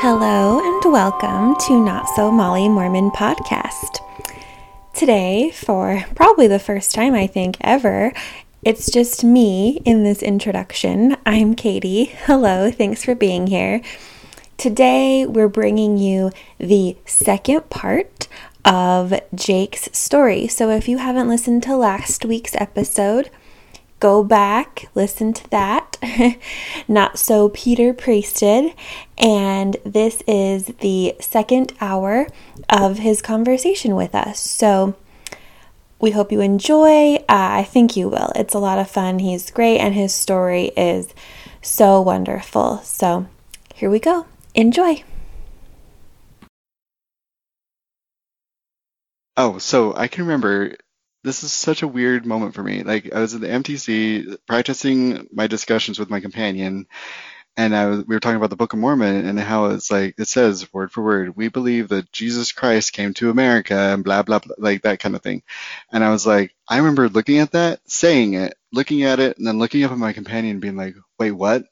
Hello 0.00 0.60
and 0.60 0.92
welcome 0.92 1.56
to 1.66 1.84
Not 1.84 2.08
So 2.10 2.30
Molly 2.30 2.68
Mormon 2.68 3.10
podcast. 3.10 3.98
Today, 4.94 5.50
for 5.50 6.04
probably 6.14 6.46
the 6.46 6.60
first 6.60 6.94
time 6.94 7.14
I 7.14 7.26
think 7.26 7.56
ever, 7.62 8.12
it's 8.62 8.92
just 8.92 9.24
me 9.24 9.82
in 9.84 10.04
this 10.04 10.22
introduction. 10.22 11.16
I'm 11.26 11.56
Katie. 11.56 12.04
Hello, 12.04 12.70
thanks 12.70 13.04
for 13.04 13.16
being 13.16 13.48
here. 13.48 13.82
Today, 14.56 15.26
we're 15.26 15.48
bringing 15.48 15.98
you 15.98 16.30
the 16.58 16.96
second 17.04 17.68
part 17.68 18.28
of 18.64 19.12
Jake's 19.34 19.88
story. 19.92 20.46
So, 20.46 20.70
if 20.70 20.88
you 20.88 20.98
haven't 20.98 21.28
listened 21.28 21.64
to 21.64 21.76
last 21.76 22.24
week's 22.24 22.54
episode, 22.54 23.30
go 24.00 24.22
back, 24.22 24.88
listen 24.94 25.32
to 25.32 25.50
that. 25.50 25.96
Not 26.88 27.18
so 27.18 27.48
Peter 27.48 27.92
Priested. 27.92 28.72
And 29.16 29.76
this 29.84 30.22
is 30.26 30.66
the 30.80 31.14
second 31.20 31.72
hour 31.80 32.28
of 32.68 32.98
his 32.98 33.22
conversation 33.22 33.94
with 33.96 34.14
us. 34.14 34.40
So 34.40 34.94
we 36.00 36.12
hope 36.12 36.30
you 36.30 36.40
enjoy. 36.40 37.16
Uh, 37.16 37.22
I 37.28 37.64
think 37.64 37.96
you 37.96 38.08
will. 38.08 38.30
It's 38.36 38.54
a 38.54 38.58
lot 38.58 38.78
of 38.78 38.88
fun. 38.88 39.18
He's 39.18 39.50
great, 39.50 39.78
and 39.78 39.94
his 39.94 40.14
story 40.14 40.66
is 40.76 41.12
so 41.60 42.00
wonderful. 42.00 42.78
So 42.84 43.26
here 43.74 43.90
we 43.90 43.98
go. 43.98 44.26
Enjoy. 44.54 45.02
Oh, 49.36 49.58
so 49.58 49.94
I 49.96 50.08
can 50.08 50.24
remember 50.24 50.76
this 51.28 51.44
is 51.44 51.52
such 51.52 51.82
a 51.82 51.88
weird 51.88 52.24
moment 52.24 52.54
for 52.54 52.62
me. 52.62 52.82
Like 52.82 53.12
I 53.14 53.20
was 53.20 53.34
at 53.34 53.42
the 53.42 53.48
MTC 53.48 54.38
practicing 54.46 55.28
my 55.30 55.46
discussions 55.46 55.98
with 55.98 56.08
my 56.08 56.20
companion, 56.20 56.86
and 57.54 57.76
I 57.76 57.86
was, 57.86 58.06
we 58.06 58.16
were 58.16 58.20
talking 58.20 58.38
about 58.38 58.48
the 58.48 58.56
Book 58.56 58.72
of 58.72 58.78
Mormon 58.78 59.26
and 59.26 59.38
how 59.38 59.66
it's 59.66 59.90
like 59.90 60.14
it 60.16 60.24
says 60.24 60.72
word 60.72 60.90
for 60.90 61.04
word, 61.04 61.36
we 61.36 61.48
believe 61.48 61.88
that 61.88 62.10
Jesus 62.12 62.52
Christ 62.52 62.94
came 62.94 63.12
to 63.14 63.28
America 63.28 63.74
and 63.74 64.02
blah 64.02 64.22
blah 64.22 64.38
blah, 64.38 64.54
like 64.56 64.82
that 64.82 65.00
kind 65.00 65.14
of 65.14 65.22
thing. 65.22 65.42
And 65.92 66.02
I 66.02 66.08
was 66.08 66.26
like, 66.26 66.54
I 66.66 66.78
remember 66.78 67.10
looking 67.10 67.38
at 67.38 67.52
that, 67.52 67.80
saying 67.86 68.32
it, 68.32 68.54
looking 68.72 69.02
at 69.02 69.20
it, 69.20 69.36
and 69.36 69.46
then 69.46 69.58
looking 69.58 69.84
up 69.84 69.92
at 69.92 69.98
my 69.98 70.14
companion, 70.14 70.60
being 70.60 70.76
like, 70.76 70.94
wait, 71.18 71.32
what? 71.32 71.64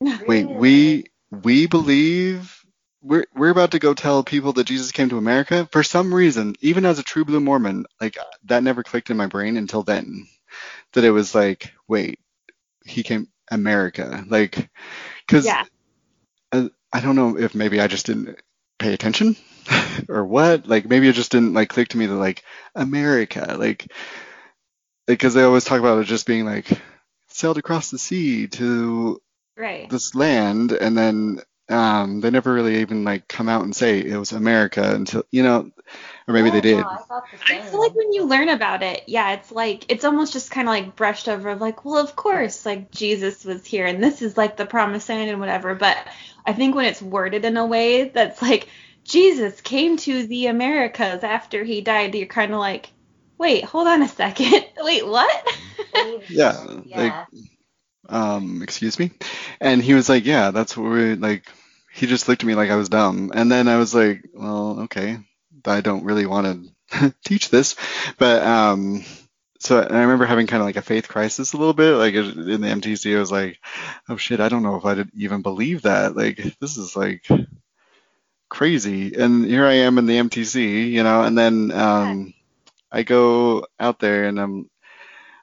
Wait, 0.00 0.48
we 0.50 1.04
we 1.30 1.66
believe 1.68 2.57
we're 3.02 3.26
we're 3.34 3.50
about 3.50 3.72
to 3.72 3.78
go 3.78 3.94
tell 3.94 4.22
people 4.24 4.52
that 4.54 4.64
Jesus 4.66 4.92
came 4.92 5.08
to 5.10 5.18
America. 5.18 5.68
For 5.72 5.82
some 5.82 6.12
reason, 6.14 6.54
even 6.60 6.84
as 6.84 6.98
a 6.98 7.04
true 7.04 7.24
blue 7.24 7.40
Mormon, 7.40 7.86
like 8.00 8.16
that 8.44 8.62
never 8.62 8.82
clicked 8.82 9.10
in 9.10 9.16
my 9.16 9.26
brain 9.26 9.56
until 9.56 9.82
then. 9.82 10.26
That 10.94 11.04
it 11.04 11.10
was 11.10 11.34
like, 11.34 11.72
wait, 11.88 12.20
he 12.84 13.02
came 13.02 13.28
America, 13.50 14.24
like, 14.28 14.70
because 15.26 15.46
Yeah. 15.46 15.64
I, 16.52 16.70
I 16.92 17.00
don't 17.00 17.16
know 17.16 17.38
if 17.38 17.54
maybe 17.54 17.80
I 17.80 17.86
just 17.86 18.06
didn't 18.06 18.40
pay 18.78 18.94
attention 18.94 19.36
or 20.08 20.24
what. 20.24 20.66
Like 20.66 20.86
maybe 20.86 21.08
it 21.08 21.14
just 21.14 21.32
didn't 21.32 21.54
like 21.54 21.68
click 21.68 21.88
to 21.88 21.98
me 21.98 22.06
that 22.06 22.14
like 22.14 22.44
America, 22.74 23.56
like, 23.58 23.90
because 25.06 25.34
they 25.34 25.42
always 25.42 25.64
talk 25.64 25.80
about 25.80 26.00
it 26.00 26.04
just 26.04 26.26
being 26.26 26.44
like 26.44 26.66
sailed 27.28 27.58
across 27.58 27.90
the 27.90 27.98
sea 27.98 28.46
to 28.48 29.20
Right. 29.56 29.88
this 29.90 30.14
land 30.14 30.72
and 30.72 30.96
then 30.96 31.40
um 31.68 32.20
they 32.20 32.30
never 32.30 32.52
really 32.52 32.80
even 32.80 33.04
like 33.04 33.28
come 33.28 33.48
out 33.48 33.64
and 33.64 33.76
say 33.76 34.00
it 34.00 34.16
was 34.16 34.32
America 34.32 34.94
until 34.94 35.24
you 35.30 35.42
know 35.42 35.70
or 36.28 36.34
maybe 36.34 36.50
they 36.50 36.60
did. 36.60 36.78
I 36.78 36.96
the 37.08 37.22
I 37.54 37.62
feel 37.62 37.80
like 37.80 37.94
when 37.94 38.12
you 38.12 38.26
learn 38.26 38.50
about 38.50 38.82
it, 38.82 39.02
yeah, 39.06 39.32
it's 39.32 39.50
like 39.50 39.84
it's 39.88 40.04
almost 40.04 40.32
just 40.34 40.50
kind 40.50 40.68
of 40.68 40.72
like 40.72 40.94
brushed 40.94 41.28
over, 41.28 41.50
of 41.50 41.60
like, 41.60 41.84
well, 41.84 41.96
of 41.98 42.14
course, 42.16 42.66
like 42.66 42.90
Jesus 42.92 43.44
was 43.44 43.64
here, 43.64 43.86
and 43.86 44.02
this 44.02 44.20
is 44.22 44.36
like 44.36 44.56
the 44.56 44.66
promised 44.66 45.08
land 45.08 45.30
and 45.30 45.40
whatever. 45.40 45.74
But 45.74 45.96
I 46.46 46.52
think 46.52 46.74
when 46.74 46.84
it's 46.84 47.02
worded 47.02 47.44
in 47.44 47.56
a 47.56 47.66
way 47.66 48.10
that's 48.10 48.42
like 48.42 48.68
Jesus 49.04 49.60
came 49.62 49.96
to 49.98 50.26
the 50.26 50.46
Americas 50.46 51.24
after 51.24 51.64
he 51.64 51.80
died, 51.80 52.14
you're 52.14 52.26
kind 52.26 52.52
of 52.52 52.58
like, 52.60 52.92
wait, 53.38 53.64
hold 53.64 53.88
on 53.88 54.02
a 54.02 54.08
second, 54.08 54.66
wait, 54.78 55.06
what? 55.06 55.46
Yeah, 56.28 56.66
yeah. 56.84 57.24
Um 58.08 58.62
excuse 58.62 58.98
me. 58.98 59.10
And 59.60 59.82
he 59.82 59.94
was 59.94 60.08
like, 60.08 60.24
"Yeah, 60.24 60.50
that's 60.50 60.76
what 60.76 60.90
we 60.90 61.14
like 61.14 61.44
he 61.92 62.06
just 62.06 62.28
looked 62.28 62.42
at 62.42 62.46
me 62.46 62.54
like 62.54 62.70
I 62.70 62.76
was 62.76 62.88
dumb. 62.88 63.32
And 63.34 63.50
then 63.50 63.68
I 63.68 63.76
was 63.76 63.94
like, 63.94 64.24
well, 64.32 64.80
okay. 64.82 65.18
I 65.64 65.80
don't 65.80 66.04
really 66.04 66.26
want 66.26 66.72
to 66.90 67.14
teach 67.24 67.50
this. 67.50 67.76
But 68.18 68.42
um 68.42 69.04
so 69.60 69.80
I 69.80 70.00
remember 70.00 70.24
having 70.24 70.46
kind 70.46 70.60
of 70.60 70.66
like 70.66 70.76
a 70.76 70.82
faith 70.82 71.08
crisis 71.08 71.52
a 71.52 71.56
little 71.56 71.74
bit, 71.74 71.94
like 71.94 72.14
in 72.14 72.60
the 72.60 72.68
MTC. 72.68 73.16
I 73.16 73.18
was 73.18 73.32
like, 73.32 73.58
oh 74.08 74.16
shit, 74.16 74.40
I 74.40 74.48
don't 74.48 74.62
know 74.62 74.76
if 74.76 74.84
I'd 74.84 75.08
even 75.14 75.42
believe 75.42 75.82
that. 75.82 76.16
Like 76.16 76.36
this 76.60 76.76
is 76.76 76.94
like 76.94 77.26
crazy. 78.48 79.14
And 79.14 79.44
here 79.44 79.66
I 79.66 79.74
am 79.74 79.98
in 79.98 80.06
the 80.06 80.18
MTC, 80.18 80.90
you 80.90 81.02
know. 81.02 81.22
And 81.22 81.36
then 81.36 81.72
um, 81.72 82.34
I 82.90 83.02
go 83.02 83.66
out 83.80 83.98
there, 83.98 84.24
and 84.24 84.38
um, 84.38 84.70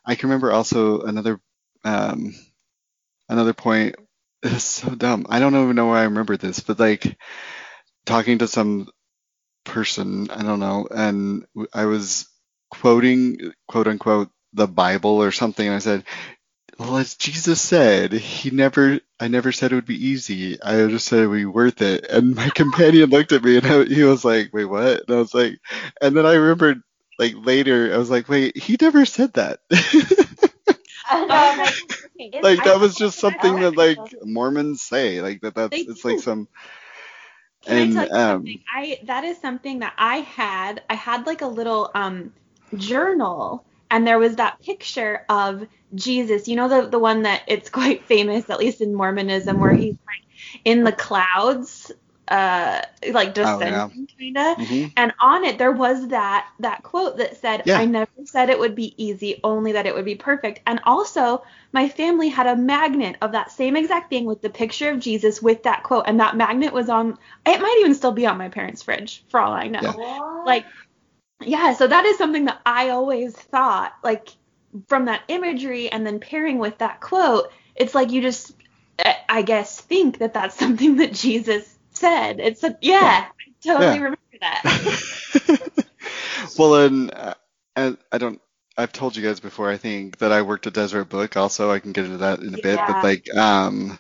I 0.06 0.16
can 0.16 0.30
remember 0.30 0.52
also 0.52 1.02
another 1.02 1.40
um, 1.84 2.34
another 3.30 3.54
point. 3.54 3.96
It's 4.44 4.64
so 4.64 4.94
dumb. 4.94 5.26
I 5.30 5.40
don't 5.40 5.56
even 5.56 5.76
know 5.76 5.88
why 5.88 6.02
I 6.02 6.04
remember 6.04 6.38
this, 6.38 6.60
but 6.60 6.80
like 6.80 7.18
talking 8.06 8.40
to 8.40 8.48
some 8.48 8.90
person, 9.66 10.30
I 10.32 10.44
don't 10.44 10.60
know, 10.60 10.88
and 10.90 11.46
I 11.74 11.86
was 11.86 12.28
quoting 12.72 13.54
quote 13.68 13.88
unquote 13.88 14.30
the 14.54 14.68
Bible 14.68 15.22
or 15.24 15.32
something. 15.32 15.66
And 15.66 15.76
I 15.76 15.80
said, 15.80 16.04
well, 16.78 16.98
as 16.98 17.16
Jesus 17.16 17.62
said, 17.62 18.12
he 18.14 18.50
never, 18.52 19.00
I 19.20 19.28
never 19.30 19.52
said 19.52 19.72
it 19.72 19.76
would 19.76 19.86
be 19.86 20.08
easy. 20.08 20.62
I 20.62 20.88
just 20.88 21.08
said 21.08 21.20
it 21.20 21.28
would 21.28 21.38
be 21.38 21.46
worth 21.46 21.82
it. 21.82 22.06
And 22.10 22.36
my 22.36 22.50
companion 22.56 23.10
looked 23.10 23.32
at 23.32 23.44
me 23.44 23.58
and 23.58 23.66
I, 23.68 23.86
he 23.86 24.04
was 24.04 24.26
like, 24.26 24.54
wait, 24.54 24.66
what? 24.66 25.04
And 25.08 25.16
I 25.18 25.20
was 25.20 25.34
like, 25.34 25.60
and 26.02 26.16
then 26.18 26.26
I 26.26 26.34
remembered 26.34 26.82
like 27.18 27.34
later, 27.38 27.94
I 27.94 27.98
was 27.98 28.10
like, 28.10 28.28
wait, 28.28 28.58
he 28.58 28.78
never 28.82 29.06
said 29.06 29.34
that. 29.34 29.60
Like, 31.58 31.76
like 32.42 32.64
that 32.64 32.80
was 32.80 32.96
just 32.96 33.20
something 33.20 33.60
that 33.60 33.76
like 33.76 33.98
Mormons 34.24 34.82
say, 34.82 35.22
like 35.22 35.42
that. 35.42 35.56
That's 35.56 35.72
They 35.72 35.88
it's 35.88 36.06
like 36.06 36.20
some. 36.20 36.48
Can 37.66 37.78
And, 37.78 37.92
I 37.92 37.94
tell 37.94 38.06
you 38.06 38.10
um, 38.12 38.46
something? 38.46 38.60
I 38.76 39.00
that 39.06 39.24
is 39.24 39.40
something 39.42 39.80
that 39.80 39.94
I 39.98 40.18
had. 40.18 40.84
I 40.90 40.96
had 40.96 41.26
like 41.26 41.42
a 41.42 41.48
little 41.48 41.92
um 41.96 42.34
journal, 42.76 43.66
and 43.90 44.06
there 44.08 44.20
was 44.20 44.36
that 44.38 44.62
picture 44.62 45.22
of 45.30 45.68
Jesus. 45.96 46.48
You 46.48 46.56
know 46.56 46.70
the 46.70 46.90
the 46.90 47.00
one 47.00 47.24
that 47.24 47.44
it's 47.48 47.70
quite 47.72 48.08
famous, 48.08 48.50
at 48.50 48.60
least 48.60 48.82
in 48.82 48.94
Mormonism, 48.96 49.60
where 49.60 49.74
he's 49.74 49.96
like 49.96 50.62
in 50.66 50.84
the 50.84 50.92
clouds, 50.94 51.92
uh, 52.28 52.82
like 53.12 53.38
Oh, 53.38 53.60
yeah. 53.60 53.90
descending, 53.90 54.08
kinda. 54.18 54.56
mhm. 54.60 54.92
And 54.98 55.14
on 55.20 55.44
it 55.46 55.58
there 55.58 55.72
was 55.72 56.08
that 56.10 56.48
that 56.60 56.84
quote 56.84 57.18
that 57.18 57.38
said, 57.38 57.64
Yeah. 57.66 57.78
"I 57.78 57.86
never 57.86 58.10
said 58.26 58.50
it 58.50 58.60
would 58.60 58.76
be 58.76 58.94
easy, 59.04 59.40
only 59.44 59.74
that 59.74 59.86
it 59.86 59.94
would 59.96 60.06
be 60.06 60.16
perfect." 60.16 60.62
And 60.66 60.80
also, 60.86 61.44
my 61.72 61.90
family 61.90 62.30
had 62.30 62.48
a 62.48 62.56
magnet 62.56 63.18
of 63.22 63.34
that 63.34 63.52
same 63.52 63.76
exact 63.76 64.10
thing 64.10 64.26
with 64.26 64.42
the 64.42 64.50
picture 64.50 64.90
of 64.90 65.00
Jesus 65.00 65.42
with 65.42 65.64
that 65.64 65.84
quote, 65.84 66.06
and 66.08 66.20
that 66.20 66.36
magnet 66.36 66.74
was 66.74 66.90
on. 66.90 67.18
It 67.46 67.62
might 67.62 67.78
even 67.82 67.94
still 67.96 68.12
be 68.12 68.26
on 68.26 68.38
my 68.38 68.50
parents' 68.50 68.82
fridge, 68.84 69.24
for 69.30 69.40
all 69.40 69.54
I 69.54 69.68
know. 69.68 69.82
Yeah. 69.82 70.20
Like, 70.46 70.66
yeah. 71.42 71.74
So 71.74 71.88
that 71.88 72.06
is 72.06 72.18
something 72.18 72.46
that 72.46 72.62
I 72.66 72.90
always 72.90 73.36
thought, 73.36 73.94
like, 74.04 74.30
from 74.88 75.06
that 75.06 75.24
imagery 75.28 75.90
and 75.90 76.06
then 76.06 76.20
pairing 76.20 76.60
with 76.60 76.78
that 76.80 77.02
quote, 77.02 77.52
it's 77.76 77.96
like 77.96 78.12
you 78.12 78.22
just, 78.22 78.54
I 79.30 79.42
guess, 79.42 79.80
think 79.82 80.20
that 80.20 80.34
that's 80.34 80.56
something 80.60 80.98
that 80.98 81.14
Jesus 81.14 81.75
said. 81.98 82.40
It's 82.40 82.64
a, 82.64 82.78
yeah, 82.82 83.28
I 83.30 83.68
totally 83.68 83.86
Yeah. 83.86 83.94
remember 83.96 84.18
that. 84.42 84.64
well, 86.58 86.86
and 86.86 87.14
uh, 87.14 87.34
and 87.76 87.98
I 88.12 88.18
don't. 88.18 88.42
I've 88.78 88.92
told 88.92 89.16
you 89.16 89.24
guys 89.24 89.40
before. 89.40 89.70
I 89.70 89.78
think 89.78 90.18
that 90.18 90.32
I 90.34 90.42
worked 90.42 90.68
at 90.68 90.74
Deseret 90.74 91.10
Book. 91.10 91.38
Also, 91.38 91.72
I 91.72 91.80
can 91.80 91.94
get 91.94 92.06
into 92.06 92.18
that 92.18 92.40
in 92.40 92.54
a 92.54 92.58
bit. 92.58 92.76
Yeah. 92.76 92.88
But 92.88 93.04
like, 93.04 93.36
um, 93.36 93.98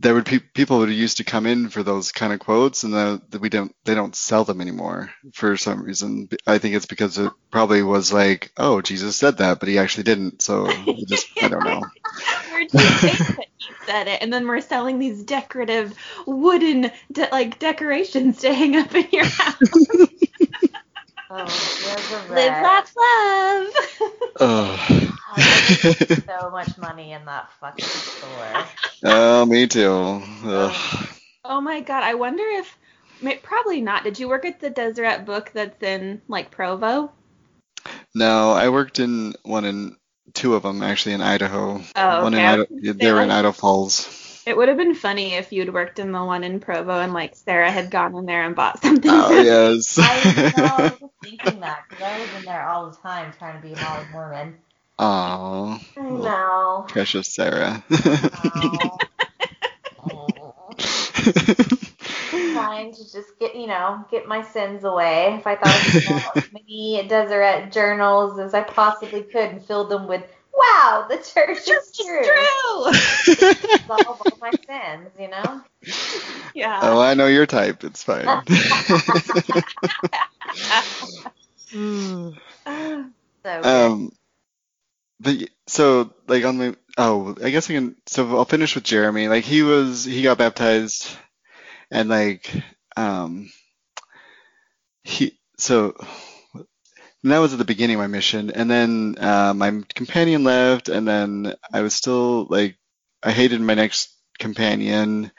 there 0.00 0.14
would 0.14 0.24
be 0.24 0.40
people 0.40 0.84
who 0.84 0.90
used 0.90 1.18
to 1.18 1.24
come 1.24 1.46
in 1.46 1.68
for 1.68 1.82
those 1.82 2.10
kind 2.10 2.32
of 2.32 2.40
quotes, 2.40 2.84
and 2.84 2.92
the, 2.92 3.22
the, 3.28 3.38
we 3.38 3.48
don't. 3.48 3.74
They 3.84 3.94
don't 3.94 4.16
sell 4.16 4.44
them 4.44 4.60
anymore 4.60 5.12
for 5.34 5.56
some 5.56 5.82
reason. 5.82 6.28
I 6.46 6.58
think 6.58 6.74
it's 6.74 6.86
because 6.86 7.18
it 7.18 7.32
probably 7.50 7.82
was 7.82 8.12
like, 8.12 8.50
oh, 8.56 8.80
Jesus 8.80 9.16
said 9.16 9.38
that, 9.38 9.60
but 9.60 9.68
he 9.68 9.78
actually 9.78 10.04
didn't. 10.04 10.42
So 10.42 10.66
just, 11.08 11.28
I 11.42 11.48
don't 11.48 11.64
know. 11.64 11.82
We're 13.60 13.74
just 13.74 13.86
saying 13.86 14.04
that 14.06 14.08
he 14.08 14.08
said 14.08 14.08
it, 14.08 14.22
and 14.22 14.32
then 14.32 14.46
we're 14.46 14.60
selling 14.60 14.98
these 14.98 15.22
decorative 15.24 15.94
wooden 16.26 16.90
de- 17.12 17.28
like 17.32 17.58
decorations 17.58 18.40
to 18.40 18.52
hang 18.52 18.76
up 18.76 18.94
in 18.94 19.06
your 19.12 19.24
house. 19.24 19.56
oh, 21.30 21.76
Live, 22.30 22.62
laugh, 22.62 22.92
love. 22.96 23.66
Ugh. 24.40 25.12
Oh, 25.32 25.36
I 25.36 25.94
so 26.26 26.50
much 26.50 26.76
money 26.78 27.12
in 27.12 27.24
that 27.26 27.50
fucking 27.60 27.84
store. 27.84 28.64
oh, 29.04 29.46
me 29.46 29.66
too. 29.66 30.22
Ugh. 30.44 31.08
oh 31.44 31.60
my 31.60 31.80
god, 31.80 32.02
I 32.02 32.14
wonder 32.14 32.42
if 32.42 32.76
may- 33.22 33.36
probably 33.36 33.80
not. 33.80 34.04
Did 34.04 34.18
you 34.18 34.28
work 34.28 34.44
at 34.44 34.60
the 34.60 34.70
Deseret 34.70 35.24
Book 35.24 35.50
that's 35.54 35.82
in 35.82 36.20
like 36.28 36.50
Provo? 36.50 37.12
No, 38.14 38.50
I 38.52 38.68
worked 38.68 38.98
in 38.98 39.34
one 39.44 39.64
in 39.64 39.96
two 40.34 40.54
of 40.54 40.62
them 40.62 40.82
actually 40.82 41.14
in 41.14 41.20
Idaho. 41.20 41.80
Oh, 41.96 42.22
One 42.22 42.34
in 42.34 42.40
okay. 42.40 42.46
I 42.46 42.56
was 42.56 42.66
Idaho, 42.72 42.92
they 42.94 43.12
were 43.12 43.22
in 43.22 43.30
Idaho 43.30 43.52
Falls. 43.52 44.42
It 44.46 44.56
would 44.56 44.68
have 44.68 44.78
been 44.78 44.94
funny 44.94 45.34
if 45.34 45.52
you'd 45.52 45.72
worked 45.72 45.98
in 45.98 46.12
the 46.12 46.24
one 46.24 46.44
in 46.44 46.60
Provo 46.60 47.00
and 47.00 47.12
like 47.12 47.36
Sarah 47.36 47.70
had 47.70 47.90
gone 47.90 48.16
in 48.16 48.26
there 48.26 48.44
and 48.44 48.56
bought 48.56 48.82
something. 48.82 49.10
Oh 49.12 49.30
yes. 49.42 49.98
I 49.98 50.52
know, 50.56 50.64
I 50.64 50.96
was 51.00 51.10
thinking 51.22 51.60
that 51.60 51.84
because 51.88 52.04
I 52.04 52.18
was 52.18 52.28
in 52.40 52.44
there 52.44 52.66
all 52.68 52.90
the 52.90 52.96
time 52.96 53.32
trying 53.38 53.60
to 53.60 53.66
be 53.66 53.74
a 53.74 53.76
Molly 53.76 54.06
Mormon. 54.12 54.56
Aw, 54.98 55.80
I 55.96 56.00
know. 56.00 56.84
precious 56.88 57.32
Sarah. 57.32 57.82
Aw. 57.90 58.98
trying 62.52 62.92
to 62.92 63.12
just 63.12 63.38
get, 63.38 63.54
you 63.54 63.66
know, 63.66 64.04
get 64.10 64.26
my 64.26 64.42
sins 64.42 64.84
away. 64.84 65.36
If 65.38 65.46
I 65.46 65.56
thought 65.56 66.34
of 66.34 66.36
as 66.36 66.52
many 66.52 67.06
Deseret 67.08 67.72
journals 67.72 68.38
as 68.38 68.54
I 68.54 68.62
possibly 68.62 69.22
could 69.22 69.50
and 69.50 69.64
filled 69.64 69.90
them 69.90 70.06
with, 70.06 70.22
wow, 70.54 71.06
the 71.08 71.16
church 71.16 71.68
is 71.68 71.92
true. 71.96 72.24
Solve 73.86 74.06
all 74.06 74.38
my 74.40 74.50
sins, 74.66 75.10
you 75.18 75.28
know? 75.28 75.62
yeah. 76.54 76.80
oh, 76.82 77.00
I 77.00 77.14
know 77.14 77.26
your 77.26 77.46
type. 77.46 77.84
It's 77.84 78.02
fine. 78.02 78.42
So 81.72 82.34
um, 83.62 84.12
but 85.20 85.36
so 85.66 86.12
like 86.26 86.44
on 86.44 86.58
the 86.58 86.76
oh, 86.98 87.36
I 87.42 87.50
guess 87.50 87.70
I 87.70 87.74
can. 87.74 87.96
So 88.06 88.36
I'll 88.36 88.44
finish 88.44 88.74
with 88.74 88.84
Jeremy. 88.84 89.28
Like 89.28 89.44
he 89.44 89.62
was, 89.62 90.04
he 90.04 90.22
got 90.22 90.38
baptized, 90.38 91.16
and 91.90 92.08
like 92.08 92.50
um, 92.96 93.50
he 95.04 95.38
so. 95.58 95.94
And 97.22 97.32
that 97.32 97.38
was 97.38 97.52
at 97.52 97.58
the 97.58 97.64
beginning 97.64 97.96
of 97.96 98.00
my 98.00 98.06
mission, 98.06 98.50
and 98.50 98.70
then 98.70 99.16
uh, 99.18 99.52
my 99.54 99.82
companion 99.94 100.42
left, 100.44 100.88
and 100.88 101.06
then 101.06 101.54
I 101.72 101.82
was 101.82 101.92
still 101.94 102.46
like, 102.48 102.78
I 103.22 103.30
hated 103.32 103.60
my 103.60 103.74
next 103.74 104.16
companion 104.38 105.30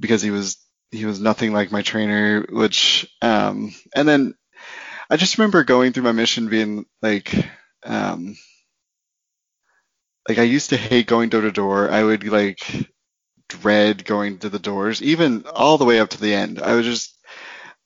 because 0.00 0.22
he 0.22 0.30
was 0.30 0.58
he 0.90 1.04
was 1.06 1.20
nothing 1.20 1.52
like 1.52 1.72
my 1.72 1.82
trainer, 1.82 2.46
which 2.50 3.08
um, 3.22 3.74
and 3.94 4.08
then 4.08 4.34
I 5.10 5.16
just 5.16 5.38
remember 5.38 5.64
going 5.64 5.92
through 5.92 6.04
my 6.04 6.12
mission 6.12 6.48
being 6.48 6.86
like, 7.02 7.34
um, 7.84 8.36
like 10.28 10.38
I 10.38 10.42
used 10.42 10.70
to 10.70 10.76
hate 10.76 11.06
going 11.06 11.28
door 11.28 11.42
to 11.42 11.52
door. 11.52 11.90
I 11.90 12.02
would 12.02 12.24
like 12.24 12.60
dread 13.60 14.04
going 14.04 14.38
to 14.38 14.48
the 14.48 14.58
doors, 14.58 15.02
even 15.02 15.44
all 15.54 15.78
the 15.78 15.84
way 15.84 16.00
up 16.00 16.10
to 16.10 16.20
the 16.20 16.34
end. 16.34 16.60
I 16.60 16.74
was 16.74 16.86
just, 16.86 17.16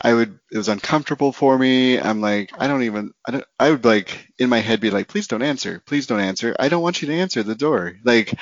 I 0.00 0.12
would, 0.12 0.38
it 0.50 0.56
was 0.58 0.68
uncomfortable 0.68 1.32
for 1.32 1.56
me. 1.56 1.98
I'm 2.00 2.20
like, 2.20 2.50
I 2.58 2.66
don't 2.66 2.82
even, 2.82 3.12
I 3.26 3.30
don't, 3.32 3.44
I 3.58 3.70
would 3.70 3.84
like 3.84 4.28
in 4.38 4.48
my 4.48 4.58
head 4.58 4.80
be 4.80 4.90
like, 4.90 5.08
please 5.08 5.28
don't 5.28 5.42
answer, 5.42 5.82
please 5.86 6.06
don't 6.06 6.20
answer. 6.20 6.56
I 6.58 6.68
don't 6.68 6.82
want 6.82 7.02
you 7.02 7.08
to 7.08 7.14
answer 7.14 7.42
the 7.42 7.54
door. 7.54 7.94
Like, 8.04 8.34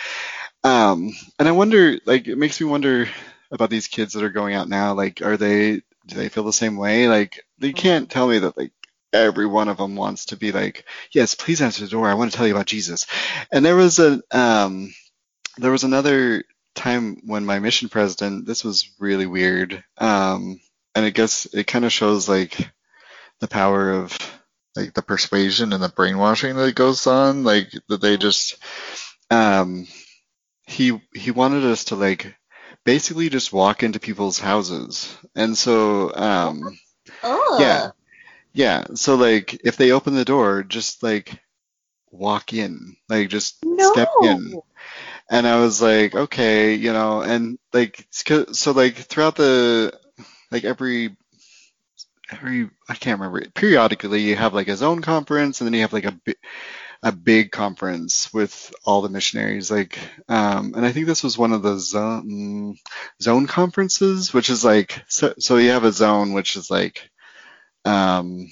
um, 0.65 1.11
and 1.39 1.49
I 1.49 1.53
wonder, 1.53 1.99
like, 2.07 2.29
it 2.29 2.39
makes 2.39 2.61
me 2.61 2.67
wonder 2.67 3.09
about 3.51 3.71
these 3.71 3.89
kids 3.89 4.15
that 4.15 4.25
are 4.25 4.31
going 4.31 4.55
out 4.55 4.69
now. 4.69 4.95
Like, 4.95 5.23
are 5.23 5.37
they, 5.37 5.83
do 6.07 6.17
they 6.17 6.29
feel 6.29 6.45
the 6.45 6.53
same 6.53 6.77
way? 6.77 7.09
Like, 7.09 7.45
they 7.59 7.73
can't 7.73 8.11
tell 8.11 8.27
me 8.27 8.39
that 8.39 8.57
like 8.57 8.73
every 9.13 9.47
one 9.47 9.69
of 9.69 9.77
them 9.77 9.97
wants 9.97 10.27
to 10.27 10.37
be 10.37 10.53
like, 10.53 10.85
yes, 11.13 11.35
please 11.35 11.61
answer 11.61 11.85
the 11.85 11.91
door. 11.91 12.09
I 12.09 12.15
want 12.15 12.31
to 12.31 12.37
tell 12.37 12.47
you 12.47 12.55
about 12.55 12.67
Jesus. 12.67 13.07
And 13.51 13.65
there 13.65 13.77
was 13.77 13.99
a, 13.99 14.23
um, 14.31 14.95
there 15.59 15.73
was 15.73 15.85
another 15.85 16.45
time 16.81 17.21
when 17.27 17.45
my 17.45 17.59
mission 17.59 17.89
president, 17.89 18.47
this 18.47 18.65
was 18.65 18.91
really 18.99 19.27
weird. 19.27 19.85
Um, 19.99 20.61
and 20.95 21.05
I 21.05 21.11
guess 21.11 21.47
it 21.53 21.67
kind 21.67 21.85
of 21.85 21.93
shows 21.93 22.29
like 22.29 22.71
the 23.41 23.49
power 23.49 23.91
of 23.93 24.17
like 24.77 24.95
the 24.95 25.03
persuasion 25.03 25.73
and 25.73 25.83
the 25.83 25.89
brainwashing 25.89 26.57
that 26.57 26.75
goes 26.75 27.07
on. 27.07 27.45
Like 27.45 27.71
that 27.89 28.01
they 28.01 28.17
just, 28.17 28.57
um, 29.31 29.87
he 30.67 31.01
he 31.15 31.31
wanted 31.31 31.65
us 31.65 31.85
to 31.87 31.97
like 31.97 32.35
basically 32.85 33.29
just 33.29 33.53
walk 33.53 33.83
into 33.83 34.01
people's 34.01 34.39
houses. 34.39 35.17
And 35.35 35.57
so, 35.57 36.15
um, 36.15 36.79
Ugh. 37.23 37.61
yeah. 37.61 37.91
Yeah. 38.53 38.85
So 38.95 39.17
like 39.17 39.61
if 39.65 39.77
they 39.77 39.93
open 39.93 40.15
the 40.15 40.25
door, 40.25 40.63
just 40.63 41.03
like 41.03 41.41
walk 42.11 42.53
in. 42.53 42.97
Like 43.09 43.29
just 43.29 43.65
No. 43.65 43.93
step 43.93 44.09
in. 44.23 44.61
And 45.31 45.47
I 45.47 45.61
was 45.61 45.81
like, 45.81 46.15
okay, 46.15 46.75
you 46.75 46.93
know, 46.93 47.23
and 47.23 47.59
like 47.73 48.07
so 48.11 48.73
like 48.73 48.97
throughout 48.97 49.37
the 49.37 49.99
like 50.51 50.65
every 50.65 51.17
every 52.31 52.71
I 52.89 52.95
can't 52.95 53.21
remember. 53.21 53.49
Periodically 53.55 54.23
you 54.23 54.37
have 54.37 54.55
like 54.55 54.69
a 54.69 54.77
zone 54.77 55.03
conference 55.03 55.61
and 55.61 55.67
then 55.67 55.75
you 55.75 55.83
have 55.83 55.93
like 55.93 56.07
a 56.07 56.19
a 57.03 57.13
big 57.13 57.51
conference 57.51 58.33
with 58.35 58.75
all 58.85 59.01
the 59.01 59.09
missionaries 59.09 59.71
like 59.71 59.99
um 60.29 60.75
and 60.77 60.85
I 60.85 60.93
think 60.93 61.07
this 61.07 61.25
was 61.25 61.39
one 61.39 61.55
of 61.55 61.63
the 61.63 61.79
zone 61.79 62.77
zone 63.23 63.47
conferences 63.47 64.35
which 64.35 64.51
is 64.51 64.63
like 64.65 65.03
so 65.09 65.33
so 65.39 65.57
you 65.57 65.71
have 65.71 65.85
a 65.85 65.93
zone 65.93 66.35
which 66.35 66.57
is 66.57 66.71
like 66.71 67.11
um 67.87 68.49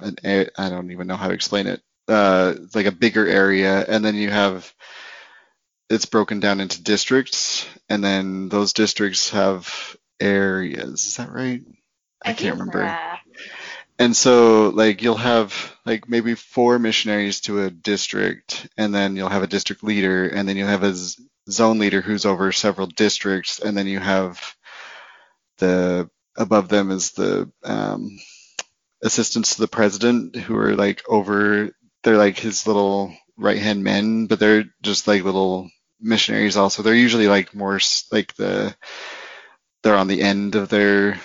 an 0.00 0.16
I 0.56 0.70
don't 0.70 0.90
even 0.90 1.06
know 1.06 1.16
how 1.16 1.28
to 1.28 1.34
explain 1.34 1.66
it. 1.66 1.82
Uh, 2.08 2.54
like 2.74 2.86
a 2.86 2.92
bigger 2.92 3.26
area, 3.26 3.84
and 3.88 4.04
then 4.04 4.14
you 4.16 4.28
have 4.30 4.72
it's 5.92 6.06
broken 6.06 6.40
down 6.40 6.60
into 6.60 6.82
districts, 6.82 7.66
and 7.88 8.02
then 8.02 8.48
those 8.48 8.72
districts 8.72 9.30
have 9.30 9.96
areas. 10.20 11.04
Is 11.04 11.16
that 11.16 11.30
right? 11.30 11.62
I, 12.24 12.32
can't 12.32 12.58
remember. 12.58 12.82
Yeah. 12.82 13.16
And 13.98 14.16
so 14.16 14.70
like 14.70 15.02
you'll 15.02 15.16
have 15.16 15.76
like 15.84 16.08
maybe 16.08 16.34
four 16.34 16.78
missionaries 16.78 17.40
to 17.42 17.62
a 17.62 17.70
district, 17.70 18.68
and 18.76 18.94
then 18.94 19.16
you'll 19.16 19.28
have 19.28 19.42
a 19.42 19.48
district 19.48 19.84
leader, 19.84 20.26
and 20.28 20.48
then 20.48 20.56
you'll 20.56 20.68
have 20.68 20.82
a 20.82 20.94
z- 20.94 21.22
zone 21.50 21.78
leader 21.78 22.00
who's 22.00 22.24
over 22.24 22.52
several 22.52 22.86
districts, 22.86 23.60
and 23.60 23.76
then 23.76 23.86
you 23.86 23.98
have 23.98 24.56
the 25.58 26.08
above 26.36 26.68
them 26.68 26.90
is 26.90 27.12
the 27.12 27.50
um, 27.62 28.18
assistants 29.02 29.54
to 29.54 29.60
the 29.60 29.68
president 29.68 30.36
who 30.36 30.56
are 30.56 30.74
like 30.74 31.02
over 31.08 31.70
they're 32.02 32.16
like 32.16 32.38
his 32.38 32.66
little 32.66 33.14
right 33.36 33.58
hand 33.58 33.84
men 33.84 34.26
but 34.26 34.38
they're 34.38 34.64
just 34.82 35.06
like 35.06 35.24
little 35.24 35.68
missionaries 36.02 36.56
also 36.56 36.82
they're 36.82 36.94
usually 36.94 37.28
like 37.28 37.54
more 37.54 37.78
like 38.10 38.34
the 38.34 38.74
they're 39.82 39.96
on 39.96 40.08
the 40.08 40.22
end 40.22 40.54
of 40.54 40.68
their 40.68 41.20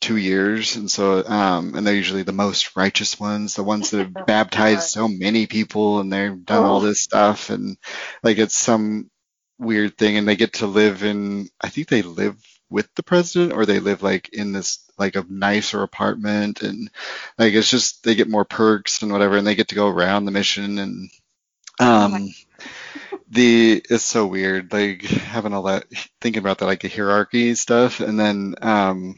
two 0.00 0.16
years 0.16 0.76
and 0.76 0.90
so 0.90 1.24
um 1.26 1.74
and 1.74 1.86
they're 1.86 1.94
usually 1.94 2.22
the 2.22 2.32
most 2.32 2.76
righteous 2.76 3.18
ones 3.18 3.54
the 3.54 3.64
ones 3.64 3.90
that 3.90 3.98
have 3.98 4.26
baptized 4.26 4.88
so 4.88 5.08
many 5.08 5.46
people 5.46 5.98
and 5.98 6.12
they've 6.12 6.44
done 6.44 6.64
all 6.64 6.80
this 6.80 7.00
stuff 7.00 7.50
and 7.50 7.76
like 8.22 8.38
it's 8.38 8.56
some 8.56 9.10
weird 9.58 9.96
thing 9.98 10.16
and 10.16 10.28
they 10.28 10.36
get 10.36 10.52
to 10.52 10.66
live 10.66 11.02
in 11.02 11.48
i 11.60 11.68
think 11.68 11.88
they 11.88 12.02
live 12.02 12.36
with 12.70 12.88
the 12.94 13.02
president 13.02 13.52
or 13.52 13.66
they 13.66 13.80
live 13.80 14.02
like 14.02 14.28
in 14.28 14.52
this 14.52 14.84
like 14.98 15.16
a 15.16 15.24
nicer 15.28 15.82
apartment 15.82 16.62
and 16.62 16.90
like 17.38 17.54
it's 17.54 17.70
just 17.70 18.04
they 18.04 18.14
get 18.14 18.28
more 18.28 18.44
perks 18.44 19.02
and 19.02 19.10
whatever 19.10 19.36
and 19.36 19.46
they 19.46 19.54
get 19.54 19.68
to 19.68 19.74
go 19.74 19.88
around 19.88 20.24
the 20.24 20.30
mission 20.30 20.78
and 20.78 21.10
um 21.80 22.28
the 23.30 23.82
it's 23.90 24.04
so 24.04 24.26
weird 24.26 24.72
like 24.72 25.02
having 25.02 25.52
all 25.52 25.64
that 25.64 25.84
thinking 26.20 26.40
about 26.40 26.58
that 26.58 26.66
like 26.66 26.80
the 26.80 26.88
hierarchy 26.88 27.54
stuff 27.54 28.00
and 28.00 28.18
then 28.18 28.54
um 28.62 29.16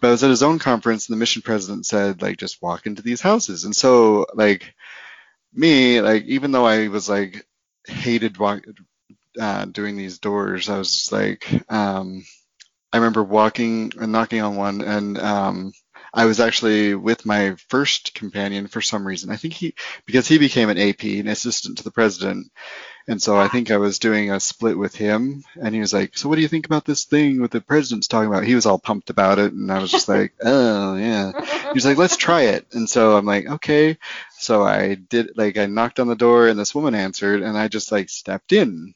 but 0.00 0.08
I 0.08 0.10
was 0.10 0.24
at 0.24 0.30
his 0.30 0.42
own 0.42 0.58
conference 0.58 1.08
and 1.08 1.14
the 1.14 1.18
mission 1.18 1.42
president 1.42 1.86
said 1.86 2.20
like 2.20 2.36
just 2.36 2.60
walk 2.60 2.86
into 2.86 3.02
these 3.02 3.20
houses 3.20 3.64
and 3.64 3.74
so 3.74 4.26
like 4.34 4.74
me 5.52 6.00
like 6.00 6.24
even 6.24 6.50
though 6.50 6.66
I 6.66 6.88
was 6.88 7.08
like 7.08 7.46
hated 7.86 8.38
walk, 8.38 8.62
uh, 9.40 9.66
doing 9.66 9.96
these 9.96 10.18
doors 10.18 10.68
I 10.68 10.78
was 10.78 11.10
like 11.12 11.48
um 11.70 12.24
I 12.94 12.98
remember 12.98 13.24
walking 13.24 13.90
and 13.98 14.12
knocking 14.12 14.40
on 14.40 14.54
one, 14.54 14.80
and 14.80 15.18
um, 15.18 15.72
I 16.12 16.26
was 16.26 16.38
actually 16.38 16.94
with 16.94 17.26
my 17.26 17.56
first 17.68 18.14
companion 18.14 18.68
for 18.68 18.80
some 18.80 19.04
reason. 19.04 19.30
I 19.30 19.36
think 19.36 19.52
he, 19.52 19.74
because 20.06 20.28
he 20.28 20.38
became 20.38 20.68
an 20.68 20.78
AP, 20.78 21.02
an 21.02 21.26
assistant 21.26 21.78
to 21.78 21.82
the 21.82 21.90
president, 21.90 22.52
and 23.06 23.20
so 23.20 23.36
I 23.38 23.48
think 23.48 23.70
I 23.70 23.76
was 23.76 23.98
doing 23.98 24.30
a 24.30 24.40
split 24.40 24.78
with 24.78 24.94
him, 24.94 25.44
and 25.60 25.74
he 25.74 25.80
was 25.80 25.92
like, 25.92 26.16
"So 26.16 26.28
what 26.28 26.36
do 26.36 26.42
you 26.42 26.48
think 26.48 26.66
about 26.66 26.84
this 26.84 27.04
thing 27.04 27.40
with 27.40 27.50
the 27.50 27.60
president's 27.60 28.08
talking 28.08 28.28
about?" 28.28 28.44
He 28.44 28.54
was 28.54 28.66
all 28.66 28.78
pumped 28.78 29.10
about 29.10 29.38
it, 29.38 29.52
and 29.52 29.70
I 29.70 29.78
was 29.80 29.90
just 29.90 30.08
like, 30.08 30.32
"Oh 30.44 30.96
yeah." 30.96 31.32
He 31.62 31.74
was 31.74 31.84
like, 31.84 31.98
"Let's 31.98 32.16
try 32.16 32.42
it," 32.42 32.66
and 32.72 32.88
so 32.88 33.16
I'm 33.16 33.26
like, 33.26 33.46
"Okay." 33.46 33.98
So 34.38 34.62
I 34.62 34.94
did, 34.94 35.30
like, 35.36 35.56
I 35.58 35.66
knocked 35.66 36.00
on 36.00 36.08
the 36.08 36.14
door, 36.16 36.48
and 36.48 36.58
this 36.58 36.74
woman 36.74 36.94
answered, 36.94 37.42
and 37.42 37.56
I 37.58 37.68
just 37.68 37.92
like 37.92 38.08
stepped 38.10 38.52
in, 38.52 38.94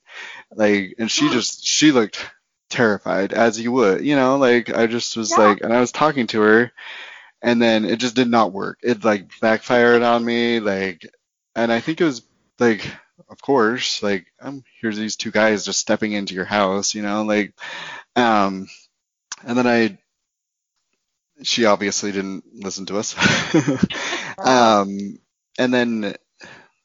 like, 0.55 0.95
and 0.99 1.11
she 1.11 1.29
just, 1.31 1.65
she 1.67 1.93
looked 1.93 2.25
terrified 2.71 3.33
as 3.33 3.59
you 3.59 3.73
would 3.73 4.05
you 4.05 4.15
know 4.15 4.37
like 4.37 4.69
i 4.69 4.87
just 4.87 5.17
was 5.17 5.31
Yeah. 5.31 5.39
like 5.39 5.61
and 5.63 5.73
i 5.73 5.81
was 5.81 5.91
talking 5.91 6.27
to 6.29 6.41
her 6.43 6.73
and 7.43 7.61
then 7.63 7.85
it 7.85 7.99
just 7.99 8.15
did 8.17 8.29
not 8.29 8.53
work 8.53 8.79
it 8.83 9.05
like 9.05 9.31
backfired 9.41 10.03
on 10.03 10.25
me 10.25 10.61
like 10.61 11.07
and 11.57 11.73
i 11.73 11.81
think 11.81 12.01
it 12.01 12.05
was 12.05 12.23
like 12.59 12.87
of 13.31 13.41
course 13.41 14.03
like 14.03 14.27
um 14.41 14.63
here's 14.81 14.97
these 14.97 15.17
two 15.17 15.31
guys 15.31 15.65
just 15.65 15.81
stepping 15.81 16.13
into 16.13 16.35
your 16.35 16.45
house 16.45 16.95
you 16.95 17.03
know 17.03 17.25
like 17.25 17.53
um 18.17 18.69
and 19.45 19.59
then 19.59 19.67
i 19.67 19.99
she 21.43 21.65
obviously 21.67 22.13
didn't 22.13 22.45
listen 22.53 22.87
to 22.87 22.99
us 22.99 23.15
um 24.39 25.19
and 25.59 25.73
then 25.73 26.03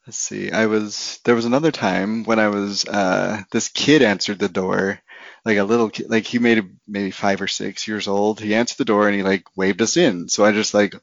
let's 0.08 0.18
see 0.18 0.52
i 0.52 0.68
was 0.68 1.20
there 1.26 1.36
was 1.36 1.46
another 1.46 1.72
time 1.72 2.24
when 2.26 2.40
i 2.40 2.50
was 2.50 2.86
uh 2.86 3.42
this 3.52 3.70
kid 3.70 4.02
answered 4.02 4.40
the 4.40 4.50
door 4.50 5.00
like 5.46 5.58
a 5.58 5.64
little 5.64 5.90
kid, 5.90 6.10
like 6.10 6.26
he 6.26 6.40
made 6.40 6.64
maybe 6.88 7.12
five 7.12 7.42
or 7.42 7.48
six 7.48 7.88
years 7.88 8.08
old. 8.08 8.40
He 8.42 8.56
answered 8.56 8.78
the 8.78 8.86
door 8.86 9.08
and 9.08 9.16
he 9.16 9.24
like 9.24 9.46
waved 9.58 9.82
us 9.82 9.98
in. 9.98 10.30
So 10.30 10.46
I 10.46 10.52
just 10.54 10.74
like, 10.74 10.96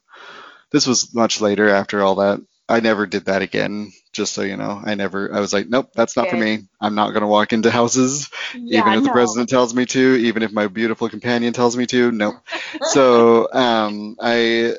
this 0.71 0.87
was 0.87 1.13
much 1.13 1.41
later 1.41 1.69
after 1.69 2.01
all 2.03 2.15
that. 2.15 2.39
I 2.69 2.79
never 2.81 3.07
did 3.07 3.25
that 3.25 3.41
again. 3.43 3.91
Just 4.13 4.33
so 4.33 4.41
you 4.41 4.57
know, 4.57 4.81
I 4.83 4.95
never. 4.95 5.33
I 5.33 5.39
was 5.39 5.53
like, 5.53 5.69
nope, 5.69 5.91
that's 5.93 6.17
not 6.17 6.29
for 6.29 6.35
me. 6.35 6.67
I'm 6.81 6.95
not 6.95 7.11
gonna 7.11 7.27
walk 7.27 7.53
into 7.53 7.71
houses, 7.71 8.29
Yeah, 8.53 8.79
even 8.79 8.93
if 8.95 9.03
the 9.03 9.09
president 9.09 9.49
tells 9.49 9.73
me 9.73 9.85
to, 9.85 10.15
even 10.15 10.43
if 10.43 10.51
my 10.51 10.67
beautiful 10.67 11.07
companion 11.09 11.53
tells 11.53 11.77
me 11.77 11.85
to. 11.87 12.11
Nope. 12.11 12.35
so 12.83 13.47
um, 13.53 14.17
I, 14.19 14.75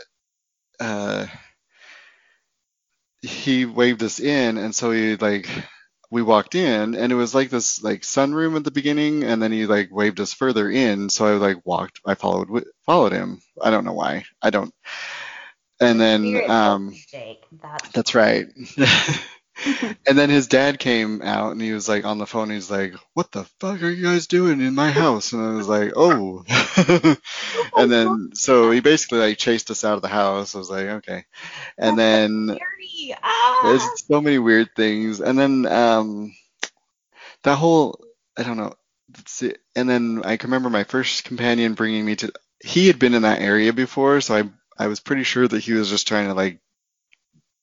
uh, 0.81 1.27
he 3.23 3.65
waved 3.65 4.03
us 4.03 4.21
in, 4.21 4.59
and 4.59 4.75
so 4.75 4.91
he 4.91 5.17
like 5.17 5.49
we 6.11 6.23
walked 6.23 6.55
in, 6.55 6.95
and 6.95 7.11
it 7.11 7.15
was 7.15 7.35
like 7.35 7.49
this 7.51 7.83
like 7.83 8.03
sunroom 8.03 8.57
at 8.57 8.65
the 8.65 8.71
beginning, 8.71 9.25
and 9.25 9.43
then 9.43 9.53
he 9.53 9.67
like 9.67 9.89
waved 9.91 10.21
us 10.21 10.35
further 10.35 10.71
in. 10.71 11.09
So 11.09 11.27
I 11.27 11.33
like 11.39 11.65
walked, 11.65 12.01
I 12.05 12.15
followed 12.15 12.65
followed 12.85 13.13
him. 13.13 13.41
I 13.63 13.71
don't 13.71 13.85
know 13.85 13.95
why. 13.95 14.25
I 14.43 14.51
don't. 14.51 14.75
And 15.83 16.01
then 16.01 16.51
um, 16.51 16.95
that's 17.61 17.89
that's 17.91 18.15
right. 18.15 18.47
and 20.07 20.19
then 20.19 20.31
his 20.31 20.47
dad 20.47 20.79
came 20.79 21.23
out 21.23 21.53
and 21.53 21.61
he 21.61 21.73
was 21.73 21.89
like 21.89 22.05
on 22.05 22.19
the 22.19 22.27
phone. 22.27 22.51
He's 22.51 22.71
like, 22.71 22.95
"What 23.15 23.31
the 23.33 23.45
fuck 23.61 23.83
are 23.83 23.91
you 23.91 24.05
guys 24.05 24.27
doing 24.27 24.61
in 24.61 24.75
my 24.75 24.91
house?" 24.91 25.33
And 25.33 25.43
I 25.43 25.53
was 25.53 25.69
like, 25.69 25.93
"Oh." 25.95 26.45
and 27.77 27.93
then 27.93 28.31
so 28.35 28.71
he 28.71 28.81
basically 28.81 29.19
like 29.19 29.39
chased 29.39 29.71
us 29.71 29.85
out 29.85 29.97
of 29.97 30.03
the 30.03 30.09
house. 30.09 30.55
I 30.55 30.59
was 30.59 30.71
like, 30.71 30.87
"Okay." 30.87 31.25
And 31.79 31.99
then. 31.99 32.59
Ah. 33.23 33.61
there's 33.65 34.07
so 34.07 34.21
many 34.21 34.39
weird 34.39 34.71
things. 34.77 35.21
And 35.21 35.39
then 35.39 35.67
um 35.67 36.35
that 37.43 37.57
whole 37.57 38.01
I 38.37 38.43
don't 38.43 38.57
know. 38.57 38.75
And 39.77 39.89
then 39.89 40.23
I 40.25 40.37
can 40.37 40.49
remember 40.49 40.71
my 40.71 40.85
first 40.85 41.25
companion 41.25 41.75
bringing 41.75 42.05
me 42.05 42.17
to. 42.17 42.33
He 42.65 42.87
had 42.87 42.99
been 42.99 43.15
in 43.15 43.23
that 43.23 43.43
area 43.43 43.73
before, 43.73 44.21
so 44.21 44.37
I 44.37 44.45
I 44.79 44.87
was 44.87 45.01
pretty 45.01 45.25
sure 45.25 45.47
that 45.47 45.63
he 45.63 45.73
was 45.73 45.91
just 45.91 46.09
trying 46.09 46.29
to 46.29 46.35
like 46.35 46.61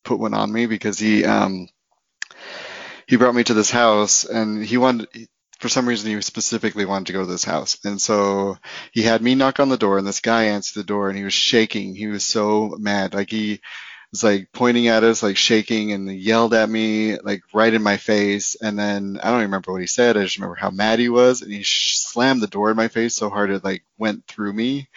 put 0.03 0.19
one 0.19 0.33
on 0.33 0.51
me 0.51 0.65
because 0.65 0.99
he 0.99 1.25
um 1.25 1.67
he 3.07 3.15
brought 3.17 3.35
me 3.35 3.43
to 3.43 3.53
this 3.53 3.71
house 3.71 4.23
and 4.23 4.63
he 4.63 4.77
wanted 4.77 5.07
for 5.59 5.67
some 5.67 5.87
reason 5.87 6.09
he 6.09 6.21
specifically 6.21 6.85
wanted 6.85 7.07
to 7.07 7.13
go 7.13 7.21
to 7.21 7.25
this 7.31 7.43
house. 7.43 7.77
And 7.83 8.01
so 8.01 8.57
he 8.91 9.01
had 9.01 9.21
me 9.21 9.35
knock 9.35 9.59
on 9.59 9.69
the 9.69 9.77
door 9.77 9.97
and 9.97 10.07
this 10.07 10.21
guy 10.21 10.45
answered 10.45 10.79
the 10.79 10.87
door 10.87 11.09
and 11.09 11.17
he 11.17 11.23
was 11.23 11.33
shaking. 11.33 11.95
He 11.95 12.07
was 12.07 12.23
so 12.23 12.75
mad. 12.79 13.13
Like 13.13 13.29
he 13.29 13.59
was 14.11 14.23
like 14.23 14.49
pointing 14.53 14.87
at 14.87 15.03
us 15.03 15.21
like 15.21 15.37
shaking 15.37 15.91
and 15.91 16.09
yelled 16.09 16.53
at 16.53 16.69
me 16.69 17.17
like 17.19 17.41
right 17.53 17.73
in 17.73 17.83
my 17.83 17.97
face. 17.97 18.55
And 18.61 18.79
then 18.79 19.19
i 19.21 19.25
don't 19.25 19.39
even 19.39 19.47
remember 19.47 19.73
what 19.73 19.81
he 19.81 19.87
said. 19.87 20.15
I 20.15 20.23
just 20.23 20.37
remember 20.37 20.55
how 20.55 20.71
mad 20.71 20.99
he 20.99 21.09
was. 21.09 21.41
And 21.41 21.51
he 21.51 21.63
slammed 21.63 22.41
the 22.41 22.47
door 22.47 22.71
in 22.71 22.77
my 22.77 22.87
face 22.87 23.15
so 23.15 23.29
hard 23.29 23.51
it 23.51 23.63
like 23.63 23.83
went 23.97 24.25
through 24.27 24.53
me 24.53 24.87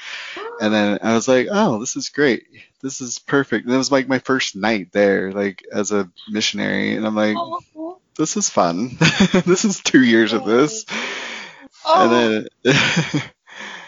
and 0.63 0.73
then 0.73 0.99
I 1.03 1.15
was 1.15 1.29
like, 1.29 1.49
oh, 1.51 1.79
this 1.81 1.97
is 1.97 2.09
great. 2.09 2.45
This 2.83 3.01
is 3.01 3.19
perfect. 3.19 3.67
And 3.67 3.75
it 3.75 3.79
was 3.79 3.93
like 3.93 4.09
my 4.09 4.21
first 4.21 4.57
night 4.57 4.93
there, 4.93 5.33
like 5.33 5.63
as 5.73 5.93
a 5.93 6.11
missionary. 6.31 6.97
And 6.97 7.07
I'm 7.07 7.15
like, 7.17 7.37
Oh. 7.37 7.99
this 8.17 8.37
is 8.37 8.49
fun. 8.49 8.91
this 9.47 9.65
is 9.65 9.81
two 9.81 10.03
years 10.03 10.33
of 10.33 10.45
this. 10.45 10.85
Oh. 11.85 12.03
And 12.03 12.47
then, 12.65 13.23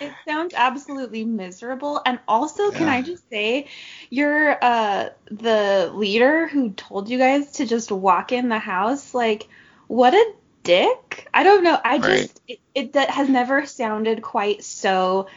It 0.00 0.12
sounds 0.26 0.54
absolutely 0.54 1.24
miserable. 1.24 2.02
And 2.04 2.18
also, 2.28 2.70
can 2.70 2.88
I 2.88 3.00
just 3.02 3.28
say, 3.30 3.68
you're 4.10 4.58
uh 4.62 5.10
the 5.30 5.90
leader 5.94 6.48
who 6.48 6.70
told 6.70 7.08
you 7.08 7.18
guys 7.18 7.52
to 7.52 7.66
just 7.66 7.90
walk 7.92 8.32
in 8.32 8.48
the 8.48 8.58
house. 8.58 9.14
Like, 9.14 9.48
what 9.86 10.12
a 10.12 10.32
dick. 10.64 11.28
I 11.32 11.42
don't 11.44 11.62
know. 11.62 11.78
I 11.82 11.98
Right. 11.98 12.02
just 12.02 12.40
it, 12.48 12.58
it 12.74 12.92
that 12.94 13.10
has 13.10 13.28
never 13.28 13.66
sounded 13.66 14.20
quite 14.22 14.64
so 14.64 15.28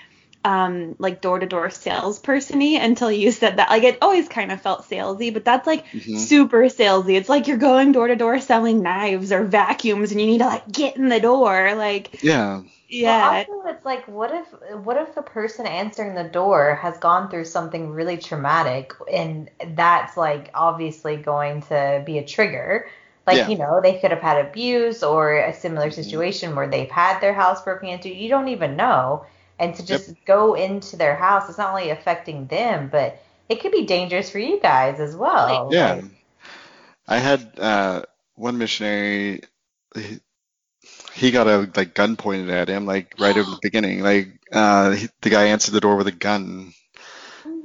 um 0.43 0.95
like 0.99 1.21
door 1.21 1.39
to 1.39 1.45
door 1.45 1.69
salesperson-y 1.69 2.79
until 2.81 3.11
you 3.11 3.31
said 3.31 3.57
that. 3.57 3.69
Like 3.69 3.83
it 3.83 3.97
always 4.01 4.27
kind 4.29 4.51
of 4.51 4.61
felt 4.61 4.83
salesy, 4.89 5.33
but 5.33 5.45
that's 5.45 5.67
like 5.67 5.85
Mhm. 5.93 6.13
super 6.13 6.63
salesy. 6.65 7.15
It's 7.17 7.29
like 7.29 7.47
you're 7.47 7.57
going 7.57 7.91
door 7.91 8.07
to 8.07 8.15
door 8.15 8.39
selling 8.39 8.81
knives 8.81 9.31
or 9.31 9.43
vacuums 9.43 10.11
and 10.11 10.21
you 10.21 10.27
need 10.27 10.39
to 10.39 10.45
like 10.45 10.71
get 10.71 10.95
in 10.97 11.09
the 11.09 11.19
door. 11.19 11.75
Like 11.75 12.19
yeah, 12.21 12.61
yeah. 12.87 13.43
Well, 13.45 13.45
also, 13.49 13.69
it's 13.69 13.85
like, 13.85 14.07
what 14.07 14.31
if, 14.33 14.47
what 14.83 14.97
if 14.97 15.13
the 15.15 15.21
person 15.21 15.65
answering 15.67 16.15
the 16.15 16.23
door 16.23 16.75
has 16.75 16.97
gone 16.97 17.29
through 17.29 17.45
something 17.45 17.91
really 17.91 18.17
traumatic, 18.17 18.93
and 19.11 19.49
that's 19.75 20.17
like 20.17 20.49
obviously 20.53 21.17
going 21.17 21.61
to 21.63 22.03
be 22.05 22.17
a 22.17 22.25
trigger. 22.25 22.87
Like, 23.25 23.37
Yeah. 23.37 23.47
you 23.47 23.57
know, 23.57 23.81
they 23.81 23.99
could 23.99 24.11
have 24.11 24.21
had 24.21 24.45
abuse 24.45 25.03
or 25.03 25.37
a 25.37 25.53
similar 25.53 25.89
Mhm. 25.89 25.93
situation 25.93 26.55
where 26.55 26.67
they've 26.69 26.89
had 26.89 27.19
their 27.19 27.33
house 27.33 27.61
broken 27.63 27.89
into. 27.89 28.09
You 28.09 28.29
don't 28.29 28.47
even 28.49 28.75
know. 28.77 29.25
And 29.59 29.73
to 29.75 29.85
just 29.85 30.13
go 30.25 30.53
into 30.53 30.97
their 30.97 31.15
house, 31.15 31.49
it's 31.49 31.57
not 31.57 31.69
only 31.69 31.89
affecting 31.89 32.45
them, 32.47 32.89
but 32.91 33.21
it 33.49 33.61
could 33.61 33.71
be 33.71 33.85
dangerous 33.85 34.29
for 34.29 34.39
you 34.39 34.59
guys 34.59 34.99
as 34.99 35.15
well. 35.15 35.69
yeah. 35.71 35.93
Like, 35.93 36.05
I 37.07 37.17
had 37.19 37.59
uh, 37.59 38.01
one 38.35 38.57
missionary. 38.57 39.41
He, 39.95 40.19
he 41.13 41.31
got 41.31 41.47
a 41.47 41.69
like 41.75 41.93
gun 41.93 42.15
pointed 42.15 42.49
at 42.49 42.69
him, 42.69 42.85
like 42.85 43.15
right 43.17 43.35
at 43.35 43.45
the 43.45 43.59
beginning. 43.63 44.01
Like 44.01 44.39
uh, 44.51 44.91
he, 44.91 45.07
the 45.21 45.29
guy 45.29 45.45
answered 45.45 45.71
the 45.71 45.81
door 45.81 45.95
with 45.95 46.07
a 46.07 46.11
gun 46.11 46.73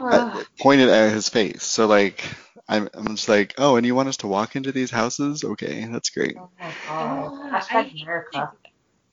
Ugh. 0.01 0.37
at, 0.37 0.47
pointed 0.59 0.89
at 0.89 1.13
his 1.13 1.29
face. 1.29 1.65
So 1.65 1.87
like 1.87 2.25
I'm, 2.69 2.89
I'm 2.95 3.17
just 3.17 3.29
like, 3.29 3.55
oh, 3.59 3.77
and 3.77 3.85
you 3.85 3.95
want 3.95 4.09
us 4.09 4.19
to 4.19 4.29
walk 4.29 4.57
into 4.57 4.73
these 4.73 4.91
houses? 4.91 5.45
Okay, 5.45 5.87
that's 5.91 6.11
great. 6.11 6.37
oh 6.39 6.51
my 6.59 6.73
god. 6.89 7.31
Oh, 7.33 7.51
I 7.53 7.61
Hashtag 7.61 8.03
America. 8.03 8.53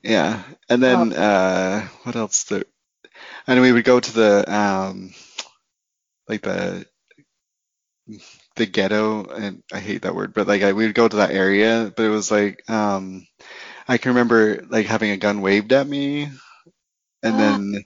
Yeah, 0.04 0.44
and 0.70 0.82
then 0.82 1.14
uh, 1.14 1.88
what 2.04 2.16
else? 2.16 2.44
The 2.46 2.66
and 3.48 3.62
we 3.62 3.72
would 3.74 3.86
go 3.86 4.00
to 4.00 4.14
the 4.14 4.54
um, 4.54 5.14
like 6.28 6.42
the 6.42 6.86
the 8.56 8.66
ghetto, 8.66 9.26
and 9.26 9.64
I 9.72 9.80
hate 9.80 10.02
that 10.04 10.16
word, 10.16 10.34
but 10.34 10.48
like 10.48 10.62
I, 10.62 10.74
we 10.74 10.86
would 10.86 10.96
go 10.96 11.08
to 11.08 11.18
that 11.18 11.32
area, 11.32 11.92
but 11.96 12.06
it 12.06 12.10
was 12.10 12.32
like 12.32 12.68
um, 12.70 13.26
I 13.88 13.98
can 13.98 14.12
remember 14.12 14.66
like 14.70 14.88
having 14.88 15.12
a 15.12 15.18
gun 15.18 15.42
waved 15.42 15.74
at 15.74 15.88
me, 15.88 16.30
and 17.24 17.40
Ah. 17.40 17.40
then 17.40 17.84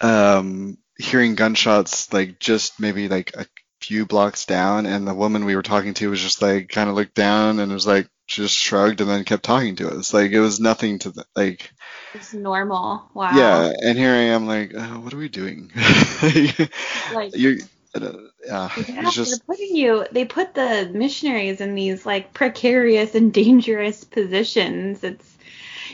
um, 0.00 0.78
hearing 0.98 1.34
gunshots 1.34 2.12
like 2.12 2.38
just 2.38 2.78
maybe 2.80 3.08
like 3.08 3.34
a 3.36 3.46
few 3.80 4.06
blocks 4.06 4.46
down, 4.46 4.86
and 4.86 5.06
the 5.06 5.14
woman 5.14 5.44
we 5.44 5.56
were 5.56 5.62
talking 5.62 5.94
to 5.94 6.10
was 6.10 6.20
just 6.20 6.42
like 6.42 6.68
kind 6.68 6.88
of 6.88 6.96
looked 6.96 7.14
down 7.14 7.58
and 7.60 7.72
was 7.72 7.86
like 7.86 8.08
just 8.26 8.56
shrugged 8.56 9.00
and 9.00 9.10
then 9.10 9.24
kept 9.24 9.42
talking 9.44 9.76
to 9.76 9.90
us. 9.90 10.14
Like 10.14 10.32
it 10.32 10.40
was 10.40 10.60
nothing 10.60 10.98
to 11.00 11.10
the, 11.10 11.24
like 11.36 11.72
It's 12.14 12.32
normal. 12.32 13.08
Wow. 13.14 13.32
yeah. 13.34 13.72
And 13.82 13.98
here 13.98 14.12
I 14.12 14.34
am 14.34 14.46
like, 14.46 14.74
uh, 14.74 14.98
what 14.98 15.12
are 15.12 15.18
we 15.18 15.28
doing? 15.28 15.70
Like 17.12 17.36
you, 17.36 17.60
uh, 17.94 18.12
yeah, 18.44 18.70
yeah, 18.88 19.10
just 19.10 19.30
they're 19.30 19.56
putting 19.56 19.76
you 19.76 20.06
they 20.10 20.24
put 20.24 20.54
the 20.54 20.90
missionaries 20.92 21.60
in 21.60 21.74
these 21.74 22.04
like 22.04 22.32
precarious 22.32 23.14
and 23.14 23.32
dangerous 23.42 24.04
positions. 24.04 25.04
It's 25.04 25.30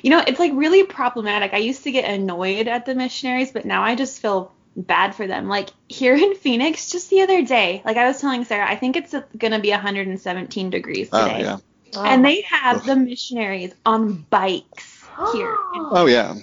you 0.03 0.11
know, 0.11 0.23
it's 0.27 0.39
like 0.39 0.53
really 0.55 0.85
problematic. 0.85 1.53
I 1.53 1.59
used 1.59 1.85
to 1.85 1.93
get 1.93 2.11
annoyed 2.11 2.69
at 2.69 2.87
the 2.87 2.95
missionaries, 2.95 3.53
but 3.53 3.65
now 3.65 3.83
I 3.83 3.97
just 3.97 4.23
feel 4.23 4.53
bad 4.77 5.15
for 5.15 5.27
them. 5.27 5.49
Like 5.49 5.71
here 5.89 6.15
in 6.15 6.35
Phoenix, 6.37 6.91
just 6.91 7.11
the 7.11 7.23
other 7.23 7.45
day, 7.45 7.83
like 7.85 7.97
I 7.97 8.07
was 8.07 8.21
telling 8.21 8.45
Sarah, 8.45 8.71
I 8.71 8.77
think 8.77 8.97
it's 8.97 9.15
going 9.37 9.53
to 9.53 9.59
be 9.59 9.71
117 9.71 10.71
degrees 10.71 11.11
today. 11.11 11.21
oh 11.23 11.39
today. 11.39 11.63
Yeah, 11.93 12.03
And 12.05 12.25
they 12.25 12.43
have 12.49 12.85
the 12.87 12.97
missionaries 12.97 13.73
on 13.85 14.27
bikes 14.31 15.09
here. 15.33 15.59
oh 15.75 16.07
yeah. 16.07 16.35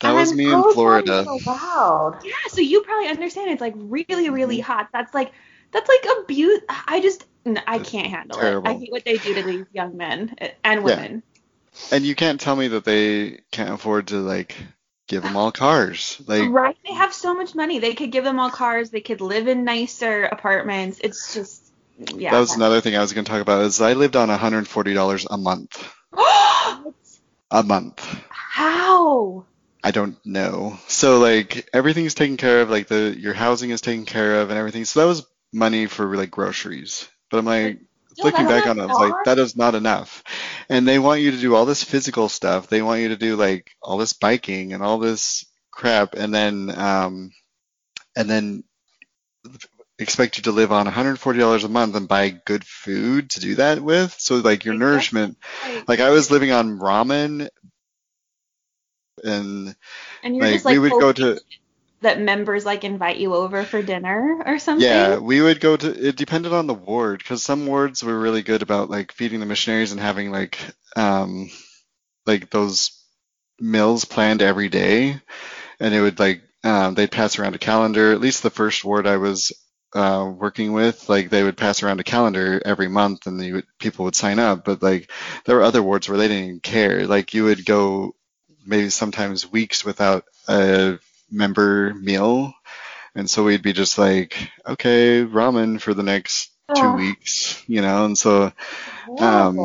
That 0.00 0.10
And 0.10 0.18
was 0.18 0.32
I'm 0.32 0.36
me 0.38 0.50
How 0.50 0.58
in 0.68 0.74
Florida. 0.74 1.22
that 1.22 1.24
so 1.24 1.40
loud? 1.50 2.20
Yeah, 2.24 2.32
so 2.48 2.60
you 2.60 2.82
probably 2.82 3.08
understand 3.08 3.50
it's 3.50 3.60
like 3.60 3.74
really, 3.76 4.30
really 4.30 4.58
Mhm. 4.58 4.64
hot. 4.64 4.88
That's 4.92 5.14
like 5.14 5.32
that's 5.72 5.88
like 5.88 6.06
abuse. 6.24 6.60
I 6.88 7.00
just 7.00 7.24
I 7.66 7.78
can't 7.78 8.08
handle 8.08 8.38
terrible. 8.38 8.70
it. 8.70 8.74
I 8.76 8.78
hate 8.78 8.90
what 8.92 9.04
they 9.04 9.18
do 9.18 9.34
to 9.34 9.42
these 9.42 9.66
young 9.72 9.96
men 9.96 10.34
and 10.64 10.80
Yeah. 10.80 10.84
women. 10.84 11.22
And 11.90 12.04
you 12.04 12.14
can't 12.14 12.40
tell 12.40 12.56
me 12.56 12.68
that 12.68 12.84
they 12.84 13.40
can't 13.50 13.70
afford 13.70 14.08
to 14.08 14.16
like 14.16 14.56
give 15.08 15.22
them 15.22 15.36
all 15.36 15.52
cars. 15.52 16.20
Like 16.26 16.50
right? 16.50 16.76
They 16.86 16.94
have 16.94 17.12
so 17.14 17.34
much 17.34 17.54
money. 17.54 17.78
They 17.78 17.94
could 17.94 18.12
give 18.12 18.24
them 18.24 18.38
all 18.38 18.50
cars. 18.50 18.90
They 18.90 19.00
could 19.00 19.20
live 19.20 19.48
in 19.48 19.64
nicer 19.64 20.24
apartments. 20.24 21.00
It's 21.02 21.32
just 21.32 21.61
yeah. 21.98 22.30
that 22.32 22.40
was 22.40 22.54
another 22.56 22.80
thing 22.80 22.96
I 22.96 23.00
was 23.00 23.12
going 23.12 23.24
to 23.24 23.30
talk 23.30 23.40
about. 23.40 23.62
Is 23.62 23.80
I 23.80 23.92
lived 23.94 24.16
on 24.16 24.28
$140 24.28 25.26
a 25.30 25.36
month. 25.36 25.94
A 27.54 27.62
month. 27.62 28.22
How? 28.30 29.44
I 29.84 29.90
don't 29.90 30.16
know. 30.24 30.78
So 30.88 31.18
like 31.18 31.68
everything's 31.74 32.14
taken 32.14 32.36
care 32.36 32.62
of, 32.62 32.70
like 32.70 32.86
the 32.86 33.14
your 33.18 33.34
housing 33.34 33.70
is 33.70 33.80
taken 33.82 34.06
care 34.06 34.40
of 34.40 34.48
and 34.50 34.58
everything. 34.58 34.84
So 34.84 35.00
that 35.00 35.06
was 35.06 35.26
money 35.52 35.86
for 35.86 36.16
like 36.16 36.30
groceries. 36.30 37.08
But 37.30 37.38
I'm 37.38 37.44
like 37.44 37.80
Still, 38.12 38.26
looking 38.26 38.46
back 38.46 38.66
on 38.66 38.78
it, 38.78 38.82
I 38.82 38.86
was 38.86 38.96
enough. 38.96 39.10
like 39.10 39.24
that 39.24 39.38
is 39.38 39.56
not 39.56 39.74
enough. 39.74 40.22
And 40.68 40.86
they 40.86 40.98
want 40.98 41.20
you 41.20 41.32
to 41.32 41.38
do 41.38 41.54
all 41.54 41.66
this 41.66 41.82
physical 41.84 42.28
stuff. 42.28 42.68
They 42.68 42.80
want 42.82 43.02
you 43.02 43.08
to 43.08 43.16
do 43.16 43.36
like 43.36 43.70
all 43.82 43.98
this 43.98 44.12
biking 44.12 44.72
and 44.72 44.82
all 44.82 44.98
this 44.98 45.44
crap 45.70 46.14
and 46.14 46.34
then 46.34 46.70
um 46.78 47.30
and 48.14 48.28
then 48.30 48.62
expect 50.02 50.36
you 50.38 50.44
to 50.44 50.52
live 50.52 50.72
on 50.72 50.86
$140 50.86 51.64
a 51.64 51.68
month 51.68 51.96
and 51.96 52.08
buy 52.08 52.30
good 52.30 52.64
food 52.66 53.30
to 53.30 53.40
do 53.40 53.56
that 53.56 53.80
with. 53.80 54.14
So 54.18 54.36
like 54.36 54.64
your 54.64 54.74
Exactly. 54.74 54.86
nourishment 54.86 55.38
like 55.88 56.00
I 56.00 56.10
was 56.10 56.30
living 56.30 56.52
on 56.52 56.78
ramen 56.78 57.48
and 59.24 59.74
And 60.22 60.34
like 60.40 60.50
just 60.52 60.64
like 60.64 60.76
we 60.76 60.78
would 60.78 60.92
go 60.98 61.12
to 61.12 61.40
that 62.02 62.20
members 62.20 62.64
like 62.66 62.84
invite 62.84 63.18
you 63.18 63.34
over 63.34 63.64
for 63.64 63.82
dinner 63.82 64.42
or 64.46 64.58
something. 64.58 64.88
yeah 64.88 65.18
we 65.18 65.40
would 65.40 65.60
go 65.60 65.76
to 65.76 66.08
it 66.08 66.16
depended 66.16 66.52
on 66.52 66.66
the 66.66 66.74
ward 66.74 67.18
because 67.18 67.42
some 67.42 67.66
wards 67.66 68.02
were 68.02 68.18
really 68.18 68.42
good 68.42 68.62
about 68.62 68.90
like 68.90 69.12
feeding 69.12 69.40
the 69.40 69.46
missionaries 69.46 69.92
and 69.92 70.00
having 70.00 70.30
like 70.30 70.58
um 70.96 71.50
like 72.26 72.50
those 72.50 72.92
meals 73.60 74.04
planned 74.04 74.42
every 74.42 74.68
day 74.68 75.20
and 75.80 75.94
it 75.94 76.00
would 76.00 76.18
like 76.18 76.42
um, 76.64 76.94
they'd 76.94 77.10
pass 77.12 77.38
around 77.38 77.54
a 77.54 77.58
calendar 77.58 78.12
at 78.12 78.20
least 78.20 78.42
the 78.42 78.50
first 78.50 78.84
ward 78.84 79.06
i 79.06 79.16
was 79.18 79.52
uh, 79.94 80.32
working 80.36 80.72
with 80.72 81.08
like 81.08 81.30
they 81.30 81.42
would 81.42 81.56
pass 81.56 81.82
around 81.82 82.00
a 82.00 82.04
calendar 82.04 82.60
every 82.64 82.88
month 82.88 83.26
and 83.26 83.38
would, 83.52 83.66
people 83.78 84.04
would 84.04 84.14
sign 84.14 84.38
up 84.38 84.64
but 84.64 84.82
like 84.82 85.10
there 85.44 85.56
were 85.56 85.62
other 85.62 85.82
wards 85.82 86.08
where 86.08 86.18
they 86.18 86.28
didn't 86.28 86.62
care. 86.62 87.06
Like 87.06 87.34
you 87.34 87.44
would 87.44 87.64
go 87.66 88.14
maybe 88.66 88.90
sometimes 88.90 89.50
weeks 89.50 89.84
without 89.84 90.24
a 90.48 90.98
member 91.30 91.94
meal. 91.94 92.54
And 93.14 93.28
so 93.28 93.44
we'd 93.44 93.62
be 93.62 93.72
just 93.72 93.98
like 93.98 94.50
okay 94.66 95.24
ramen 95.24 95.80
for 95.80 95.94
the 95.94 96.02
next 96.02 96.50
two 96.74 96.92
weeks 96.92 97.62
you 97.66 97.82
know? 97.82 98.04
And 98.06 98.16
so 98.16 98.52
Um, 99.18 99.56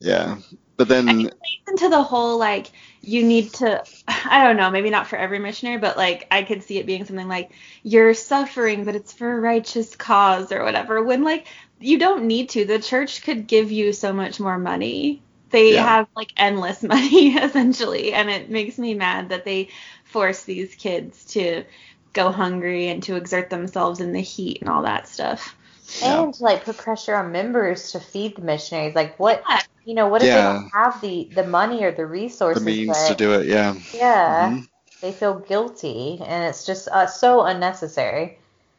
yeah 0.00 0.36
but 0.76 0.88
then 0.88 1.30
into 1.68 1.88
the 1.88 2.02
whole 2.02 2.38
like 2.38 2.70
you 3.02 3.22
need 3.22 3.52
to 3.54 3.84
I 4.08 4.44
don't 4.44 4.56
know, 4.56 4.70
maybe 4.70 4.90
not 4.90 5.06
for 5.08 5.16
every 5.16 5.38
missionary, 5.38 5.78
but 5.78 5.96
like 5.96 6.26
I 6.30 6.42
could 6.42 6.62
see 6.62 6.78
it 6.78 6.86
being 6.86 7.04
something 7.04 7.28
like 7.28 7.50
you're 7.82 8.14
suffering, 8.14 8.84
but 8.84 8.94
it's 8.94 9.12
for 9.12 9.32
a 9.36 9.40
righteous 9.40 9.96
cause 9.96 10.52
or 10.52 10.62
whatever. 10.64 11.02
When 11.02 11.24
like 11.24 11.46
you 11.80 11.98
don't 11.98 12.26
need 12.26 12.50
to. 12.50 12.64
The 12.64 12.78
church 12.78 13.22
could 13.22 13.46
give 13.46 13.70
you 13.70 13.92
so 13.92 14.12
much 14.12 14.40
more 14.40 14.58
money. 14.58 15.22
They 15.50 15.74
Yeah. 15.74 15.82
have 15.82 16.08
like 16.16 16.32
endless 16.36 16.82
money 16.84 17.36
essentially, 17.36 18.12
and 18.12 18.30
it 18.30 18.50
makes 18.50 18.78
me 18.78 18.94
mad 18.94 19.30
that 19.30 19.44
they 19.44 19.70
force 20.04 20.44
these 20.44 20.74
kids 20.74 21.24
to 21.26 21.64
go 22.12 22.30
hungry 22.32 22.88
and 22.88 23.02
to 23.04 23.16
exert 23.16 23.50
themselves 23.50 24.00
in 24.00 24.12
the 24.12 24.20
heat 24.20 24.60
and 24.60 24.70
all 24.70 24.82
that 24.82 25.08
stuff. 25.08 25.56
Yeah. 26.00 26.22
and 26.24 26.34
to 26.34 26.42
like 26.42 26.64
put 26.64 26.78
pressure 26.78 27.14
on 27.14 27.32
members 27.32 27.92
to 27.92 28.00
feed 28.00 28.36
the 28.36 28.42
missionaries. 28.42 28.94
Like 28.94 29.18
what 29.18 29.42
Yeah. 29.48 29.60
You 29.86 29.94
know, 29.94 30.08
what 30.08 30.20
if 30.20 30.28
they 30.28 30.42
don't 30.42 30.68
have 30.74 31.00
the 31.00 31.30
the 31.34 31.46
money 31.46 31.84
or 31.84 31.92
the 31.92 32.04
resources? 32.04 32.62
the 32.62 32.66
resources? 32.72 32.86
means 32.86 32.96
but, 32.98 33.08
to 33.08 33.14
do 33.14 33.32
it 33.40 33.46
yeah 33.46 33.74
Yeah, 33.94 34.48
Mhm. 34.50 34.68
they 35.00 35.12
feel 35.12 35.34
guilty, 35.38 36.18
and 36.20 36.44
it's 36.44 36.66
just 36.66 36.88
uh, 36.88 37.06
so 37.06 37.42
unnecessary. 37.42 38.38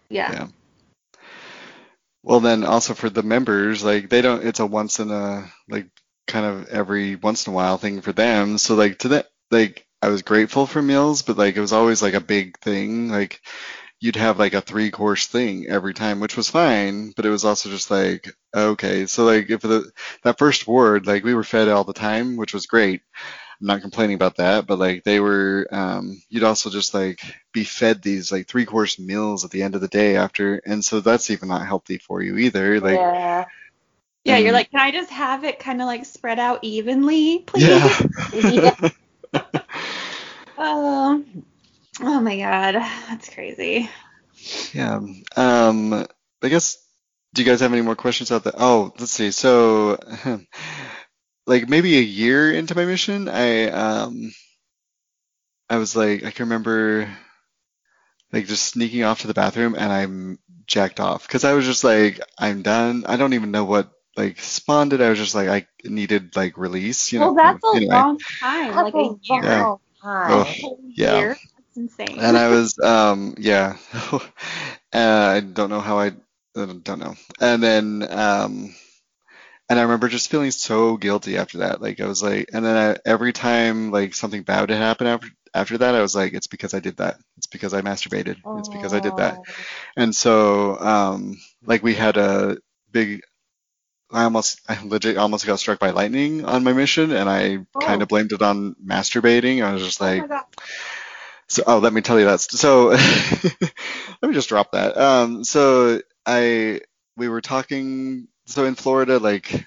Yeah. 0.09 0.31
Yeah. 0.31 0.47
Well, 2.23 2.39
then 2.41 2.63
also 2.65 2.93
for 2.93 3.09
the 3.09 3.23
members, 3.23 3.83
like 3.83 4.09
they 4.09 4.21
don't, 4.21 4.45
it's 4.45 4.59
a 4.59 4.65
once 4.65 4.99
in 4.99 5.11
a, 5.11 5.49
like 5.69 5.87
kind 6.27 6.45
of 6.45 6.67
every 6.67 7.15
once 7.15 7.47
in 7.47 7.53
a 7.53 7.55
while 7.55 7.77
thing 7.77 8.01
for 8.01 8.11
them. 8.11 8.57
So 8.57 8.75
like 8.75 8.99
to 8.99 9.09
that, 9.09 9.27
like 9.49 9.85
I 10.01 10.09
was 10.09 10.23
grateful 10.23 10.67
for 10.67 10.81
meals, 10.81 11.21
but 11.21 11.37
like 11.37 11.55
it 11.55 11.61
was 11.61 11.73
always 11.73 12.01
like 12.01 12.15
a 12.15 12.19
big 12.21 12.59
thing. 12.59 13.09
Like 13.09 13.41
you'd 13.99 14.15
have 14.15 14.39
like 14.39 14.53
a 14.53 14.61
three 14.61 14.91
course 14.91 15.27
thing 15.27 15.67
every 15.67 15.93
time, 15.93 16.19
which 16.19 16.37
was 16.37 16.49
fine, 16.49 17.11
but 17.15 17.25
it 17.25 17.29
was 17.29 17.45
also 17.45 17.69
just 17.69 17.91
like, 17.91 18.27
okay. 18.55 19.05
So 19.07 19.25
like 19.25 19.49
if 19.49 19.61
the, 19.61 19.91
that 20.23 20.37
first 20.37 20.67
ward, 20.67 21.07
like 21.07 21.23
we 21.23 21.33
were 21.33 21.43
fed 21.43 21.67
all 21.69 21.83
the 21.83 21.93
time, 21.93 22.37
which 22.37 22.53
was 22.53 22.67
great. 22.67 23.01
I'm 23.61 23.67
not 23.67 23.81
complaining 23.81 24.15
about 24.15 24.37
that, 24.37 24.67
but 24.67 24.79
like 24.79 25.03
they 25.03 25.19
were, 25.19 25.67
um, 25.71 26.21
you'd 26.29 26.43
also 26.43 26.69
just 26.69 26.93
like 26.93 27.19
be 27.53 27.63
fed 27.63 28.01
these 28.03 28.31
like 28.31 28.47
three 28.47 28.65
course 28.65 28.99
meals 28.99 29.45
at 29.45 29.51
the 29.51 29.63
end 29.63 29.75
of 29.75 29.81
the 29.81 29.87
day 29.87 30.15
after, 30.17 30.61
and 30.65 30.83
so 30.85 30.99
that's 31.01 31.31
even 31.31 31.49
not 31.49 31.65
healthy 31.67 31.97
for 31.97 32.21
you 32.21 32.37
either. 32.37 32.79
Like, 32.79 33.03
yeah, 33.03 33.45
Yeah, 34.23 34.37
you're 34.37 34.51
like, 34.53 34.69
can 34.71 34.79
I 34.81 34.91
just 34.91 35.09
have 35.11 35.43
it 35.43 35.59
kind 35.59 35.81
of 35.81 35.87
like 35.87 36.05
spread 36.05 36.39
out 36.39 36.59
evenly, 36.63 37.39
please? 37.39 37.85
yeah, 37.85 38.01
yeah. 38.31 38.75
Oh, 40.57 41.23
oh 42.01 42.19
my 42.21 42.37
God, 42.37 42.75
that's 42.75 43.29
crazy. 43.29 43.89
yeah. 44.73 44.99
Um, 45.35 45.93
I 45.93 46.47
guess, 46.49 46.77
do 47.33 47.41
you 47.43 47.47
guys 47.49 47.59
have 47.61 47.73
any 47.73 47.81
more 47.81 47.95
questions 47.95 48.31
out 48.31 48.43
there? 48.43 48.53
Oh, 48.57 48.93
let's 48.99 49.11
see. 49.11 49.31
So, 49.31 49.97
like 51.47 51.69
maybe 51.69 51.97
a 51.97 52.01
year 52.01 52.51
into 52.53 52.75
my 52.75 52.85
mission, 52.85 53.29
I 53.29 53.69
um, 53.69 54.31
I 55.69 55.77
was 55.77 55.95
like, 55.95 56.23
I 56.25 56.31
can 56.31 56.45
remember 56.45 57.07
like 58.31 58.45
just 58.47 58.65
sneaking 58.65 59.03
off 59.03 59.21
to 59.21 59.27
the 59.27 59.33
bathroom 59.33 59.75
and 59.77 59.91
I'm 59.91 60.39
jacked 60.65 60.99
off 60.99 61.25
because 61.27 61.43
I 61.43 61.53
was 61.53 61.65
just 61.65 61.83
like, 61.83 62.19
I'm 62.37 62.61
done. 62.61 63.05
I 63.05 63.17
don't 63.17 63.33
even 63.33 63.51
know 63.51 63.65
what 63.65 63.91
like 64.15 64.39
spawned 64.39 64.93
it. 64.93 65.01
I 65.01 65.09
was 65.09 65.19
just 65.19 65.35
like, 65.35 65.47
I 65.49 65.67
needed 65.87 66.35
like 66.35 66.57
release, 66.57 67.11
you 67.11 67.19
know. 67.19 67.31
well, 67.31 67.35
that's 67.35 67.63
a 67.63 67.67
anyway. 67.75 67.95
long 67.95 68.23
time, 68.41 68.81
like 68.81 68.93
a 68.95 68.97
That's 69.01 69.11
a 69.11 69.15
year, 69.21 69.41
Yeah. 69.41 69.65
time. 70.01 70.43
Ugh. 70.43 70.47
whole 70.61 70.79
Yeah. 70.95 71.27
Insane. 71.77 72.19
and 72.19 72.37
I 72.37 72.49
was 72.49 72.77
um 72.79 73.35
yeah 73.37 73.77
uh, 74.11 74.19
I 74.93 75.39
don't 75.41 75.69
know 75.69 75.81
how 75.81 75.99
I 75.99 76.07
I 76.55 76.65
don't 76.83 76.99
know 76.99 77.15
and 77.39 77.61
then 77.63 78.07
um 78.09 78.75
and 79.69 79.79
I 79.79 79.83
remember 79.83 80.07
just 80.07 80.29
feeling 80.29 80.51
so 80.51 80.97
guilty 80.97 81.37
after 81.37 81.59
that 81.59 81.81
like 81.81 81.99
I 81.99 82.07
was 82.07 82.23
like 82.23 82.49
and 82.53 82.65
then 82.65 82.75
I, 82.75 82.97
every 83.09 83.33
time 83.33 83.91
like 83.91 84.13
something 84.15 84.43
bad 84.43 84.61
would 84.61 84.69
happen 84.71 85.07
after 85.07 85.29
after 85.53 85.77
that 85.79 85.95
I 85.95 86.01
was 86.01 86.15
like 86.15 86.33
it's 86.33 86.47
because 86.47 86.73
I 86.73 86.79
did 86.79 86.97
that 86.97 87.17
it's 87.37 87.47
because 87.47 87.73
I 87.73 87.81
masturbated 87.81 88.37
it's 88.53 88.69
because 88.69 88.93
I 88.93 88.99
did 88.99 89.17
that 89.17 89.39
Oh. 89.39 89.65
and 89.97 90.15
so 90.15 90.79
um 90.79 91.37
like 91.65 91.83
we 91.83 91.95
had 91.95 92.17
a 92.17 92.57
big 92.91 93.21
I 94.11 94.23
almost 94.23 94.61
I 94.69 94.81
legit 94.83 95.17
almost 95.17 95.45
got 95.45 95.59
struck 95.59 95.79
by 95.79 95.91
lightning 95.91 96.45
on 96.45 96.63
my 96.63 96.73
mission 96.73 97.11
and 97.11 97.29
I 97.29 97.59
kind 97.79 98.01
Oh. 98.01 98.03
of 98.03 98.07
blamed 98.09 98.33
it 98.33 98.41
on 98.41 98.75
masturbating 98.85 99.63
I 99.63 99.73
was 99.73 99.83
just 99.83 100.01
oh 100.01 100.01
like 100.01 100.27
God. 100.27 100.45
So, 101.47 101.63
oh, 101.65 101.79
let 101.79 101.93
me 101.93 102.01
tell 102.01 102.19
you 102.19 102.25
that. 102.25 102.41
So, 102.41 102.87
let 104.21 104.29
me 104.29 104.33
just 104.33 104.49
drop 104.49 104.71
that. 104.71 104.97
Um, 104.97 105.43
so 105.43 106.01
I, 106.25 106.81
we 107.15 107.29
were 107.29 107.41
talking, 107.41 108.27
so 108.45 108.65
in 108.65 108.75
Florida, 108.75 109.19
like 109.19 109.65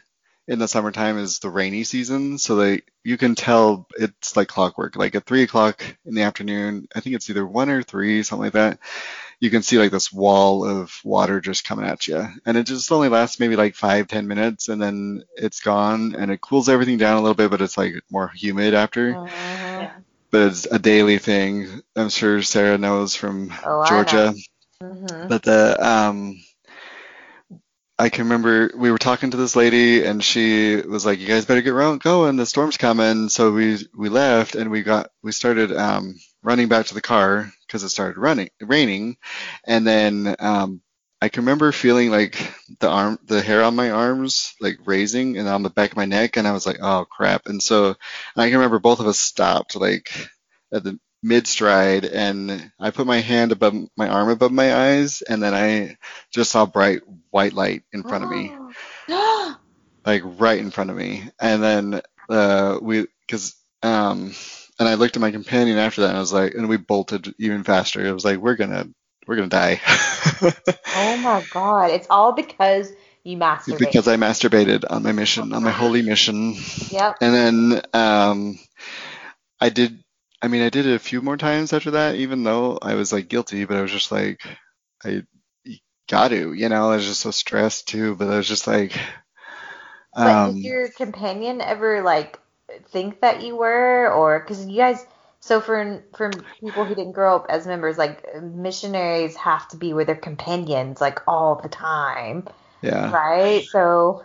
in 0.49 0.59
the 0.59 0.67
summertime 0.69 1.17
is 1.19 1.39
the 1.39 1.49
rainy 1.49 1.85
season. 1.85 2.37
So 2.39 2.57
like 2.57 2.91
you 3.05 3.17
can 3.17 3.35
tell 3.37 3.87
it's 3.97 4.37
like 4.37 4.49
clockwork. 4.49 4.97
Like 4.97 5.15
at 5.15 5.25
three 5.25 5.43
o'clock 5.45 5.85
in 6.05 6.15
the 6.15 6.23
afternoon, 6.23 6.89
I 6.95 7.01
think 7.01 7.15
it's 7.15 7.31
either 7.31 7.47
one 7.47 7.71
or 7.71 7.83
three, 7.83 8.23
something 8.25 8.47
like 8.47 8.55
that. 8.55 8.79
You 9.39 9.49
can 9.49 9.63
see 9.63 9.79
like 9.79 9.93
this 9.93 10.13
wall 10.13 10.67
of 10.67 10.93
water 11.05 11.41
just 11.41 11.65
coming 11.65 11.87
at 11.87 12.09
you. 12.09 12.27
And 12.45 12.57
it 12.57 12.65
just 12.67 12.91
only 12.91 13.09
lasts 13.09 13.39
maybe 13.41 13.57
like 13.57 13.75
five, 13.75 14.09
ten 14.09 14.27
minutes 14.27 14.69
and 14.69 14.83
then 14.83 15.23
it's 15.37 15.61
gone 15.61 16.17
and 16.19 16.31
it 16.31 16.41
cools 16.41 16.69
everything 16.69 16.99
down 16.99 17.17
a 17.17 17.21
little 17.21 17.35
bit, 17.35 17.51
but 17.51 17.63
it's 17.63 17.79
like 17.79 17.95
more 18.11 18.29
humid 18.29 18.75
after 18.75 19.15
Mhm. 19.15 20.05
Yeah. 20.33 20.41
but 20.41 20.47
it's 20.49 20.67
a 20.67 20.79
daily 20.79 21.19
thing. 21.19 21.83
I'm 21.97 22.09
sure 22.11 22.43
Sarah 22.43 22.79
knows 22.79 23.15
from 23.15 23.53
Oh, 23.65 23.81
I 23.81 23.87
Georgia. 23.89 24.35
Mhm. 24.83 25.29
But 25.29 25.43
the 25.43 25.77
um, 25.87 26.41
I 27.99 28.09
can 28.09 28.25
remember 28.25 28.71
we 28.75 28.91
were 28.91 28.99
talking 28.99 29.31
to 29.31 29.37
this 29.37 29.57
lady 29.57 30.05
and 30.05 30.23
she 30.25 30.77
was 30.77 31.05
like, 31.05 31.19
"You 31.19 31.27
guys 31.27 31.45
better 31.45 31.61
get 31.63 31.73
around 31.75 32.01
going. 32.01 32.37
The 32.37 32.47
storm's 32.47 32.77
coming." 32.79 33.29
So 33.29 33.53
we 33.53 33.79
we 33.97 34.09
left 34.09 34.55
and 34.55 34.71
we 34.71 34.83
got 34.83 35.11
we 35.23 35.33
started 35.33 35.73
um, 35.77 36.17
running 36.43 36.69
back 36.69 36.87
to 36.87 36.95
the 36.95 37.03
car 37.03 37.53
because 37.67 37.83
it 37.83 37.91
started 37.91 38.19
running 38.19 38.51
raining, 38.61 39.17
and 39.65 39.87
then 39.87 40.35
um, 40.39 40.81
I 41.23 41.29
can 41.29 41.43
remember 41.43 41.71
feeling 41.73 42.11
like 42.11 42.55
the 42.81 42.89
arm 42.89 43.19
the 43.27 43.43
hair 43.43 43.63
on 43.63 43.77
my 43.77 43.91
arms 43.91 44.55
like 44.61 44.79
raising 44.87 45.37
and 45.37 45.49
on 45.49 45.63
the 45.63 45.71
back 45.71 45.91
of 45.91 45.97
my 45.97 46.07
neck, 46.07 46.37
and 46.37 46.49
I 46.49 46.53
was 46.53 46.67
like, 46.67 46.79
"Oh 46.81 47.05
crap!" 47.05 47.47
And 47.47 47.63
so 47.63 47.89
and 47.89 47.97
I 48.37 48.49
can 48.49 48.57
remember 48.59 48.79
both 48.79 49.01
of 49.01 49.07
us 49.07 49.19
stopped 49.19 49.77
like 49.77 50.11
at 50.73 50.83
the 50.85 50.99
mid 51.23 51.47
stride 51.47 52.05
and 52.07 52.73
I 52.79 52.91
put 52.91 53.07
my 53.07 53.21
hand 53.21 53.53
above 53.53 53.75
my 53.97 54.09
arm 54.09 54.31
above 54.31 54.53
my 54.53 54.75
eyes 54.75 55.23
and 55.23 55.43
then 55.43 55.55
I 55.55 55.97
just 56.33 56.51
saw 56.51 56.65
bright 56.65 57.03
white 57.31 57.53
light 57.53 57.83
in 57.93 58.03
front 58.03 58.25
of 58.25 58.31
me. 58.31 58.55
Like 60.07 60.23
right 60.25 60.59
in 60.59 60.71
front 60.71 60.89
of 60.89 60.97
me. 60.97 61.25
And 61.39 61.63
then 61.63 62.01
uh 62.31 62.79
we 62.81 63.07
because 63.27 63.55
um 63.83 64.33
and 64.79 64.89
I 64.89 64.95
looked 64.95 65.17
at 65.17 65.21
my 65.21 65.31
companion 65.31 65.77
after 65.77 66.01
that 66.01 66.09
and 66.09 66.17
I 66.17 66.21
was 66.21 66.33
like 66.33 66.55
and 66.55 66.71
we 66.71 66.79
bolted 66.79 67.35
even 67.39 67.65
faster. 67.65 68.05
It 68.05 68.13
was 68.13 68.25
like 68.25 68.39
we're 68.39 68.57
gonna 68.57 68.89
we're 69.27 69.37
gonna 69.37 69.49
die 69.49 69.81
Oh 70.97 71.17
my 71.17 71.45
god, 71.51 71.91
it's 71.91 72.09
all 72.11 72.33
because 72.33 72.93
you 73.23 73.37
masturbate. 73.37 73.79
because 73.79 74.09
I 74.09 74.17
masturbated 74.17 74.85
on 74.91 75.03
my 75.03 75.13
mission 75.13 75.53
on 75.53 75.63
my 75.63 75.71
holy 75.71 76.03
mission 76.03 76.55
Yep. 76.91 77.17
And 77.21 77.35
then 77.35 77.83
um, 77.93 78.59
I 79.61 79.69
did. 79.69 80.03
I 80.43 80.49
mean, 80.49 80.63
I 80.63 80.71
did 80.71 80.87
it 80.87 80.95
a 80.95 80.99
few 80.99 81.21
more 81.21 81.37
times 81.37 81.73
after 81.73 81.93
that, 81.93 82.15
even 82.17 82.45
though 82.45 82.79
I 82.81 82.95
was 82.95 83.13
like 83.13 83.29
guilty. 83.29 83.65
But 83.67 83.77
I 83.77 83.83
was 83.83 83.93
just 83.93 84.11
like, 84.11 84.41
I 85.05 85.23
got 86.09 86.29
to, 86.29 86.53
you 86.55 86.69
know. 86.69 86.91
I 86.91 86.97
was 86.97 87.07
just 87.07 87.21
so 87.21 87.31
stressed 87.31 87.89
too. 87.89 88.17
But 88.17 88.29
I 88.29 88.37
was 88.39 88.49
just 88.49 88.67
like, 88.67 88.99
But 90.15 90.25
um, 90.25 90.55
did 90.55 90.65
your 90.65 90.89
companion 90.89 91.61
ever 91.61 92.03
like 92.03 92.41
think 92.89 93.21
that 93.21 93.43
you 93.43 93.57
were, 93.57 94.11
or 94.11 94.41
because 94.41 94.67
you 94.67 94.77
guys? 94.77 95.07
So 95.41 95.61
for 95.61 96.05
for 96.17 96.31
people 96.61 96.85
who 96.87 96.95
didn't 96.95 97.13
grow 97.13 97.37
up 97.37 97.47
as 97.49 97.67
members, 97.67 97.99
like 97.99 98.25
missionaries 98.43 99.37
have 99.37 99.67
to 99.69 99.77
be 99.77 99.93
with 99.95 100.07
their 100.07 100.17
companions 100.17 101.01
like 101.01 101.21
all 101.27 101.57
the 101.63 101.69
time, 101.69 102.47
yeah. 102.83 103.11
right? 103.13 103.65
So 103.69 104.25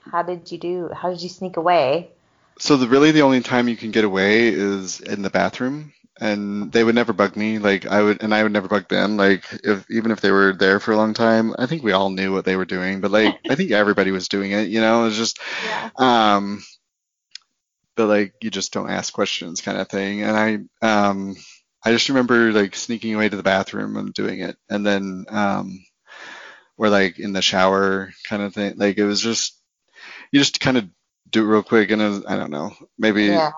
how 0.00 0.22
did 0.22 0.50
you 0.52 0.58
do? 0.58 0.90
How 0.92 1.10
did 1.10 1.22
you 1.22 1.28
sneak 1.28 1.56
away? 1.56 2.10
so 2.58 2.76
the 2.76 2.88
really 2.88 3.10
the 3.10 3.22
only 3.22 3.40
time 3.40 3.68
you 3.68 3.76
can 3.76 3.90
get 3.90 4.04
away 4.04 4.48
is 4.48 5.00
in 5.00 5.22
the 5.22 5.30
bathroom 5.30 5.92
and 6.20 6.70
they 6.72 6.84
would 6.84 6.94
never 6.94 7.12
bug 7.12 7.36
me 7.36 7.58
like 7.58 7.86
i 7.86 8.02
would 8.02 8.22
and 8.22 8.34
i 8.34 8.42
would 8.42 8.52
never 8.52 8.68
bug 8.68 8.88
them 8.88 9.16
like 9.16 9.44
if 9.64 9.90
even 9.90 10.10
if 10.10 10.20
they 10.20 10.30
were 10.30 10.52
there 10.52 10.78
for 10.78 10.92
a 10.92 10.96
long 10.96 11.14
time 11.14 11.54
i 11.58 11.66
think 11.66 11.82
we 11.82 11.92
all 11.92 12.10
knew 12.10 12.32
what 12.32 12.44
they 12.44 12.56
were 12.56 12.66
doing 12.66 13.00
but 13.00 13.10
like 13.10 13.38
i 13.48 13.54
think 13.54 13.70
everybody 13.70 14.10
was 14.10 14.28
doing 14.28 14.50
it 14.52 14.68
you 14.68 14.80
know 14.80 15.06
it's 15.06 15.16
just 15.16 15.38
Yeah. 15.64 15.90
um 15.96 16.62
but 17.96 18.06
like 18.06 18.34
you 18.42 18.50
just 18.50 18.72
don't 18.72 18.90
ask 18.90 19.12
questions 19.12 19.60
kind 19.60 19.78
of 19.78 19.88
thing 19.88 20.22
and 20.22 20.36
i 20.36 20.58
um 20.86 21.34
i 21.84 21.92
just 21.92 22.08
remember 22.08 22.52
like 22.52 22.74
sneaking 22.74 23.14
away 23.14 23.28
to 23.28 23.36
the 23.36 23.42
bathroom 23.42 23.96
and 23.96 24.14
doing 24.14 24.40
it 24.40 24.56
and 24.68 24.86
then 24.86 25.24
um 25.28 25.84
or 26.78 26.88
like 26.88 27.18
in 27.18 27.32
the 27.32 27.42
shower 27.42 28.10
kind 28.24 28.42
of 28.42 28.54
thing 28.54 28.74
like 28.76 28.96
it 28.98 29.04
was 29.04 29.20
just 29.20 29.58
you 30.32 30.40
just 30.40 30.60
kind 30.60 30.76
of 30.78 30.88
do 31.30 31.42
it 31.42 31.46
real 31.48 31.62
quick 31.62 31.90
and 31.90 32.00
was, 32.02 32.24
i 32.26 32.36
don't 32.36 32.50
know 32.50 32.72
maybe 32.98 33.24
Yeah. 33.26 33.50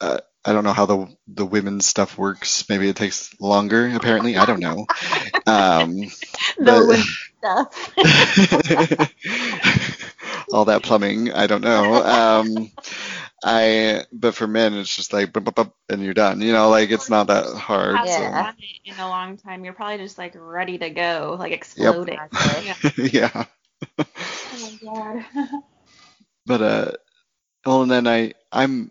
uh, 0.00 0.18
I 0.44 0.52
don't 0.52 0.64
know 0.64 0.72
how 0.72 0.86
the 0.86 1.08
the 1.26 1.44
women's 1.44 1.84
stuff 1.84 2.16
works. 2.16 2.66
Maybe 2.70 2.88
it 2.88 2.96
takes 2.96 3.38
longer. 3.40 3.90
Apparently, 3.94 4.36
I 4.38 4.46
don't 4.46 4.60
know. 4.60 4.86
Um, 5.46 5.96
The 6.56 7.06
but- 7.38 7.68
stuff. 7.98 9.12
all 10.52 10.64
that 10.66 10.82
plumbing, 10.82 11.32
I 11.32 11.46
don't 11.46 11.60
know. 11.62 11.94
Um, 12.02 12.70
I 13.44 14.04
but 14.12 14.34
for 14.34 14.46
men, 14.46 14.74
it's 14.74 14.94
just 14.94 15.12
like 15.12 15.32
bup, 15.32 15.44
bup, 15.44 15.54
bup, 15.54 15.74
and 15.88 16.02
you're 16.02 16.14
done. 16.14 16.40
You 16.40 16.52
know, 16.52 16.70
like 16.70 16.90
it's 16.90 17.08
not 17.08 17.28
that 17.28 17.46
hard. 17.46 17.96
Yeah. 18.04 18.52
it 18.58 18.80
in 18.84 18.98
a 18.98 19.08
long 19.08 19.36
time. 19.36 19.64
You're 19.64 19.74
probably 19.74 19.98
just 19.98 20.18
like 20.18 20.32
ready 20.36 20.78
to 20.78 20.90
go, 20.90 21.36
like 21.38 21.52
exploding. 21.52 22.18
Exactly. 22.18 23.04
Yeah. 23.12 23.30
Yeah. 23.32 23.44
Oh 24.50 24.78
my 24.82 25.22
god. 25.22 25.24
But 26.46 26.62
uh, 26.62 26.92
well, 27.66 27.82
and 27.82 27.90
then 27.90 28.06
I 28.06 28.32
I'm 28.50 28.90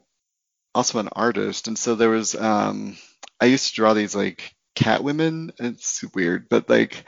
also 0.76 1.00
an 1.00 1.10
artist, 1.12 1.68
and 1.68 1.78
so 1.78 1.96
there 1.96 2.10
was 2.10 2.36
um 2.36 2.98
I 3.42 3.46
used 3.46 3.70
to 3.70 3.76
draw 3.76 3.94
these 3.96 4.16
like 4.16 4.56
cat 4.76 5.04
women. 5.04 5.52
It's 5.60 6.04
weird, 6.14 6.50
but 6.50 6.70
like 6.70 7.04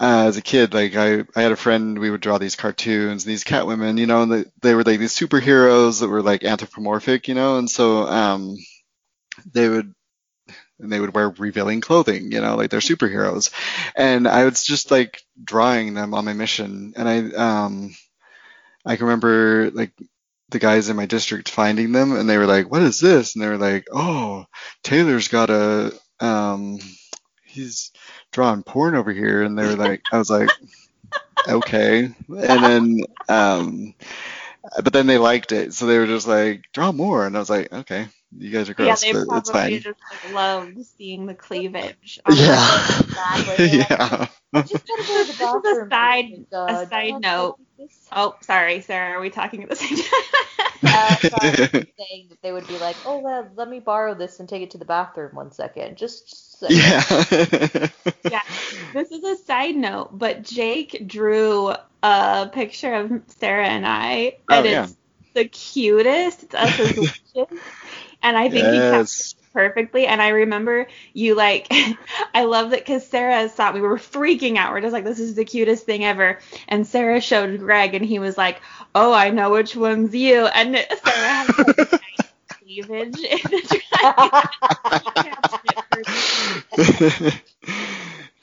uh, 0.00 0.26
as 0.28 0.36
a 0.36 0.42
kid, 0.42 0.74
like 0.74 0.94
I, 0.96 1.24
I 1.34 1.42
had 1.42 1.52
a 1.52 1.56
friend, 1.56 1.98
we 1.98 2.10
would 2.10 2.20
draw 2.20 2.38
these 2.38 2.56
cartoons, 2.56 3.24
these 3.24 3.44
cat 3.44 3.66
women, 3.66 3.96
you 3.96 4.06
know, 4.06 4.22
and 4.22 4.32
they, 4.32 4.44
they 4.62 4.74
were 4.74 4.84
like 4.84 5.00
these 5.00 5.16
superheroes 5.16 6.00
that 6.00 6.08
were 6.08 6.22
like 6.22 6.44
anthropomorphic, 6.44 7.28
you 7.28 7.34
know, 7.34 7.58
and 7.58 7.68
so 7.70 8.06
um, 8.06 8.56
they 9.52 9.68
would 9.68 9.94
and 10.80 10.92
they 10.92 11.00
would 11.00 11.14
wear 11.14 11.30
revealing 11.30 11.80
clothing, 11.80 12.32
you 12.32 12.40
know, 12.40 12.56
like 12.56 12.70
they're 12.70 12.80
superheroes, 12.80 13.50
and 13.96 14.28
I 14.28 14.44
was 14.44 14.64
just 14.64 14.90
like 14.90 15.22
drawing 15.42 15.94
them 15.94 16.14
on 16.14 16.24
my 16.24 16.32
mission, 16.34 16.94
and 16.96 17.08
I 17.08 17.18
um, 17.64 17.94
I 18.84 18.96
can 18.96 19.06
remember 19.06 19.70
like 19.72 19.92
the 20.50 20.58
guys 20.58 20.88
in 20.88 20.96
my 20.96 21.06
district 21.06 21.48
finding 21.50 21.92
them, 21.92 22.12
and 22.16 22.28
they 22.28 22.38
were 22.38 22.46
like, 22.46 22.70
"What 22.70 22.82
is 22.82 23.00
this?" 23.00 23.34
And 23.34 23.42
they 23.44 23.48
were 23.48 23.58
like, 23.58 23.86
"Oh, 23.92 24.46
Taylor's 24.82 25.28
got 25.28 25.50
a 25.50 25.92
um, 26.20 26.78
he's 27.44 27.92
drawing 28.32 28.62
porn 28.62 28.94
over 28.94 29.12
here," 29.12 29.42
and 29.42 29.58
they 29.58 29.64
were 29.66 29.76
like, 29.76 30.02
I 30.12 30.18
was 30.18 30.30
like, 30.30 30.48
"Okay," 31.48 32.04
and 32.04 32.14
then 32.28 33.00
um, 33.28 33.94
but 34.82 34.92
then 34.92 35.06
they 35.06 35.18
liked 35.18 35.52
it, 35.52 35.72
so 35.72 35.86
they 35.86 35.98
were 35.98 36.06
just 36.06 36.26
like, 36.26 36.64
"Draw 36.72 36.92
more," 36.92 37.26
and 37.26 37.36
I 37.36 37.38
was 37.40 37.50
like, 37.50 37.72
"Okay, 37.72 38.08
you 38.36 38.50
guys 38.50 38.68
are 38.68 38.74
gross 38.74 39.04
yeah, 39.04 39.12
gross, 39.12 39.26
they 39.26 39.42
but 39.42 39.52
probably 39.52 39.76
it's 39.76 39.84
fine." 39.84 39.94
just 39.94 40.24
like 40.24 40.34
loved 40.34 40.86
seeing 40.96 41.26
the 41.26 41.34
cleavage. 41.34 42.20
on 42.26 42.36
Yeah. 42.36 43.00
Exactly. 43.00 43.66
yeah. 43.78 44.26
Just 44.66 44.86
gotta 44.86 45.02
go 45.06 45.24
to 45.24 45.32
the 45.32 45.60
This 45.64 45.72
is 45.72 45.86
a 45.86 45.90
side- 45.90 46.46
Oh, 46.52 46.66
a 46.66 46.86
side 46.86 47.20
note. 47.20 47.58
Oh, 48.12 48.36
sorry, 48.40 48.80
Sarah. 48.80 49.16
Are 49.16 49.20
we 49.20 49.30
talking 49.30 49.62
at 49.62 49.70
the 49.70 49.76
same 49.76 49.96
time? 49.96 50.04
Uh, 50.80 51.14
so 51.16 51.28
saying 51.40 52.28
that 52.28 52.38
they 52.40 52.52
would 52.52 52.66
be 52.68 52.78
like, 52.78 52.94
"Oh, 53.04 53.18
let, 53.18 53.56
let 53.56 53.68
me 53.68 53.80
borrow 53.80 54.14
this 54.14 54.38
and 54.38 54.48
take 54.48 54.62
it 54.62 54.70
to 54.70 54.78
the 54.78 54.84
bathroom 54.84 55.34
one 55.34 55.50
second. 55.50 55.96
Just, 55.96 56.28
just 56.28 56.32
a 56.32 56.47
second." 56.47 56.47
Yeah. 56.68 57.02
yeah. 58.30 58.42
This 58.92 59.10
is 59.10 59.22
a 59.24 59.36
side 59.44 59.76
note, 59.76 60.10
but 60.16 60.42
Jake 60.42 61.06
drew 61.06 61.72
a 62.02 62.50
picture 62.52 62.94
of 62.94 63.22
Sarah 63.38 63.68
and 63.68 63.86
I, 63.86 64.38
Oh, 64.50 64.56
and 64.58 64.66
yeah. 64.66 64.84
it's 64.84 64.96
the 65.34 65.44
cutest. 65.46 66.44
It's 66.44 66.54
us 66.54 66.78
as 66.80 66.96
witches. 66.96 67.60
And 68.22 68.36
I 68.36 68.48
think 68.48 68.70
he 68.70 68.82
captured 68.82 69.36
it 69.38 69.46
perfectly. 69.52 70.06
And 70.06 70.20
I 70.20 70.28
remember 70.28 70.86
you 71.12 71.34
like, 71.34 71.68
I 72.34 72.44
love 72.44 72.70
that 72.70 72.80
because 72.80 73.06
Sarah 73.06 73.48
thought 73.48 73.74
we 73.74 73.80
were 73.80 73.96
freaking 73.98 74.56
out. 74.56 74.72
We're 74.72 74.80
just 74.80 74.92
like, 74.92 75.04
this 75.04 75.20
is 75.20 75.34
the 75.34 75.44
cutest 75.44 75.84
thing 75.86 76.04
ever. 76.04 76.38
And 76.68 76.86
Sarah 76.86 77.20
showed 77.20 77.58
Greg, 77.58 77.94
and 77.94 78.04
he 78.04 78.18
was 78.18 78.36
like, 78.36 78.60
oh, 78.94 79.12
I 79.12 79.30
know 79.30 79.50
which 79.50 79.76
one's 79.76 80.14
you. 80.14 80.46
And 80.46 80.74
Sarah 80.76 81.28
has 81.28 81.58
like 81.58 81.92
nice 81.92 82.32
cleavage 82.48 83.18
in 83.18 83.38
the 83.50 83.82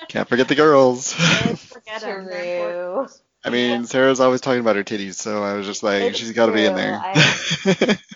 Can't 0.10 0.28
forget 0.28 0.48
the 0.48 0.56
girls. 0.56 1.13
Forget 1.13 2.04
'em, 2.04 2.26
they're. 2.26 2.74
True. 2.74 3.08
I 3.44 3.50
mean, 3.52 3.86
Sarah's 3.86 4.20
always 4.20 4.41
talking 4.41 4.60
about 4.62 4.76
her 4.76 4.84
titties, 4.84 5.15
so 5.15 5.44
I 5.44 5.54
was 5.54 5.68
just 5.68 5.84
like, 5.84 6.02
It's 6.04 6.20
she's 6.20 6.32
got 6.32 6.48
to 6.48 6.52
be 6.52 6.65
in 6.65 6.74
there. 6.76 7.00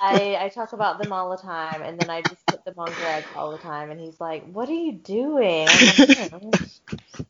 I 0.02 0.38
I 0.40 0.50
talk 0.50 0.74
about 0.74 0.98
them 0.98 1.14
all 1.14 1.30
the 1.30 1.38
time, 1.38 1.82
and 1.84 2.00
then 2.00 2.10
I 2.10 2.22
just 2.22 2.48
put 2.50 2.64
them 2.66 2.76
on 2.78 2.96
Greg 2.96 3.26
all 3.36 3.52
the 3.52 3.60
time, 3.60 3.92
and 3.92 4.00
he's 4.00 4.20
like, 4.20 4.46
"What 4.52 4.68
are 4.70 4.74
you 4.74 4.94
doing?" 4.94 5.68
I'm 5.68 6.16
like, 6.18 6.32
"Hmm, 6.32 6.54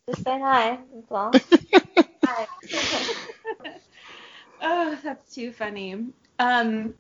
just 0.08 0.24
say 0.24 0.40
hi. 0.40 0.80
That's 0.94 1.12
all. 1.12 1.42
Hi. 2.24 2.48
Oh, 4.62 4.98
that's 5.04 5.34
too 5.34 5.54
funny. 5.54 6.08
Um, 6.38 6.94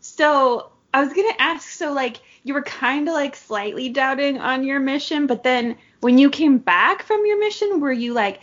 so 0.00 0.72
I 0.94 1.02
was 1.02 1.12
gonna 1.12 1.34
ask, 1.40 1.68
so 1.68 1.92
like 1.92 2.20
you 2.44 2.54
were 2.54 2.62
kind 2.62 3.08
of 3.08 3.14
like 3.14 3.34
slightly 3.34 3.88
doubting 3.88 4.38
on 4.38 4.62
your 4.62 4.78
mission, 4.78 5.26
but 5.26 5.42
then 5.42 5.76
when 6.00 6.18
you 6.18 6.30
came 6.30 6.58
back 6.58 7.02
from 7.02 7.26
your 7.26 7.40
mission, 7.40 7.80
were 7.80 7.92
you 7.92 8.14
like 8.14 8.40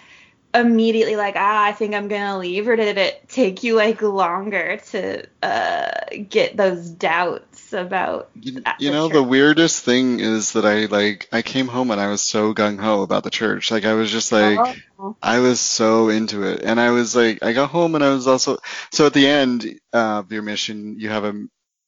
immediately 0.54 1.16
like, 1.16 1.36
ah, 1.38 1.64
I 1.64 1.72
think 1.72 1.96
I'm 1.96 2.10
gonna 2.10 2.38
leave, 2.38 2.68
or 2.68 2.76
did 2.76 2.98
it 2.98 3.30
take 3.30 3.64
you 3.64 3.76
like 3.76 4.02
longer 4.02 4.82
to 4.92 5.26
uh 5.42 5.92
get 6.28 6.58
those 6.58 6.90
doubts 6.90 7.72
about? 7.72 8.32
You, 8.42 8.62
you 8.80 8.92
know, 8.92 9.08
the 9.08 9.24
weirdest 9.24 9.86
thing 9.86 10.20
is 10.20 10.52
that 10.52 10.66
I 10.66 10.88
like 10.88 11.30
I 11.32 11.44
came 11.44 11.70
home 11.70 11.90
and 11.90 12.02
I 12.02 12.10
was 12.10 12.22
so 12.22 12.54
gung 12.54 12.82
ho 12.82 13.02
about 13.02 13.24
the 13.24 13.30
church. 13.30 13.72
Like 13.72 13.86
I 13.86 13.94
was 13.94 14.12
just 14.12 14.34
like 14.34 14.60
Oh. 15.00 15.16
I 15.22 15.40
was 15.40 15.60
so 15.62 16.10
into 16.10 16.44
it, 16.44 16.64
and 16.64 16.82
I 16.82 16.92
was 16.92 17.16
like 17.16 17.42
I 17.42 17.54
got 17.54 17.70
home 17.70 17.96
and 17.96 18.04
I 18.04 18.10
was 18.10 18.28
also 18.28 18.58
so 18.92 19.06
at 19.06 19.14
the 19.14 19.26
end 19.26 19.80
uh, 19.94 20.20
of 20.20 20.34
your 20.34 20.44
mission 20.44 21.00
you 21.00 21.08
have 21.08 21.24
a 21.24 21.34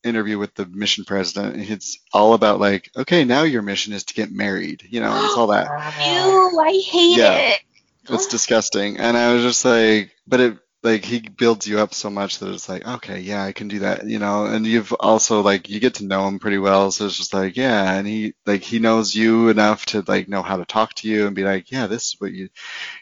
interview 0.04 0.38
with 0.38 0.54
the 0.56 0.66
mission 0.66 1.06
president 1.06 1.56
and 1.56 1.70
it's 1.70 2.00
all 2.14 2.34
about 2.34 2.60
like 2.60 2.90
okay 2.96 3.24
now 3.26 3.44
your 3.44 3.62
mission 3.62 3.94
is 3.94 4.04
to 4.04 4.14
get 4.14 4.32
married 4.32 4.84
you 4.90 5.00
know 5.00 5.24
it's 5.24 5.38
all 5.38 5.48
that 5.48 5.68
Ew, 6.06 6.60
I 6.60 6.84
hate 6.86 7.18
Yeah. 7.18 7.38
it. 7.40 7.62
It's 8.10 8.28
disgusting. 8.28 8.98
And 8.98 9.16
I 9.18 9.34
was 9.34 9.44
just 9.44 9.64
like, 9.66 10.12
but 10.28 10.40
it 10.40 10.58
like 10.84 11.06
he 11.06 11.22
builds 11.22 11.66
you 11.66 11.80
up 11.80 11.94
so 11.94 12.10
much 12.10 12.40
that 12.40 12.54
it's 12.54 12.68
like, 12.68 12.86
okay, 12.86 13.20
yeah, 13.22 13.44
I 13.46 13.54
can 13.54 13.70
do 13.70 13.80
that, 13.80 14.06
you 14.06 14.20
know. 14.20 14.46
And 14.46 14.68
you've 14.68 14.92
also 14.94 15.42
like 15.42 15.70
you 15.70 15.80
get 15.80 15.96
to 15.96 16.06
know 16.06 16.28
him 16.28 16.40
pretty 16.40 16.58
well, 16.58 16.92
so 16.92 17.06
it's 17.06 17.16
just 17.18 17.34
like, 17.34 17.56
yeah, 17.56 17.94
and 17.94 18.06
he 18.06 18.34
like 18.46 18.62
he 18.64 18.80
knows 18.80 19.16
you 19.16 19.48
enough 19.50 19.86
to 19.88 20.04
like 20.08 20.28
know 20.28 20.42
how 20.42 20.58
to 20.58 20.66
talk 20.66 20.94
to 20.96 21.08
you 21.08 21.26
and 21.28 21.36
be 21.36 21.44
like, 21.46 21.72
yeah, 21.72 21.88
this 21.88 22.08
is 22.08 22.16
what 22.20 22.34
you 22.34 22.50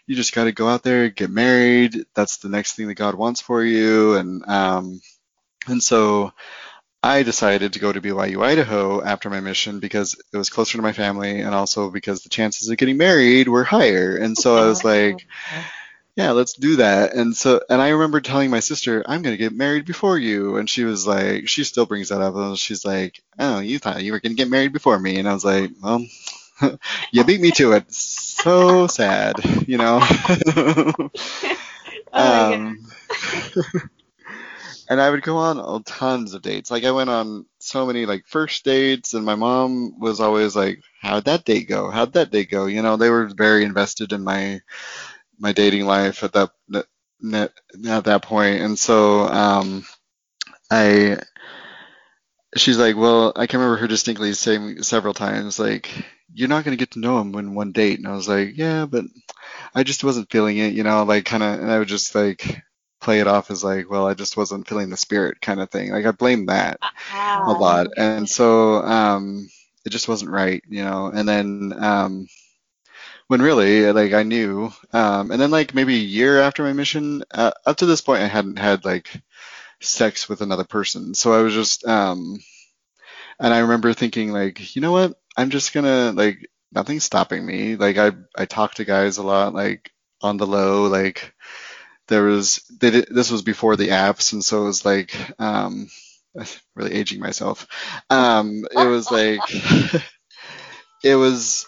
you 0.07 0.15
just 0.15 0.35
got 0.35 0.45
to 0.45 0.51
go 0.51 0.67
out 0.67 0.83
there, 0.83 1.09
get 1.09 1.31
married. 1.31 2.05
That's 2.15 2.37
the 2.37 2.49
next 2.49 2.75
thing 2.75 2.87
that 2.87 2.95
God 2.95 3.15
wants 3.15 3.41
for 3.41 3.63
you, 3.63 4.15
and 4.15 4.43
um 4.47 5.01
and 5.67 5.83
so 5.83 6.31
I 7.03 7.23
decided 7.23 7.73
to 7.73 7.79
go 7.79 7.91
to 7.91 8.01
BYU 8.01 8.43
Idaho 8.43 9.03
after 9.03 9.29
my 9.29 9.39
mission 9.39 9.79
because 9.79 10.15
it 10.31 10.37
was 10.37 10.49
closer 10.49 10.77
to 10.77 10.83
my 10.83 10.93
family 10.93 11.41
and 11.41 11.55
also 11.55 11.89
because 11.89 12.21
the 12.21 12.29
chances 12.29 12.69
of 12.69 12.77
getting 12.77 12.97
married 12.97 13.47
were 13.47 13.63
higher. 13.63 14.15
And 14.15 14.37
so 14.37 14.55
I 14.55 14.67
was 14.67 14.83
like, 14.83 15.25
yeah, 16.15 16.31
let's 16.31 16.53
do 16.53 16.75
that. 16.75 17.15
And 17.15 17.35
so, 17.35 17.61
and 17.69 17.81
I 17.81 17.89
remember 17.89 18.21
telling 18.21 18.51
my 18.51 18.59
sister, 18.59 19.03
I'm 19.07 19.23
going 19.23 19.33
to 19.33 19.43
get 19.43 19.53
married 19.53 19.85
before 19.85 20.17
you. 20.19 20.57
And 20.57 20.69
she 20.69 20.83
was 20.83 21.07
like, 21.07 21.47
she 21.47 21.63
still 21.63 21.87
brings 21.87 22.09
that 22.09 22.21
up. 22.21 22.35
And 22.35 22.57
she's 22.57 22.85
like, 22.85 23.21
oh, 23.39 23.59
you 23.59 23.79
thought 23.79 24.03
you 24.03 24.11
were 24.11 24.19
going 24.19 24.35
to 24.35 24.41
get 24.41 24.49
married 24.49 24.73
before 24.73 24.99
me. 24.99 25.17
And 25.17 25.27
I 25.27 25.33
was 25.33 25.45
like, 25.45 25.71
well, 25.81 26.05
you 27.11 27.23
beat 27.23 27.41
me 27.41 27.49
to 27.51 27.71
it. 27.73 27.91
So 27.91 28.85
sad, 28.85 29.35
you 29.67 29.77
know? 29.77 30.01
Oh 32.13 32.53
um, 32.53 32.87
and 34.91 34.99
I 34.99 35.09
would 35.09 35.23
go 35.23 35.37
on 35.37 35.83
tons 35.83 36.33
of 36.33 36.41
dates. 36.41 36.69
Like 36.69 36.83
I 36.83 36.91
went 36.91 37.09
on 37.09 37.45
so 37.59 37.85
many 37.85 38.05
like 38.05 38.25
first 38.27 38.65
dates, 38.65 39.13
and 39.13 39.25
my 39.25 39.35
mom 39.35 39.97
was 40.01 40.19
always 40.19 40.53
like, 40.53 40.81
"How'd 41.01 41.23
that 41.25 41.45
date 41.45 41.69
go? 41.69 41.89
How'd 41.89 42.11
that 42.13 42.29
date 42.29 42.51
go?" 42.51 42.65
You 42.65 42.81
know, 42.81 42.97
they 42.97 43.09
were 43.09 43.27
very 43.33 43.63
invested 43.63 44.11
in 44.11 44.21
my 44.25 44.59
my 45.39 45.53
dating 45.53 45.85
life 45.85 46.25
at 46.25 46.33
that 46.33 46.51
at 47.87 48.03
that 48.03 48.21
point, 48.23 48.61
and 48.61 48.77
so 48.77 49.21
um, 49.21 49.85
I. 50.69 51.19
She's 52.57 52.77
like, 52.77 52.97
well, 52.97 53.31
I 53.37 53.47
can 53.47 53.61
remember 53.61 53.79
her 53.79 53.87
distinctly 53.87 54.33
saying 54.33 54.83
several 54.83 55.13
times, 55.13 55.57
like, 55.57 55.89
you're 56.33 56.49
not 56.49 56.65
going 56.65 56.77
to 56.77 56.81
get 56.81 56.91
to 56.91 56.99
know 56.99 57.17
him 57.21 57.33
in 57.35 57.55
one 57.55 57.71
date. 57.71 57.97
And 57.97 58.05
I 58.05 58.11
was 58.11 58.27
like, 58.27 58.57
yeah, 58.57 58.85
but 58.85 59.05
I 59.73 59.83
just 59.83 60.03
wasn't 60.03 60.29
feeling 60.29 60.57
it, 60.57 60.73
you 60.73 60.83
know, 60.83 61.03
like 61.03 61.23
kind 61.23 61.43
of, 61.43 61.61
and 61.61 61.71
I 61.71 61.79
would 61.79 61.87
just 61.87 62.13
like, 62.13 62.61
play 63.01 63.19
it 63.19 63.27
off 63.27 63.51
as 63.51 63.63
like, 63.63 63.89
well, 63.89 64.07
I 64.07 64.13
just 64.13 64.37
wasn't 64.37 64.67
feeling 64.67 64.89
the 64.89 64.97
spirit 64.97 65.41
kind 65.41 65.59
of 65.61 65.69
thing. 65.71 65.91
Like 65.91 66.05
I 66.05 66.11
blame 66.11 66.47
that 66.47 66.81
a 67.45 67.53
lot. 67.53 67.87
And 67.97 68.29
so 68.29 68.75
um 68.83 69.49
it 69.85 69.89
just 69.91 70.07
wasn't 70.07 70.31
right, 70.31 70.63
you 70.69 70.83
know. 70.83 71.07
And 71.13 71.27
then 71.27 71.73
um 71.77 72.27
when 73.27 73.41
really 73.41 73.91
like 73.91 74.13
I 74.13 74.23
knew 74.23 74.71
um 74.93 75.31
and 75.31 75.41
then 75.41 75.51
like 75.51 75.73
maybe 75.73 75.95
a 75.95 75.99
year 75.99 76.41
after 76.41 76.63
my 76.63 76.73
mission 76.73 77.23
uh, 77.31 77.51
up 77.65 77.77
to 77.77 77.85
this 77.85 78.01
point 78.01 78.21
I 78.23 78.27
hadn't 78.27 78.59
had 78.59 78.85
like 78.85 79.09
sex 79.81 80.29
with 80.29 80.41
another 80.41 80.65
person. 80.65 81.15
So 81.15 81.33
I 81.33 81.41
was 81.41 81.53
just 81.53 81.85
um 81.87 82.39
and 83.39 83.53
I 83.53 83.59
remember 83.59 83.93
thinking 83.93 84.31
like, 84.31 84.75
you 84.75 84.81
know 84.81 84.91
what? 84.91 85.15
I'm 85.37 85.49
just 85.49 85.73
gonna 85.73 86.11
like 86.11 86.49
nothing's 86.71 87.03
stopping 87.03 87.45
me. 87.45 87.75
Like 87.75 87.97
I 87.97 88.11
I 88.37 88.45
talk 88.45 88.75
to 88.75 88.85
guys 88.85 89.17
a 89.17 89.23
lot, 89.23 89.53
like 89.53 89.91
on 90.21 90.37
the 90.37 90.47
low, 90.47 90.85
like 90.87 91.33
there 92.11 92.23
was 92.23 92.57
they 92.69 92.91
did, 92.91 93.07
this 93.09 93.31
was 93.31 93.41
before 93.41 93.77
the 93.77 93.87
apps, 93.87 94.33
and 94.33 94.43
so 94.43 94.63
it 94.63 94.65
was 94.65 94.85
like 94.85 95.15
um 95.39 95.87
really 96.75 96.93
aging 96.93 97.21
myself. 97.21 97.65
Um 98.09 98.65
it 98.69 98.85
was 98.85 99.09
like 99.09 99.39
it 101.03 101.15
was 101.15 101.65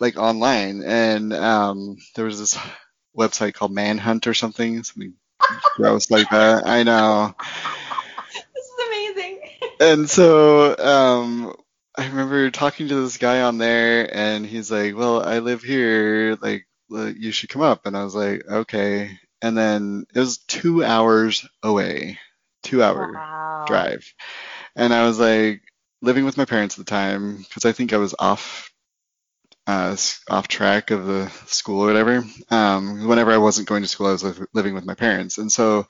like 0.00 0.18
online 0.18 0.82
and 0.82 1.32
um 1.32 1.96
there 2.16 2.24
was 2.24 2.40
this 2.40 2.58
website 3.16 3.54
called 3.54 3.72
Manhunt 3.72 4.26
or 4.26 4.34
something, 4.34 4.82
something 4.82 5.14
gross 5.76 6.10
like 6.10 6.28
that. 6.30 6.66
I 6.66 6.82
know. 6.82 7.34
This 8.54 8.64
is 8.64 8.86
amazing. 8.88 9.40
And 9.80 10.10
so 10.10 10.76
um 10.76 11.54
I 11.96 12.08
remember 12.08 12.50
talking 12.50 12.88
to 12.88 13.02
this 13.02 13.18
guy 13.18 13.40
on 13.42 13.56
there, 13.56 14.14
and 14.14 14.44
he's 14.44 14.70
like, 14.70 14.94
"Well, 14.94 15.22
I 15.22 15.38
live 15.38 15.62
here. 15.62 16.36
Like, 16.42 16.66
you 16.90 17.32
should 17.32 17.48
come 17.48 17.62
up." 17.62 17.86
And 17.86 17.96
I 17.96 18.04
was 18.04 18.14
like, 18.14 18.42
"Okay." 18.46 19.18
And 19.42 19.56
then 19.56 20.06
it 20.14 20.18
was 20.18 20.38
two 20.38 20.84
hours 20.84 21.46
away, 21.62 22.18
two 22.62 22.82
hour 22.82 23.24
Wow. 23.24 23.26
drive, 23.64 24.12
and 24.76 24.94
I 24.94 25.06
was 25.06 25.18
like 25.18 25.62
living 26.02 26.24
with 26.24 26.36
my 26.38 26.44
parents 26.46 26.78
at 26.78 26.84
the 26.86 26.90
time 26.90 27.38
because 27.38 27.64
I 27.64 27.72
think 27.72 27.92
I 27.92 27.98
was 27.98 28.14
off, 28.18 28.72
uh, 29.66 29.96
off 30.28 30.48
track 30.48 30.90
of 30.90 31.06
the 31.06 31.28
school 31.46 31.82
or 31.82 31.86
whatever. 31.86 32.24
Um, 32.50 33.06
whenever 33.08 33.32
I 33.32 33.38
wasn't 33.38 33.68
going 33.68 33.82
to 33.82 33.88
school, 33.88 34.06
I 34.08 34.12
was 34.12 34.24
li- 34.24 34.46
living 34.54 34.74
with 34.74 34.84
my 34.84 34.94
parents, 34.94 35.38
and 35.38 35.50
so 35.50 35.86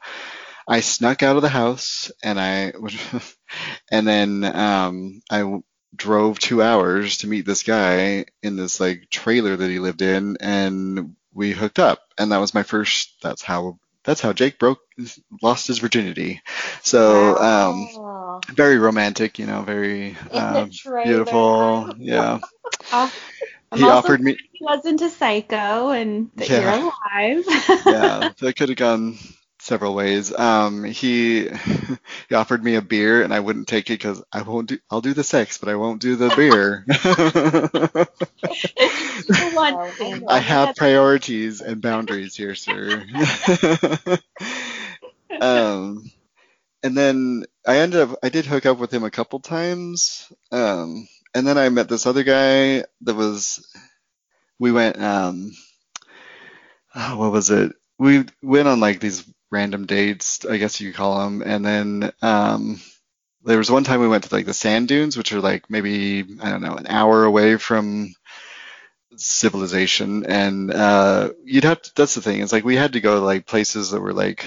I 0.68 0.80
snuck 0.80 1.22
out 1.22 1.36
of 1.36 1.42
the 1.42 1.48
house, 1.48 2.10
and 2.22 2.40
I, 2.40 2.72
and 3.90 4.06
then 4.06 4.44
um, 4.44 5.22
I 5.30 5.60
drove 5.94 6.38
two 6.38 6.62
hours 6.62 7.18
to 7.18 7.26
meet 7.28 7.46
this 7.46 7.62
guy 7.62 8.26
in 8.42 8.56
this 8.56 8.80
like 8.80 9.08
trailer 9.10 9.56
that 9.56 9.70
he 9.70 9.78
lived 9.78 10.02
in, 10.02 10.36
and 10.40 11.16
we 11.36 11.52
hooked 11.52 11.78
up, 11.80 12.00
and 12.18 12.32
that 12.32 12.38
was 12.40 12.54
my 12.54 12.64
first. 12.64 13.16
That's 13.22 13.42
how 13.42 13.78
that's 14.04 14.22
how 14.22 14.32
Jake 14.32 14.58
broke 14.58 14.80
lost 15.42 15.68
his 15.68 15.78
virginity. 15.78 16.40
So 16.82 17.38
um, 17.38 17.88
very 18.52 18.78
romantic, 18.78 19.38
you 19.38 19.46
know, 19.46 19.62
very 19.62 20.16
In 20.32 20.40
um, 20.40 20.70
beautiful. 21.02 21.88
Yeah, 21.98 22.40
Oh, 22.92 23.10
I'm 23.72 23.80
he 23.80 23.88
also 23.88 24.08
offered 24.08 24.20
me. 24.20 24.36
He 24.52 24.64
wasn't 24.64 25.02
a 25.02 25.10
psycho 25.10 25.90
and 25.90 26.30
that 26.36 26.50
Yeah. 26.50 26.60
you're 26.60 26.70
alive. 26.70 27.44
yeah, 27.84 28.30
that 28.40 28.56
could 28.56 28.68
have 28.70 28.78
gone 28.78 29.18
several 29.66 29.94
ways. 29.94 30.32
Um, 30.32 30.84
he 30.84 31.48
he 32.28 32.34
offered 32.34 32.62
me 32.62 32.76
a 32.76 32.82
beer, 32.82 33.22
and 33.22 33.34
I 33.34 33.40
wouldn't 33.40 33.68
take 33.68 33.90
it 33.90 33.94
because 33.94 34.22
I 34.32 34.42
won't 34.42 34.68
do. 34.68 34.78
I'll 34.90 35.00
do 35.00 35.12
the 35.12 35.24
sex, 35.24 35.58
but 35.58 35.68
I 35.68 35.74
won't 35.74 36.00
do 36.00 36.16
the 36.16 36.32
beer. 36.34 36.84
I 40.28 40.38
have 40.38 40.76
priorities 40.76 41.60
and 41.60 41.82
boundaries 41.82 42.36
here, 42.36 42.54
sir. 42.54 43.04
um, 45.40 46.10
and 46.82 46.96
then 46.96 47.44
I 47.66 47.78
ended 47.78 48.00
up. 48.00 48.18
I 48.22 48.28
did 48.28 48.46
hook 48.46 48.66
up 48.66 48.78
with 48.78 48.92
him 48.92 49.04
a 49.04 49.10
couple 49.10 49.40
times. 49.40 50.32
Um, 50.52 51.08
and 51.34 51.46
then 51.46 51.58
I 51.58 51.68
met 51.68 51.88
this 51.88 52.06
other 52.06 52.22
guy 52.22 52.84
that 53.02 53.14
was. 53.14 53.66
We 54.58 54.72
went. 54.72 55.02
Um, 55.02 55.52
oh, 56.94 57.18
what 57.18 57.32
was 57.32 57.50
it? 57.50 57.72
We 57.98 58.24
went 58.42 58.68
on 58.68 58.80
like 58.80 59.00
these 59.00 59.24
random 59.50 59.86
dates, 59.86 60.44
I 60.44 60.56
guess 60.56 60.80
you 60.80 60.90
could 60.90 60.96
call 60.96 61.20
them, 61.20 61.42
and 61.44 61.64
then 61.64 62.12
um, 62.22 62.80
there 63.44 63.58
was 63.58 63.70
one 63.70 63.84
time 63.84 64.00
we 64.00 64.08
went 64.08 64.24
to 64.24 64.34
like 64.34 64.46
the 64.46 64.54
sand 64.54 64.88
dunes, 64.88 65.16
which 65.16 65.32
are 65.32 65.40
like 65.40 65.70
maybe 65.70 66.24
I 66.42 66.50
don't 66.50 66.62
know 66.62 66.76
an 66.76 66.86
hour 66.88 67.24
away 67.24 67.56
from 67.56 68.14
civilization, 69.16 70.26
and 70.26 70.72
uh, 70.72 71.30
you'd 71.44 71.64
have 71.64 71.82
to, 71.82 71.92
that's 71.94 72.14
the 72.14 72.22
thing. 72.22 72.40
It's 72.42 72.52
like 72.52 72.64
we 72.64 72.76
had 72.76 72.94
to 72.94 73.00
go 73.00 73.18
to 73.18 73.24
like 73.24 73.46
places 73.46 73.90
that 73.90 74.00
were 74.00 74.12
like 74.12 74.44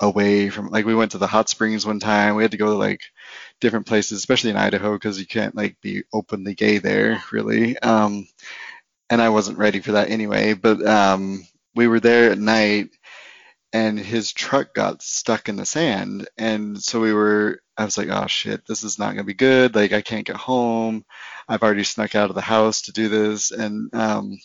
away 0.00 0.50
from 0.50 0.68
like 0.70 0.84
we 0.84 0.94
went 0.94 1.12
to 1.12 1.18
the 1.18 1.26
hot 1.26 1.48
springs 1.48 1.86
one 1.86 2.00
time. 2.00 2.34
We 2.36 2.42
had 2.42 2.50
to 2.52 2.56
go 2.56 2.66
to 2.66 2.74
like 2.76 3.00
different 3.60 3.86
places, 3.86 4.18
especially 4.18 4.50
in 4.50 4.56
Idaho, 4.56 4.92
because 4.94 5.18
you 5.18 5.26
can't 5.26 5.54
like 5.54 5.80
be 5.80 6.04
openly 6.12 6.54
gay 6.54 6.78
there 6.78 7.22
really. 7.32 7.78
Um, 7.78 8.26
and 9.10 9.22
I 9.22 9.28
wasn't 9.30 9.58
ready 9.58 9.80
for 9.80 9.92
that 9.92 10.10
anyway. 10.10 10.54
But 10.54 10.84
um, 10.86 11.46
we 11.74 11.86
were 11.86 12.00
there 12.00 12.32
at 12.32 12.38
night 12.38 12.90
and 13.72 13.98
his 13.98 14.32
truck 14.32 14.74
got 14.74 15.02
stuck 15.02 15.48
in 15.48 15.56
the 15.56 15.66
sand. 15.66 16.28
And 16.36 16.82
so 16.82 17.00
we 17.00 17.12
were 17.12 17.60
i 17.78 17.84
was 17.86 17.96
like 17.96 18.08
oh 18.10 18.26
shit 18.26 18.66
this 18.66 18.84
is 18.84 18.98
not 18.98 19.06
going 19.06 19.18
to 19.18 19.24
be 19.24 19.34
good. 19.34 19.74
Like 19.74 19.92
i 19.92 20.02
can't 20.02 20.26
get 20.26 20.36
home. 20.36 21.04
I've 21.48 21.62
already 21.62 21.84
snuck 21.84 22.14
out 22.14 22.30
of 22.30 22.34
the 22.36 22.42
house 22.42 22.82
to 22.82 22.92
do 22.92 23.08
this. 23.08 23.50
And 23.50 23.94
um, 23.94 24.38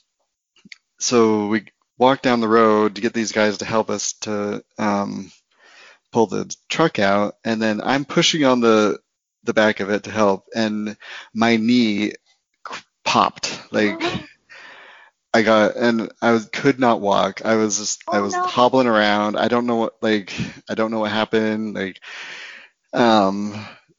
so 0.99 1.47
we 1.47 1.65
walked 1.97 2.23
down 2.23 2.41
the 2.41 2.47
road 2.47 2.95
to 2.95 3.01
get 3.01 3.13
these 3.13 3.31
guys 3.31 3.59
to 3.59 3.65
help 3.65 3.89
us 3.89 4.13
to 4.21 4.63
um, 4.77 5.31
pull 6.11 6.27
the 6.27 6.53
truck 6.69 6.99
out. 6.99 7.35
And 7.43 7.61
then 7.61 7.81
i'm 7.81 8.05
pushing 8.05 8.43
on 8.45 8.61
the 8.61 8.99
the 9.43 9.53
back 9.53 9.79
of 9.79 9.89
it 9.89 10.03
to 10.03 10.11
help 10.11 10.45
and 10.53 10.97
my 11.33 11.57
knee 11.57 12.13
popped. 13.05 13.59
Like 13.71 14.01
I 15.33 15.41
got 15.43 15.75
and 15.75 16.11
I 16.21 16.31
was, 16.31 16.45
could 16.47 16.79
not 16.79 17.01
walk. 17.01 17.45
I 17.45 17.55
was 17.55 17.77
just 17.77 18.03
I 18.11 18.19
Oh, 18.19 18.23
was 18.23 18.33
no. 18.33 18.45
hobbling 18.45 18.87
around. 18.87 19.37
I 19.37 19.47
don't 19.47 19.67
know 19.67 19.75
what 19.75 19.93
like 20.01 20.33
I 20.69 20.73
don't 20.73 20.91
know 20.91 20.99
what 20.99 21.11
happened. 21.11 21.75
Like 21.75 21.99
um 22.93 23.53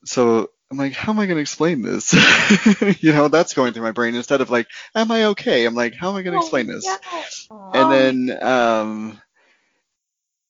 so 0.05 0.49
I'm 0.71 0.77
like, 0.79 0.93
how 0.93 1.13
am 1.13 1.19
I 1.19 1.27
gonna 1.27 1.41
explain 1.41 1.83
this? 1.83 2.13
you 3.03 3.13
know, 3.13 3.29
that's 3.29 3.55
going 3.55 3.73
through 3.73 3.85
my 3.85 3.93
brain 3.93 4.15
instead 4.15 4.41
of 4.41 4.51
like, 4.51 4.67
am 4.95 5.11
I 5.11 5.27
okay? 5.27 5.65
I'm 5.65 5.75
like, 5.75 5.95
how 5.95 6.11
am 6.11 6.17
I 6.17 6.23
gonna 6.23 6.39
explain 6.39 6.67
this? 6.67 6.87
Oh, 7.51 7.71
And 7.75 8.29
then 8.29 8.43
um 8.43 9.21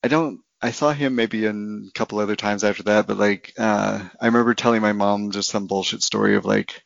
I 0.03 0.09
don't 0.09 0.41
I 0.61 0.73
saw 0.73 0.93
him 0.93 1.15
maybe 1.15 1.45
in 1.45 1.89
a 1.89 1.99
couple 1.99 2.19
other 2.19 2.35
times 2.37 2.65
after 2.65 2.85
that, 2.85 3.07
but 3.07 3.17
like 3.19 3.53
uh 3.59 4.09
I 4.21 4.27
remember 4.27 4.55
telling 4.55 4.83
my 4.83 4.93
mom 4.93 5.31
just 5.31 5.51
some 5.51 5.67
bullshit 5.67 6.03
story 6.03 6.37
of 6.37 6.45
like, 6.45 6.83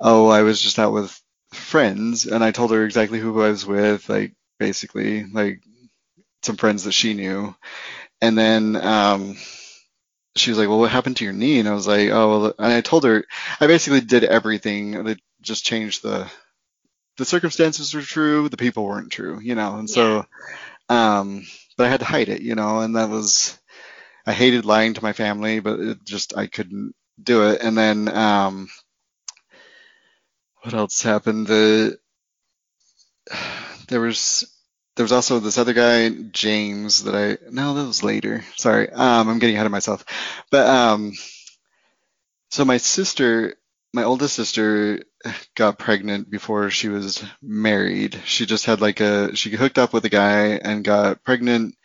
oh, 0.00 0.28
I 0.28 0.42
was 0.42 0.60
just 0.60 0.78
out 0.78 0.92
with 0.92 1.20
friends 1.58 2.26
and 2.26 2.42
I 2.42 2.50
told 2.50 2.70
her 2.72 2.84
exactly 2.84 3.18
who 3.18 3.42
I 3.42 3.48
was 3.48 3.66
with, 3.66 4.08
like 4.08 4.34
basically 4.58 5.24
like 5.24 5.62
some 6.42 6.56
friends 6.56 6.84
that 6.84 6.92
she 6.92 7.14
knew. 7.14 7.54
And 8.20 8.36
then 8.36 8.76
um 8.76 9.36
she 10.36 10.50
was 10.50 10.58
like, 10.58 10.68
Well, 10.68 10.78
what 10.78 10.90
happened 10.90 11.16
to 11.18 11.24
your 11.24 11.32
knee? 11.32 11.58
And 11.58 11.68
I 11.68 11.74
was 11.74 11.86
like, 11.86 12.10
Oh 12.10 12.28
well 12.28 12.54
and 12.58 12.72
I 12.72 12.80
told 12.80 13.04
her 13.04 13.24
I 13.60 13.66
basically 13.66 14.00
did 14.00 14.24
everything 14.24 15.04
that 15.04 15.20
just 15.40 15.64
changed 15.64 16.02
the 16.02 16.30
the 17.16 17.24
circumstances 17.24 17.94
were 17.94 18.02
true, 18.02 18.48
the 18.48 18.56
people 18.56 18.84
weren't 18.84 19.12
true, 19.12 19.40
you 19.40 19.54
know, 19.54 19.76
and 19.78 19.90
so 19.90 20.26
um 20.88 21.46
but 21.76 21.86
I 21.86 21.90
had 21.90 22.00
to 22.00 22.06
hide 22.06 22.28
it, 22.28 22.42
you 22.42 22.54
know, 22.54 22.80
and 22.80 22.96
that 22.96 23.08
was 23.10 23.58
I 24.26 24.32
hated 24.32 24.64
lying 24.64 24.94
to 24.94 25.02
my 25.02 25.12
family, 25.12 25.60
but 25.60 25.80
it 25.80 26.04
just 26.04 26.36
I 26.36 26.46
couldn't 26.46 26.94
do 27.22 27.48
it. 27.50 27.62
And 27.62 27.76
then 27.76 28.08
um 28.08 28.68
what 30.68 30.74
else 30.78 31.00
happened? 31.00 31.46
The 31.46 31.98
there 33.88 34.00
was 34.02 34.44
there 34.96 35.04
was 35.04 35.12
also 35.12 35.38
this 35.38 35.56
other 35.56 35.72
guy, 35.72 36.10
James, 36.10 37.04
that 37.04 37.14
I 37.14 37.38
no, 37.50 37.72
that 37.72 37.86
was 37.86 38.04
later. 38.04 38.44
Sorry, 38.56 38.90
um, 38.90 39.30
I'm 39.30 39.38
getting 39.38 39.54
ahead 39.54 39.64
of 39.64 39.72
myself. 39.72 40.04
But 40.50 40.66
um, 40.66 41.14
so 42.50 42.66
my 42.66 42.76
sister, 42.76 43.54
my 43.94 44.04
oldest 44.04 44.34
sister, 44.34 45.04
got 45.56 45.78
pregnant 45.78 46.30
before 46.30 46.68
she 46.68 46.90
was 46.90 47.24
married. 47.40 48.20
She 48.26 48.44
just 48.44 48.66
had 48.66 48.82
like 48.82 49.00
a 49.00 49.34
she 49.34 49.48
hooked 49.48 49.78
up 49.78 49.94
with 49.94 50.04
a 50.04 50.10
guy 50.10 50.48
and 50.62 50.84
got 50.84 51.24
pregnant, 51.24 51.76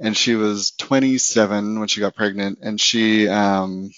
and 0.00 0.16
she 0.16 0.36
was 0.36 0.70
27 0.78 1.78
when 1.78 1.88
she 1.88 2.00
got 2.00 2.16
pregnant, 2.16 2.60
and 2.62 2.80
she 2.80 3.28
um 3.28 3.90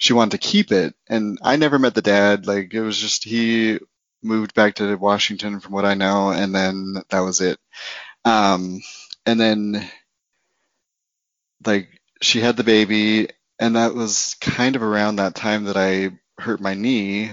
she 0.00 0.14
wanted 0.14 0.32
to 0.32 0.38
keep 0.48 0.72
it 0.72 0.94
and 1.08 1.38
i 1.42 1.56
never 1.56 1.78
met 1.78 1.94
the 1.94 2.02
dad. 2.02 2.46
Like 2.48 2.74
it 2.74 2.80
was 2.82 2.98
just 2.98 3.24
he 3.24 3.78
moved 4.22 4.54
back 4.54 4.74
to 4.76 4.96
washington 4.96 5.60
from 5.60 5.72
what 5.72 5.84
i 5.86 5.94
know 5.94 6.30
and 6.30 6.54
then 6.54 6.96
that 7.10 7.20
was 7.20 7.40
it. 7.40 7.58
Um 8.24 8.80
and 9.26 9.40
then 9.40 9.88
like 11.64 11.88
she 12.22 12.40
had 12.40 12.56
the 12.56 12.64
baby 12.64 13.28
and 13.58 13.76
that 13.76 13.94
was 13.94 14.36
kind 14.40 14.76
of 14.76 14.82
around 14.82 15.16
that 15.16 15.34
time 15.34 15.64
that 15.64 15.76
i 15.76 16.10
hurt 16.38 16.60
my 16.60 16.74
knee 16.74 17.30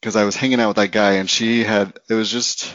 because 0.00 0.16
i 0.16 0.24
was 0.24 0.36
hanging 0.36 0.60
out 0.60 0.68
with 0.68 0.76
that 0.76 0.92
guy 0.92 1.14
and 1.14 1.30
she 1.30 1.64
had 1.64 1.98
it 2.08 2.14
was 2.14 2.30
just 2.30 2.72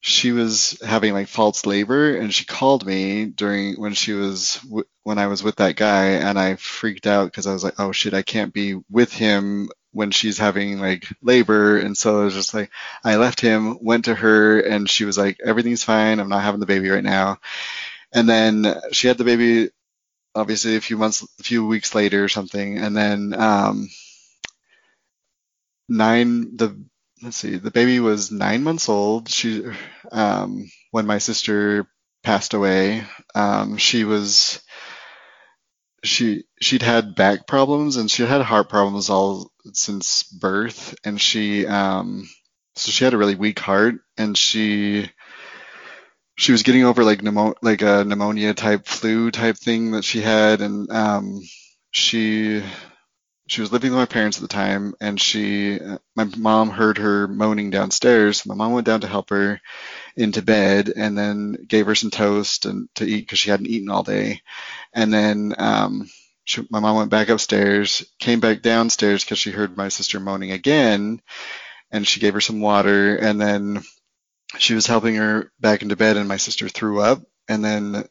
she 0.00 0.32
was 0.32 0.80
having 0.84 1.12
like 1.12 1.28
false 1.28 1.66
labor 1.66 2.16
and 2.16 2.32
she 2.32 2.46
called 2.46 2.86
me 2.86 3.26
during 3.26 3.74
when 3.74 3.92
she 3.92 4.14
was 4.14 4.58
when 5.02 5.18
I 5.18 5.26
was 5.26 5.42
with 5.42 5.56
that 5.56 5.76
guy 5.76 6.12
and 6.12 6.38
I 6.38 6.56
freaked 6.56 7.06
out 7.06 7.26
because 7.26 7.46
I 7.46 7.52
was 7.52 7.62
like 7.62 7.78
oh 7.78 7.92
shit 7.92 8.14
I 8.14 8.22
can't 8.22 8.52
be 8.52 8.80
with 8.88 9.12
him 9.12 9.68
when 9.92 10.10
she's 10.10 10.38
having 10.38 10.80
like 10.80 11.06
labor. 11.20 11.76
And 11.78 11.96
so 11.96 12.20
I 12.20 12.24
was 12.24 12.34
just 12.34 12.54
like 12.54 12.70
I 13.04 13.16
left 13.16 13.40
him 13.40 13.78
went 13.82 14.06
to 14.06 14.14
her 14.14 14.60
and 14.60 14.88
she 14.88 15.04
was 15.04 15.18
like 15.18 15.38
everything's 15.44 15.84
fine. 15.84 16.18
I'm 16.18 16.28
not 16.28 16.42
having 16.42 16.60
the 16.60 16.66
baby 16.66 16.88
right 16.88 17.04
now. 17.04 17.38
And 18.12 18.28
then 18.28 18.74
she 18.92 19.08
had 19.08 19.18
the 19.18 19.24
baby 19.24 19.70
obviously 20.34 20.76
a 20.76 20.80
few 20.80 20.96
months 20.96 21.26
a 21.40 21.42
few 21.42 21.66
weeks 21.66 21.94
later 21.94 22.24
or 22.24 22.28
something. 22.28 22.78
And 22.78 22.96
then 22.96 23.34
um 23.34 23.90
nine 25.88 26.56
the 26.56 26.82
let's 27.22 27.36
see, 27.36 27.56
the 27.56 27.70
baby 27.70 28.00
was 28.00 28.30
nine 28.30 28.62
months 28.62 28.88
old. 28.88 29.28
She, 29.28 29.64
um, 30.12 30.70
when 30.90 31.06
my 31.06 31.18
sister 31.18 31.86
passed 32.22 32.54
away, 32.54 33.04
um, 33.34 33.76
she 33.76 34.04
was, 34.04 34.60
she, 36.02 36.44
she'd 36.60 36.82
had 36.82 37.14
back 37.14 37.46
problems 37.46 37.96
and 37.96 38.10
she 38.10 38.24
had 38.24 38.42
heart 38.42 38.68
problems 38.68 39.10
all 39.10 39.50
since 39.74 40.22
birth. 40.24 40.94
And 41.04 41.20
she, 41.20 41.66
um, 41.66 42.28
so 42.76 42.90
she 42.90 43.04
had 43.04 43.14
a 43.14 43.18
really 43.18 43.34
weak 43.34 43.58
heart 43.58 43.96
and 44.16 44.36
she, 44.36 45.10
she 46.36 46.52
was 46.52 46.62
getting 46.62 46.84
over 46.84 47.04
like 47.04 47.20
pneumo- 47.20 47.54
like 47.62 47.82
a 47.82 48.04
pneumonia 48.04 48.54
type 48.54 48.86
flu 48.86 49.30
type 49.30 49.56
thing 49.56 49.92
that 49.92 50.04
she 50.04 50.20
had. 50.22 50.62
And, 50.62 50.90
um, 50.90 51.40
she, 51.90 52.62
she 53.50 53.60
was 53.60 53.72
living 53.72 53.90
with 53.90 53.98
my 53.98 54.06
parents 54.06 54.36
at 54.36 54.42
the 54.42 54.48
time 54.48 54.94
and 55.00 55.20
she 55.20 55.80
my 56.14 56.24
mom 56.36 56.70
heard 56.70 56.98
her 56.98 57.26
moaning 57.26 57.70
downstairs. 57.70 58.46
My 58.46 58.54
mom 58.54 58.72
went 58.72 58.86
down 58.86 59.00
to 59.00 59.08
help 59.08 59.30
her 59.30 59.60
into 60.16 60.40
bed 60.40 60.92
and 60.94 61.18
then 61.18 61.56
gave 61.66 61.86
her 61.86 61.96
some 61.96 62.12
toast 62.12 62.64
and 62.64 62.88
to 62.94 63.04
eat 63.04 63.22
because 63.22 63.40
she 63.40 63.50
hadn't 63.50 63.66
eaten 63.66 63.90
all 63.90 64.04
day. 64.04 64.42
And 64.94 65.12
then 65.12 65.54
um, 65.58 66.08
she, 66.44 66.64
my 66.70 66.78
mom 66.78 66.94
went 66.94 67.10
back 67.10 67.28
upstairs 67.28 68.04
came 68.20 68.38
back 68.38 68.62
downstairs 68.62 69.24
because 69.24 69.40
she 69.40 69.50
heard 69.50 69.76
my 69.76 69.88
sister 69.88 70.20
moaning 70.20 70.52
again 70.52 71.20
and 71.90 72.06
she 72.06 72.20
gave 72.20 72.34
her 72.34 72.40
some 72.40 72.60
water. 72.60 73.16
And 73.16 73.40
then 73.40 73.82
she 74.58 74.74
was 74.74 74.86
helping 74.86 75.16
her 75.16 75.50
back 75.58 75.82
into 75.82 75.96
bed 75.96 76.16
and 76.16 76.28
my 76.28 76.36
sister 76.36 76.68
threw 76.68 77.00
up. 77.00 77.20
And 77.48 77.64
then 77.64 78.04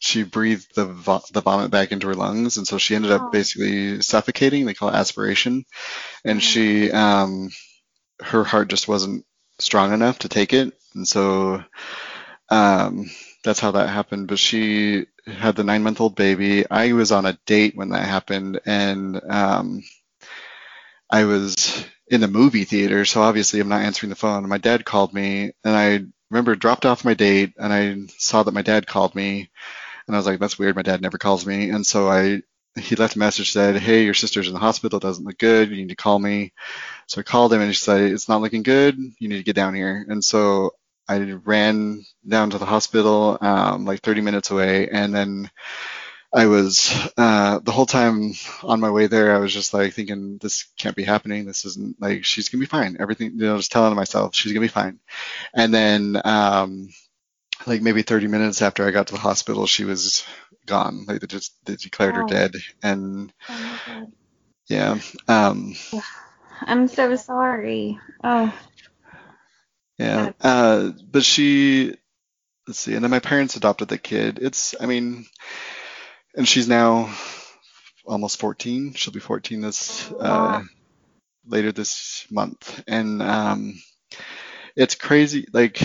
she 0.00 0.24
breathed 0.24 0.74
the 0.74 0.86
vo- 0.86 1.22
the 1.32 1.42
vomit 1.42 1.70
back 1.70 1.92
into 1.92 2.08
her 2.08 2.14
lungs, 2.14 2.56
and 2.58 2.66
so 2.66 2.78
she 2.78 2.96
ended 2.96 3.12
up 3.12 3.22
Oh. 3.26 3.30
basically 3.30 4.02
suffocating. 4.02 4.66
They 4.66 4.74
call 4.74 4.88
it 4.90 4.94
aspiration, 4.96 5.64
and 6.24 6.42
she 6.42 6.90
um, 6.90 7.50
her 8.22 8.44
heart 8.44 8.68
just 8.68 8.88
wasn't 8.88 9.24
strong 9.58 9.92
enough 9.92 10.20
to 10.20 10.28
take 10.28 10.52
it, 10.52 10.74
and 10.94 11.06
so 11.08 11.62
um, 12.50 13.10
that's 13.44 13.60
how 13.60 13.72
that 13.72 13.88
happened. 13.90 14.28
But 14.28 14.38
she 14.38 15.06
had 15.26 15.56
the 15.56 15.64
nine 15.64 15.82
month 15.82 16.00
old 16.00 16.16
baby. 16.16 16.68
I 16.70 16.92
was 16.92 17.12
on 17.12 17.26
a 17.26 17.38
date 17.46 17.76
when 17.76 17.90
that 17.90 18.06
happened, 18.06 18.60
and 18.66 19.20
um, 19.30 19.82
I 21.10 21.24
was 21.24 21.84
in 22.08 22.20
the 22.20 22.28
movie 22.28 22.64
theater, 22.64 23.04
so 23.04 23.22
obviously 23.22 23.60
I'm 23.60 23.68
not 23.68 23.82
answering 23.82 24.10
the 24.10 24.16
phone. 24.16 24.48
My 24.48 24.58
dad 24.58 24.84
called 24.84 25.12
me, 25.12 25.52
and 25.64 25.76
I 25.76 26.04
remember 26.30 26.54
dropped 26.54 26.86
off 26.86 27.04
my 27.04 27.14
date, 27.14 27.54
and 27.58 27.72
I 27.72 27.96
saw 28.18 28.42
that 28.42 28.54
my 28.54 28.62
dad 28.62 28.86
called 28.86 29.14
me, 29.14 29.50
and 30.10 30.16
I 30.16 30.18
was 30.18 30.26
like, 30.26 30.40
"That's 30.40 30.58
weird. 30.58 30.74
My 30.76 30.82
dad 30.82 31.00
never 31.00 31.18
calls 31.18 31.46
me." 31.46 31.70
And 31.70 31.86
so 31.86 32.08
I 32.10 32.42
he 32.78 32.96
left 32.96 33.16
a 33.16 33.18
message 33.20 33.52
said, 33.52 33.76
"Hey, 33.76 34.04
your 34.04 34.14
sister's 34.14 34.48
in 34.48 34.54
the 34.54 34.60
hospital. 34.60 34.98
It 34.98 35.02
doesn't 35.02 35.24
look 35.24 35.38
good. 35.38 35.70
You 35.70 35.76
need 35.76 35.90
to 35.90 35.96
call 35.96 36.18
me." 36.18 36.52
So 37.06 37.20
I 37.20 37.24
called 37.24 37.52
him, 37.52 37.60
and 37.60 37.70
he 37.70 37.74
said, 37.74 38.00
"It's 38.12 38.28
not 38.28 38.40
looking 38.42 38.64
good. 38.64 38.98
You 39.20 39.28
need 39.28 39.38
to 39.38 39.44
get 39.44 39.56
down 39.56 39.74
here." 39.74 40.04
And 40.08 40.24
so 40.24 40.72
I 41.08 41.18
ran 41.44 42.04
down 42.26 42.50
to 42.50 42.58
the 42.58 42.66
hospital, 42.66 43.38
um, 43.40 43.84
like 43.84 44.00
30 44.02 44.20
minutes 44.22 44.50
away, 44.50 44.88
and 44.88 45.14
then 45.14 45.50
I 46.32 46.46
was 46.46 46.92
uh, 47.16 47.58
the 47.60 47.72
whole 47.72 47.86
time 47.86 48.32
on 48.62 48.80
my 48.80 48.90
way 48.90 49.06
there. 49.08 49.34
I 49.34 49.38
was 49.40 49.52
just 49.52 49.74
like 49.74 49.94
thinking, 49.94 50.38
"This 50.40 50.66
can't 50.78 50.96
be 50.96 51.04
happening. 51.04 51.44
This 51.46 51.64
isn't 51.64 52.00
like 52.00 52.24
she's 52.24 52.48
gonna 52.48 52.60
be 52.60 52.66
fine. 52.66 52.96
Everything, 53.00 53.32
you 53.34 53.46
know, 53.46 53.56
just 53.56 53.72
telling 53.72 53.94
myself 53.96 54.34
she's 54.34 54.52
gonna 54.52 54.60
be 54.60 54.68
fine." 54.68 55.00
And 55.54 55.74
then, 55.74 56.20
um, 56.24 56.88
like 57.66 57.82
maybe 57.82 58.02
30 58.02 58.26
minutes 58.26 58.62
after 58.62 58.86
I 58.86 58.90
got 58.90 59.08
to 59.08 59.14
the 59.14 59.20
hospital, 59.20 59.66
she 59.66 59.84
was 59.84 60.24
gone. 60.66 61.04
Like 61.06 61.20
they 61.20 61.26
just 61.26 61.54
they 61.64 61.76
declared 61.76 62.16
her 62.16 62.22
dead. 62.24 62.52
And 62.82 63.32
Oh 63.48 64.12
yeah, 64.68 64.98
um, 65.28 65.74
I'm 66.62 66.88
so 66.88 67.16
sorry. 67.16 67.98
Oh, 68.22 68.52
yeah. 69.98 70.32
Uh, 70.40 70.90
but 71.10 71.24
she, 71.24 71.96
let's 72.66 72.80
see. 72.80 72.94
And 72.94 73.04
then 73.04 73.10
my 73.10 73.18
parents 73.20 73.56
adopted 73.56 73.88
the 73.88 73.98
kid. 73.98 74.38
It's, 74.40 74.74
I 74.80 74.86
mean, 74.86 75.26
and 76.34 76.48
she's 76.48 76.68
now 76.68 77.14
almost 78.06 78.40
14. 78.40 78.94
She'll 78.94 79.12
be 79.12 79.20
14 79.20 79.60
this 79.60 80.10
uh, 80.12 80.16
Wow. 80.20 80.62
later 81.46 81.72
this 81.72 82.26
month. 82.30 82.82
And 82.86 83.22
um, 83.22 83.80
it's 84.76 84.94
crazy. 84.94 85.46
Like 85.52 85.80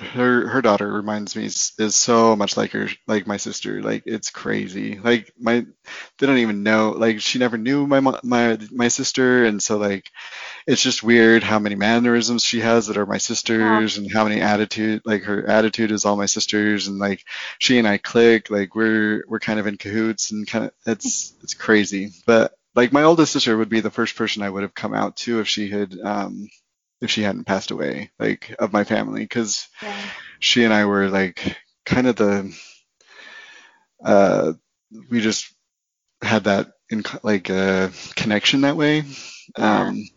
her 0.00 0.48
her 0.48 0.60
daughter 0.60 0.90
reminds 0.90 1.36
me 1.36 1.44
is, 1.44 1.72
is 1.78 1.94
so 1.94 2.34
much 2.34 2.56
like 2.56 2.72
her 2.72 2.88
like 3.06 3.28
my 3.28 3.36
sister 3.36 3.80
like 3.80 4.02
it's 4.06 4.30
crazy. 4.30 4.98
Like 4.98 5.32
my 5.38 5.66
they 6.18 6.26
don't 6.26 6.38
even 6.38 6.64
know 6.64 6.90
like 6.90 7.20
she 7.20 7.38
never 7.38 7.56
knew 7.56 7.86
my 7.86 8.00
my 8.00 8.58
my 8.72 8.88
sister 8.88 9.44
and 9.44 9.62
so 9.62 9.76
like 9.76 10.10
it's 10.66 10.82
just 10.82 11.04
weird 11.04 11.44
how 11.44 11.60
many 11.60 11.76
mannerisms 11.76 12.42
she 12.42 12.60
has 12.60 12.88
that 12.88 12.96
are 12.96 13.06
my 13.06 13.18
sisters 13.18 13.96
and 13.96 14.10
how 14.12 14.24
many 14.24 14.40
attitude 14.40 15.02
like 15.04 15.22
her 15.24 15.46
attitude 15.46 15.92
is 15.92 16.04
all 16.04 16.16
my 16.16 16.26
sisters 16.26 16.88
and 16.88 16.98
like 16.98 17.24
she 17.60 17.78
and 17.78 17.86
I 17.86 17.98
click 17.98 18.50
like 18.50 18.74
we're 18.74 19.24
we're 19.28 19.40
kind 19.40 19.60
of 19.60 19.68
in 19.68 19.76
cahoots 19.76 20.32
and 20.32 20.46
kind 20.46 20.64
of 20.64 20.72
it's 20.86 21.34
it's 21.42 21.54
crazy. 21.54 22.10
But 22.26 22.52
like 22.74 22.92
my 22.92 23.04
oldest 23.04 23.32
sister 23.32 23.56
would 23.56 23.68
be 23.68 23.80
the 23.80 23.90
first 23.90 24.16
person 24.16 24.42
I 24.42 24.50
would 24.50 24.62
have 24.62 24.74
come 24.74 24.94
out 24.94 25.16
to 25.18 25.38
if 25.38 25.46
she 25.46 25.70
had 25.70 25.96
um 26.00 26.48
if 27.00 27.10
she 27.10 27.22
hadn't 27.22 27.44
passed 27.44 27.70
away 27.70 28.10
like 28.18 28.54
of 28.58 28.72
my 28.72 28.84
family 28.84 29.20
because 29.20 29.68
yeah. 29.82 29.96
she 30.40 30.64
and 30.64 30.72
I 30.72 30.86
were 30.86 31.08
like 31.08 31.56
kind 31.84 32.06
of 32.06 32.16
the 32.16 32.58
uh 34.04 34.52
we 35.10 35.20
just 35.20 35.52
had 36.22 36.44
that 36.44 36.68
in 36.90 37.02
like 37.22 37.50
uh 37.50 37.88
connection 38.16 38.62
that 38.62 38.76
way 38.76 39.04
Yeah. 39.58 39.88
um 39.88 40.08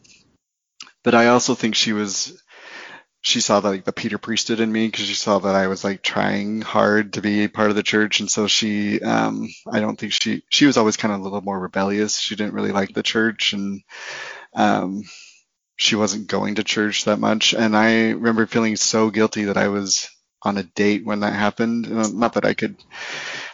but 1.04 1.16
I 1.16 1.28
also 1.28 1.56
think 1.56 1.76
she 1.76 1.94
was 1.94 2.42
she 3.22 3.42
saw 3.42 3.60
that 3.60 3.70
like 3.70 3.84
the 3.84 3.92
Peter 3.92 4.18
priesthood 4.18 4.60
in 4.60 4.72
me 4.72 4.88
because 4.88 5.06
she 5.06 5.14
saw 5.14 5.40
that 5.40 5.56
I 5.56 5.68
was 5.68 5.84
like 5.84 6.02
trying 6.02 6.62
hard 6.62 7.14
to 7.14 7.22
be 7.22 7.44
a 7.44 7.50
part 7.50 7.70
of 7.70 7.76
the 7.76 7.84
church 7.84 8.20
and 8.20 8.30
so 8.30 8.48
she 8.48 9.02
um 9.02 9.50
I 9.72 9.80
don't 9.80 9.98
think 10.00 10.14
she 10.14 10.44
she 10.50 10.66
was 10.66 10.78
always 10.78 10.98
kind 10.98 11.14
of 11.14 11.20
a 11.20 11.24
little 11.24 11.42
more 11.42 11.60
rebellious 11.60 12.20
she 12.20 12.36
didn't 12.36 12.54
really 12.54 12.72
like 12.72 12.94
the 12.94 13.04
church 13.04 13.54
and 13.54 13.82
um 14.54 15.04
she 15.78 15.96
wasn't 15.96 16.28
going 16.28 16.56
to 16.56 16.64
church 16.64 17.06
that 17.06 17.20
much. 17.20 17.54
And 17.54 17.78
I 17.78 18.12
remember 18.12 18.48
feeling 18.48 18.76
so 18.76 19.10
guilty 19.12 19.46
that 19.46 19.58
I 19.58 19.70
was 19.70 20.10
on 20.44 20.58
a 20.58 20.64
date 20.64 21.06
when 21.06 21.22
that 21.22 21.34
happened. 21.34 21.88
Uh, 21.88 22.08
not 22.10 22.34
that 22.34 22.46
I 22.46 22.54
could 22.54 22.78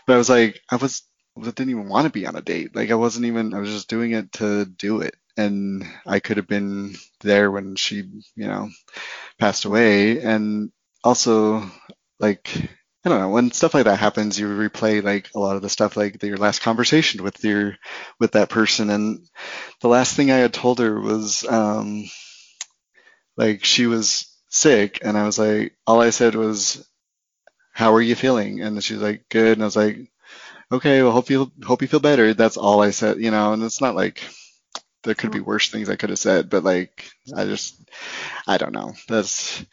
but 0.06 0.14
I 0.14 0.18
was 0.18 0.30
like 0.30 0.62
I 0.70 0.76
was 0.76 1.04
I 1.38 1.44
didn't 1.44 1.72
even 1.72 1.90
want 1.90 2.06
to 2.06 2.12
be 2.12 2.28
on 2.28 2.36
a 2.36 2.42
date. 2.42 2.76
Like 2.76 2.92
I 2.92 2.96
wasn't 2.96 3.26
even 3.26 3.54
I 3.54 3.60
was 3.60 3.70
just 3.70 3.90
doing 3.90 4.12
it 4.12 4.32
to 4.34 4.66
do 4.66 5.02
it. 5.02 5.16
And 5.36 5.84
I 6.06 6.20
could 6.20 6.38
have 6.38 6.48
been 6.48 6.96
there 7.22 7.50
when 7.50 7.76
she 7.76 7.98
you 8.36 8.48
know 8.48 8.70
passed 9.40 9.66
away. 9.66 10.22
And 10.22 10.72
also 11.04 11.70
like 12.20 12.50
I 13.06 13.10
don't 13.10 13.20
know 13.20 13.30
when 13.30 13.52
stuff 13.52 13.74
like 13.74 13.84
that 13.86 14.00
happens 14.00 14.39
you 14.39 14.48
replay 14.48 15.04
like 15.04 15.30
a 15.36 15.39
lot 15.39 15.58
of 15.58 15.62
the 15.62 15.70
stuff 15.70 15.98
like 15.98 16.22
your 16.24 16.38
last 16.38 16.62
conversation 16.62 17.24
with 17.24 17.44
your 17.44 17.78
with 18.20 18.32
that 18.34 18.50
person. 18.50 18.89
And 18.89 19.28
the 19.82 19.89
last 19.89 20.16
thing 20.16 20.32
I 20.32 20.38
had 20.38 20.54
told 20.54 20.80
her 20.80 21.00
was 21.00 21.46
um 21.46 22.06
like 23.38 23.64
she 23.64 23.88
was 23.88 24.28
sick 24.49 24.99
and 25.04 25.18
I 25.18 25.26
was 25.26 25.39
like 25.39 25.76
all 25.88 26.01
I 26.01 26.12
said 26.12 26.36
was 26.36 26.88
how 27.74 27.93
are 27.95 28.01
you 28.01 28.16
feeling? 28.16 28.62
And 28.62 28.84
she 28.84 28.93
was 28.95 29.04
like 29.04 29.30
good. 29.30 29.54
And 29.54 29.64
I 29.64 29.66
was 29.66 29.76
like 29.78 29.97
okay 30.72 31.04
well 31.04 31.12
hope 31.12 31.30
you 31.30 31.51
hope 31.66 31.82
you 31.82 31.88
feel 31.88 31.99
better. 32.01 32.34
That's 32.34 32.58
all 32.58 32.82
I 32.82 32.91
said 32.91 33.20
you 33.20 33.32
know 33.32 33.54
and 33.54 33.64
it's 33.64 33.82
not 33.82 33.95
like 33.95 34.24
there 35.04 35.16
could 35.16 35.32
be 35.32 35.41
worse 35.41 35.70
things 35.70 35.89
I 35.89 35.97
could 35.97 36.12
have 36.12 36.20
said 36.20 36.49
but 36.49 36.64
like 36.64 37.12
I 37.36 37.45
just 37.45 37.76
I 38.47 38.58
don't 38.58 38.74
know. 38.74 38.93
That's 39.10 39.66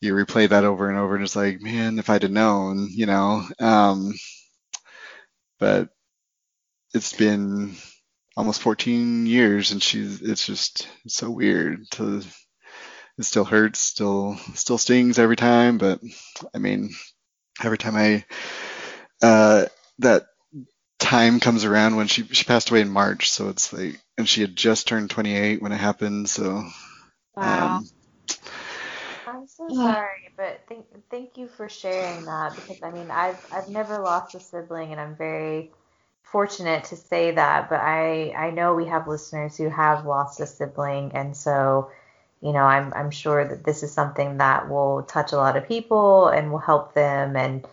you 0.00 0.14
replay 0.14 0.48
that 0.48 0.64
over 0.64 0.88
and 0.88 0.98
over 0.98 1.14
and 1.16 1.24
it's 1.24 1.36
like 1.36 1.60
man 1.60 1.98
if 1.98 2.10
I'd 2.10 2.22
have 2.22 2.30
known 2.32 2.88
you 2.90 3.06
know 3.06 3.44
um 3.60 4.12
but 5.58 5.88
it's 6.94 7.12
been 7.12 7.74
almost 8.36 8.62
14 8.62 9.26
years 9.26 9.72
and 9.72 9.82
she's 9.82 10.22
it's 10.22 10.46
just 10.46 10.88
it's 11.04 11.14
so 11.14 11.30
weird 11.30 11.90
to 11.92 12.22
it 13.18 13.24
still 13.24 13.44
hurts 13.44 13.80
still 13.80 14.36
still 14.54 14.78
stings 14.78 15.18
every 15.18 15.36
time 15.36 15.78
but 15.78 16.00
i 16.54 16.58
mean 16.58 16.90
every 17.64 17.78
time 17.78 17.96
i 17.96 18.24
uh 19.22 19.66
that 19.98 20.26
time 20.98 21.40
comes 21.40 21.64
around 21.64 21.96
when 21.96 22.08
she 22.08 22.24
she 22.28 22.44
passed 22.44 22.70
away 22.70 22.80
in 22.80 22.90
march 22.90 23.30
so 23.30 23.48
it's 23.48 23.72
like 23.72 24.00
and 24.18 24.28
she 24.28 24.40
had 24.42 24.56
just 24.56 24.88
turned 24.88 25.10
28 25.10 25.62
when 25.62 25.72
it 25.72 25.76
happened 25.78 26.28
so 26.28 26.64
Wow. 27.36 27.80
um 27.80 27.88
so 29.58 29.68
sorry, 29.70 30.30
but 30.36 30.62
thank 30.68 30.86
thank 31.10 31.36
you 31.36 31.48
for 31.48 31.68
sharing 31.68 32.24
that 32.26 32.54
because 32.56 32.82
I 32.82 32.92
mean 32.92 33.10
I've 33.10 33.44
I've 33.52 33.68
never 33.68 33.98
lost 33.98 34.34
a 34.36 34.40
sibling 34.40 34.92
and 34.92 35.00
I'm 35.00 35.16
very 35.16 35.72
fortunate 36.22 36.84
to 36.86 36.96
say 36.96 37.32
that, 37.32 37.68
but 37.70 37.80
I 37.80 38.32
I 38.32 38.50
know 38.52 38.74
we 38.74 38.86
have 38.86 39.08
listeners 39.08 39.56
who 39.58 39.68
have 39.70 40.06
lost 40.06 40.40
a 40.40 40.46
sibling 40.46 41.12
and 41.14 41.36
so 41.36 41.90
you 42.40 42.52
know 42.52 42.62
I'm 42.64 42.92
I'm 42.94 43.10
sure 43.10 43.46
that 43.48 43.64
this 43.64 43.82
is 43.82 43.92
something 43.92 44.38
that 44.38 44.68
will 44.70 45.02
touch 45.04 45.32
a 45.32 45.36
lot 45.36 45.56
of 45.56 45.68
people 45.68 46.28
and 46.28 46.52
will 46.52 46.60
help 46.60 46.94
them 46.94 47.36
and 47.36 47.66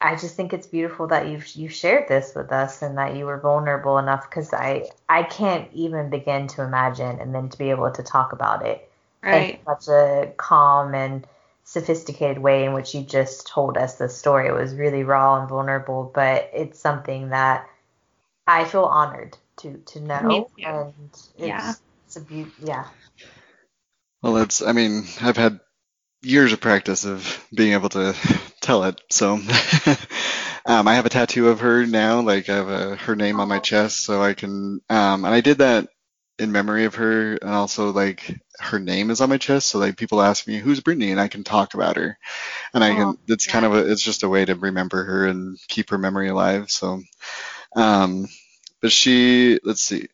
I 0.00 0.16
just 0.16 0.36
think 0.36 0.52
it's 0.54 0.66
beautiful 0.68 1.08
that 1.08 1.28
you've 1.28 1.46
you 1.56 1.68
shared 1.68 2.08
this 2.08 2.34
with 2.34 2.52
us 2.52 2.82
and 2.82 2.98
that 2.98 3.16
you 3.16 3.26
were 3.26 3.40
vulnerable 3.40 3.98
enough 3.98 4.30
because 4.30 4.52
I 4.54 4.90
I 5.08 5.24
can't 5.24 5.70
even 5.74 6.10
begin 6.10 6.48
to 6.48 6.62
imagine 6.62 7.20
and 7.20 7.34
then 7.34 7.50
to 7.50 7.58
be 7.58 7.70
able 7.70 7.90
to 7.92 8.02
talk 8.02 8.32
about 8.32 8.66
it 8.66 8.87
Right. 9.22 9.60
in 9.60 9.66
such 9.66 9.88
a 9.88 10.32
calm 10.36 10.94
and 10.94 11.26
sophisticated 11.64 12.38
way 12.38 12.64
in 12.64 12.72
which 12.72 12.94
you 12.94 13.02
just 13.02 13.46
told 13.46 13.76
us 13.76 13.96
the 13.96 14.08
story. 14.08 14.48
It 14.48 14.52
was 14.52 14.74
really 14.74 15.04
raw 15.04 15.40
and 15.40 15.48
vulnerable, 15.48 16.10
but 16.14 16.50
it's 16.54 16.78
something 16.80 17.30
that 17.30 17.68
I 18.46 18.64
feel 18.64 18.84
honored 18.84 19.36
to 19.58 19.78
to 19.86 20.00
know 20.00 20.28
Me 20.28 20.46
too. 20.56 20.64
and 20.64 20.94
it's, 21.12 21.36
Yeah. 21.38 21.74
it's 22.06 22.16
a 22.16 22.20
beaut 22.20 22.52
yeah. 22.62 22.86
Well, 24.22 24.36
it's, 24.38 24.62
I 24.62 24.72
mean, 24.72 25.04
I've 25.20 25.36
had 25.36 25.60
years 26.22 26.52
of 26.52 26.60
practice 26.60 27.04
of 27.06 27.44
being 27.54 27.74
able 27.74 27.90
to 27.90 28.14
tell 28.62 28.84
it. 28.84 29.00
So, 29.10 29.34
um, 30.66 30.88
I 30.88 30.94
have 30.94 31.06
a 31.06 31.10
tattoo 31.10 31.48
of 31.48 31.60
her 31.60 31.86
now, 31.86 32.20
like 32.22 32.48
I 32.48 32.56
have 32.56 32.68
a, 32.68 32.96
her 32.96 33.16
name 33.16 33.40
on 33.40 33.48
my 33.48 33.58
Oh. 33.58 33.60
chest, 33.60 34.02
so 34.04 34.22
I 34.22 34.34
can, 34.34 34.80
um, 34.90 35.24
and 35.24 35.34
I 35.34 35.40
did 35.40 35.58
that 35.58 35.88
in 36.38 36.52
memory 36.52 36.84
of 36.84 36.96
her, 36.96 37.34
and 37.36 37.50
also 37.50 37.92
like 37.92 38.40
her 38.60 38.78
name 38.78 39.10
is 39.10 39.20
on 39.20 39.30
my 39.30 39.38
chest, 39.38 39.68
so 39.68 39.78
like 39.78 39.96
people 39.96 40.22
ask 40.22 40.46
me 40.46 40.58
who's 40.58 40.80
Brittany, 40.80 41.10
and 41.12 41.20
I 41.20 41.28
can 41.28 41.44
talk 41.44 41.74
about 41.74 41.96
her, 41.96 42.18
and 42.74 42.84
I 42.84 42.94
Oh, 42.94 42.94
can. 42.94 43.18
It's 43.28 43.46
kind 43.46 43.64
of 43.66 43.74
a, 43.74 43.90
it's 43.90 44.02
just 44.02 44.24
a 44.24 44.28
way 44.28 44.44
to 44.46 44.54
remember 44.56 45.04
her 45.04 45.26
and 45.26 45.58
keep 45.68 45.90
her 45.90 45.98
memory 45.98 46.28
alive. 46.28 46.70
So, 46.70 47.02
um, 47.76 48.26
but 48.82 48.92
she, 48.92 49.60
let's 49.64 49.82
see 49.82 50.08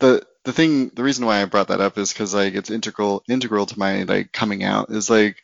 the 0.00 0.24
the 0.44 0.52
thing 0.52 0.90
the 0.90 1.02
reason 1.04 1.26
why 1.26 1.42
I 1.42 1.46
brought 1.46 1.68
that 1.68 1.80
up 1.80 1.98
is 1.98 2.12
because 2.12 2.34
like 2.34 2.54
it's 2.54 2.70
integral 2.70 3.22
integral 3.28 3.66
to 3.66 3.78
my 3.78 4.04
like 4.04 4.32
coming 4.32 4.64
out 4.64 4.90
is 4.90 5.10
like 5.10 5.36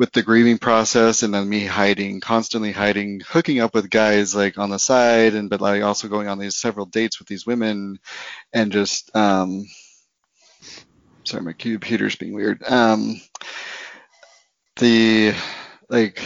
with 0.00 0.12
the 0.12 0.22
grieving 0.22 0.56
process 0.56 1.22
and 1.22 1.34
then 1.34 1.46
me 1.46 1.66
hiding 1.66 2.22
constantly 2.22 2.72
hiding 2.72 3.20
hooking 3.28 3.60
up 3.60 3.74
with 3.74 3.90
guys 3.90 4.34
like 4.34 4.56
on 4.56 4.70
the 4.70 4.78
side 4.78 5.34
and 5.34 5.50
but 5.50 5.60
like 5.60 5.82
also 5.82 6.08
going 6.08 6.26
on 6.26 6.38
these 6.38 6.56
several 6.56 6.86
dates 6.86 7.18
with 7.18 7.28
these 7.28 7.44
women 7.44 7.98
and 8.54 8.72
just 8.72 9.14
um 9.14 9.66
sorry 11.24 11.42
my 11.42 11.52
computer's 11.52 12.16
being 12.16 12.32
weird 12.32 12.62
um 12.66 13.20
the 14.76 15.34
like 15.90 16.24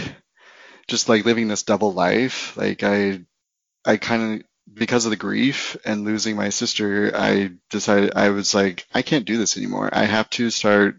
just 0.86 1.08
like 1.08 1.24
living 1.24 1.48
this 1.48 1.64
double 1.64 1.92
life 1.92 2.56
like 2.56 2.84
I 2.84 3.22
I 3.84 3.96
kind 3.96 4.40
of 4.40 4.46
because 4.72 5.04
of 5.04 5.10
the 5.10 5.16
grief 5.16 5.76
and 5.84 6.04
losing 6.04 6.36
my 6.36 6.48
sister, 6.48 7.12
I 7.14 7.50
decided 7.70 8.14
I 8.16 8.30
was 8.30 8.54
like, 8.54 8.86
I 8.94 9.02
can't 9.02 9.26
do 9.26 9.36
this 9.36 9.58
anymore. 9.58 9.90
I 9.92 10.04
have 10.04 10.28
to 10.30 10.48
start 10.50 10.96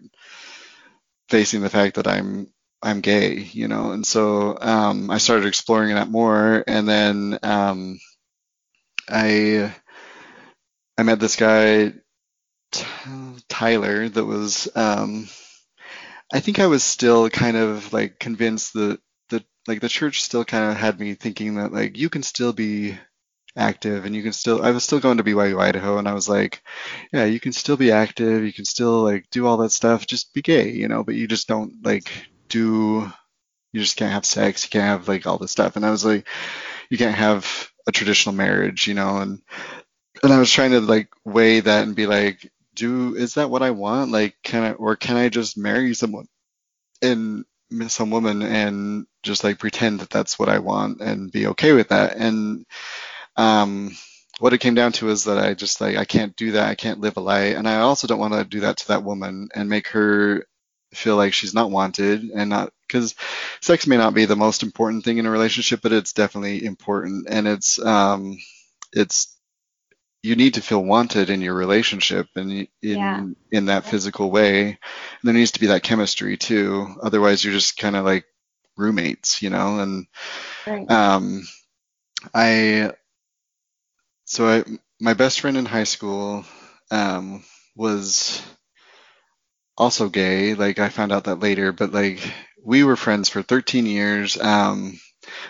facing 1.28 1.62
the 1.62 1.68
fact 1.68 1.96
that 1.96 2.06
I'm 2.06 2.46
I'm 2.82 3.00
gay, 3.00 3.38
you 3.38 3.68
know. 3.68 3.92
And 3.92 4.06
so 4.06 4.56
um, 4.60 5.10
I 5.10 5.18
started 5.18 5.46
exploring 5.46 5.94
that 5.94 6.10
more, 6.10 6.62
and 6.66 6.88
then 6.88 7.38
um, 7.42 7.98
I 9.08 9.74
I 10.98 11.02
met 11.02 11.20
this 11.20 11.36
guy 11.36 11.92
Tyler 13.48 14.08
that 14.08 14.24
was 14.24 14.68
um, 14.76 15.28
I 16.32 16.40
think 16.40 16.58
I 16.58 16.66
was 16.66 16.84
still 16.84 17.30
kind 17.30 17.56
of 17.56 17.92
like 17.92 18.18
convinced 18.18 18.74
that 18.74 19.00
the 19.28 19.44
like 19.66 19.80
the 19.80 19.88
church 19.88 20.22
still 20.22 20.44
kind 20.44 20.70
of 20.70 20.76
had 20.76 20.98
me 20.98 21.14
thinking 21.14 21.56
that 21.56 21.72
like 21.72 21.96
you 21.96 22.10
can 22.10 22.22
still 22.22 22.52
be 22.52 22.98
active 23.56 24.04
and 24.04 24.14
you 24.14 24.22
can 24.22 24.32
still 24.32 24.62
I 24.62 24.72
was 24.72 24.84
still 24.84 25.00
going 25.00 25.18
to 25.18 25.24
BYU 25.24 25.60
Idaho 25.60 25.98
and 25.98 26.08
I 26.08 26.14
was 26.14 26.28
like, 26.28 26.62
yeah, 27.12 27.24
you 27.24 27.40
can 27.40 27.52
still 27.52 27.76
be 27.76 27.92
active, 27.92 28.44
you 28.44 28.52
can 28.52 28.64
still 28.64 29.02
like 29.02 29.26
do 29.30 29.46
all 29.46 29.58
that 29.58 29.72
stuff, 29.72 30.06
just 30.06 30.34
be 30.34 30.42
gay, 30.42 30.70
you 30.72 30.88
know, 30.88 31.04
but 31.04 31.14
you 31.14 31.26
just 31.26 31.48
don't 31.48 31.84
like 31.84 32.10
do 32.48 33.12
you 33.72 33.80
just 33.80 33.96
can't 33.96 34.12
have 34.12 34.24
sex, 34.24 34.64
you 34.64 34.70
can't 34.70 34.84
have 34.84 35.08
like 35.08 35.26
all 35.26 35.38
this 35.38 35.52
stuff. 35.52 35.76
And 35.76 35.84
I 35.84 35.90
was 35.90 36.04
like, 36.04 36.26
you 36.88 36.98
can't 36.98 37.14
have 37.14 37.70
a 37.86 37.92
traditional 37.92 38.34
marriage, 38.34 38.86
you 38.86 38.94
know, 38.94 39.18
and 39.18 39.42
and 40.22 40.32
I 40.32 40.38
was 40.38 40.50
trying 40.50 40.70
to 40.70 40.80
like 40.80 41.08
weigh 41.24 41.60
that 41.60 41.84
and 41.84 41.94
be 41.94 42.06
like, 42.06 42.50
do 42.74 43.14
is 43.14 43.34
that 43.34 43.50
what 43.50 43.62
I 43.62 43.70
want? 43.70 44.12
Like 44.12 44.36
can 44.42 44.62
I 44.62 44.72
or 44.72 44.96
can 44.96 45.16
I 45.16 45.28
just 45.28 45.58
marry 45.58 45.94
someone 45.94 46.26
and 47.02 47.44
some 47.88 48.10
woman 48.10 48.42
and 48.42 49.06
just 49.22 49.44
like 49.44 49.58
pretend 49.58 50.00
that 50.00 50.10
that's 50.10 50.38
what 50.38 50.48
I 50.48 50.60
want 50.60 51.00
and 51.00 51.30
be 51.30 51.48
okay 51.48 51.72
with 51.72 51.88
that? 51.88 52.16
And 52.16 52.64
um, 53.36 53.96
what 54.38 54.52
it 54.52 54.58
came 54.58 54.74
down 54.74 54.92
to 54.92 55.08
is 55.10 55.24
that 55.24 55.38
I 55.38 55.54
just 55.54 55.80
like 55.80 55.96
I 55.96 56.04
can't 56.04 56.36
do 56.36 56.52
that. 56.52 56.68
I 56.68 56.74
can't 56.74 57.00
live 57.00 57.16
a 57.16 57.20
lie, 57.20 57.54
and 57.56 57.68
I 57.68 57.80
also 57.80 58.06
don't 58.06 58.18
want 58.18 58.34
to 58.34 58.44
do 58.44 58.60
that 58.60 58.78
to 58.78 58.88
that 58.88 59.04
woman 59.04 59.48
and 59.54 59.68
make 59.68 59.88
her 59.88 60.46
feel 60.96 61.16
like 61.16 61.32
she's 61.34 61.54
not 61.54 61.70
wanted 61.70 62.24
and 62.24 62.50
not 62.50 62.72
because 62.86 63.14
sex 63.60 63.86
may 63.86 63.96
not 63.96 64.14
be 64.14 64.24
the 64.26 64.36
most 64.36 64.62
important 64.62 65.04
thing 65.04 65.18
in 65.18 65.26
a 65.26 65.30
relationship, 65.30 65.80
but 65.82 65.92
it's 65.92 66.12
definitely 66.12 66.64
important, 66.64 67.26
and 67.30 67.48
it's 67.48 67.78
um, 67.84 68.38
it's 68.92 69.36
you 70.22 70.36
need 70.36 70.54
to 70.54 70.62
feel 70.62 70.82
wanted 70.82 71.30
in 71.30 71.40
your 71.40 71.54
relationship 71.54 72.28
and 72.36 72.68
in 72.82 72.98
Yeah. 72.98 73.26
in 73.50 73.66
that 73.66 73.84
physical 73.86 74.30
way. 74.30 74.68
And 74.68 74.78
there 75.24 75.34
needs 75.34 75.52
to 75.52 75.60
be 75.60 75.68
that 75.68 75.82
chemistry 75.84 76.36
too. 76.36 76.86
Otherwise, 77.02 77.44
you're 77.44 77.54
just 77.54 77.76
kind 77.78 77.96
of 77.96 78.04
like 78.04 78.24
roommates, 78.76 79.42
you 79.42 79.50
know, 79.50 79.80
and 79.80 80.06
Right. 80.66 80.88
um, 80.88 81.42
I 82.34 82.92
so 84.24 84.46
I 84.48 84.64
my 85.00 85.14
best 85.14 85.40
friend 85.40 85.56
in 85.56 85.64
high 85.66 85.84
school 85.84 86.44
um, 86.90 87.44
was 87.74 88.42
also 89.76 90.08
gay. 90.08 90.54
Like 90.54 90.78
I 90.78 90.88
found 90.88 91.12
out 91.12 91.24
that 91.24 91.40
later, 91.40 91.72
but 91.72 91.92
like 91.92 92.20
we 92.62 92.84
were 92.84 92.96
friends 92.96 93.28
for 93.28 93.42
13 93.42 93.86
years. 93.86 94.38
Um, 94.38 94.98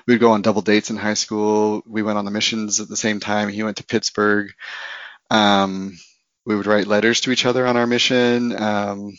we 0.07 0.15
would 0.15 0.21
go 0.21 0.33
on 0.33 0.43
double 0.43 0.63
dates 0.63 0.91
in 0.91 0.97
high 0.97 1.15
school. 1.15 1.83
We 1.87 2.03
went 2.03 2.19
on 2.19 2.25
the 2.25 2.31
missions 2.31 2.81
at 2.81 2.89
the 2.89 2.97
same 2.97 3.21
time. 3.21 3.49
He 3.49 3.63
went 3.63 3.79
to 3.79 3.85
Pittsburgh. 3.85 4.53
Um, 5.31 5.99
we 6.45 6.57
would 6.57 6.67
write 6.67 6.87
letters 6.87 7.21
to 7.23 7.33
each 7.33 7.47
other 7.47 7.67
on 7.67 7.77
our 7.77 7.87
mission. 7.87 8.57
Um, 8.61 9.19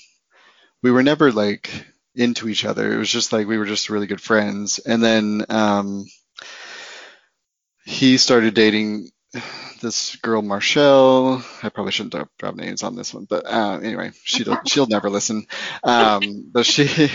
we 0.81 0.91
were 0.91 1.03
never 1.03 1.31
like 1.31 1.69
into 2.15 2.49
each 2.49 2.65
other. 2.65 2.93
It 2.93 2.97
was 2.97 3.09
just 3.09 3.31
like 3.33 3.47
we 3.47 3.57
were 3.57 3.65
just 3.65 3.89
really 3.89 4.07
good 4.07 4.21
friends. 4.21 4.79
And 4.79 5.03
then 5.03 5.45
um, 5.49 6.05
he 7.85 8.17
started 8.17 8.53
dating 8.53 9.09
this 9.81 10.15
girl 10.17 10.41
Marshall. 10.41 11.41
I 11.63 11.69
probably 11.69 11.91
shouldn't 11.91 12.29
drop, 12.37 12.55
names 12.55 12.83
on 12.83 12.95
this 12.95 13.13
one, 13.13 13.25
but 13.25 13.45
uh, 13.45 13.79
anyway, 13.81 14.11
she 14.23 14.45
she'll 14.65 14.87
never 14.87 15.09
listen. 15.09 15.47
Um, 15.83 16.49
but 16.51 16.65
she 16.65 17.09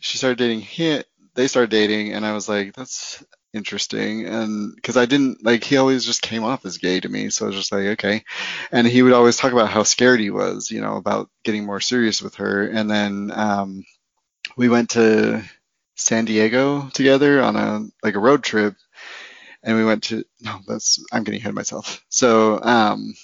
she 0.00 0.18
started 0.18 0.38
dating 0.38 0.60
him. 0.60 1.02
They 1.34 1.48
started 1.48 1.70
dating, 1.70 2.12
and 2.12 2.26
I 2.26 2.32
was 2.32 2.48
like, 2.48 2.74
that's 2.74 3.22
interesting. 3.52 4.26
And 4.26 4.74
because 4.74 4.96
I 4.96 5.06
didn't 5.06 5.44
like, 5.44 5.64
he 5.64 5.76
always 5.76 6.04
just 6.04 6.22
came 6.22 6.44
off 6.44 6.64
as 6.64 6.78
gay 6.78 7.00
to 7.00 7.08
me, 7.08 7.30
so 7.30 7.44
I 7.44 7.48
was 7.48 7.56
just 7.56 7.72
like, 7.72 7.86
okay. 7.86 8.24
And 8.72 8.86
he 8.86 9.02
would 9.02 9.12
always 9.12 9.36
talk 9.36 9.52
about 9.52 9.70
how 9.70 9.82
scared 9.84 10.20
he 10.20 10.30
was, 10.30 10.70
you 10.70 10.80
know, 10.80 10.96
about 10.96 11.30
getting 11.44 11.64
more 11.64 11.80
serious 11.80 12.20
with 12.20 12.36
her. 12.36 12.66
And 12.66 12.90
then 12.90 13.30
um, 13.34 13.84
we 14.56 14.68
went 14.68 14.90
to 14.90 15.42
San 15.94 16.24
Diego 16.24 16.88
together 16.94 17.42
on 17.42 17.56
a 17.56 17.86
like 18.02 18.14
a 18.14 18.20
road 18.20 18.42
trip 18.42 18.74
and 19.62 19.76
we 19.76 19.84
went 19.84 20.04
to 20.04 20.24
no 20.40 20.58
that's 20.66 21.04
i'm 21.12 21.24
getting 21.24 21.40
ahead 21.40 21.50
of 21.50 21.54
myself. 21.56 22.04
So 22.08 22.60
um 22.62 23.14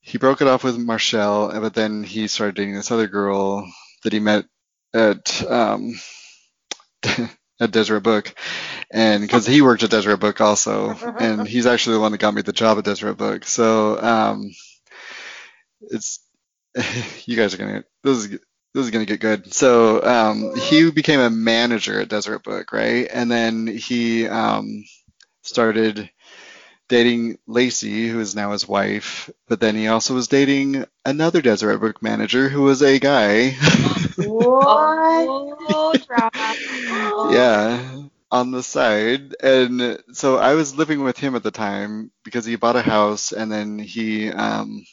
he 0.00 0.18
broke 0.18 0.40
it 0.40 0.48
off 0.48 0.64
with 0.64 0.78
marshall 0.78 1.48
but 1.60 1.74
then 1.74 2.02
he 2.04 2.28
started 2.28 2.54
dating 2.56 2.74
this 2.74 2.90
other 2.90 3.06
girl 3.06 3.66
that 4.02 4.12
he 4.12 4.20
met 4.20 4.44
at 4.92 5.42
um 5.50 5.94
at 7.60 7.70
deseret 7.70 8.02
book. 8.02 8.34
And 8.90 9.22
because 9.22 9.46
he 9.46 9.62
worked 9.62 9.82
at 9.82 9.90
deseret 9.90 10.20
book 10.20 10.40
also 10.40 10.90
and 11.18 11.46
he's 11.54 11.66
actually 11.66 11.94
the 11.94 12.00
one 12.00 12.12
that 12.12 12.18
got 12.18 12.34
me 12.34 12.42
the 12.42 12.52
job 12.52 12.78
at 12.78 12.84
deseret 12.84 13.16
book. 13.16 13.44
So 13.44 14.00
um 14.00 14.50
it's 15.80 16.20
you 17.26 17.36
guys 17.36 17.54
are 17.54 17.58
gonna 17.58 17.84
this 18.02 18.18
is 18.18 18.38
this 18.74 18.84
is 18.84 18.90
gonna 18.90 19.06
get 19.06 19.20
good. 19.20 19.54
So 19.54 20.02
um, 20.04 20.56
he 20.56 20.90
became 20.90 21.20
a 21.20 21.30
manager 21.30 22.00
at 22.00 22.08
Deseret 22.08 22.42
Book, 22.42 22.72
right? 22.72 23.08
And 23.12 23.30
then 23.30 23.66
he 23.66 24.26
um, 24.26 24.84
started 25.42 26.10
dating 26.88 27.38
Lacey, 27.46 28.08
who 28.08 28.20
is 28.20 28.34
now 28.34 28.52
his 28.52 28.68
wife. 28.68 29.30
But 29.48 29.60
then 29.60 29.76
he 29.76 29.88
also 29.88 30.14
was 30.14 30.28
dating 30.28 30.84
another 31.04 31.40
Deseret 31.42 31.80
Book 31.80 32.02
manager 32.02 32.48
who 32.48 32.62
was 32.62 32.82
a 32.82 32.98
guy. 32.98 33.52
What? 34.16 36.06
Yeah, 37.32 38.02
on 38.30 38.50
the 38.50 38.62
side. 38.62 39.34
And 39.40 39.98
so 40.12 40.36
I 40.38 40.54
was 40.54 40.76
living 40.76 41.02
with 41.02 41.18
him 41.18 41.34
at 41.34 41.42
the 41.42 41.50
time 41.50 42.10
because 42.24 42.44
he 42.44 42.56
bought 42.56 42.76
a 42.76 42.82
house 42.82 43.32
and 43.32 43.50
then 43.50 43.78
he 43.78 44.30
um, 44.30 44.84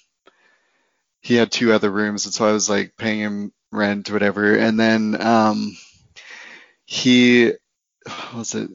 he 1.22 1.36
had 1.36 1.51
two 1.51 1.72
other 1.72 1.89
rooms, 1.89 2.26
and 2.26 2.34
so 2.34 2.47
I 2.47 2.51
was 2.51 2.69
like 2.69 2.97
paying 2.97 3.19
him 3.19 3.53
rent, 3.72 4.09
or 4.09 4.13
whatever. 4.13 4.55
And 4.55 4.80
then 4.80 5.22
um, 5.22 5.78
he 6.86 7.53
what 8.05 8.34
was 8.34 8.55
it 8.55 8.69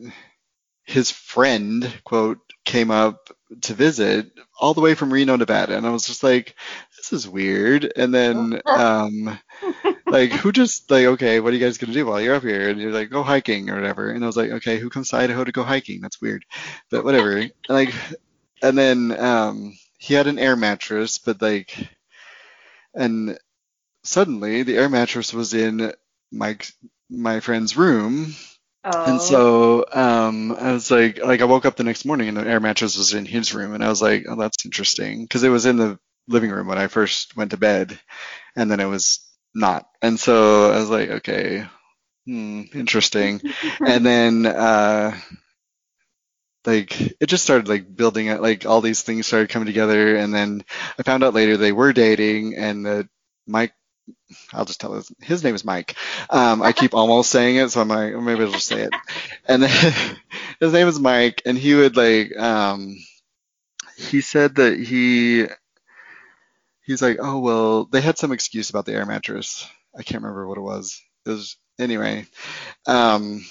his 0.85 1.11
friend 1.11 1.93
quote 2.05 2.39
came 2.65 2.91
up 2.91 3.31
to 3.63 3.75
visit 3.75 4.31
all 4.59 4.75
the 4.75 4.81
way 4.81 4.95
from 4.95 5.13
Reno, 5.13 5.37
Nevada, 5.37 5.77
and 5.77 5.87
I 5.87 5.91
was 5.91 6.07
just 6.07 6.23
like, 6.23 6.55
this 6.97 7.13
is 7.13 7.29
weird. 7.29 7.93
And 7.97 8.15
then 8.15 8.61
um, 8.67 9.39
like 10.07 10.31
who 10.31 10.53
just 10.53 10.91
like 10.91 11.07
okay, 11.07 11.41
what 11.41 11.53
are 11.53 11.57
you 11.57 11.65
guys 11.65 11.79
gonna 11.79 11.93
do 11.93 12.07
while 12.07 12.21
you're 12.21 12.37
up 12.37 12.43
here? 12.43 12.69
And 12.71 12.81
you're 12.81 12.93
like, 12.93 13.11
go 13.11 13.23
hiking 13.23 13.71
or 13.71 13.75
whatever. 13.75 14.11
And 14.11 14.23
I 14.23 14.27
was 14.27 14.37
like, 14.37 14.51
okay, 14.51 14.79
who 14.79 14.91
comes 14.91 15.11
to 15.11 15.17
Idaho 15.17 15.45
to 15.45 15.53
go 15.53 15.65
hiking? 15.65 16.01
That's 16.01 16.21
weird, 16.21 16.45
but 16.91 17.05
whatever. 17.05 17.37
And 17.37 17.53
like, 17.69 17.93
and 18.63 18.79
then 18.79 19.19
um, 19.19 19.77
he 19.99 20.15
had 20.15 20.27
an 20.29 20.39
air 20.39 20.57
mattress, 20.57 21.19
but 21.19 21.43
like, 21.43 21.89
and 22.97 23.39
suddenly 24.05 24.63
the 24.63 24.77
air 24.77 24.89
mattress 24.89 25.33
was 25.33 25.55
in 25.55 25.93
Mike 26.33 26.69
my 27.11 27.41
friend's 27.41 27.77
room. 27.77 28.35
Oh. 28.89 29.05
and 29.05 29.21
so 29.21 29.85
um, 29.93 30.53
I 30.53 30.71
was 30.73 30.93
like, 30.93 31.19
like 31.19 31.41
I 31.41 31.45
woke 31.47 31.67
up 31.67 31.75
the 31.75 31.83
next 31.83 32.05
morning 32.05 32.29
and 32.29 32.37
the 32.37 32.47
air 32.47 32.61
mattress 32.61 32.97
was 32.97 33.15
in 33.15 33.27
his 33.27 33.53
room, 33.53 33.75
and 33.75 33.83
I 33.83 33.89
was 33.89 34.01
like, 34.01 34.27
oh, 34.29 34.37
that's 34.37 34.65
interesting, 34.65 35.23
because 35.25 35.43
it 35.43 35.49
was 35.49 35.67
in 35.67 35.77
the 35.77 35.99
living 36.29 36.51
room 36.51 36.69
when 36.69 36.79
I 36.79 36.87
first 36.87 37.37
went 37.37 37.51
to 37.51 37.57
bed, 37.57 37.99
and 38.55 38.71
then 38.71 38.79
it 38.79 38.87
was 38.87 39.27
not, 39.57 39.87
and 40.03 40.21
so 40.21 40.71
I 40.71 40.77
was 40.79 40.89
like, 40.89 41.11
okay, 41.11 41.67
hmm, 42.27 42.63
interesting, 42.75 43.41
and 43.85 44.07
then 44.07 44.47
uh, 44.47 45.19
like 46.67 47.01
it 47.01 47.27
just 47.27 47.45
started 47.45 47.69
like 47.69 47.95
building 47.95 48.29
up, 48.29 48.41
like 48.41 48.67
all 48.67 48.81
these 48.81 49.03
things 49.03 49.27
started 49.27 49.51
coming 49.51 49.67
together, 49.67 50.17
and 50.17 50.35
then 50.35 50.65
I 50.99 51.03
found 51.03 51.25
out 51.25 51.35
later 51.35 51.57
they 51.57 51.73
were 51.73 51.93
dating, 51.93 52.57
and 52.57 52.85
that 52.87 53.09
Mike 53.47 53.73
I'll 54.53 54.65
just 54.65 54.81
tell 54.81 54.95
his 54.95 55.13
his 55.21 55.45
name 55.45 55.55
is 55.55 55.65
Mike. 55.65 55.97
Um, 56.31 56.63
I 56.63 56.73
keep 56.73 56.95
almost 56.95 57.31
saying 57.31 57.57
it, 57.57 57.71
so 57.71 57.81
I'm 57.81 57.89
like, 57.89 58.15
maybe 58.15 58.45
I'll 58.45 58.51
just 58.53 58.67
say 58.67 58.83
it. 58.83 58.95
And 59.47 59.63
then 59.63 59.95
his 60.61 60.73
name 60.73 60.89
is 60.89 61.01
Mike, 61.01 61.43
and 61.45 61.57
he 61.57 61.75
would 61.75 61.97
like, 61.97 62.37
um, 62.37 62.97
he 63.97 64.21
said 64.21 64.57
that 64.57 64.79
he, 64.79 65.47
he's 66.85 67.03
like, 67.03 67.19
oh 67.21 67.41
well, 67.41 67.85
they 67.87 68.01
had 68.01 68.19
some 68.19 68.33
excuse 68.33 68.71
about 68.71 68.87
the 68.87 68.95
air 68.95 69.07
mattress. 69.07 69.69
I 69.97 70.03
can't 70.03 70.23
remember 70.23 70.47
what 70.47 70.59
it 70.59 70.63
was. 70.63 71.01
It 71.25 71.31
was 71.31 71.57
anyway. 71.79 72.27
Um, 72.87 73.45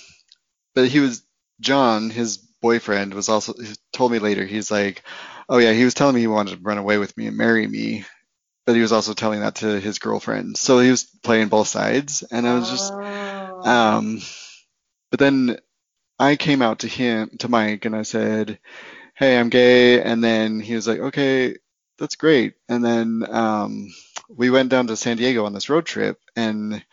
but 0.73 0.87
he 0.87 0.99
was 0.99 1.23
John, 1.59 2.09
his 2.09 2.37
boyfriend, 2.65 3.13
was 3.13 3.29
also 3.29 3.53
told 3.93 4.11
me 4.11 4.19
later. 4.19 4.45
He's 4.45 4.71
like, 4.71 5.03
oh 5.49 5.59
yeah, 5.59 5.73
he 5.73 5.85
was 5.85 5.93
telling 5.93 6.15
me 6.15 6.21
he 6.21 6.27
wanted 6.27 6.57
to 6.57 6.63
run 6.63 6.79
away 6.79 6.97
with 6.97 7.15
me 7.17 7.27
and 7.27 7.37
marry 7.37 7.67
me 7.67 8.05
but 8.65 8.75
he 8.75 8.81
was 8.81 8.91
also 8.91 9.13
telling 9.13 9.41
that 9.41 9.55
to 9.55 9.79
his 9.79 9.99
girlfriend. 9.99 10.57
So 10.57 10.79
he 10.79 10.89
was 10.91 11.03
playing 11.23 11.49
both 11.49 11.67
sides, 11.67 12.23
and 12.31 12.47
I 12.47 12.55
was 12.55 12.69
just, 12.69 12.91
Oh. 12.93 13.69
um, 13.69 14.21
but 15.11 15.19
then 15.19 15.57
I 16.19 16.35
came 16.35 16.61
out 16.61 16.79
to 16.79 16.87
him, 16.87 17.31
to 17.39 17.49
Mike, 17.49 17.85
and 17.85 17.95
I 17.95 18.03
said, 18.03 18.59
"Hey, 19.15 19.37
I'm 19.37 19.49
gay," 19.49 20.01
and 20.01 20.23
then 20.23 20.59
he 20.59 20.75
was 20.75 20.87
like, 20.87 20.99
"Okay, 20.99 21.57
that's 21.99 22.15
great." 22.15 22.55
And 22.69 22.83
then 22.83 23.25
um, 23.29 23.93
we 24.29 24.49
went 24.49 24.69
down 24.69 24.87
to 24.87 24.97
San 24.97 25.17
Diego 25.17 25.45
on 25.45 25.53
this 25.53 25.69
road 25.69 25.85
trip, 25.85 26.19
and 26.35 26.83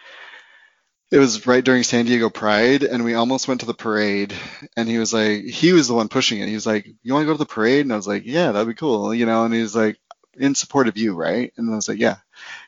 it 1.13 1.19
was 1.19 1.47
right 1.47 1.63
during 1.63 1.83
San 1.83 2.07
Diego 2.07 2.31
Pride, 2.31 2.83
and 2.83 3.05
we 3.05 3.15
almost 3.15 3.47
went 3.47 3.61
to 3.61 3.67
the 3.67 3.75
parade. 3.75 4.35
And 4.79 4.89
he 4.89 4.99
was 4.99 5.13
like, 5.13 5.45
he 5.45 5.73
was 5.73 5.87
the 5.87 5.95
one 5.95 6.09
pushing 6.09 6.41
it. 6.41 6.49
He 6.49 6.55
was 6.55 6.67
like, 6.67 6.89
"You 7.03 7.13
want 7.13 7.25
to 7.25 7.27
go 7.27 7.33
to 7.33 7.39
the 7.39 7.45
parade?" 7.45 7.85
And 7.85 7.93
I 7.93 7.97
was 7.97 8.09
like, 8.09 8.23
"Yeah, 8.25 8.51
that'd 8.51 8.67
be 8.67 8.75
cool," 8.75 9.15
you 9.15 9.27
know. 9.27 9.45
And 9.45 9.53
he 9.53 9.61
was 9.61 9.77
like, 9.77 9.99
"In 10.39 10.55
support 10.55 10.89
of 10.89 10.97
you, 10.97 11.15
right?" 11.15 11.53
And 11.59 11.71
I 11.71 11.77
was 11.77 11.89
like, 11.89 11.99
"Yeah." 11.99 12.17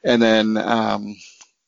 And 0.05 0.20
then 0.20 0.59
um, 0.59 1.16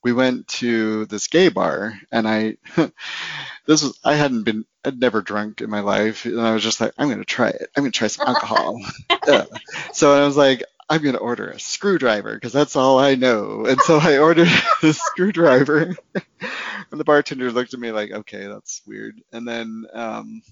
we 0.05 0.13
went 0.13 0.49
to 0.49 1.07
this 1.07 1.29
gay 1.29 1.49
bar, 1.49 1.99
and 2.13 2.29
I, 2.29 2.59
this 3.67 3.83
was 3.83 3.99
I 4.05 4.15
hadn't 4.15 4.45
been, 4.45 4.67
I'd 4.85 5.01
never 5.01 5.23
drunk 5.23 5.63
in 5.63 5.71
my 5.71 5.81
life, 5.81 6.27
and 6.27 6.41
I 6.41 6.53
was 6.53 6.63
just 6.63 6.81
like, 6.81 6.93
I'm 6.99 7.09
gonna 7.09 7.25
try 7.25 7.49
it. 7.49 7.71
I'm 7.75 7.85
gonna 7.85 7.91
try 7.91 8.09
some 8.09 8.29
alcohol. 8.29 8.81
Yeah. 9.27 9.47
So 9.93 10.13
I 10.13 10.25
was 10.25 10.37
like, 10.37 10.63
I'm 10.89 11.03
gonna 11.03 11.19
order 11.19 11.49
a 11.51 11.59
screwdriver 11.59 12.35
because 12.35 12.53
that's 12.53 12.77
all 12.77 12.99
I 12.99 13.17
know. 13.17 13.67
And 13.67 13.81
so 13.83 13.99
I 13.99 14.19
ordered 14.19 14.49
a 14.83 14.93
screwdriver, 14.93 15.97
and 16.15 17.01
the 17.01 17.05
bartender 17.05 17.51
looked 17.53 17.75
at 17.75 17.81
me 17.81 17.91
like, 17.93 18.13
okay, 18.13 18.47
that's 18.47 18.83
weird. 18.87 19.21
And 19.33 19.47
then, 19.47 19.85
um, 19.93 20.43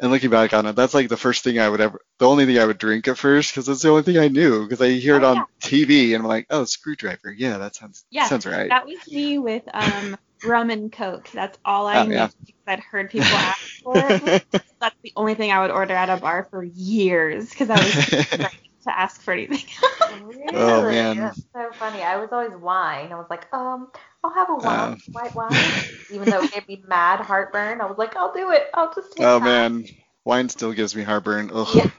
and 0.00 0.10
looking 0.10 0.30
back 0.30 0.52
on 0.52 0.66
it, 0.66 0.74
that's 0.76 0.94
like 0.94 1.08
the 1.08 1.16
first 1.16 1.44
thing 1.44 1.58
I 1.60 1.68
would 1.68 1.80
ever, 1.80 2.00
the 2.18 2.28
only 2.28 2.46
thing 2.46 2.58
I 2.58 2.64
would 2.66 2.78
drink 2.78 3.06
at 3.08 3.18
first 3.18 3.52
because 3.52 3.68
it's 3.68 3.82
the 3.82 3.90
only 3.90 4.02
thing 4.02 4.18
I 4.18 4.28
knew 4.28 4.64
because 4.64 4.82
I 4.82 4.90
hear 4.90 5.16
it 5.16 5.22
Oh, 5.22 5.24
on 5.24 5.36
yeah. 5.36 5.44
TV 5.62 6.14
and 6.14 6.22
I'm 6.24 6.28
like, 6.28 6.46
oh, 6.50 6.64
screwdriver, 6.64 7.32
yeah, 7.32 7.58
that 7.58 7.76
sounds 7.76 8.04
Yeah, 8.10 8.30
sounds 8.30 8.46
right. 8.46 8.74
That 8.74 8.86
was 8.86 9.00
me 9.10 9.38
with 9.38 9.64
um 9.74 10.16
rum 10.42 10.70
and 10.70 10.92
coke. 10.92 11.30
That's 11.32 11.58
all 11.64 11.86
I 11.86 12.02
Oh, 12.02 12.06
knew 12.06 12.10
yeah. 12.10 12.30
because 12.46 12.62
I'd 12.66 12.80
heard 12.80 13.10
people 13.10 13.36
ask 13.38 13.60
for 13.82 14.10
it. 14.10 14.42
That's 14.80 14.96
the 15.02 15.12
only 15.16 15.34
thing 15.34 15.50
I 15.52 15.60
would 15.62 15.70
order 15.70 15.94
at 15.94 16.10
a 16.10 16.16
bar 16.16 16.46
for 16.50 16.62
years 16.62 17.48
because 17.50 17.70
I 17.70 17.80
was 17.80 17.96
to 18.84 18.98
ask 18.98 19.20
for 19.22 19.32
anything. 19.32 19.64
Really? 20.10 20.48
Oh, 20.52 20.82
man. 20.84 21.16
That's 21.16 21.40
so 21.54 21.72
funny. 21.78 22.02
I 22.02 22.16
was 22.16 22.28
always 22.32 22.52
wine. 22.60 23.12
I 23.12 23.16
was 23.16 23.26
like, 23.30 23.46
um, 23.52 23.90
I'll 24.22 24.34
have 24.34 24.50
a 24.50 24.54
wine, 24.56 24.86
Uh. 24.86 24.96
white 25.12 25.34
wine. 25.34 25.72
Even 26.08 26.28
though 26.30 26.42
it 26.42 26.52
gave 26.52 26.68
me 26.68 26.82
mad 26.86 27.20
heartburn, 27.20 27.80
I 27.80 27.86
was 27.86 27.98
like, 27.98 28.16
I'll 28.16 28.32
do 28.32 28.50
it. 28.50 28.68
I'll 28.74 28.92
just 28.94 29.12
take 29.16 29.28
oh 29.28 29.38
that. 29.38 29.40
man, 29.40 29.84
wine 30.24 30.48
still 30.48 30.72
gives 30.72 30.94
me 30.94 31.02
heartburn. 31.02 31.50
Ugh. 31.52 31.68
Yeah. 31.74 31.90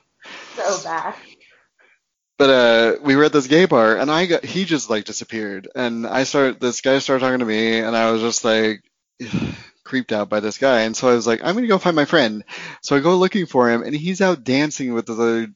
So 0.56 0.78
bad. 0.80 1.16
But 2.38 2.50
uh, 2.50 3.00
we 3.04 3.16
were 3.16 3.24
at 3.26 3.34
this 3.34 3.48
gay 3.48 3.66
bar, 3.66 3.98
and 3.98 4.12
I 4.12 4.26
got 4.26 4.44
he 4.44 4.66
just 4.66 4.90
like 4.90 5.06
disappeared, 5.06 5.68
and 5.76 6.06
I 6.06 6.24
start 6.24 6.60
this 6.60 6.82
guy 6.82 7.00
started 7.00 7.22
talking 7.24 7.40
to 7.40 7.46
me, 7.46 7.80
and 7.80 7.96
I 7.96 8.12
was 8.12 8.22
just 8.22 8.44
like 8.44 8.84
creeped 9.86 10.12
out 10.12 10.30
by 10.30 10.42
this 10.42 10.58
guy, 10.58 10.82
and 10.82 10.98
so 10.98 11.08
I 11.08 11.14
was 11.14 11.28
like, 11.28 11.42
I'm 11.44 11.56
gonna 11.56 11.68
go 11.68 11.78
find 11.78 11.96
my 11.96 12.06
friend. 12.06 12.44
So 12.82 12.96
I 12.96 13.00
go 13.00 13.16
looking 13.18 13.46
for 13.46 13.70
him, 13.70 13.84
and 13.84 13.96
he's 13.96 14.22
out 14.22 14.44
dancing 14.44 14.94
with 14.94 15.06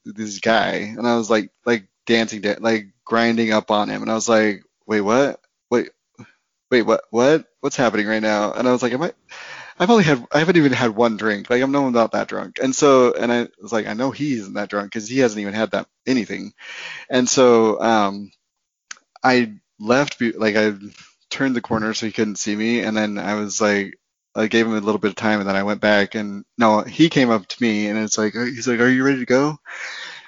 this 0.04 0.38
guy, 0.38 0.94
and 0.96 1.06
I 1.06 1.16
was 1.16 1.28
like, 1.28 1.50
like 1.66 1.88
dancing, 2.06 2.40
da- 2.40 2.56
like 2.60 2.88
grinding 3.04 3.52
up 3.52 3.70
on 3.70 3.90
him, 3.90 4.02
and 4.02 4.10
I 4.10 4.14
was 4.14 4.28
like, 4.28 4.62
wait, 4.86 5.02
what? 5.02 5.40
Wait, 5.70 5.90
wait, 6.70 6.82
what? 6.82 7.02
What? 7.10 7.46
What's 7.60 7.76
happening 7.76 8.06
right 8.06 8.22
now? 8.22 8.52
And 8.52 8.66
I 8.66 8.72
was 8.72 8.82
like, 8.82 8.92
am 8.92 9.02
I? 9.02 9.12
I've 9.78 9.90
only 9.90 10.04
had, 10.04 10.26
I 10.30 10.40
haven't 10.40 10.58
even 10.58 10.72
had 10.72 10.94
one 10.94 11.16
drink. 11.16 11.48
Like 11.48 11.62
I'm 11.62 11.72
no 11.72 11.88
not 11.90 12.12
that 12.12 12.28
drunk, 12.28 12.58
and 12.62 12.74
so, 12.74 13.12
and 13.14 13.32
I 13.32 13.48
was 13.60 13.72
like, 13.72 13.86
I 13.86 13.94
know 13.94 14.10
he 14.10 14.34
isn't 14.34 14.54
that 14.54 14.68
drunk 14.70 14.92
because 14.92 15.08
he 15.08 15.18
hasn't 15.18 15.40
even 15.40 15.54
had 15.54 15.72
that 15.72 15.86
anything. 16.06 16.52
And 17.08 17.28
so 17.28 17.80
um, 17.80 18.30
I 19.22 19.54
left, 19.78 20.20
like 20.20 20.56
I 20.56 20.74
turned 21.30 21.56
the 21.56 21.60
corner 21.62 21.94
so 21.94 22.06
he 22.06 22.12
couldn't 22.12 22.36
see 22.38 22.54
me, 22.54 22.80
and 22.80 22.96
then 22.96 23.18
I 23.18 23.34
was 23.34 23.60
like, 23.60 23.98
I 24.34 24.46
gave 24.46 24.66
him 24.66 24.74
a 24.74 24.80
little 24.80 24.98
bit 25.00 25.10
of 25.10 25.16
time, 25.16 25.40
and 25.40 25.48
then 25.48 25.56
I 25.56 25.62
went 25.64 25.80
back, 25.80 26.14
and 26.14 26.44
no, 26.58 26.82
he 26.82 27.08
came 27.10 27.30
up 27.30 27.46
to 27.46 27.62
me, 27.62 27.88
and 27.88 27.98
it's 27.98 28.18
like, 28.18 28.34
he's 28.34 28.68
like, 28.68 28.80
"Are 28.80 28.88
you 28.88 29.04
ready 29.04 29.18
to 29.20 29.26
go?" 29.26 29.58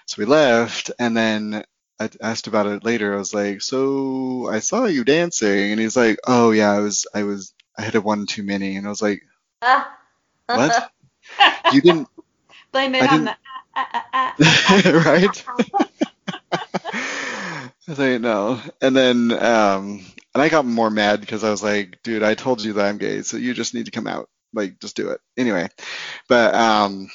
So 0.06 0.16
we 0.18 0.26
left, 0.26 0.90
and 0.98 1.16
then 1.16 1.64
I 2.00 2.10
asked 2.20 2.46
about 2.48 2.66
it 2.66 2.84
later. 2.84 3.14
I 3.14 3.18
was 3.18 3.34
like, 3.34 3.62
"So 3.62 4.48
I 4.50 4.58
saw 4.60 4.86
you 4.86 5.04
dancing," 5.04 5.72
and 5.72 5.80
he's 5.80 5.96
like, 5.96 6.18
"Oh 6.26 6.50
yeah, 6.52 6.72
I 6.72 6.80
was, 6.80 7.06
I 7.14 7.22
was, 7.24 7.54
I 7.78 7.82
had 7.82 7.94
a 7.94 8.00
one 8.00 8.26
too 8.26 8.42
many," 8.42 8.76
and 8.76 8.86
I 8.86 8.90
was 8.90 9.02
like, 9.02 9.22
Ah. 9.62 9.96
"What? 10.46 10.90
You 11.72 11.80
didn't, 11.80 12.08
Blame 12.72 12.94
it 12.94 13.02
I 13.02 13.14
on 13.14 13.24
the 13.24 15.02
right?" 15.06 15.44
I 16.52 17.70
was 17.86 17.98
like, 17.98 18.20
no. 18.20 18.60
And 18.80 18.96
then, 18.96 19.32
um, 19.32 20.04
and 20.34 20.42
I 20.42 20.48
got 20.48 20.64
more 20.64 20.90
mad 20.90 21.20
because 21.20 21.44
I 21.44 21.50
was 21.50 21.62
like, 21.62 22.02
dude, 22.02 22.22
I 22.22 22.34
told 22.34 22.62
you 22.62 22.74
that 22.74 22.86
I'm 22.86 22.98
gay, 22.98 23.22
so 23.22 23.36
you 23.36 23.54
just 23.54 23.74
need 23.74 23.86
to 23.86 23.92
come 23.92 24.06
out. 24.06 24.28
Like, 24.54 24.80
just 24.80 24.96
do 24.96 25.10
it. 25.10 25.20
Anyway, 25.36 25.68
but 26.28 26.54
um, 26.54 27.10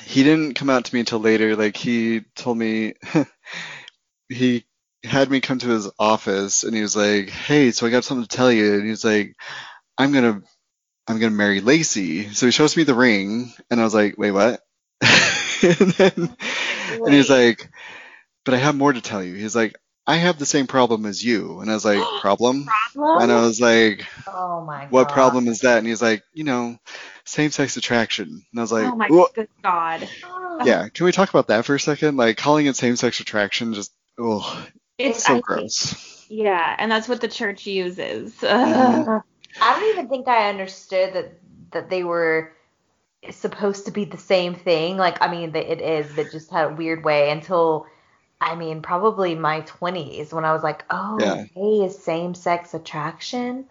he 0.00 0.22
didn't 0.22 0.54
come 0.54 0.70
out 0.70 0.84
to 0.84 0.94
me 0.94 1.00
until 1.00 1.18
later. 1.18 1.56
Like, 1.56 1.76
he 1.76 2.22
told 2.34 2.58
me, 2.58 2.94
he 4.28 4.64
had 5.04 5.30
me 5.30 5.40
come 5.40 5.58
to 5.58 5.68
his 5.68 5.90
office 5.98 6.64
and 6.64 6.74
he 6.74 6.82
was 6.82 6.96
like, 6.96 7.30
hey, 7.30 7.70
so 7.70 7.86
I 7.86 7.90
got 7.90 8.04
something 8.04 8.26
to 8.26 8.36
tell 8.36 8.50
you. 8.50 8.74
And 8.74 8.86
he's 8.86 9.04
like, 9.04 9.36
I'm 9.98 10.12
gonna, 10.12 10.42
I'm 11.06 11.18
gonna 11.18 11.30
marry 11.30 11.60
Lacey. 11.60 12.30
So 12.30 12.46
he 12.46 12.52
shows 12.52 12.76
me 12.76 12.82
the 12.82 12.94
ring, 12.94 13.52
and 13.70 13.80
I 13.80 13.84
was 13.84 13.94
like, 13.94 14.18
wait, 14.18 14.32
what? 14.32 14.60
and 15.62 15.92
then, 15.92 16.36
and 16.90 17.14
he's 17.14 17.30
like, 17.30 17.70
but 18.44 18.54
I 18.54 18.58
have 18.58 18.76
more 18.76 18.92
to 18.92 19.00
tell 19.00 19.22
you. 19.22 19.34
He's 19.34 19.56
like, 19.56 19.76
I 20.06 20.16
have 20.16 20.38
the 20.38 20.46
same 20.46 20.66
problem 20.66 21.04
as 21.06 21.24
you. 21.24 21.60
And 21.60 21.70
I 21.70 21.74
was 21.74 21.84
like, 21.84 22.02
problem? 22.20 22.68
And 22.94 23.32
I 23.32 23.40
was 23.42 23.60
like, 23.60 24.06
oh 24.28 24.64
my 24.64 24.86
what 24.86 25.08
problem 25.10 25.48
is 25.48 25.60
that? 25.60 25.78
And 25.78 25.86
he's 25.86 26.02
like, 26.02 26.22
you 26.32 26.44
know, 26.44 26.78
same 27.24 27.50
sex 27.50 27.76
attraction. 27.76 28.28
And 28.28 28.58
I 28.58 28.62
was 28.62 28.72
like, 28.72 28.86
oh 28.86 28.96
my 28.96 29.08
"Wha- 29.10 29.28
good 29.34 29.48
god. 29.62 30.08
Yeah, 30.64 30.88
can 30.88 31.04
we 31.04 31.12
talk 31.12 31.28
about 31.28 31.48
that 31.48 31.66
for 31.66 31.74
a 31.74 31.80
second? 31.80 32.16
Like 32.16 32.38
calling 32.38 32.64
it 32.64 32.76
same 32.76 32.96
sex 32.96 33.20
attraction 33.20 33.74
just, 33.74 33.92
oh, 34.18 34.66
It's 34.96 35.24
so 35.24 35.32
I 35.32 35.34
think- 35.34 35.44
gross. 35.44 36.26
Yeah, 36.30 36.74
and 36.78 36.90
that's 36.90 37.08
what 37.08 37.20
the 37.20 37.28
church 37.28 37.66
uses. 37.66 38.34
Mhm. 38.40 39.22
I 39.60 39.80
don't 39.80 39.90
even 39.90 40.08
think 40.08 40.28
I 40.28 40.48
understood 40.50 41.14
that 41.14 41.38
that 41.72 41.90
they 41.90 42.04
were 42.04 42.52
supposed 43.30 43.86
to 43.86 43.90
be 43.92 44.04
the 44.04 44.18
same 44.18 44.54
thing. 44.54 44.96
Like, 44.96 45.20
I 45.22 45.30
mean, 45.30 45.52
that 45.52 45.70
it 45.70 45.80
is, 45.80 46.14
but 46.14 46.30
just 46.30 46.50
had 46.50 46.72
a 46.72 46.74
weird 46.74 47.04
way 47.04 47.30
until 47.30 47.86
I 48.40 48.54
mean, 48.54 48.82
probably 48.82 49.34
my 49.34 49.62
20s 49.62 50.32
when 50.32 50.44
I 50.44 50.52
was 50.52 50.62
like, 50.62 50.84
oh, 50.90 51.18
Yeah. 51.20 51.44
gay 51.54 51.86
is 51.86 52.02
same 52.02 52.34
sex 52.34 52.74
attraction. 52.74 53.66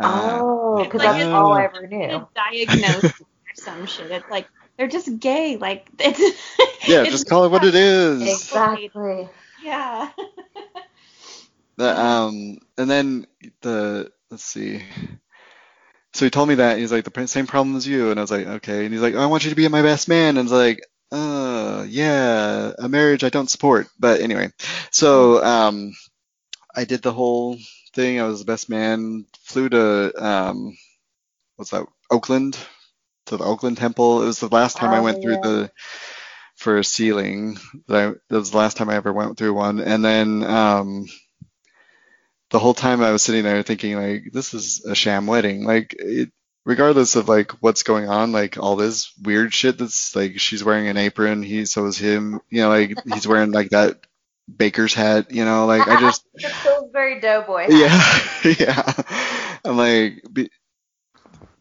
Uh, 0.00 0.38
oh, 0.40 0.84
because 0.84 1.00
Like, 1.00 1.16
that's 1.16 1.34
all 1.34 1.52
I 1.52 1.64
ever 1.64 1.86
knew. 1.86 2.26
Diagnosed 2.34 3.20
or 3.20 3.26
some 3.54 3.86
shit. 3.86 4.10
It's 4.10 4.30
like 4.30 4.48
they're 4.76 4.88
just 4.88 5.18
gay. 5.18 5.56
Like 5.56 5.88
it's 5.98 6.20
yeah, 6.88 7.02
it's 7.02 7.12
just 7.12 7.28
call 7.28 7.44
it 7.44 7.50
what 7.50 7.64
it 7.64 7.74
is. 7.74 8.22
Exactly. 8.22 9.28
Yeah. 9.62 10.10
The, 11.76 12.00
um, 12.00 12.58
and 12.78 12.90
then 12.90 13.26
the 13.60 14.10
let's 14.30 14.44
see. 14.44 14.82
So 16.14 16.24
he 16.24 16.30
told 16.30 16.48
me 16.48 16.54
that 16.56 16.78
he's 16.78 16.90
like 16.92 17.04
the 17.04 17.26
same 17.26 17.46
problem 17.46 17.76
as 17.76 17.86
you, 17.86 18.10
and 18.10 18.18
I 18.18 18.22
was 18.22 18.30
like, 18.30 18.46
okay. 18.46 18.84
And 18.84 18.92
he's 18.94 19.02
like, 19.02 19.14
I 19.14 19.26
want 19.26 19.44
you 19.44 19.50
to 19.50 19.56
be 19.56 19.68
my 19.68 19.82
best 19.82 20.08
man, 20.08 20.30
and 20.30 20.38
I 20.38 20.42
was 20.42 20.52
like, 20.52 20.80
uh, 21.12 21.84
yeah, 21.88 22.72
a 22.78 22.88
marriage 22.88 23.24
I 23.24 23.28
don't 23.28 23.50
support. 23.50 23.88
But 23.98 24.20
anyway, 24.20 24.50
so 24.90 25.42
um, 25.44 25.92
I 26.74 26.84
did 26.84 27.02
the 27.02 27.12
whole 27.12 27.58
thing. 27.94 28.20
I 28.20 28.24
was 28.26 28.40
the 28.40 28.46
best 28.46 28.68
man. 28.70 29.26
Flew 29.42 29.68
to 29.70 30.24
um, 30.24 30.76
what's 31.56 31.72
that? 31.72 31.86
Oakland, 32.10 32.58
to 33.26 33.36
the 33.36 33.44
Oakland 33.44 33.78
Temple. 33.78 34.22
It 34.22 34.26
was 34.26 34.40
the 34.40 34.48
last 34.48 34.76
time 34.76 34.92
I 34.92 35.00
Oh, 35.00 35.02
went 35.02 35.22
through 35.22 35.38
the 35.38 35.70
for 36.56 36.78
a 36.78 36.84
sealing. 36.84 37.58
That 37.88 37.96
I, 37.96 38.12
that 38.28 38.38
was 38.38 38.50
the 38.52 38.58
last 38.58 38.76
time 38.76 38.90
I 38.90 38.96
ever 38.96 39.12
went 39.12 39.38
through 39.38 39.54
one, 39.54 39.80
and 39.80 40.04
then 40.04 40.44
um 40.44 41.06
the 42.50 42.58
whole 42.58 42.74
time 42.74 43.02
I 43.02 43.12
was 43.12 43.22
sitting 43.22 43.44
there 43.44 43.62
thinking 43.62 43.96
like 43.96 44.24
this 44.32 44.54
is 44.54 44.84
a 44.84 44.94
sham 44.94 45.26
wedding. 45.26 45.64
Like 45.64 45.94
it, 45.98 46.30
regardless 46.66 47.14
of 47.14 47.28
like 47.28 47.52
what's 47.62 47.84
going 47.84 48.10
on, 48.10 48.32
like 48.32 48.58
all 48.58 48.76
this 48.76 49.16
weird 49.22 49.54
shit 49.54 49.78
that's 49.78 50.14
like 50.14 50.38
she's 50.40 50.64
wearing 50.64 50.88
an 50.88 50.96
apron, 50.98 51.42
he 51.42 51.64
so 51.64 51.86
is 51.86 51.96
him, 51.96 52.40
you 52.50 52.60
know, 52.60 52.68
like 52.68 52.98
he's 53.10 53.26
wearing 53.26 53.52
like 53.52 53.70
that 53.70 54.00
baker's 54.54 54.92
hat, 54.92 55.30
you 55.30 55.44
know, 55.44 55.64
like 55.66 55.86
I 55.86 56.00
just 56.00 56.24
the 56.34 56.52
Pillsbury 56.62 57.20
Doughboy. 57.20 57.68
yeah, 57.70 58.20
yeah. 58.58 58.92
I'm 59.64 59.76
like 59.76 60.22
be, 60.30 60.50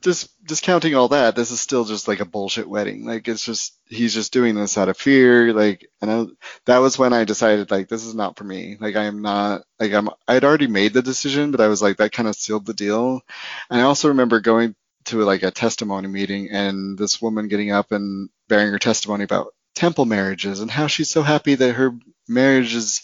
just 0.01 0.29
discounting 0.45 0.95
all 0.95 1.09
that, 1.09 1.35
this 1.35 1.51
is 1.51 1.61
still 1.61 1.85
just 1.85 2.07
like 2.07 2.19
a 2.19 2.25
bullshit 2.25 2.67
wedding. 2.67 3.05
Like 3.05 3.27
it's 3.27 3.45
just 3.45 3.77
he's 3.87 4.13
just 4.13 4.33
doing 4.33 4.55
this 4.55 4.75
out 4.75 4.89
of 4.89 4.97
fear. 4.97 5.53
Like 5.53 5.87
and 6.01 6.11
I, 6.11 6.25
that 6.65 6.79
was 6.79 6.97
when 6.97 7.13
I 7.13 7.25
decided 7.25 7.69
like 7.69 7.89
this 7.89 8.05
is 8.05 8.15
not 8.15 8.37
for 8.37 8.43
me. 8.43 8.77
Like 8.79 8.95
I 8.95 9.03
am 9.03 9.21
not 9.21 9.61
like 9.79 9.93
I'm 9.93 10.09
I'd 10.27 10.43
already 10.43 10.67
made 10.67 10.93
the 10.93 11.03
decision, 11.03 11.51
but 11.51 11.61
I 11.61 11.67
was 11.67 11.81
like 11.81 11.97
that 11.97 12.11
kind 12.11 12.27
of 12.27 12.35
sealed 12.35 12.65
the 12.65 12.73
deal. 12.73 13.21
And 13.69 13.79
I 13.79 13.83
also 13.83 14.07
remember 14.07 14.39
going 14.39 14.75
to 15.05 15.23
like 15.23 15.43
a 15.43 15.51
testimony 15.51 16.07
meeting 16.07 16.49
and 16.51 16.97
this 16.97 17.21
woman 17.21 17.47
getting 17.47 17.71
up 17.71 17.91
and 17.91 18.29
bearing 18.47 18.71
her 18.71 18.79
testimony 18.79 19.23
about 19.23 19.53
temple 19.75 20.05
marriages 20.05 20.61
and 20.61 20.71
how 20.71 20.87
she's 20.87 21.09
so 21.09 21.21
happy 21.21 21.55
that 21.55 21.73
her 21.73 21.91
marriage 22.27 22.73
is 22.73 23.01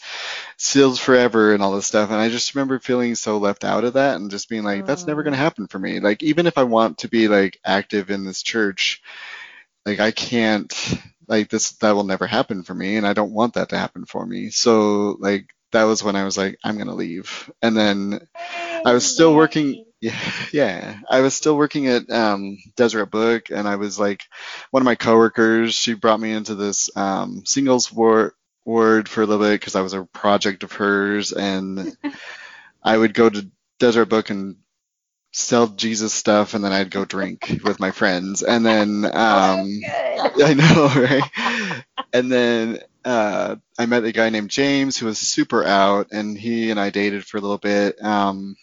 sealed 0.58 1.00
forever 1.00 1.54
and 1.54 1.62
all 1.62 1.74
this 1.74 1.88
stuff. 1.88 2.10
And 2.10 2.20
I 2.20 2.30
just 2.30 2.56
remember 2.56 2.80
feeling 2.80 3.16
so 3.16 3.38
left 3.38 3.64
out 3.64 3.84
of 3.84 3.94
that 3.94 4.16
and 4.16 4.32
just 4.32 4.50
being 4.50 4.64
like, 4.64 4.86
that's 4.86 5.06
never 5.06 5.24
going 5.24 5.34
to 5.34 5.40
mm. 5.40 5.44
happen 5.44 5.68
for 5.68 5.78
me. 5.78 6.00
Like, 6.00 6.24
even 6.24 6.48
if 6.48 6.58
I 6.58 6.64
want 6.64 7.00
to 7.00 7.10
be 7.10 7.28
like 7.28 7.60
active 7.64 8.10
in 8.10 8.24
this 8.24 8.42
church, 8.42 9.02
like 9.86 10.00
I 10.00 10.12
can't, 10.12 10.74
like 11.28 11.50
this, 11.50 11.74
that 11.74 11.92
will 11.92 12.04
never 12.04 12.26
happen 12.26 12.64
for 12.64 12.74
me. 12.74 12.98
And 12.98 13.06
I 13.06 13.14
don't 13.14 13.34
want 13.34 13.56
that 13.56 13.70
to 13.70 13.78
happen 13.78 14.06
for 14.06 14.26
me. 14.26 14.50
So 14.50 15.18
like, 15.20 15.48
that 15.72 15.84
was 15.84 16.04
when 16.04 16.16
I 16.16 16.26
was 16.26 16.38
like, 16.38 16.58
I'm 16.64 16.76
going 16.76 16.88
to 16.88 16.94
leave. 16.94 17.52
And 17.62 17.78
then 17.78 18.28
I 18.86 18.94
was 18.94 19.10
still 19.10 19.36
working. 19.36 19.86
Yeah, 20.02 20.20
yeah. 20.54 21.00
I 21.10 21.22
was 21.22 21.34
still 21.36 21.56
working 21.58 21.88
at 21.88 22.10
um, 22.10 22.58
Deseret 22.76 23.12
Book, 23.12 23.50
and 23.52 23.68
I 23.68 23.76
was 23.78 24.00
like, 24.00 24.24
one 24.72 24.82
of 24.82 24.86
my 24.86 24.96
coworkers. 24.96 25.74
She 25.74 25.94
brought 25.94 26.20
me 26.20 26.32
into 26.32 26.56
this 26.56 26.90
um, 26.96 27.44
singles 27.46 27.92
ward 27.92 28.34
ward 28.66 29.10
for 29.10 29.22
a 29.24 29.26
little 29.26 29.44
bit 29.46 29.60
because 29.60 29.76
I 29.76 29.82
was 29.82 29.94
a 29.94 30.04
project 30.04 30.64
of 30.64 30.74
hers, 30.74 31.32
and 31.34 31.96
I 32.84 32.98
would 32.98 33.14
go 33.14 33.30
to 33.30 33.50
Deseret 33.80 34.10
Book 34.10 34.30
and 34.30 34.58
sell 35.34 35.68
Jesus 35.68 36.14
stuff, 36.14 36.54
and 36.54 36.64
then 36.64 36.72
I'd 36.74 36.92
go 36.92 37.06
drink 37.06 37.62
with 37.64 37.80
my 37.80 37.92
friends, 37.92 38.44
and 38.44 38.66
then 38.66 39.06
um, 39.14 39.68
Good. 40.36 40.42
I 40.44 40.54
know, 40.54 40.88
right? 40.96 41.84
And 42.14 42.32
then 42.32 42.80
uh, 43.06 43.56
I 43.80 43.86
met 43.86 44.04
a 44.04 44.12
guy 44.12 44.30
named 44.30 44.50
James 44.50 44.98
who 44.98 45.06
was 45.08 45.20
super 45.20 45.64
out, 45.66 46.10
and 46.12 46.38
he 46.38 46.72
and 46.72 46.80
I 46.80 46.90
dated 46.90 47.26
for 47.26 47.38
a 47.38 47.42
little 47.42 47.58
bit. 47.58 48.04
Um, 48.04 48.56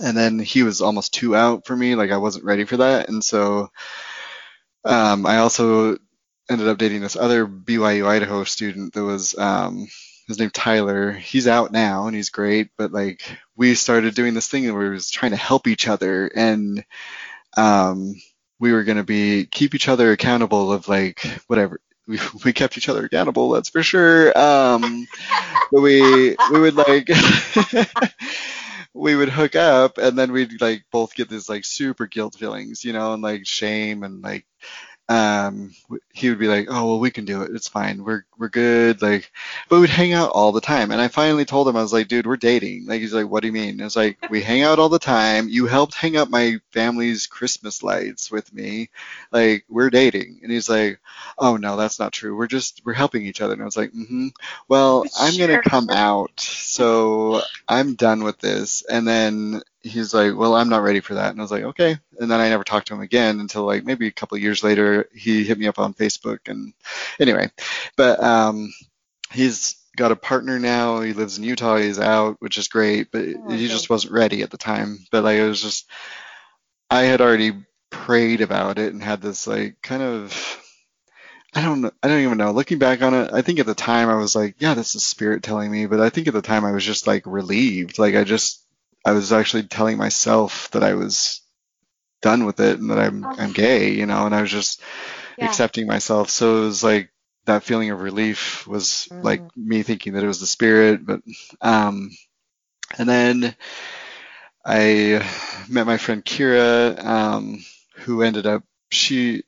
and 0.00 0.16
then 0.16 0.38
he 0.38 0.62
was 0.62 0.80
almost 0.80 1.14
too 1.14 1.34
out 1.34 1.66
for 1.66 1.76
me, 1.76 1.94
like 1.94 2.10
I 2.10 2.18
wasn't 2.18 2.44
ready 2.44 2.64
for 2.64 2.78
that. 2.78 3.08
And 3.08 3.22
so 3.22 3.70
um, 4.84 5.26
I 5.26 5.38
also 5.38 5.98
ended 6.50 6.68
up 6.68 6.78
dating 6.78 7.02
this 7.02 7.16
other 7.16 7.46
BYU 7.46 8.06
Idaho 8.06 8.44
student 8.44 8.94
that 8.94 9.04
was 9.04 9.36
um, 9.36 9.86
his 10.26 10.38
name 10.38 10.50
Tyler. 10.50 11.12
He's 11.12 11.46
out 11.46 11.72
now 11.72 12.06
and 12.06 12.16
he's 12.16 12.30
great, 12.30 12.70
but 12.78 12.92
like 12.92 13.22
we 13.56 13.74
started 13.74 14.14
doing 14.14 14.34
this 14.34 14.48
thing 14.48 14.64
where 14.72 14.82
we 14.82 14.90
was 14.90 15.10
trying 15.10 15.32
to 15.32 15.36
help 15.36 15.66
each 15.66 15.88
other 15.88 16.30
and 16.34 16.84
um, 17.56 18.14
we 18.58 18.72
were 18.72 18.84
going 18.84 18.98
to 18.98 19.04
be 19.04 19.46
keep 19.46 19.74
each 19.74 19.88
other 19.88 20.12
accountable 20.12 20.72
of 20.72 20.88
like 20.88 21.20
whatever 21.46 21.80
we, 22.06 22.18
we 22.44 22.52
kept 22.52 22.76
each 22.78 22.88
other 22.88 23.04
accountable 23.04 23.50
that's 23.50 23.68
for 23.68 23.82
sure 23.82 24.36
um 24.36 25.06
but 25.70 25.80
we 25.80 26.36
we 26.50 26.60
would 26.60 26.74
like 26.74 27.08
we 28.94 29.14
would 29.14 29.28
hook 29.28 29.54
up 29.54 29.98
and 29.98 30.18
then 30.18 30.32
we'd 30.32 30.60
like 30.60 30.84
both 30.90 31.14
get 31.14 31.28
this 31.28 31.48
like 31.48 31.64
super 31.64 32.06
guilt 32.06 32.36
feelings 32.38 32.84
you 32.84 32.92
know 32.92 33.14
and 33.14 33.22
like 33.22 33.46
shame 33.46 34.02
and 34.02 34.22
like 34.22 34.46
um 35.10 35.74
he 36.12 36.28
would 36.28 36.38
be 36.38 36.48
like 36.48 36.66
oh 36.68 36.86
well 36.86 37.00
we 37.00 37.10
can 37.10 37.24
do 37.24 37.42
it. 37.42 37.50
It's 37.54 37.68
fine. 37.68 38.04
We're 38.04 38.24
we're 38.36 38.50
good. 38.50 39.00
Like 39.00 39.32
but 39.70 39.80
we'd 39.80 39.88
hang 39.88 40.12
out 40.12 40.30
all 40.32 40.52
the 40.52 40.60
time. 40.60 40.90
And 40.90 41.00
i 41.00 41.08
finally 41.08 41.46
told 41.46 41.66
him 41.66 41.76
i 41.76 41.82
was 41.82 41.92
like 41.94 42.08
dude 42.08 42.26
we're 42.26 42.36
dating. 42.36 42.86
Like 42.86 43.00
he's 43.00 43.14
like 43.14 43.26
what 43.28 43.40
do 43.40 43.46
you 43.48 43.52
mean? 43.52 43.80
It 43.80 43.84
was 43.84 43.96
like 43.96 44.18
we 44.30 44.42
hang 44.42 44.62
out 44.62 44.78
all 44.78 44.90
the 44.90 44.98
time. 44.98 45.48
You 45.48 45.66
helped 45.66 45.94
hang 45.94 46.16
up 46.18 46.28
my 46.28 46.60
family's 46.72 47.26
christmas 47.26 47.82
lights 47.82 48.30
with 48.30 48.52
me. 48.52 48.90
Like 49.32 49.64
we're 49.68 49.90
dating. 49.90 50.40
And 50.42 50.52
he's 50.52 50.68
like 50.68 51.00
oh 51.38 51.56
no 51.56 51.76
that's 51.76 51.98
not 51.98 52.12
true. 52.12 52.36
We're 52.36 52.46
just 52.46 52.82
we're 52.84 52.92
helping 52.92 53.24
each 53.24 53.40
other. 53.40 53.54
And 53.54 53.62
i 53.62 53.64
was 53.64 53.76
like 53.76 53.92
mm-hmm. 53.92 54.28
Well 54.68 55.08
i'm 55.18 55.32
Sure. 55.32 55.46
gonna 55.46 55.58
come 55.58 55.88
out. 55.90 56.38
So 56.40 57.40
i'm 57.68 57.94
done 57.94 58.24
with 58.24 58.38
this. 58.40 58.82
And 58.82 59.06
then 59.08 59.62
he's 59.88 60.14
like 60.14 60.34
well 60.36 60.54
i'm 60.54 60.68
not 60.68 60.82
ready 60.82 61.00
for 61.00 61.14
that 61.14 61.30
and 61.30 61.40
i 61.40 61.42
was 61.42 61.50
like 61.50 61.64
okay 61.64 61.96
and 62.18 62.30
then 62.30 62.40
i 62.40 62.48
never 62.48 62.64
talked 62.64 62.86
to 62.88 62.94
him 62.94 63.00
again 63.00 63.40
until 63.40 63.64
like 63.64 63.84
maybe 63.84 64.06
a 64.06 64.12
couple 64.12 64.36
of 64.36 64.42
years 64.42 64.62
later 64.62 65.08
he 65.14 65.44
hit 65.44 65.58
me 65.58 65.66
up 65.66 65.78
on 65.78 65.94
facebook 65.94 66.38
and 66.46 66.72
anyway 67.18 67.50
but 67.96 68.22
um 68.22 68.72
he's 69.32 69.76
got 69.96 70.12
a 70.12 70.16
partner 70.16 70.58
now 70.58 71.00
he 71.00 71.12
lives 71.12 71.38
in 71.38 71.44
utah 71.44 71.76
he's 71.76 71.98
out 71.98 72.36
which 72.40 72.58
is 72.58 72.68
great 72.68 73.10
but 73.10 73.24
Oh, 73.24 73.50
he 73.50 73.66
just 73.66 73.90
wasn't 73.90 74.12
ready 74.12 74.42
at 74.42 74.50
the 74.50 74.56
time 74.58 74.98
but 75.10 75.24
like 75.24 75.38
it 75.38 75.48
was 75.48 75.60
just 75.60 75.88
i 76.90 77.02
had 77.02 77.20
already 77.20 77.52
prayed 77.90 78.40
about 78.40 78.78
it 78.78 78.92
and 78.92 79.02
had 79.02 79.20
this 79.20 79.46
like 79.46 79.76
kind 79.82 80.02
of 80.02 80.58
I 81.54 81.62
don't 81.62 81.80
know. 81.80 81.90
I 82.02 82.08
don't 82.08 82.20
even 82.20 82.36
know. 82.38 82.50
Looking 82.52 82.78
back 82.78 83.00
on 83.00 83.14
it, 83.14 83.30
I 83.32 83.40
think 83.40 83.58
at 83.58 83.66
the 83.66 83.74
time 83.74 84.10
I 84.10 84.16
was 84.16 84.36
like, 84.36 84.56
yeah, 84.58 84.74
this 84.74 84.94
is 84.94 85.06
spirit 85.06 85.42
telling 85.42 85.70
me. 85.70 85.86
But 85.86 85.98
I 86.00 86.10
think 86.10 86.28
at 86.28 86.34
the 86.34 86.42
time 86.42 86.64
I 86.64 86.72
was 86.72 86.84
just 86.84 87.06
like 87.06 87.22
relieved. 87.26 87.98
Like 87.98 88.14
I 88.14 88.24
just, 88.24 88.62
I 89.04 89.12
was 89.12 89.32
actually 89.32 89.64
telling 89.64 89.96
myself 89.96 90.70
that 90.72 90.84
I 90.84 90.94
was 90.94 91.40
done 92.22 92.44
with 92.46 92.60
it 92.60 92.78
and 92.78 92.90
that 92.90 92.98
I'm, 92.98 93.28
I'm 93.38 93.52
gay, 93.52 93.92
you 93.92 94.06
know, 94.06 94.26
and 94.26 94.34
I 94.34 94.42
was 94.42 94.50
just 94.50 94.82
Yeah. 95.38 95.46
accepting 95.46 95.86
myself. 95.86 96.30
So 96.30 96.58
it 96.58 96.66
was 96.66 96.84
like 96.84 97.10
that 97.46 97.64
feeling 97.64 97.90
of 97.90 98.00
relief 98.00 98.66
was 98.66 99.08
like 99.22 99.44
me 99.56 99.82
thinking 99.82 100.14
that 100.14 100.24
it 100.24 100.28
was 100.28 100.40
the 100.40 100.46
spirit. 100.46 101.06
But, 101.06 101.22
um, 101.60 102.10
and 102.98 103.08
then 103.08 103.56
I 104.64 105.26
met 105.68 105.86
my 105.86 105.96
friend 105.96 106.24
Kira, 106.24 107.02
um, 107.04 107.64
who 107.96 108.22
ended 108.22 108.46
up, 108.46 108.64
she, 108.90 109.44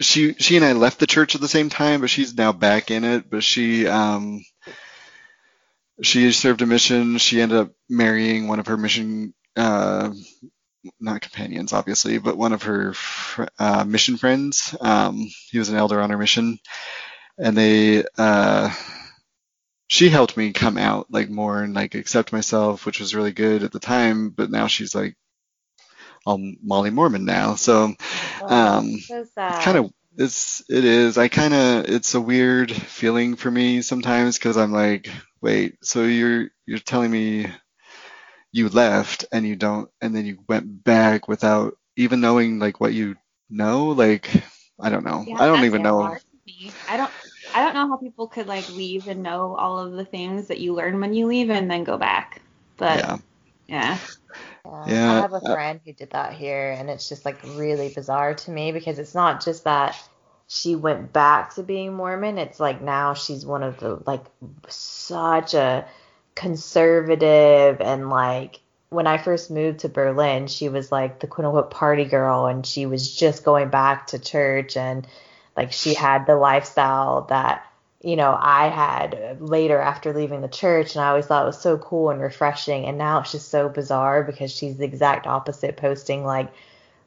she 0.00 0.34
she 0.34 0.56
and 0.56 0.64
I 0.64 0.72
left 0.72 0.98
the 1.00 1.06
church 1.06 1.34
at 1.36 1.40
the 1.42 1.48
same 1.48 1.70
time, 1.70 2.00
but 2.00 2.10
she's 2.10 2.34
now 2.34 2.52
back 2.52 2.90
in 2.90 3.04
it. 3.04 3.30
But 3.30 3.44
she 3.44 3.86
um 3.86 4.44
she 6.02 6.32
served 6.32 6.62
a 6.62 6.66
mission. 6.66 7.18
She 7.18 7.40
ended 7.40 7.58
up 7.58 7.72
marrying 7.88 8.48
one 8.48 8.60
of 8.60 8.66
her 8.66 8.76
mission 8.76 9.34
uh 9.56 10.12
not 10.98 11.20
companions 11.20 11.72
obviously, 11.72 12.18
but 12.18 12.38
one 12.38 12.52
of 12.52 12.62
her 12.62 12.94
fr- 12.94 13.44
uh, 13.58 13.84
mission 13.84 14.16
friends. 14.16 14.74
Um, 14.80 15.28
he 15.50 15.58
was 15.58 15.68
an 15.68 15.76
elder 15.76 16.00
on 16.00 16.10
her 16.10 16.18
mission, 16.18 16.58
and 17.38 17.56
they 17.56 18.04
uh 18.18 18.70
she 19.88 20.08
helped 20.08 20.36
me 20.36 20.52
come 20.52 20.78
out 20.78 21.08
like 21.10 21.28
more 21.28 21.62
and 21.62 21.74
like 21.74 21.94
accept 21.94 22.32
myself, 22.32 22.86
which 22.86 23.00
was 23.00 23.14
really 23.14 23.32
good 23.32 23.62
at 23.62 23.72
the 23.72 23.80
time. 23.80 24.30
But 24.30 24.50
now 24.50 24.68
she's 24.68 24.94
like 24.94 25.16
all 26.26 26.38
Molly 26.62 26.90
Mormon 26.90 27.24
now, 27.24 27.54
so 27.54 27.94
um 28.42 28.98
so 28.98 29.24
kind 29.62 29.78
of 29.78 29.92
it's 30.16 30.62
it 30.68 30.84
is 30.84 31.18
i 31.18 31.28
kind 31.28 31.54
of 31.54 31.84
it's 31.86 32.14
a 32.14 32.20
weird 32.20 32.70
feeling 32.72 33.36
for 33.36 33.50
me 33.50 33.82
sometimes 33.82 34.38
because 34.38 34.56
i'm 34.56 34.72
like 34.72 35.08
wait 35.40 35.76
so 35.82 36.04
you're 36.04 36.48
you're 36.66 36.78
telling 36.78 37.10
me 37.10 37.46
you 38.52 38.68
left 38.68 39.24
and 39.32 39.46
you 39.46 39.56
don't 39.56 39.90
and 40.00 40.14
then 40.14 40.26
you 40.26 40.38
went 40.48 40.84
back 40.84 41.28
without 41.28 41.74
even 41.96 42.20
knowing 42.20 42.58
like 42.58 42.80
what 42.80 42.92
you 42.94 43.16
know 43.50 43.88
like 43.88 44.30
i 44.80 44.90
don't 44.90 45.04
know 45.04 45.26
Yeah, 45.26 45.38
i 45.38 45.46
don't 45.46 45.64
even 45.64 45.82
know 45.82 46.10
hard 46.10 46.20
for 46.22 46.36
me. 46.46 46.76
I 46.86 46.96
don't 46.96 47.12
I 47.52 47.62
don't 47.62 47.74
know 47.74 47.88
how 47.88 47.96
people 47.96 48.28
could 48.28 48.46
like 48.46 48.68
leave 48.68 49.08
and 49.08 49.22
know 49.22 49.54
all 49.56 49.78
of 49.78 49.92
the 49.92 50.04
things 50.04 50.48
that 50.48 50.58
you 50.60 50.74
learn 50.74 51.00
when 51.00 51.14
you 51.14 51.26
leave 51.26 51.50
and 51.50 51.70
then 51.70 51.84
go 51.84 51.96
back. 51.98 52.42
But 52.76 53.06
Yeah. 53.06 53.18
yeah. 53.68 54.00
Yeah, 54.64 54.86
Yeah, 54.86 55.12
I 55.12 55.20
have 55.20 55.32
a 55.32 55.36
uh, 55.36 55.54
friend 55.54 55.80
who 55.84 55.92
did 55.92 56.10
that 56.10 56.34
here, 56.34 56.74
and 56.76 56.90
it's 56.90 57.08
just 57.08 57.24
like 57.24 57.42
really 57.42 57.92
bizarre 57.94 58.34
to 58.34 58.50
me 58.50 58.72
because 58.72 58.98
it's 58.98 59.14
not 59.14 59.44
just 59.44 59.64
that 59.64 59.96
she 60.48 60.74
went 60.74 61.12
back 61.12 61.54
to 61.54 61.62
being 61.62 61.94
Mormon, 61.94 62.38
it's 62.38 62.60
like 62.60 62.82
now 62.82 63.14
she's 63.14 63.46
one 63.46 63.62
of 63.62 63.78
the 63.78 64.02
like 64.06 64.24
such 64.68 65.54
a 65.54 65.86
conservative 66.34 67.80
and 67.80 68.10
like 68.10 68.60
when 68.90 69.06
I 69.06 69.18
first 69.18 69.50
moved 69.50 69.80
to 69.80 69.88
Berlin, 69.88 70.48
she 70.48 70.68
was 70.68 70.90
like 70.90 71.20
the 71.20 71.28
quote 71.28 71.46
unquote 71.46 71.70
party 71.70 72.04
girl, 72.04 72.46
and 72.46 72.66
she 72.66 72.86
was 72.86 73.14
just 73.14 73.44
going 73.44 73.70
back 73.70 74.08
to 74.08 74.18
church, 74.18 74.76
and 74.76 75.06
like 75.56 75.72
she 75.72 75.94
had 75.94 76.26
the 76.26 76.36
lifestyle 76.36 77.22
that 77.30 77.64
you 78.02 78.16
know, 78.16 78.36
I 78.40 78.68
had 78.68 79.14
uh, 79.14 79.44
later 79.44 79.78
after 79.78 80.12
leaving 80.14 80.40
the 80.40 80.48
church, 80.48 80.94
and 80.94 81.04
I 81.04 81.08
always 81.08 81.26
thought 81.26 81.42
it 81.44 81.46
was 81.46 81.60
so 81.60 81.78
cool 81.78 82.10
and 82.10 82.20
refreshing. 82.20 82.86
And 82.86 82.98
now 82.98 83.20
it's 83.20 83.32
just 83.32 83.48
so 83.50 83.68
bizarre 83.68 84.22
because 84.22 84.50
she's 84.52 84.76
the 84.76 84.84
exact 84.84 85.26
opposite, 85.26 85.76
posting 85.76 86.24
like 86.24 86.50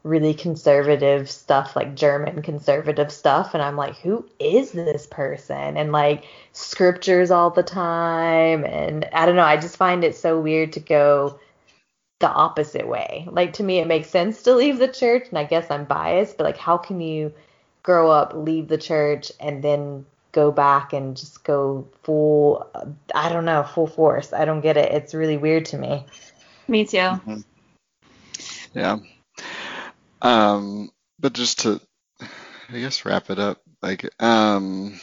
really 0.04 0.34
conservative 0.34 1.32
stuff, 1.32 1.76
like 1.76 1.96
German 1.96 2.42
conservative 2.42 3.12
stuff. 3.12 3.54
And 3.54 3.64
I'm 3.64 3.78
like, 3.78 3.96
who 3.98 4.26
is 4.40 4.72
this 4.72 5.08
person? 5.08 5.78
And 5.78 5.92
like 5.92 6.26
scriptures 6.52 7.32
all 7.32 7.50
the 7.50 7.64
time. 7.64 8.66
And 8.66 9.06
I 9.14 9.26
don't 9.26 9.36
know, 9.38 9.44
I 9.44 9.58
just 9.58 9.78
find 9.78 10.04
it 10.04 10.16
so 10.16 10.40
weird 10.40 10.74
to 10.74 10.80
go 10.80 11.40
the 12.20 12.30
opposite 12.30 12.88
way. 12.88 13.28
Like 13.32 13.54
to 13.54 13.64
me, 13.64 13.80
it 13.80 13.88
makes 13.88 14.10
sense 14.10 14.44
to 14.44 14.56
leave 14.56 14.78
the 14.78 14.88
church, 14.88 15.28
and 15.30 15.38
I 15.38 15.44
guess 15.44 15.70
I'm 15.70 15.86
biased, 15.86 16.38
but 16.38 16.46
like, 16.46 16.58
how 16.58 16.78
can 16.78 17.02
you 17.02 17.34
grow 17.82 18.10
up, 18.12 18.34
leave 18.34 18.70
the 18.70 18.78
church, 18.78 19.32
and 19.40 19.64
then 19.64 20.06
go 20.34 20.52
back 20.52 20.92
and 20.92 21.16
just 21.16 21.44
go 21.46 21.88
full 22.04 22.70
I 23.16 23.30
don't 23.30 23.46
know, 23.46 23.64
full 23.64 23.88
force. 23.88 24.34
I 24.34 24.44
don't 24.44 24.62
get 24.62 24.76
it. 24.76 24.92
It's 24.92 25.14
really 25.14 25.38
weird 25.38 25.66
to 25.68 25.78
me. 25.78 26.06
Me 26.68 26.86
too. 26.86 26.98
Mm-hmm. 26.98 27.40
Yeah. 28.74 28.98
Um, 30.22 30.90
but 31.20 31.34
just 31.34 31.62
to, 31.62 31.80
I 32.20 32.80
guess, 32.80 33.06
wrap 33.06 33.30
it 33.30 33.40
up, 33.40 33.62
like, 33.82 34.10
um, 34.22 35.00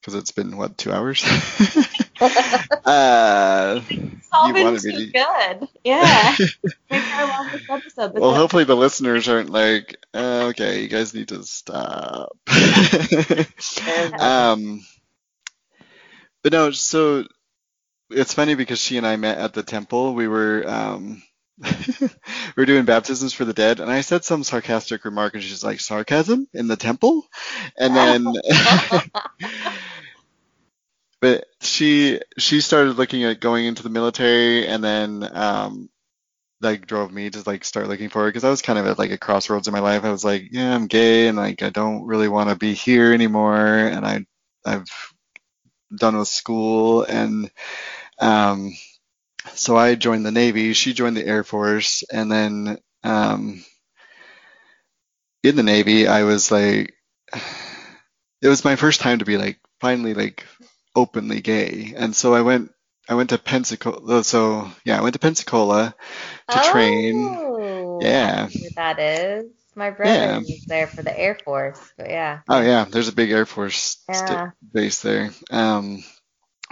because 0.00 0.14
it's 0.14 0.32
been 0.32 0.56
what 0.56 0.76
two 0.76 0.92
hours. 0.92 1.22
uh, 2.20 3.80
It's 3.88 4.28
all 4.32 4.48
You 4.48 4.54
been 4.54 4.76
too 4.78 4.90
to- 4.92 5.06
good. 5.12 5.68
Yeah. 5.84 6.36
Maybe 6.90 7.04
our 7.12 7.26
longest 7.28 7.98
episode. 7.98 8.14
Well, 8.20 8.34
hopefully 8.34 8.64
the 8.64 8.76
listeners 8.76 9.28
aren't 9.28 9.50
like, 9.50 9.96
uh, 10.14 10.46
okay, 10.50 10.82
you 10.82 10.88
guys 10.88 11.14
need 11.14 11.28
to 11.28 11.42
stop. 11.44 12.30
um, 14.20 14.84
but 16.42 16.52
no, 16.52 16.70
so 16.70 17.24
it's 18.10 18.34
funny 18.34 18.54
because 18.54 18.80
she 18.80 18.96
and 18.96 19.06
I 19.06 19.16
met 19.16 19.38
at 19.38 19.52
the 19.54 19.62
temple. 19.62 20.14
We 20.14 20.28
were 20.28 20.64
um, 20.66 21.22
we 21.60 22.08
were 22.56 22.66
doing 22.66 22.84
baptisms 22.84 23.32
for 23.32 23.44
the 23.44 23.52
dead, 23.52 23.80
and 23.80 23.90
I 23.90 24.00
said 24.02 24.24
some 24.24 24.44
sarcastic 24.44 25.04
remark, 25.04 25.34
and 25.34 25.42
she's 25.42 25.64
like, 25.64 25.80
"Sarcasm 25.80 26.46
in 26.54 26.68
the 26.68 26.76
temple?" 26.76 27.26
And 27.76 27.94
then, 27.96 28.24
but 31.20 31.46
she 31.60 32.20
she 32.38 32.60
started 32.60 32.96
looking 32.96 33.24
at 33.24 33.40
going 33.40 33.66
into 33.66 33.82
the 33.82 33.90
military, 33.90 34.66
and 34.66 34.82
then 34.82 35.28
um, 35.32 35.90
like 36.60 36.86
drove 36.86 37.12
me 37.12 37.30
to 37.30 37.42
like 37.46 37.64
start 37.64 37.88
looking 37.88 38.08
for 38.10 38.26
it 38.26 38.30
because 38.30 38.44
I 38.44 38.50
was 38.50 38.62
kind 38.62 38.78
of 38.78 38.86
at 38.86 38.98
like 38.98 39.12
a 39.12 39.18
crossroads 39.18 39.68
in 39.68 39.74
my 39.74 39.80
life. 39.80 40.04
I 40.04 40.10
was 40.10 40.24
like, 40.24 40.48
yeah, 40.52 40.74
I'm 40.74 40.86
gay, 40.86 41.28
and 41.28 41.36
like 41.38 41.62
I 41.62 41.70
don't 41.70 42.06
really 42.06 42.28
want 42.28 42.50
to 42.50 42.56
be 42.56 42.74
here 42.74 43.12
anymore, 43.14 43.56
and 43.58 44.06
I 44.06 44.26
I've 44.66 44.88
done 45.94 46.16
with 46.18 46.28
school 46.28 47.02
and 47.04 47.50
um 48.20 48.72
so 49.54 49.76
I 49.76 49.94
joined 49.94 50.26
the 50.26 50.32
Navy, 50.32 50.72
she 50.74 50.92
joined 50.92 51.16
the 51.16 51.26
Air 51.26 51.44
Force, 51.44 52.04
and 52.12 52.30
then 52.30 52.78
um 53.04 53.64
in 55.42 55.56
the 55.56 55.62
Navy 55.62 56.06
I 56.06 56.24
was 56.24 56.50
like 56.50 56.94
it 58.42 58.48
was 58.48 58.64
my 58.64 58.76
first 58.76 59.00
time 59.00 59.18
to 59.18 59.24
be 59.24 59.38
like 59.38 59.58
finally 59.80 60.14
like 60.14 60.44
openly 60.94 61.40
gay. 61.40 61.94
And 61.96 62.14
so 62.14 62.34
I 62.34 62.42
went 62.42 62.72
I 63.08 63.14
went 63.14 63.30
to 63.30 63.38
Pensacola 63.38 64.24
so 64.24 64.70
yeah, 64.84 64.98
I 64.98 65.02
went 65.02 65.14
to 65.14 65.18
Pensacola 65.18 65.94
to 66.50 66.60
train. 66.60 67.14
Oh, 67.14 67.98
Yeah. 68.00 68.48
Know 68.48 68.60
where 68.60 68.70
that 68.76 68.98
is. 69.00 69.46
My 69.74 69.90
brother 69.90 70.20
Yeah. 70.20 70.40
was 70.40 70.64
there 70.68 70.88
for 70.88 71.02
the 71.02 71.16
Air 71.18 71.36
Force, 71.44 71.92
but 71.96 72.10
yeah. 72.10 72.40
Oh 72.48 72.60
yeah, 72.60 72.84
there's 72.84 73.08
a 73.08 73.12
big 73.12 73.30
Air 73.30 73.46
Force 73.46 73.96
Yeah. 74.08 74.50
base 74.72 75.02
there. 75.02 75.30
Um, 75.50 76.02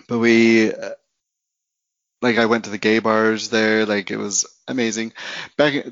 but 0.09 0.19
we, 0.19 0.73
like, 2.23 2.39
I 2.39 2.47
went 2.47 2.64
to 2.64 2.71
the 2.71 2.79
gay 2.79 2.99
bars 2.99 3.51
there. 3.51 3.87
Like, 3.87 4.11
it 4.11 4.17
was 4.17 4.47
amazing. 4.69 5.12
Back, 5.57 5.87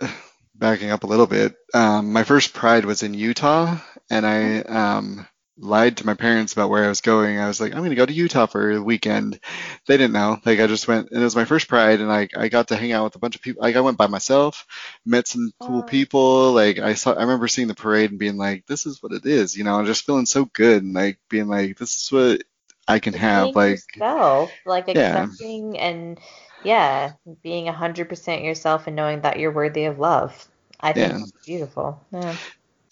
backing 0.54 0.90
up 0.90 1.04
a 1.04 1.06
little 1.06 1.26
bit, 1.26 1.56
um, 1.74 2.12
my 2.12 2.24
first 2.24 2.54
Pride 2.54 2.84
was 2.84 3.02
in 3.02 3.14
Utah, 3.14 3.78
and 4.10 4.26
I 4.26 4.60
um, 4.62 5.26
lied 5.58 5.96
to 5.98 6.06
my 6.06 6.14
parents 6.14 6.52
about 6.52 6.70
where 6.70 6.84
I 6.84 6.88
was 6.88 7.00
going. 7.00 7.38
I 7.38 7.48
was 7.48 7.60
like, 7.60 7.74
I'm 7.74 7.82
gonna 7.82 7.94
go 7.94 8.06
to 8.06 8.12
Utah 8.12 8.46
for 8.46 8.72
a 8.72 8.82
weekend. 8.82 9.40
They 9.86 9.96
didn't 9.96 10.12
know. 10.12 10.38
Like, 10.44 10.60
I 10.60 10.66
just 10.66 10.88
went, 10.88 11.10
and 11.10 11.20
it 11.20 11.24
was 11.24 11.36
my 11.36 11.44
first 11.46 11.68
Pride, 11.68 12.00
and 12.00 12.08
like, 12.08 12.36
I 12.36 12.48
got 12.48 12.68
to 12.68 12.76
hang 12.76 12.92
out 12.92 13.04
with 13.04 13.16
a 13.16 13.18
bunch 13.18 13.36
of 13.36 13.42
people. 13.42 13.62
Like, 13.62 13.76
I 13.76 13.80
went 13.80 13.98
by 13.98 14.06
myself, 14.06 14.66
met 15.06 15.26
some 15.28 15.52
cool 15.60 15.82
people. 15.82 16.52
Like, 16.52 16.78
I 16.78 16.94
saw, 16.94 17.12
I 17.14 17.22
remember 17.22 17.48
seeing 17.48 17.68
the 17.68 17.74
parade 17.74 18.10
and 18.10 18.18
being 18.18 18.36
like, 18.36 18.66
this 18.66 18.86
is 18.86 19.02
what 19.02 19.12
it 19.12 19.26
is, 19.26 19.56
you 19.56 19.64
know, 19.64 19.78
and 19.78 19.86
just 19.86 20.04
feeling 20.06 20.26
so 20.26 20.44
good, 20.46 20.82
and 20.82 20.94
like 20.94 21.18
being 21.30 21.48
like, 21.48 21.78
this 21.78 21.96
is 22.04 22.12
what 22.12 22.42
I 22.88 22.98
can 22.98 23.14
have. 23.14 23.56
Like, 23.56 23.82
yourself, 23.98 24.58
like 24.64 24.88
Yeah. 24.94 25.26
accepting 25.26 25.78
and 25.78 26.18
yeah, 26.62 27.12
being 27.42 27.68
a 27.68 27.72
hundred 27.72 28.08
percent 28.08 28.42
yourself 28.42 28.86
and 28.86 28.96
knowing 28.96 29.20
that 29.22 29.38
you're 29.38 29.52
worthy 29.52 29.84
of 29.84 29.98
love. 29.98 30.48
I 30.80 30.92
think 30.92 31.16
Yeah. 31.16 31.26
beautiful. 31.46 32.04
Yeah. 32.12 32.38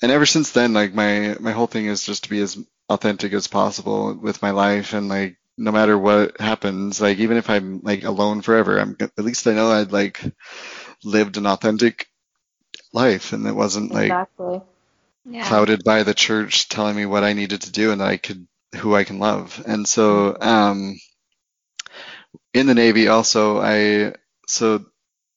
And 0.03 0.13
ever 0.13 0.27
since 0.27 0.53
then, 0.53 0.73
like 0.75 0.95
my 0.95 1.37
my 1.41 1.53
whole 1.53 1.67
thing 1.67 1.87
is 1.87 2.05
just 2.05 2.25
to 2.25 2.31
be 2.31 2.41
as 2.41 2.59
authentic 2.89 3.33
as 3.33 3.47
possible 3.49 4.15
with 4.15 4.43
my 4.43 4.51
life, 4.51 4.93
and 4.93 5.09
like 5.09 5.37
no 5.57 5.73
matter 5.73 5.99
what 5.99 6.41
happens, 6.41 7.01
like 7.01 7.19
even 7.19 7.37
if 7.37 7.49
I'm 7.51 7.81
like 7.83 8.05
alone 8.05 8.43
forever, 8.43 8.79
I'm 8.79 8.97
at 9.01 9.19
least 9.19 9.47
I 9.47 9.55
know 9.55 9.71
I'd 9.71 9.93
like 9.93 10.21
lived 11.05 11.37
an 11.39 11.47
authentic 11.47 12.09
life, 12.93 13.33
and 13.33 13.47
it 13.47 13.55
wasn't 13.55 13.93
like 13.93 14.19
Exactly. 14.19 14.63
yeah. 15.25 15.59
clouded 15.59 15.85
by 15.85 16.03
the 16.03 16.15
church 16.15 16.69
telling 16.69 16.97
me 16.97 17.07
what 17.07 17.23
I 17.25 17.33
needed 17.35 17.63
to 17.63 17.73
do 17.73 17.93
and 17.93 18.01
that 18.01 18.09
I 18.09 18.17
could 18.17 18.47
who 18.77 18.95
I 18.97 19.05
can 19.05 19.19
love. 19.19 19.63
And 19.67 19.87
so 19.87 20.37
um 20.41 20.97
in 22.53 22.67
the 22.67 22.75
Navy 22.75 23.09
also 23.09 23.61
I 23.61 24.15
so 24.49 24.85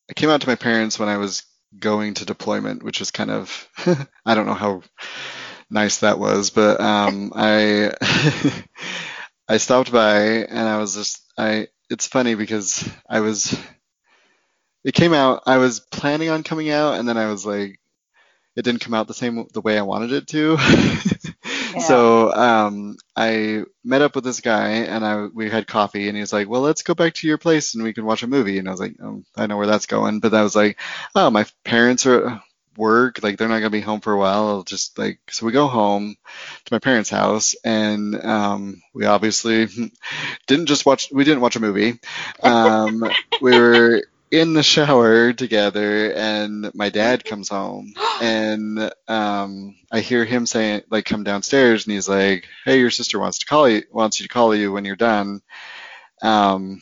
I 0.09 0.13
came 0.13 0.29
out 0.29 0.41
to 0.41 0.49
my 0.49 0.55
parents 0.55 0.99
when 0.99 1.09
I 1.09 1.17
was 1.17 1.43
going 1.77 2.15
to 2.15 2.25
deployment, 2.25 2.83
which 2.83 2.99
was 2.99 3.11
kind 3.11 3.31
of 3.31 3.67
I 4.25 4.35
don't 4.35 4.45
know 4.45 4.53
how 4.53 4.83
nice 5.69 5.99
that 5.99 6.19
was, 6.19 6.49
but 6.49 6.79
um 6.79 7.31
I 7.35 7.93
I 9.47 9.57
stopped 9.57 9.91
by 9.91 10.19
and 10.19 10.67
I 10.67 10.77
was 10.77 10.95
just 10.95 11.21
I 11.37 11.67
it's 11.89 12.07
funny 12.07 12.35
because 12.35 12.87
I 13.09 13.21
was 13.21 13.57
it 14.83 14.93
came 14.93 15.13
out 15.13 15.43
I 15.45 15.57
was 15.57 15.79
planning 15.79 16.29
on 16.29 16.43
coming 16.43 16.69
out 16.69 16.99
and 16.99 17.07
then 17.07 17.17
I 17.17 17.27
was 17.27 17.45
like 17.45 17.79
it 18.55 18.63
didn't 18.63 18.81
come 18.81 18.95
out 18.95 19.07
the 19.07 19.13
same 19.13 19.47
the 19.53 19.61
way 19.61 19.77
I 19.77 19.83
wanted 19.83 20.11
it 20.11 20.27
to. 20.29 20.57
So 21.81 22.31
um, 22.33 22.97
I 23.15 23.63
met 23.83 24.01
up 24.01 24.15
with 24.15 24.23
this 24.23 24.41
guy 24.41 24.69
and 24.69 25.05
I 25.05 25.25
we 25.25 25.49
had 25.49 25.67
coffee 25.67 26.07
and 26.07 26.15
he 26.15 26.21
was 26.21 26.33
like, 26.33 26.47
"Well, 26.47 26.61
let's 26.61 26.83
go 26.83 26.93
back 26.93 27.13
to 27.15 27.27
your 27.27 27.37
place 27.37 27.75
and 27.75 27.83
we 27.83 27.93
can 27.93 28.05
watch 28.05 28.23
a 28.23 28.27
movie." 28.27 28.57
And 28.59 28.67
I 28.67 28.71
was 28.71 28.79
like, 28.79 28.95
oh, 29.01 29.23
"I 29.35 29.47
know 29.47 29.57
where 29.57 29.67
that's 29.67 29.85
going," 29.85 30.19
but 30.19 30.33
I 30.33 30.43
was 30.43 30.55
like, 30.55 30.79
"Oh, 31.15 31.29
my 31.29 31.45
parents 31.63 32.05
are 32.05 32.29
at 32.29 32.41
work, 32.77 33.23
like 33.23 33.37
they're 33.37 33.47
not 33.47 33.59
gonna 33.59 33.69
be 33.69 33.81
home 33.81 34.01
for 34.01 34.13
a 34.13 34.17
while. 34.17 34.47
I'll 34.47 34.63
just 34.63 34.97
like 34.97 35.19
so 35.29 35.45
we 35.45 35.51
go 35.51 35.67
home 35.67 36.15
to 36.65 36.73
my 36.73 36.79
parents' 36.79 37.09
house 37.09 37.55
and 37.63 38.23
um, 38.23 38.81
we 38.93 39.05
obviously 39.05 39.67
didn't 40.47 40.67
just 40.67 40.85
watch 40.85 41.09
we 41.11 41.23
didn't 41.23 41.41
watch 41.41 41.55
a 41.55 41.61
movie. 41.61 41.99
Um, 42.43 43.03
we 43.41 43.59
were 43.59 44.03
in 44.31 44.53
the 44.53 44.63
shower 44.63 45.31
together 45.31 46.11
and 46.13 46.73
my 46.73 46.89
dad 46.89 47.23
comes 47.23 47.49
home 47.49 47.93
and 48.21 48.91
um 49.07 49.75
I 49.91 50.01
hear 50.01 50.25
him 50.25 50.45
saying 50.45 50.83
like 50.89 51.05
come 51.05 51.23
downstairs 51.23 51.85
and 51.85 51.93
he's 51.93 52.09
like 52.09 52.45
hey 52.65 52.79
your 52.79 52.91
sister 52.91 53.19
wants 53.19 53.39
to 53.39 53.45
call 53.45 53.69
you 53.69 53.83
wants 53.91 54.19
you 54.19 54.27
to 54.27 54.33
call 54.33 54.53
you 54.53 54.71
when 54.71 54.85
you're 54.85 54.95
done. 54.95 55.41
Um 56.21 56.81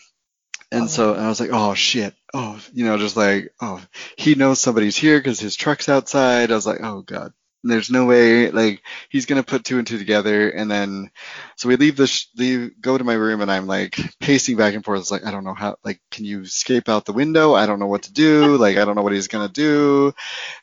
and 0.72 0.90
so 0.90 1.14
and 1.14 1.24
I 1.24 1.30
was 1.30 1.40
like 1.40 1.52
oh 1.54 1.74
shit. 1.76 2.16
Oh 2.34 2.60
you 2.74 2.86
know 2.86 2.98
just 2.98 3.16
like 3.16 3.54
oh 3.62 3.82
he 4.18 4.36
knows 4.36 4.60
somebody's 4.60 4.98
here 4.98 5.20
because 5.20 5.40
his 5.40 5.56
truck's 5.56 5.90
outside. 5.90 6.52
I 6.52 6.56
was 6.56 6.66
like 6.66 6.82
oh 6.82 7.02
god 7.02 7.34
there's 7.70 7.90
no 7.90 8.06
way 8.06 8.52
like 8.52 8.82
he's 9.10 9.26
gonna 9.26 9.44
put 9.44 9.64
two 9.64 9.78
and 9.78 9.88
two 9.88 9.98
together 9.98 10.50
and 10.50 10.70
then 10.70 11.10
so 11.56 11.68
we 11.68 11.76
leave 11.76 11.96
the 11.96 12.08
sh- 12.08 12.28
leave 12.36 12.80
go 12.80 12.98
to 12.98 13.04
my 13.04 13.14
room 13.14 13.42
and 13.42 13.52
I'm 13.52 13.68
like 13.68 13.98
pacing 14.20 14.58
back 14.58 14.74
and 14.74 14.84
forth. 14.84 15.00
It's 15.00 15.12
like 15.12 15.26
I 15.26 15.32
don't 15.32 15.44
know 15.44 15.54
how 15.54 15.78
like 15.84 16.00
can 16.12 16.26
you 16.26 16.42
escape 16.42 16.90
out 16.90 17.06
the 17.06 17.14
window? 17.14 17.54
I 17.54 17.66
don't 17.66 17.80
know 17.80 17.88
what 17.88 18.04
to 18.04 18.14
do. 18.14 18.58
Like 18.66 18.78
I 18.78 18.86
don't 18.86 18.96
know 18.96 19.04
what 19.04 19.14
he's 19.14 19.28
gonna 19.28 19.50
do. 19.50 20.14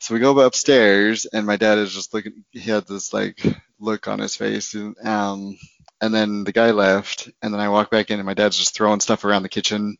So 0.00 0.14
we 0.14 0.20
go 0.20 0.38
upstairs 0.40 1.26
and 1.26 1.46
my 1.46 1.57
dad 1.57 1.78
is 1.78 1.92
just 1.92 2.14
looking 2.14 2.44
he 2.50 2.70
had 2.70 2.86
this 2.86 3.12
like 3.12 3.44
look 3.78 4.09
on 4.09 4.18
his 4.18 4.34
face 4.34 4.74
and 4.74 4.96
um 5.07 5.57
and 6.03 6.12
then 6.12 6.42
the 6.42 6.53
guy 6.53 6.72
left, 6.72 7.30
and 7.40 7.55
then 7.55 7.61
I 7.61 7.68
walk 7.68 7.88
back 7.88 8.11
in, 8.11 8.18
and 8.18 8.26
my 8.26 8.34
dad's 8.34 8.59
just 8.59 8.74
throwing 8.74 8.98
stuff 8.98 9.24
around 9.24 9.44
the 9.44 9.48
kitchen, 9.48 9.96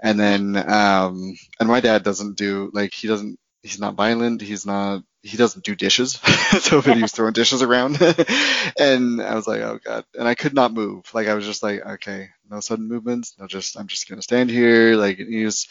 and 0.00 0.18
then 0.18 0.56
um, 0.56 1.36
and 1.58 1.68
my 1.68 1.80
dad 1.80 2.04
doesn't 2.04 2.36
do 2.36 2.70
like 2.72 2.94
he 2.94 3.08
doesn't 3.08 3.40
he's 3.62 3.80
not 3.80 3.96
violent, 3.96 4.40
he's 4.40 4.64
not 4.64 5.02
he 5.22 5.36
doesn't 5.36 5.64
do 5.64 5.76
dishes, 5.76 6.14
so 6.60 6.82
but 6.82 6.96
he 6.96 7.02
was 7.02 7.12
throwing 7.12 7.32
dishes 7.32 7.62
around, 7.62 8.00
and 8.78 9.22
I 9.22 9.34
was 9.34 9.46
like, 9.46 9.60
oh 9.60 9.78
god, 9.82 10.04
and 10.18 10.26
I 10.26 10.34
could 10.34 10.52
not 10.52 10.74
move. 10.74 11.04
Like 11.14 11.28
I 11.28 11.34
was 11.34 11.46
just 11.46 11.62
like, 11.62 11.84
okay, 11.84 12.30
no 12.50 12.58
sudden 12.60 12.88
movements, 12.88 13.34
no, 13.38 13.46
just 13.46 13.78
I'm 13.78 13.86
just 13.86 14.08
gonna 14.08 14.22
stand 14.22 14.50
here. 14.50 14.96
Like 14.96 15.18
he 15.18 15.44
was, 15.44 15.68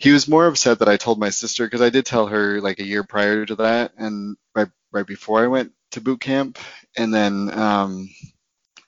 he 0.00 0.10
was 0.10 0.26
more 0.26 0.46
upset 0.46 0.80
that 0.80 0.88
I 0.88 0.96
told 0.96 1.20
my 1.20 1.30
sister 1.30 1.64
because 1.64 1.80
I 1.80 1.90
did 1.90 2.06
tell 2.06 2.26
her 2.26 2.60
like 2.60 2.80
a 2.80 2.86
year 2.86 3.04
prior 3.04 3.46
to 3.46 3.54
that, 3.56 3.92
and 3.96 4.36
right 4.54 4.68
right 4.90 5.06
before 5.06 5.42
I 5.42 5.46
went 5.46 5.72
to 5.92 6.00
boot 6.00 6.20
camp, 6.20 6.58
and 6.96 7.14
then 7.14 7.56
um, 7.56 8.10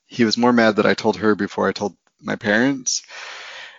he 0.06 0.24
was 0.24 0.36
more 0.36 0.52
mad 0.52 0.76
that 0.76 0.86
I 0.86 0.94
told 0.94 1.18
her 1.18 1.36
before 1.36 1.68
I 1.68 1.72
told 1.72 1.96
my 2.20 2.36
parents. 2.36 3.02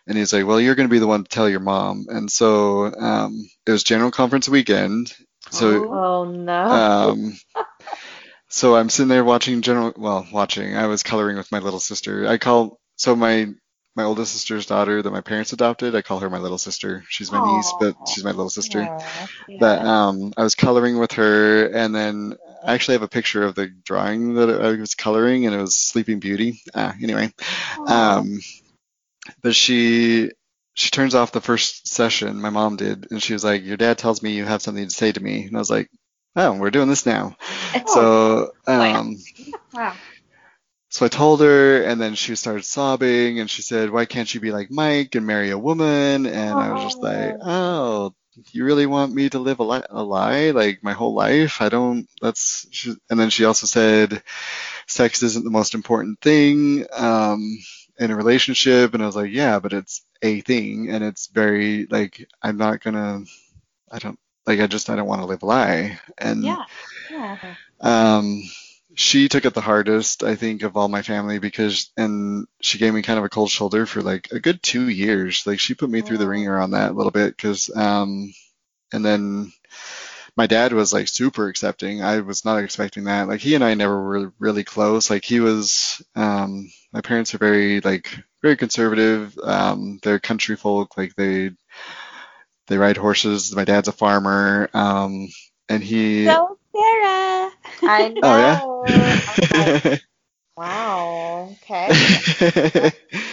And 0.08 0.18
he's 0.18 0.34
like, 0.34 0.46
"Well, 0.48 0.60
you're 0.60 0.76
going 0.76 0.88
to 0.88 0.92
be 0.92 1.00
the 1.00 1.08
one 1.08 1.24
to 1.24 1.30
tell 1.30 1.48
your 1.48 1.60
mom." 1.60 2.08
And 2.10 2.32
so 2.32 2.86
um, 2.86 3.48
it 3.68 3.72
was 3.72 3.84
general 3.84 4.10
conference 4.10 4.50
weekend, 4.50 5.14
so 5.52 5.94
Oh 5.94 6.26
no. 6.26 6.50
um, 6.70 7.38
so 8.50 8.76
I'm 8.76 8.90
sitting 8.90 9.08
there 9.10 9.24
watching 9.24 9.62
general, 9.62 9.94
well, 9.96 10.28
watching. 10.32 10.76
I 10.76 10.88
was 10.88 11.04
coloring 11.04 11.38
with 11.38 11.52
my 11.52 11.60
little 11.60 11.80
sister. 11.80 12.28
I 12.28 12.38
call 12.38 12.80
so 12.96 13.16
my 13.16 13.48
my 13.96 14.04
oldest 14.04 14.34
sister's 14.34 14.66
daughter 14.66 15.02
that 15.02 15.12
my 15.12 15.22
parents 15.22 15.54
adopted. 15.54 15.96
I 15.96 16.02
call 16.02 16.20
her 16.20 16.30
my 16.30 16.38
little 16.38 16.58
sister. 16.58 17.04
She's 17.10 17.32
my 17.32 17.40
niece, 17.40 17.74
but 17.80 17.96
she's 18.08 18.24
my 18.24 18.32
little 18.32 18.50
sister. 18.50 18.84
Aw. 18.84 19.28
But 19.60 19.86
um, 19.86 20.34
I 20.38 20.44
was 20.44 20.56
coloring 20.56 20.98
with 20.98 21.14
her, 21.14 21.68
and 21.68 21.94
then 21.94 22.36
I 22.66 22.74
actually 22.74 22.96
have 22.96 23.02
a 23.04 23.08
picture 23.10 23.44
of 23.44 23.56
the 23.56 23.68
drawing 23.68 24.36
that 24.36 24.50
I 24.50 24.72
was 24.72 24.96
coloring, 24.96 25.46
and 25.46 25.54
it 25.54 25.60
was 25.60 25.78
Sleeping 25.78 26.20
Beauty. 26.20 26.62
Ah, 26.74 26.96
anyway, 27.02 27.34
um, 27.88 28.40
but 29.42 29.56
she 29.56 30.32
she 30.74 30.90
turns 30.90 31.16
off 31.16 31.32
the 31.32 31.42
first 31.42 31.88
session. 31.88 32.42
My 32.42 32.50
mom 32.50 32.78
did, 32.78 33.08
and 33.12 33.22
she 33.22 33.34
was 33.34 33.44
like, 33.44 33.64
"Your 33.64 33.78
dad 33.78 33.98
tells 33.98 34.22
me 34.22 34.34
you 34.34 34.46
have 34.46 34.62
something 34.62 34.86
to 34.88 34.94
say 34.94 35.12
to 35.12 35.20
me," 35.22 35.46
and 35.46 35.56
I 35.56 35.60
was 35.60 35.70
like, 35.72 35.90
"Oh, 36.36 36.54
we're 36.54 36.72
doing 36.72 36.90
this 36.90 37.06
now." 37.06 37.36
So 37.88 38.52
um, 38.68 39.18
Wow. 39.74 39.94
so 40.90 41.06
I 41.06 41.10
told 41.10 41.42
her, 41.42 41.84
and 41.84 42.02
then 42.02 42.16
she 42.16 42.36
started 42.36 42.66
sobbing, 42.66 43.40
and 43.40 43.50
she 43.50 43.62
said, 43.62 43.90
"Why 43.92 44.06
can't 44.06 44.34
you 44.34 44.42
be 44.42 44.52
like 44.52 44.70
Mike 44.72 45.16
and 45.16 45.26
marry 45.26 45.50
a 45.52 45.58
woman?" 45.58 46.26
And 46.26 46.60
I 46.60 46.72
was 46.74 46.84
just 46.84 47.02
like, 47.02 47.36
"Oh, 47.42 48.14
you 48.52 48.66
really 48.66 48.86
want 48.86 49.14
me 49.14 49.30
to 49.30 49.40
live 49.40 49.60
a, 49.60 49.64
li- 49.64 49.84
a 49.90 50.04
lie 50.04 50.52
like 50.52 50.84
my 50.84 50.94
whole 50.94 51.14
life? 51.14 51.62
I 51.62 51.70
don't. 51.70 52.08
That's." 52.22 52.68
She, 52.72 52.94
and 53.10 53.20
then 53.20 53.30
she 53.30 53.46
also 53.46 53.68
said, 53.68 54.22
"Sex 54.88 55.24
isn't 55.24 55.46
the 55.46 55.52
most 55.52 55.76
important 55.76 56.20
thing 56.22 56.86
um, 56.94 57.58
in 58.02 58.12
a 58.12 58.18
relationship," 58.18 58.96
and 58.96 59.04
I 59.04 59.08
was 59.08 59.18
like, 59.18 59.32
"Yeah, 59.32 59.60
but 59.60 59.74
it's 59.74 60.04
a 60.24 60.42
thing, 60.42 60.90
and 60.92 61.04
it's 61.06 61.28
very 61.28 61.88
like 61.88 62.28
I'm 62.44 62.58
not 62.58 62.82
gonna. 62.84 63.24
I 63.92 64.00
don't 64.00 64.20
like. 64.48 64.60
I 64.62 64.68
just 64.68 64.90
I 64.90 64.98
don't 64.98 65.08
want 65.08 65.22
to 65.22 65.28
live 65.28 65.44
a 65.44 65.48
lie." 65.48 66.00
And 66.18 66.44
Yeah. 66.46 66.66
Yeah. 67.10 67.56
um, 67.82 68.44
she 68.96 69.30
took 69.30 69.46
it 69.46 69.54
the 69.54 69.62
hardest, 69.62 70.24
I 70.24 70.36
think, 70.36 70.64
of 70.64 70.78
all 70.78 70.90
my 70.90 71.02
family 71.02 71.40
because, 71.40 71.92
and 71.98 72.48
she 72.62 72.78
gave 72.78 72.94
me 72.94 73.02
kind 73.02 73.20
of 73.20 73.26
a 73.26 73.30
cold 73.30 73.50
shoulder 73.50 73.86
for 73.86 74.02
like 74.02 74.32
a 74.32 74.40
good 74.40 74.62
two 74.62 74.90
years. 74.90 75.48
Like 75.48 75.60
she 75.60 75.74
put 75.76 75.90
me 75.90 76.02
through 76.02 76.18
the 76.18 76.28
ringer 76.28 76.60
on 76.60 76.72
that 76.72 76.92
a 76.92 76.94
little 76.94 77.12
bit 77.12 77.36
because, 77.36 77.70
um, 77.76 78.34
and 78.94 79.06
then 79.06 79.54
my 80.38 80.48
dad 80.48 80.74
was 80.74 80.94
like 80.94 81.08
super 81.08 81.48
accepting. 81.48 82.02
I 82.02 82.22
was 82.22 82.46
not 82.46 82.64
expecting 82.64 83.06
that. 83.06 83.28
Like 83.28 83.42
he 83.42 83.56
and 83.56 83.64
I 83.64 83.74
never 83.74 84.02
were 84.02 84.34
really 84.40 84.64
close. 84.64 85.10
Like 85.10 85.26
he 85.26 85.40
was, 85.40 86.02
um, 86.16 86.72
my 86.94 87.02
parents 87.02 87.34
are 87.36 87.40
very 87.40 87.82
like 87.82 88.18
very 88.42 88.56
conservative. 88.56 89.38
Um, 89.44 90.00
they're 90.02 90.20
country 90.20 90.56
folk. 90.56 90.98
Like 90.98 91.16
they 91.16 91.52
they 92.68 92.78
ride 92.78 92.98
horses. 92.98 93.56
My 93.56 93.66
dad's 93.66 93.88
a 93.90 93.94
farmer. 93.94 94.70
Um, 94.74 95.28
and 95.68 95.84
he. 95.84 96.26
So 96.26 96.58
Sarah. 96.76 97.52
I 97.84 98.10
know. 98.10 98.22
Oh, 98.24 99.48
yeah? 99.50 99.82
Like, 99.84 100.02
wow. 100.58 101.56
Okay. 101.64 102.92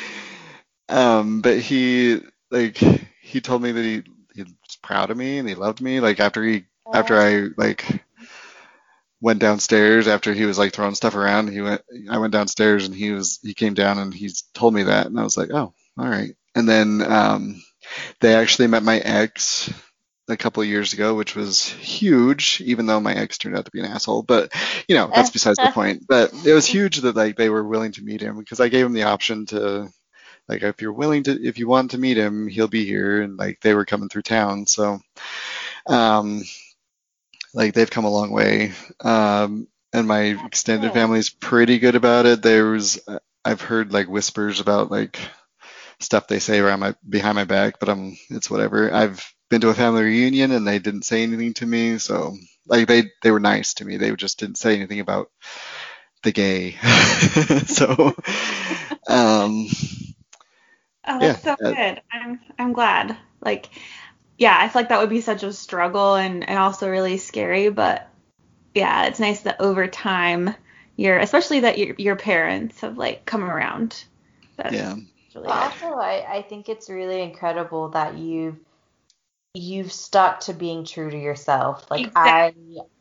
um, 0.88 1.40
but 1.40 1.58
he 1.58 2.20
like 2.50 2.76
he 3.20 3.40
told 3.40 3.62
me 3.62 3.72
that 3.72 3.84
he 3.84 4.02
he 4.34 4.42
was 4.42 4.76
proud 4.82 5.10
of 5.10 5.16
me 5.16 5.38
and 5.38 5.48
he 5.48 5.54
loved 5.54 5.80
me. 5.80 6.00
Like 6.00 6.20
after 6.20 6.42
he 6.42 6.64
after 6.92 7.18
I 7.18 7.48
like 7.56 8.02
went 9.20 9.40
downstairs 9.40 10.06
after 10.06 10.32
he 10.32 10.44
was 10.44 10.58
like 10.58 10.72
throwing 10.72 10.94
stuff 10.94 11.14
around, 11.14 11.48
he 11.48 11.60
went 11.60 11.82
I 12.10 12.18
went 12.18 12.32
downstairs 12.32 12.86
and 12.86 12.94
he 12.94 13.10
was 13.10 13.38
he 13.42 13.54
came 13.54 13.74
down 13.74 13.98
and 13.98 14.14
he 14.14 14.30
told 14.54 14.74
me 14.74 14.84
that 14.84 15.06
and 15.06 15.18
I 15.18 15.24
was 15.24 15.36
like, 15.36 15.50
oh, 15.50 15.74
all 15.98 16.08
right. 16.08 16.34
And 16.54 16.68
then 16.68 17.02
um, 17.02 17.62
they 18.20 18.34
actually 18.34 18.68
met 18.68 18.82
my 18.82 18.98
ex 18.98 19.72
a 20.28 20.36
couple 20.36 20.62
of 20.62 20.68
years 20.68 20.92
ago, 20.92 21.14
which 21.14 21.34
was 21.34 21.64
huge, 21.66 22.60
even 22.64 22.86
though 22.86 23.00
my 23.00 23.14
ex 23.14 23.38
turned 23.38 23.56
out 23.56 23.64
to 23.64 23.70
be 23.70 23.80
an 23.80 23.86
asshole. 23.86 24.22
But 24.22 24.52
you 24.88 24.94
know, 24.94 25.10
that's 25.12 25.30
besides 25.30 25.58
the 25.58 25.72
point. 25.72 26.04
But 26.08 26.32
it 26.44 26.52
was 26.52 26.66
huge 26.66 26.98
that 26.98 27.16
like 27.16 27.36
they 27.36 27.50
were 27.50 27.64
willing 27.64 27.92
to 27.92 28.02
meet 28.02 28.20
him 28.20 28.38
because 28.38 28.60
I 28.60 28.68
gave 28.68 28.84
him 28.86 28.92
the 28.92 29.04
option 29.04 29.46
to 29.46 29.88
like 30.48 30.62
if 30.62 30.80
you're 30.80 30.92
willing 30.92 31.24
to 31.24 31.32
if 31.42 31.58
you 31.58 31.68
want 31.68 31.92
to 31.92 31.98
meet 31.98 32.16
him, 32.16 32.48
he'll 32.48 32.68
be 32.68 32.84
here 32.84 33.22
and 33.22 33.36
like 33.36 33.60
they 33.60 33.74
were 33.74 33.84
coming 33.84 34.08
through 34.08 34.22
town. 34.22 34.66
So 34.66 35.00
um 35.86 36.42
like 37.54 37.74
they've 37.74 37.90
come 37.90 38.04
a 38.04 38.10
long 38.10 38.30
way. 38.30 38.72
Um 39.00 39.68
and 39.92 40.06
my 40.06 40.38
extended 40.46 40.92
family's 40.92 41.30
pretty 41.30 41.78
good 41.78 41.94
about 41.94 42.26
it. 42.26 42.42
There's 42.42 42.98
I've 43.44 43.60
heard 43.62 43.92
like 43.92 44.08
whispers 44.08 44.60
about 44.60 44.90
like 44.90 45.18
stuff 46.00 46.28
they 46.28 46.38
say 46.38 46.58
around 46.60 46.80
my 46.80 46.94
behind 47.08 47.36
my 47.36 47.44
back, 47.44 47.80
but 47.80 47.88
I'm 47.88 48.16
it's 48.30 48.50
whatever. 48.50 48.92
I've 48.92 49.24
been 49.50 49.60
to 49.62 49.70
a 49.70 49.74
family 49.74 50.04
reunion 50.04 50.52
and 50.52 50.66
they 50.66 50.78
didn't 50.78 51.04
say 51.04 51.22
anything 51.22 51.54
to 51.54 51.66
me, 51.66 51.98
so 51.98 52.34
like 52.66 52.88
they 52.88 53.04
they 53.22 53.30
were 53.30 53.40
nice 53.40 53.74
to 53.74 53.84
me. 53.84 53.96
They 53.96 54.14
just 54.16 54.38
didn't 54.38 54.58
say 54.58 54.76
anything 54.76 55.00
about 55.00 55.30
the 56.22 56.32
gay. 56.32 56.72
so 57.66 58.14
um 59.08 59.68
Oh, 61.06 61.18
that's 61.18 61.36
Yeah, 61.36 61.38
so 61.42 61.56
uh, 61.64 61.74
good. 61.74 62.02
I'm 62.12 62.40
I'm 62.58 62.72
glad. 62.72 63.16
Like, 63.40 63.68
yeah, 64.38 64.56
I 64.58 64.68
feel 64.68 64.82
like 64.82 64.88
that 64.90 65.00
would 65.00 65.10
be 65.10 65.20
such 65.20 65.42
a 65.42 65.52
struggle 65.52 66.14
and 66.16 66.48
and 66.48 66.58
also 66.58 66.88
really 66.88 67.18
scary. 67.18 67.70
But 67.70 68.08
yeah, 68.74 69.06
it's 69.06 69.20
nice 69.20 69.42
that 69.42 69.60
over 69.60 69.86
time, 69.88 70.54
your 70.96 71.18
especially 71.18 71.60
that 71.60 71.78
your 71.78 71.94
your 71.98 72.16
parents 72.16 72.80
have 72.82 72.98
like 72.98 73.26
come 73.26 73.44
around. 73.44 74.04
That's 74.56 74.74
yeah. 74.74 74.96
really 75.34 75.48
But 75.48 75.52
also, 75.52 75.86
I, 75.86 76.36
I 76.38 76.42
think 76.42 76.68
it's 76.68 76.88
really 76.90 77.22
incredible 77.22 77.90
that 77.90 78.16
you've 78.18 78.58
you've 79.54 79.92
stuck 79.92 80.40
to 80.40 80.54
being 80.54 80.84
true 80.84 81.10
to 81.10 81.18
yourself. 81.18 81.90
Like 81.90 82.10
I 82.14 82.54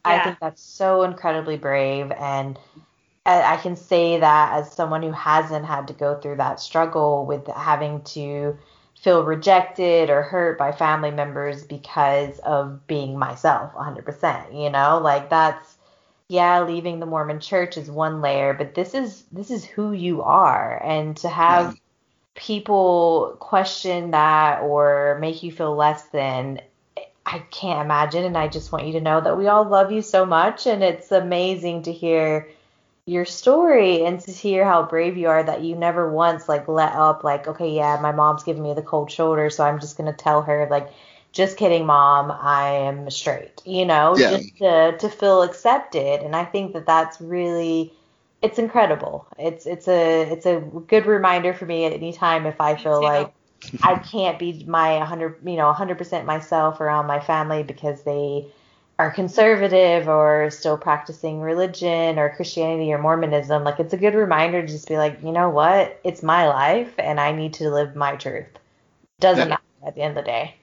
I 0.05 0.13
Yeah. 0.13 0.23
think 0.23 0.39
that's 0.39 0.61
so 0.63 1.03
incredibly 1.03 1.57
brave, 1.57 2.11
and 2.11 2.57
I, 3.25 3.55
I 3.55 3.57
can 3.57 3.75
say 3.75 4.19
that 4.19 4.53
as 4.53 4.73
someone 4.73 5.03
who 5.03 5.11
hasn't 5.11 5.65
had 5.65 5.87
to 5.89 5.93
go 5.93 6.19
through 6.19 6.37
that 6.37 6.59
struggle 6.59 7.25
with 7.25 7.47
having 7.47 8.03
to 8.03 8.57
feel 9.01 9.23
rejected 9.23 10.09
or 10.09 10.23
hurt 10.23 10.57
by 10.57 10.71
family 10.71 11.11
members 11.11 11.63
because 11.65 12.39
of 12.39 12.85
being 12.87 13.17
myself 13.17 13.73
100%, 13.75 14.53
you 14.53 14.69
know? 14.69 14.99
Like 15.03 15.29
that's 15.29 15.77
yeah, 16.29 16.63
leaving 16.63 16.99
the 16.99 17.05
Mormon 17.05 17.39
church 17.39 17.77
is 17.77 17.89
one 17.91 18.21
layer, 18.21 18.53
but 18.53 18.75
this 18.75 18.93
is 18.93 19.23
this 19.31 19.51
is 19.51 19.65
who 19.65 19.93
you 19.93 20.23
are 20.23 20.81
and 20.83 21.15
to 21.17 21.29
have 21.29 21.73
Yeah. 21.73 21.75
people 22.35 23.35
question 23.39 24.11
that 24.11 24.61
or 24.61 25.17
make 25.21 25.43
you 25.43 25.51
feel 25.51 25.75
less 25.75 26.03
than 26.09 26.61
I 27.25 27.39
can't 27.51 27.81
imagine 27.81 28.23
and 28.25 28.37
I 28.37 28.47
just 28.47 28.71
want 28.71 28.85
you 28.87 28.93
to 28.93 29.01
know 29.01 29.19
that 29.21 29.37
we 29.37 29.47
all 29.47 29.65
love 29.67 29.91
you 29.91 30.01
so 30.01 30.25
much 30.25 30.65
and 30.67 30.83
it's 30.83 31.11
amazing 31.11 31.83
to 31.83 31.91
hear 31.93 32.49
your 33.07 33.25
story 33.25 34.05
and 34.05 34.19
to 34.19 34.31
hear 34.31 34.65
how 34.65 34.83
brave 34.85 35.17
you 35.17 35.29
are 35.29 35.43
that 35.43 35.61
you 35.63 35.75
never 35.75 36.11
once 36.11 36.49
like 36.49 36.67
let 36.67 36.93
up 36.93 37.23
like 37.23 37.47
okay 37.47 37.71
yeah 37.71 37.97
my 38.01 38.11
mom's 38.11 38.43
giving 38.43 38.63
me 38.63 38.73
the 38.75 38.83
cold 38.83 39.11
shoulder 39.11 39.49
so 39.49 39.65
I'm 39.65 39.79
just 39.79 39.97
going 39.97 40.11
to 40.11 40.17
tell 40.17 40.43
her 40.43 40.67
like 40.71 40.89
just 41.33 41.57
kidding 41.57 41.85
mom 41.87 42.31
I 42.31 42.71
am 42.71 43.09
straight 43.09 43.61
you 43.65 43.85
know 43.85 44.19
Yeah. 44.19 44.29
just 44.29 44.57
to 44.57 44.97
to 44.99 45.09
feel 45.09 45.43
accepted 45.43 46.21
and 46.21 46.35
I 46.35 46.45
think 46.45 46.73
that 46.73 46.85
that's 46.85 47.21
really 47.21 47.93
it's 48.43 48.59
incredible 48.59 49.27
it's 49.39 49.65
it's 49.65 49.87
a 49.87 50.23
it's 50.31 50.45
a 50.45 50.59
good 50.87 51.05
reminder 51.07 51.53
for 51.53 51.65
me 51.65 51.85
at 51.85 51.93
any 51.93 52.13
time 52.13 52.45
if 52.45 52.61
I 52.61 52.75
feel 52.75 53.01
too. 53.01 53.05
like 53.05 53.33
I 53.81 53.95
can't 53.97 54.39
be 54.39 54.65
my 54.67 54.97
100 54.97 55.39
you 55.45 55.55
know 55.55 55.67
100% 55.67 56.25
myself 56.25 56.81
around 56.81 57.07
my 57.07 57.19
family 57.21 57.63
because 57.63 58.03
they 58.03 58.47
are 58.99 59.11
conservative 59.11 60.07
or 60.07 60.49
still 60.49 60.77
practicing 60.77 61.39
religion 61.41 62.17
or 62.17 62.33
Christianity 62.35 62.91
or 62.93 62.97
Mormonism, 62.97 63.63
like 63.63 63.79
it's 63.79 63.93
a 63.93 63.97
good 63.97 64.15
reminder 64.15 64.61
to 64.61 64.67
just 64.67 64.87
be 64.87 64.97
like, 64.97 65.21
you 65.23 65.31
know 65.31 65.49
what? 65.49 65.99
It's 66.03 66.23
my 66.23 66.47
life 66.47 66.93
and 66.97 67.19
I 67.19 67.31
need 67.31 67.53
to 67.55 67.69
live 67.69 67.95
my 67.95 68.15
truth. 68.15 68.47
Doesn't 69.19 69.47
Yeah. 69.47 69.49
matter 69.49 69.61
at 69.85 69.95
the 69.95 70.01
end 70.01 70.17
of 70.17 70.25
the 70.25 70.31
day. 70.31 70.55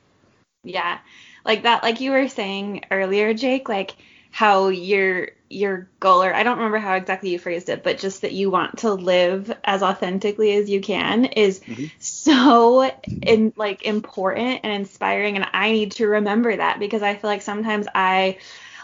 Yeah. 0.65 0.99
Like 1.45 1.63
that, 1.63 1.83
like 1.83 2.01
you 2.01 2.11
were 2.11 2.29
saying 2.29 2.85
earlier, 2.91 3.35
Jake, 3.35 3.69
like 3.69 3.95
how 4.35 4.67
your 4.69 5.29
your 5.49 5.89
goal 6.01 6.25
or 6.25 6.35
I 6.35 6.43
don't 6.43 6.57
remember 6.57 6.79
how 6.79 6.95
exactly 6.95 7.31
you 7.31 7.39
phrased 7.39 7.69
it, 7.69 7.85
but 7.85 7.99
just 7.99 8.23
that 8.23 8.33
you 8.33 8.51
want 8.51 8.79
to 8.79 8.93
live 8.93 9.53
as 9.63 9.81
authentically 9.85 10.57
as 10.57 10.69
you 10.69 10.81
can 10.81 11.27
is 11.27 11.61
Mhm. 11.69 11.93
so 12.01 12.91
in 13.23 13.53
like 13.57 13.85
important 13.85 14.61
and 14.65 14.73
inspiring 14.73 15.37
and 15.37 15.47
I 15.53 15.71
need 15.71 15.93
to 15.93 16.09
remember 16.09 16.57
that 16.57 16.81
because 16.81 17.01
I 17.03 17.15
feel 17.15 17.31
like 17.31 17.43
sometimes 17.43 17.87
I 17.95 18.39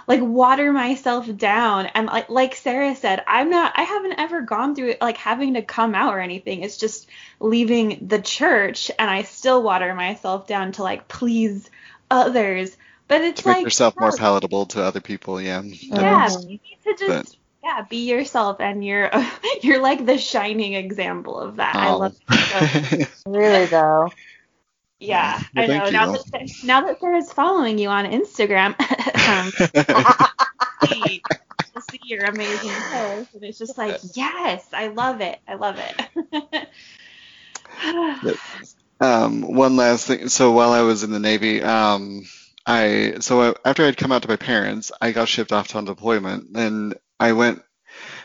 like 0.07 0.21
water 0.23 0.73
myself 0.73 1.27
down 1.37 1.87
and 1.87 2.07
like 2.07 2.29
like 2.29 2.55
Sarah 2.55 2.95
said, 2.95 3.23
I'm 3.27 3.51
not 3.51 3.73
I 3.77 3.83
haven't 3.83 4.21
ever 4.21 4.43
gone 4.43 4.75
through 4.77 4.95
like 5.01 5.17
having 5.17 5.55
to 5.55 5.63
come 5.63 5.95
out 5.97 6.15
or 6.15 6.21
anything. 6.21 6.63
It's 6.63 6.77
just 6.77 7.09
leaving 7.41 8.07
the 8.09 8.21
church 8.23 8.91
and 8.99 9.11
I 9.11 9.23
still 9.25 9.63
water 9.63 9.95
myself 9.95 10.47
down 10.47 10.73
to 10.73 10.83
like 10.85 11.09
please 11.09 11.69
others. 12.11 12.77
But 13.11 13.21
it's 13.23 13.43
To 13.43 13.49
make 13.49 13.57
like 13.59 13.65
yourself 13.65 13.95
more 14.01 14.13
palatable 14.13 14.67
to 14.67 14.83
other 14.83 15.01
people, 15.03 15.41
yeah. 15.43 15.61
yeah, 15.63 16.29
you 16.41 16.49
need 16.49 16.79
to 16.85 16.95
just 16.97 17.07
But- 17.09 17.37
yeah, 17.63 17.83
be 17.91 18.09
yourself 18.09 18.59
and 18.61 18.83
you're 18.83 19.11
you're 19.63 19.83
like 19.83 20.07
the 20.07 20.17
shining 20.17 20.73
example 20.75 21.39
of 21.39 21.57
that. 21.57 21.75
I 21.77 21.89
Oh. 21.91 21.99
love 21.99 22.17
it. 22.31 23.09
So, 23.09 23.31
Really 23.31 23.67
though. 23.67 24.11
yeah, 25.01 25.43
Well, 25.55 25.65
I 25.65 25.67
know. 25.67 25.81
thank 25.81 25.93
Now 25.93 26.13
that 26.13 26.23
Sa- 26.23 26.67
now 26.67 26.81
that 26.87 27.01
Sarah's 27.01 27.33
following 27.33 27.79
you 27.79 27.89
on 27.89 28.07
Instagram, 28.07 28.75
um, 29.29 29.51
see, 30.89 31.23
see 31.91 32.01
your 32.05 32.25
amazing 32.27 32.71
posts, 32.93 33.35
and 33.35 33.43
it's 33.45 33.59
just 33.59 33.77
like, 33.77 33.99
yes, 34.15 34.67
I 34.73 34.87
love 34.89 35.21
it. 35.21 35.39
I 35.49 35.55
love 35.55 35.79
it. 35.79 36.69
Um, 39.01 39.43
one 39.55 39.77
last 39.77 40.07
thing. 40.07 40.29
So 40.29 40.53
while 40.53 40.73
I 40.73 40.83
was 40.83 41.03
in 41.05 41.11
the 41.11 41.19
Navy, 41.19 41.63
um, 41.63 42.25
I 42.67 43.17
so 43.21 43.55
after 43.65 43.85
I'd 43.87 43.97
come 43.97 44.13
out 44.13 44.23
to 44.23 44.29
my 44.29 44.37
parents, 44.37 44.93
I 45.01 45.13
got 45.13 45.29
shipped 45.29 45.53
off 45.53 45.75
on 45.77 45.85
deployment, 45.85 46.57
and 46.57 46.95
I 47.19 47.33
went 47.33 47.63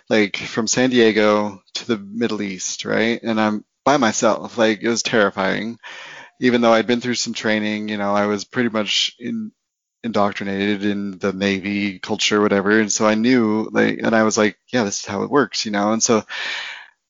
like 0.09 0.37
from 0.37 0.67
San 0.67 0.89
Diego 0.91 1.61
to 1.75 1.87
the 1.87 1.97
Middle 1.97 2.41
East, 2.41 2.85
right? 2.85 3.19
And 3.23 3.39
I'm 3.39 3.65
by 3.85 3.97
myself. 3.97 4.57
Like 4.57 4.81
it 4.81 4.89
was 4.89 5.03
terrifying, 5.03 5.77
even 6.41 6.61
though 6.61 6.73
I'd 6.73 6.87
been 6.87 7.01
through 7.01 7.15
some 7.15 7.33
training. 7.33 7.89
You 7.89 7.97
know, 7.97 8.13
I 8.15 8.27
was 8.27 8.45
pretty 8.45 8.69
much 8.69 9.15
in 9.19 9.51
indoctrinated 10.03 10.85
in 10.85 11.17
the 11.17 11.33
Navy 11.33 11.99
culture, 11.99 12.41
whatever, 12.41 12.79
and 12.79 12.91
so 12.91 13.07
I 13.07 13.15
knew 13.15 13.69
like, 13.71 13.99
and 14.03 14.15
I 14.15 14.23
was 14.23 14.37
like, 14.37 14.57
yeah, 14.71 14.83
this 14.83 14.99
is 14.99 15.05
how 15.05 15.23
it 15.23 15.31
works, 15.31 15.65
you 15.65 15.71
know. 15.71 15.93
And 15.93 16.03
so 16.03 16.23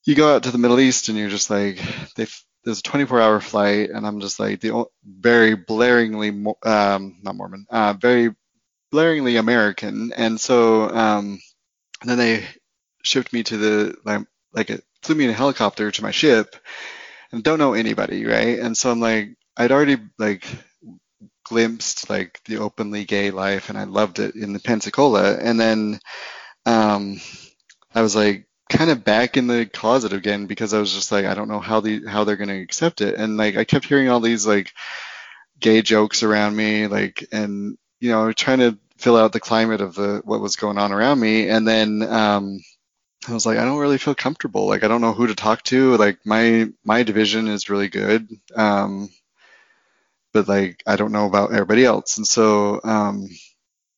you 0.06 0.16
go 0.16 0.36
out 0.36 0.44
to 0.44 0.52
the 0.52 0.58
Middle 0.58 0.80
East, 0.80 1.10
and 1.10 1.18
you're 1.18 1.30
just 1.30 1.50
like, 1.50 1.80
they 2.16 2.28
there's 2.66 2.80
a 2.80 2.84
24 2.84 3.22
hour 3.22 3.40
flight 3.40 3.92
and 3.92 4.06
i'm 4.06 4.20
just 4.20 4.40
like 4.40 4.60
the 4.60 4.86
very 5.06 5.56
blaringly 5.56 6.32
um 6.66 7.18
not 7.24 7.36
mormon 7.36 7.66
uh 7.70 7.94
very 7.94 8.34
blaringly 8.96 9.38
american. 9.40 10.14
And 10.14 10.40
so 10.40 10.90
um 10.90 11.40
and 12.02 12.10
then 12.10 12.18
they 12.18 12.46
shipped 13.04 13.34
me 13.34 13.44
to 13.44 13.58
the 13.58 13.96
like 14.06 14.26
like 14.54 14.70
it 14.70 14.84
flew 15.02 15.16
me 15.16 15.26
in 15.26 15.30
a 15.32 15.34
helicopter 15.34 15.92
to 15.92 16.04
my 16.04 16.12
ship 16.12 16.56
and 17.32 17.44
don't 17.44 17.60
know 17.60 17.74
anybody 17.74 18.26
right? 18.26 18.60
And 18.60 18.78
so 18.78 18.92
i'm 18.92 19.00
like 19.00 19.36
i'd 19.58 19.72
already 19.72 19.98
like 20.18 20.48
glimpsed 21.44 22.10
like 22.10 22.42
the 22.46 22.58
openly 22.58 23.06
gay 23.06 23.30
life 23.30 23.70
and 23.70 23.78
i 23.78 23.84
loved 23.84 24.20
it 24.20 24.36
in 24.36 24.54
the 24.54 24.60
pensacola. 24.60 25.36
And 25.38 25.60
then 25.60 26.00
um 26.66 27.20
i 27.94 28.02
was 28.02 28.16
like 28.16 28.48
kind 28.70 28.90
of 28.90 29.04
back 29.04 29.38
in 29.38 29.48
the 29.48 29.66
closet 29.66 30.14
again 30.14 30.48
because 30.48 30.74
I 30.74 30.80
was 30.80 30.94
just 30.94 31.12
like 31.12 31.26
I 31.26 31.36
don't 31.36 31.48
know 31.50 31.60
how 31.60 31.82
the 31.82 32.06
how 32.08 32.24
they're 32.24 32.36
gonna 32.36 32.60
accept 32.62 33.02
it. 33.02 33.16
And 33.16 33.38
like 33.38 33.58
I 33.58 33.64
kept 33.64 33.86
hearing 33.86 34.10
all 34.10 34.20
these 34.20 34.46
like 34.48 34.74
gay 35.60 35.82
jokes 35.82 36.24
around 36.24 36.56
me 36.56 36.88
like 36.88 37.28
and 37.32 37.78
you 38.00 38.12
know 38.12 38.32
trying 38.34 38.60
to 38.60 38.78
fill 38.98 39.18
out 39.18 39.34
the 39.34 39.40
climate 39.40 39.82
of 39.82 39.96
the 39.96 40.22
what 40.26 40.42
was 40.42 40.56
going 40.56 40.78
on 40.78 40.92
around 40.92 41.20
me. 41.20 41.50
And 41.50 41.68
then 41.68 42.02
um 42.04 42.60
I 43.28 43.34
was 43.34 43.46
like 43.46 43.58
I 43.58 43.66
don't 43.66 43.80
really 43.80 43.98
feel 44.00 44.16
comfortable. 44.16 44.68
Like 44.68 44.84
I 44.84 44.88
don't 44.88 45.02
know 45.02 45.14
who 45.14 45.28
to 45.28 45.36
talk 45.36 45.64
to. 45.64 45.98
Like 45.98 46.20
my 46.26 46.70
my 46.84 47.04
division 47.04 47.48
is 47.48 47.70
really 47.70 47.90
good 47.90 48.28
um 48.56 49.10
but 50.34 50.48
like 50.48 50.84
I 50.86 50.96
don't 50.96 51.12
know 51.12 51.28
about 51.28 51.54
everybody 51.54 51.86
else. 51.86 52.18
And 52.18 52.28
so 52.28 52.82
um 52.84 53.30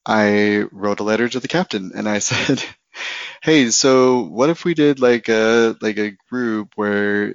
I 0.06 0.66
wrote 0.72 1.00
a 1.00 1.04
letter 1.04 1.28
to 1.30 1.40
the 1.40 1.48
captain 1.48 1.92
and 1.96 2.08
I 2.08 2.20
said 2.32 2.64
hey, 3.42 3.70
so 3.70 4.22
what 4.22 4.50
if 4.50 4.66
we 4.66 4.74
did 4.74 5.00
like 5.00 5.30
a 5.30 5.76
like 5.82 5.98
a 5.98 6.12
group 6.30 6.74
where 6.76 7.34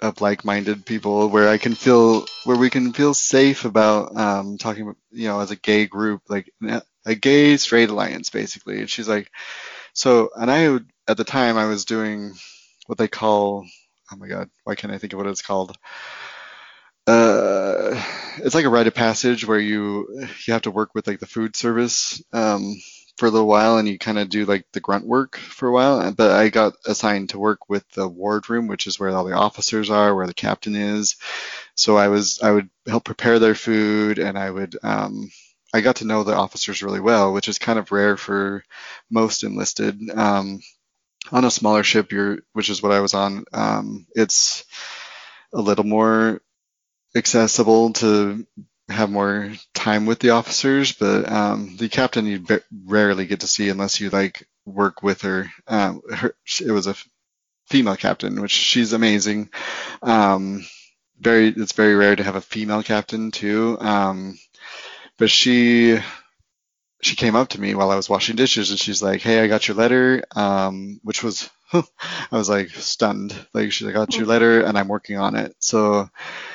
of 0.00 0.20
like-minded 0.20 0.86
people 0.86 1.28
where 1.28 1.48
I 1.48 1.58
can 1.58 1.74
feel 1.74 2.24
where 2.44 2.56
we 2.56 2.70
can 2.70 2.92
feel 2.94 3.12
safe 3.12 3.64
about 3.66 4.16
um, 4.16 4.56
talking 4.58 4.82
about 4.84 4.96
you 5.10 5.28
know 5.28 5.40
as 5.40 5.50
a 5.50 5.56
gay 5.56 5.86
group 5.86 6.22
like 6.28 6.50
a 7.06 7.14
gay 7.14 7.56
straight 7.56 7.90
alliance 7.90 8.30
basically. 8.30 8.80
And 8.80 8.90
she's 8.90 9.08
like, 9.08 9.30
so 9.94 10.30
and 10.36 10.50
I 10.50 10.68
would 10.70 10.86
at 11.08 11.16
the 11.16 11.24
time 11.24 11.56
I 11.58 11.66
was 11.66 11.84
doing 11.84 12.34
what 12.86 12.98
they 12.98 13.08
call 13.08 13.66
oh 14.12 14.16
my 14.16 14.28
god 14.28 14.50
why 14.64 14.74
can't 14.74 14.92
I 14.92 14.98
think 14.98 15.12
of 15.12 15.18
what 15.18 15.26
it's 15.26 15.42
called 15.42 15.76
uh 17.06 18.00
it's 18.38 18.54
like 18.54 18.64
a 18.64 18.68
rite 18.68 18.86
of 18.86 18.94
passage 18.94 19.46
where 19.46 19.58
you 19.58 20.06
you 20.46 20.52
have 20.52 20.62
to 20.62 20.70
work 20.70 20.90
with 20.94 21.06
like 21.06 21.18
the 21.18 21.26
food 21.26 21.56
service 21.56 22.22
um 22.32 22.76
for 23.20 23.26
a 23.26 23.30
little 23.30 23.46
while 23.46 23.76
and 23.76 23.86
you 23.86 23.98
kind 23.98 24.18
of 24.18 24.30
do 24.30 24.46
like 24.46 24.64
the 24.72 24.80
grunt 24.80 25.06
work 25.06 25.36
for 25.36 25.68
a 25.68 25.72
while 25.72 26.10
but 26.12 26.30
i 26.30 26.48
got 26.48 26.72
assigned 26.86 27.28
to 27.28 27.38
work 27.38 27.68
with 27.68 27.86
the 27.90 28.08
wardroom 28.08 28.66
which 28.66 28.86
is 28.86 28.98
where 28.98 29.10
all 29.10 29.24
the 29.24 29.34
officers 29.34 29.90
are 29.90 30.14
where 30.14 30.26
the 30.26 30.32
captain 30.32 30.74
is. 30.74 31.16
So 31.74 31.98
i 31.98 32.08
was 32.08 32.40
i 32.40 32.50
would 32.50 32.70
help 32.86 33.04
prepare 33.04 33.38
their 33.38 33.54
food 33.54 34.18
and 34.18 34.38
i 34.38 34.50
would 34.50 34.74
um 34.82 35.30
i 35.74 35.82
got 35.82 35.96
to 35.96 36.06
know 36.06 36.24
the 36.24 36.34
officers 36.34 36.82
really 36.82 36.98
well 36.98 37.34
which 37.34 37.46
is 37.46 37.58
kind 37.58 37.78
of 37.78 37.92
rare 37.92 38.16
for 38.16 38.64
most 39.10 39.44
enlisted. 39.44 40.00
Um 40.08 40.60
on 41.30 41.44
a 41.44 41.50
smaller 41.50 41.82
ship 41.82 42.12
you're 42.12 42.38
which 42.54 42.70
is 42.70 42.82
what 42.82 42.92
i 42.92 43.00
was 43.00 43.12
on 43.12 43.44
um 43.52 44.06
it's 44.16 44.64
a 45.52 45.60
little 45.60 45.84
more 45.84 46.40
accessible 47.14 47.92
to 47.92 48.46
have 48.90 49.10
more 49.10 49.52
time 49.74 50.06
with 50.06 50.18
the 50.20 50.30
officers, 50.30 50.92
but 50.92 51.30
um, 51.30 51.76
the 51.76 51.88
captain 51.88 52.26
you 52.26 52.40
ba- 52.40 52.62
rarely 52.84 53.26
get 53.26 53.40
to 53.40 53.46
see 53.46 53.68
unless 53.68 54.00
you 54.00 54.10
like 54.10 54.46
work 54.66 55.02
with 55.02 55.22
her. 55.22 55.50
Um, 55.66 56.02
her 56.12 56.34
it 56.60 56.70
was 56.72 56.86
a 56.86 56.90
f- 56.90 57.08
female 57.68 57.96
captain, 57.96 58.40
which 58.40 58.50
she's 58.52 58.92
amazing. 58.92 59.50
Um, 60.02 60.66
very, 61.18 61.48
it's 61.48 61.72
very 61.72 61.94
rare 61.94 62.16
to 62.16 62.24
have 62.24 62.36
a 62.36 62.40
female 62.40 62.82
captain 62.82 63.30
too. 63.30 63.76
Um, 63.80 64.38
but 65.18 65.30
she 65.30 65.98
she 67.02 67.16
came 67.16 67.36
up 67.36 67.48
to 67.50 67.60
me 67.60 67.74
while 67.74 67.90
I 67.90 67.96
was 67.96 68.08
washing 68.08 68.36
dishes 68.36 68.70
and 68.70 68.78
she's 68.78 69.02
like, 69.02 69.22
"Hey, 69.22 69.40
I 69.40 69.46
got 69.46 69.68
your 69.68 69.76
letter," 69.76 70.22
um, 70.36 71.00
which 71.02 71.22
was 71.22 71.48
I 71.72 71.84
was 72.32 72.48
like 72.48 72.70
stunned. 72.70 73.34
Like 73.54 73.72
she's 73.72 73.86
like, 73.86 73.96
"I 73.96 73.98
got 74.00 74.18
your 74.18 74.26
letter 74.26 74.62
and 74.62 74.78
I'm 74.78 74.88
working 74.88 75.18
on 75.18 75.36
it." 75.36 75.54
So 75.60 76.08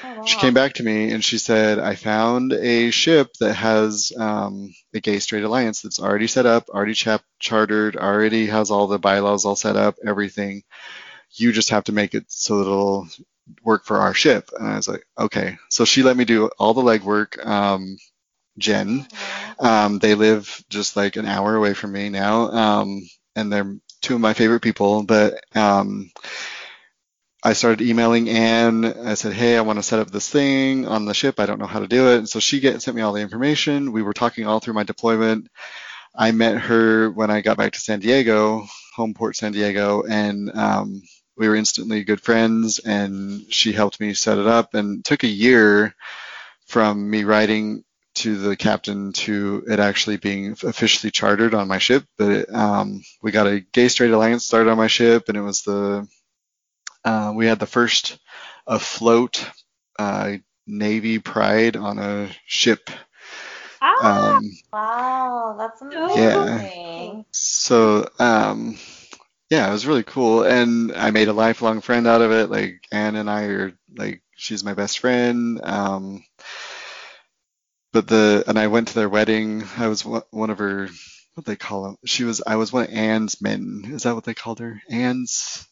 Oh, 0.04 0.24
she 0.24 0.38
came 0.38 0.54
back 0.54 0.74
to 0.76 0.84
me 0.84 1.12
and 1.12 1.24
she 1.24 1.38
said, 1.38 1.80
I 1.80 1.96
found 1.96 2.54
a 2.54 2.92
ship 2.92 3.34
that 3.40 3.54
has 3.56 4.12
um, 4.18 4.74
a 4.94 5.00
gay 5.00 5.20
straight 5.20 5.44
alliance 5.44 5.82
that's 5.82 6.00
already 6.00 6.28
set 6.28 6.46
up, 6.46 6.70
already 6.70 6.94
chap- 6.94 7.24
chartered, 7.40 7.96
already 7.98 8.48
has 8.48 8.72
all 8.72 8.88
the 8.88 9.00
bylaws 9.00 9.46
all 9.46 9.56
set 9.56 9.76
up, 9.76 9.96
everything. 10.06 10.64
You 11.36 11.52
just 11.52 11.70
have 11.70 11.86
to 11.86 11.92
make 11.94 12.14
it 12.14 12.26
so 12.30 12.58
that 12.58 12.64
it'll 12.70 13.08
work 13.64 13.86
for 13.86 13.98
our 13.98 14.14
ship. 14.14 14.50
And 14.58 14.68
I 14.68 14.76
was 14.76 14.88
like, 14.88 15.06
okay. 15.18 15.58
So 15.70 15.86
she 15.86 16.04
let 16.04 16.18
me 16.18 16.26
do 16.26 16.50
all 16.60 16.74
the 16.74 16.82
legwork. 16.82 17.44
Um, 17.46 17.98
Jen, 18.58 19.08
um, 19.60 20.00
they 20.00 20.16
live 20.16 20.64
just 20.70 20.96
like 20.96 21.16
an 21.16 21.26
hour 21.26 21.56
away 21.56 21.74
from 21.74 21.92
me 21.92 22.10
now, 22.10 22.50
um, 22.52 23.02
and 23.36 23.52
they're 23.52 23.76
two 24.06 24.16
of 24.16 24.22
my 24.22 24.34
favorite 24.34 24.62
people. 24.62 25.04
But 25.04 25.44
um, 25.56 26.12
I 27.44 27.54
started 27.54 27.82
emailing 27.82 28.30
Anne. 28.30 28.86
I 28.86 29.16
said, 29.16 29.34
"Hey, 29.34 29.58
I 29.58 29.62
want 29.62 29.80
to 29.80 29.84
set 29.84 30.00
up 30.00 30.12
this 30.12 30.30
thing 30.30 30.88
on 30.88 31.06
the 31.06 31.14
ship. 31.14 31.40
I 31.40 31.46
don't 31.46 31.60
know 31.60 31.66
how 31.66 31.80
to 31.80 31.88
do 31.88 32.10
it." 32.12 32.18
And 32.20 32.30
so 32.30 32.40
she 32.40 32.60
get, 32.60 32.82
sent 32.82 32.96
me 32.96 33.02
all 33.02 33.14
the 33.14 33.22
information. 33.22 33.92
We 33.92 34.04
were 34.04 34.14
talking 34.14 34.46
all 34.48 34.60
through 34.60 34.76
my 34.76 34.84
deployment. 34.84 35.50
I 36.16 36.32
met 36.32 36.58
her 36.58 37.12
when 37.12 37.30
I 37.30 37.42
got 37.42 37.58
back 37.58 37.74
to 37.74 37.80
San 37.80 38.00
Diego, 38.00 38.66
home 38.96 39.14
port 39.14 39.36
San 39.36 39.52
Diego, 39.52 40.04
and 40.10 40.50
um, 40.56 41.02
we 41.36 41.50
were 41.50 41.56
instantly 41.56 42.04
good 42.04 42.22
friends. 42.22 42.80
And 42.80 43.42
she 43.54 43.74
helped 43.74 44.00
me 44.00 44.14
set 44.14 44.38
it 44.38 44.48
up. 44.48 44.74
And 44.74 45.00
it 45.00 45.06
took 45.06 45.24
a 45.24 45.28
year 45.28 45.94
from 46.68 47.10
me 47.10 47.26
writing 47.26 47.84
to 48.16 48.38
the 48.38 48.56
captain 48.56 49.14
to 49.14 49.64
it 49.68 49.80
actually 49.80 50.18
being 50.18 50.52
officially 50.64 51.12
chartered 51.12 51.54
on 51.56 51.68
my 51.68 51.80
ship. 51.80 52.06
But 52.18 52.54
um, 52.54 53.02
we 53.22 53.32
got 53.32 53.48
a 53.48 53.62
gay 53.62 53.88
straight 53.90 54.12
alliance 54.12 54.46
started 54.46 54.70
on 54.72 54.78
my 54.78 54.88
ship, 54.88 55.26
and 55.30 55.38
it 55.38 55.42
was 55.42 55.64
the 55.64 56.08
uh, 57.04 57.34
we 57.36 57.46
had 57.48 57.60
the 57.60 57.66
first 57.68 58.20
afloat 58.68 59.46
uh, 60.00 60.34
Navy 60.68 61.20
Pride 61.20 61.76
on 61.78 62.00
a 62.00 62.30
ship. 62.46 62.90
Ah, 63.82 64.00
Um, 64.00 64.52
wow, 64.74 65.56
that's 65.58 65.82
amazing. 65.82 66.16
Yeah. 66.16 66.68
so 67.32 68.08
um, 68.20 68.78
yeah, 69.50 69.68
it 69.70 69.72
was 69.72 69.88
really 69.88 70.04
cool, 70.04 70.44
and 70.44 70.92
I 70.94 71.12
made 71.12 71.28
a 71.28 71.34
lifelong 71.34 71.82
friend 71.82 72.08
out 72.08 72.22
of 72.22 72.32
it. 72.32 72.50
Like 72.50 72.84
Anne 72.92 73.16
and 73.16 73.30
I 73.30 73.44
are 73.46 73.74
like 73.96 74.22
she's 74.36 74.64
my 74.64 74.74
best 74.74 75.00
friend. 75.00 75.60
Um, 75.64 76.24
but 77.96 78.08
the 78.10 78.44
and 78.46 78.60
I 78.60 78.68
went 78.68 78.90
to 78.90 78.96
their 78.96 79.08
wedding. 79.08 79.64
I 79.78 79.88
was 79.88 80.02
one 80.04 80.50
of 80.50 80.58
her 80.58 80.90
what 81.36 81.46
they 81.46 81.56
call 81.56 81.86
him. 81.86 81.98
She 82.04 82.26
was 82.26 82.44
I 82.46 82.58
was 82.58 82.74
one 82.74 82.84
of 82.84 82.90
Anne's 82.90 83.42
men. 83.42 83.84
Is 83.94 84.04
that 84.04 84.16
what 84.16 84.26
they 84.26 84.34
called 84.34 84.60
her? 84.60 84.82
Anne's. 84.90 85.66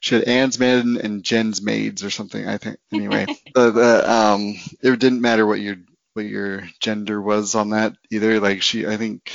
She 0.00 0.14
had 0.14 0.24
Anne's 0.24 0.58
men 0.58 1.00
and 1.02 1.24
Jen's 1.24 1.62
maids 1.62 2.04
or 2.04 2.10
something. 2.10 2.46
I 2.46 2.58
think. 2.58 2.76
Anyway, 2.92 3.24
the, 3.54 3.70
the 3.70 4.12
um, 4.12 4.56
it 4.82 5.00
didn't 5.00 5.22
matter 5.22 5.46
what 5.46 5.60
your 5.60 5.76
what 6.12 6.26
your 6.26 6.68
gender 6.80 7.18
was 7.18 7.54
on 7.54 7.70
that 7.70 7.94
either. 8.10 8.38
Like 8.38 8.60
she, 8.60 8.86
I 8.86 8.98
think 8.98 9.32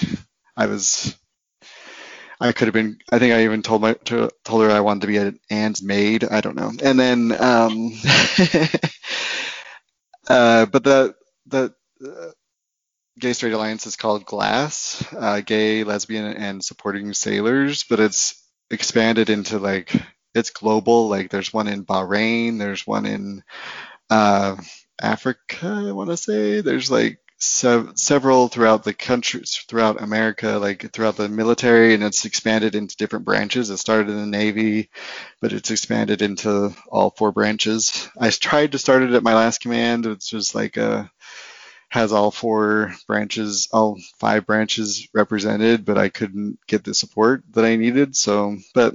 I 0.56 0.68
was. 0.68 1.18
I 2.40 2.52
could 2.52 2.68
have 2.68 2.76
been. 2.76 3.00
I 3.12 3.18
think 3.18 3.34
I 3.34 3.46
even 3.46 3.64
told 3.64 3.82
my 3.82 3.94
to, 4.06 4.30
told 4.46 4.62
her 4.62 4.70
I 4.70 4.82
wanted 4.82 5.02
to 5.02 5.08
be 5.08 5.18
an 5.18 5.40
Anne's 5.50 5.82
maid. 5.82 6.26
I 6.26 6.42
don't 6.42 6.56
know. 6.56 6.72
And 6.80 7.00
then, 7.00 7.32
um, 7.42 7.94
uh, 10.30 10.68
but 10.68 10.84
the 10.84 11.16
the 11.48 11.74
Gay 13.20 13.34
Straight 13.34 13.54
Alliance 13.54 13.88
is 13.88 13.96
called 13.96 14.26
GLASS, 14.26 15.04
uh, 15.14 15.42
Gay, 15.42 15.84
Lesbian, 15.84 16.26
and 16.26 16.64
Supporting 16.64 17.14
Sailors, 17.14 17.84
but 17.84 18.00
it's 18.00 18.44
expanded 18.70 19.30
into 19.30 19.58
like 19.58 19.96
it's 20.36 20.52
global. 20.52 21.10
Like 21.10 21.30
there's 21.30 21.52
one 21.54 21.68
in 21.68 21.86
Bahrain, 21.86 22.60
there's 22.60 22.86
one 22.86 23.06
in 23.06 23.44
uh, 24.10 24.56
Africa, 25.02 25.86
I 25.88 25.92
want 25.94 26.12
to 26.12 26.18
say. 26.18 26.62
There's 26.62 26.92
like 26.92 27.20
sev- 27.40 27.94
several 27.96 28.48
throughout 28.50 28.84
the 28.84 28.94
countries, 28.94 29.64
throughout 29.68 30.02
America, 30.02 30.60
like 30.62 30.92
throughout 30.92 31.18
the 31.18 31.30
military, 31.30 31.96
and 31.96 32.04
it's 32.04 32.26
expanded 32.26 32.76
into 32.76 32.98
different 32.98 33.26
branches. 33.26 33.70
It 33.72 33.78
started 33.78 34.10
in 34.10 34.18
the 34.18 34.38
Navy, 34.38 34.90
but 35.42 35.54
it's 35.54 35.72
expanded 35.72 36.22
into 36.22 36.76
all 36.90 37.10
four 37.10 37.32
branches. 37.32 38.10
I 38.20 38.30
tried 38.30 38.74
to 38.74 38.80
start 38.80 39.04
it 39.04 39.14
at 39.14 39.24
my 39.24 39.34
last 39.34 39.62
command, 39.62 40.06
which 40.06 40.34
was 40.34 40.54
like 40.54 40.78
a 40.78 41.12
has 41.90 42.12
all 42.12 42.32
four 42.32 42.94
branches, 43.08 43.70
all 43.72 43.98
five 44.20 44.46
branches 44.46 45.08
represented, 45.14 45.86
but 45.86 45.98
I 45.98 46.10
couldn't 46.10 46.60
get 46.68 46.84
the 46.84 46.94
support 46.94 47.44
that 47.52 47.66
I 47.66 47.76
needed. 47.76 48.16
So, 48.16 48.58
but 48.74 48.94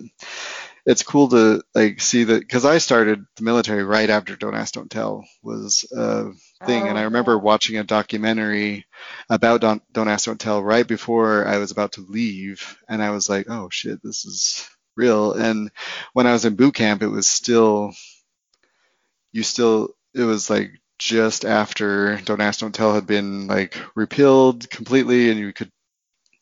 it's 0.84 1.02
cool 1.02 1.28
to 1.28 1.62
like 1.74 2.00
see 2.00 2.24
that 2.24 2.40
because 2.40 2.64
I 2.64 2.78
started 2.78 3.24
the 3.36 3.44
military 3.44 3.84
right 3.84 4.10
after 4.10 4.36
Don't 4.36 4.54
Ask, 4.54 4.74
Don't 4.74 4.90
Tell 4.90 5.24
was 5.42 5.84
a 5.96 6.32
thing, 6.66 6.82
Oh, 6.82 6.86
and 6.86 6.98
I 6.98 7.02
oh, 7.02 7.06
remember 7.06 7.32
yeah. 7.32 7.38
watching 7.38 7.78
a 7.78 7.84
documentary 7.84 8.84
about 9.30 9.60
Don't 9.60 9.82
Don't 9.92 10.08
Ask, 10.08 10.26
Don't 10.26 10.40
Tell 10.40 10.62
right 10.62 10.86
before 10.86 11.46
I 11.46 11.58
was 11.58 11.70
about 11.70 11.92
to 11.92 12.06
leave, 12.06 12.76
and 12.88 13.02
I 13.02 13.10
was 13.10 13.28
like, 13.28 13.48
oh 13.48 13.68
shit, 13.70 14.02
this 14.02 14.24
is 14.24 14.68
real. 14.96 15.32
And 15.32 15.70
when 16.12 16.26
I 16.26 16.32
was 16.32 16.44
in 16.44 16.56
boot 16.56 16.74
camp, 16.74 17.02
it 17.02 17.08
was 17.08 17.26
still, 17.26 17.92
you 19.30 19.44
still, 19.44 19.90
it 20.14 20.24
was 20.24 20.50
like 20.50 20.72
just 20.98 21.44
after 21.44 22.16
Don't 22.24 22.40
Ask, 22.40 22.60
Don't 22.60 22.74
Tell 22.74 22.94
had 22.94 23.06
been 23.06 23.46
like 23.46 23.76
repealed 23.94 24.70
completely, 24.70 25.30
and 25.30 25.38
you 25.38 25.52
could 25.52 25.70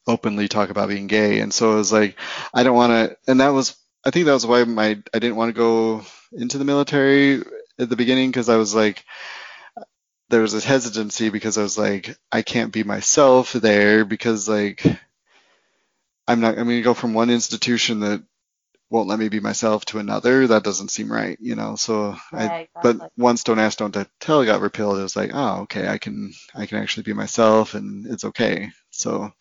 openly 0.07 0.49
talk 0.49 0.71
about 0.71 0.89
being 0.89 1.07
gay. 1.07 1.41
And 1.41 1.53
so 1.53 1.73
it 1.73 1.77
was 1.77 1.93
like, 1.93 2.17
I 2.53 2.63
don't 2.63 2.77
want 2.77 2.91
to, 2.91 3.17
and 3.31 3.41
that 3.41 3.51
was, 3.51 3.77
I 4.05 4.11
think 4.11 4.27
that 4.27 4.33
was 4.33 4.47
why 4.47 4.65
my, 4.65 4.99
I 5.15 5.19
didn't 5.19 5.37
want 5.37 5.51
to 5.51 5.59
go 5.59 6.03
into 6.33 6.59
the 6.59 6.65
military 6.65 7.43
at 7.79 7.89
the 7.89 7.97
beginning 7.97 8.31
because 8.31 8.49
I 8.49 8.57
was 8.57 8.75
like, 8.75 9.05
there 10.29 10.43
was 10.43 10.55
a 10.55 10.61
hesitancy 10.67 11.29
because 11.29 11.59
I 11.59 11.63
was 11.63 11.77
like, 11.77 12.17
I 12.31 12.43
can't 12.43 12.73
be 12.73 12.85
myself 12.85 13.53
there 13.53 14.05
because 14.05 14.49
like, 14.49 14.85
I'm 16.29 16.41
not, 16.41 16.57
I'm 16.57 16.69
to 16.69 16.83
go 16.83 16.95
from 16.95 17.15
one 17.15 17.31
institution 17.31 18.01
that 18.01 18.23
won't 18.91 19.09
let 19.09 19.18
me 19.18 19.28
be 19.28 19.41
myself 19.41 19.84
to 19.86 19.99
another. 19.99 20.47
That 20.49 20.64
doesn't 20.64 20.91
seem 20.91 21.12
right, 21.12 21.38
you 21.41 21.55
know? 21.55 21.76
So 21.76 22.16
I, 22.32 22.45
Yeah, 22.45 22.66
but 22.82 22.97
once 23.16 23.45
Don't 23.45 23.59
Ask, 23.61 23.78
Don't 23.78 23.97
Tell 24.20 24.45
got 24.45 24.61
repealed, 24.61 24.99
it 24.99 25.03
was 25.03 25.16
like, 25.16 25.30
oh, 25.32 25.62
okay, 25.62 25.88
I 25.88 25.99
can, 25.99 26.32
I 26.55 26.66
can 26.66 26.78
actually 26.78 27.05
be 27.05 27.12
myself 27.14 27.74
and 27.74 28.07
it's 28.07 28.24
okay. 28.24 28.70
So 28.91 29.32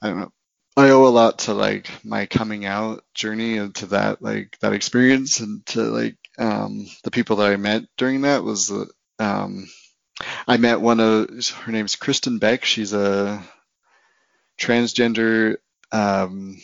I 0.00 0.08
don't 0.08 0.20
know. 0.20 0.32
I 0.76 0.90
owe 0.90 1.06
a 1.06 1.08
lot 1.08 1.40
to 1.40 1.54
like 1.54 1.90
my 2.04 2.26
coming 2.26 2.64
out 2.64 3.04
journey 3.14 3.58
and 3.58 3.74
to 3.76 3.86
that 3.86 4.22
like 4.22 4.56
that 4.60 4.72
experience 4.72 5.40
and 5.40 5.64
to 5.66 5.82
like 5.82 6.16
um 6.38 6.86
the 7.04 7.10
people 7.10 7.36
that 7.36 7.50
I 7.52 7.56
met 7.56 7.82
during 7.96 8.22
that 8.22 8.44
was 8.44 8.70
uh, 8.70 8.84
um 9.18 9.68
I 10.46 10.56
met 10.58 10.80
one 10.80 11.00
of 11.00 11.28
her 11.64 11.72
name's 11.72 11.96
Kristin 11.96 12.40
Beck. 12.40 12.64
She's 12.64 12.92
a 12.92 13.42
transgender 14.60 15.56
um 15.92 16.58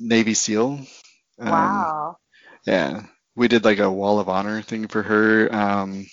Navy 0.00 0.34
SEAL. 0.34 0.80
Um, 1.38 1.50
wow. 1.50 2.16
yeah, 2.66 3.02
we 3.34 3.48
did 3.48 3.64
like 3.64 3.78
a 3.78 3.90
wall 3.90 4.20
of 4.20 4.28
honor 4.28 4.62
thing 4.62 4.88
for 4.88 5.02
her. 5.02 5.54
Um, 5.54 6.06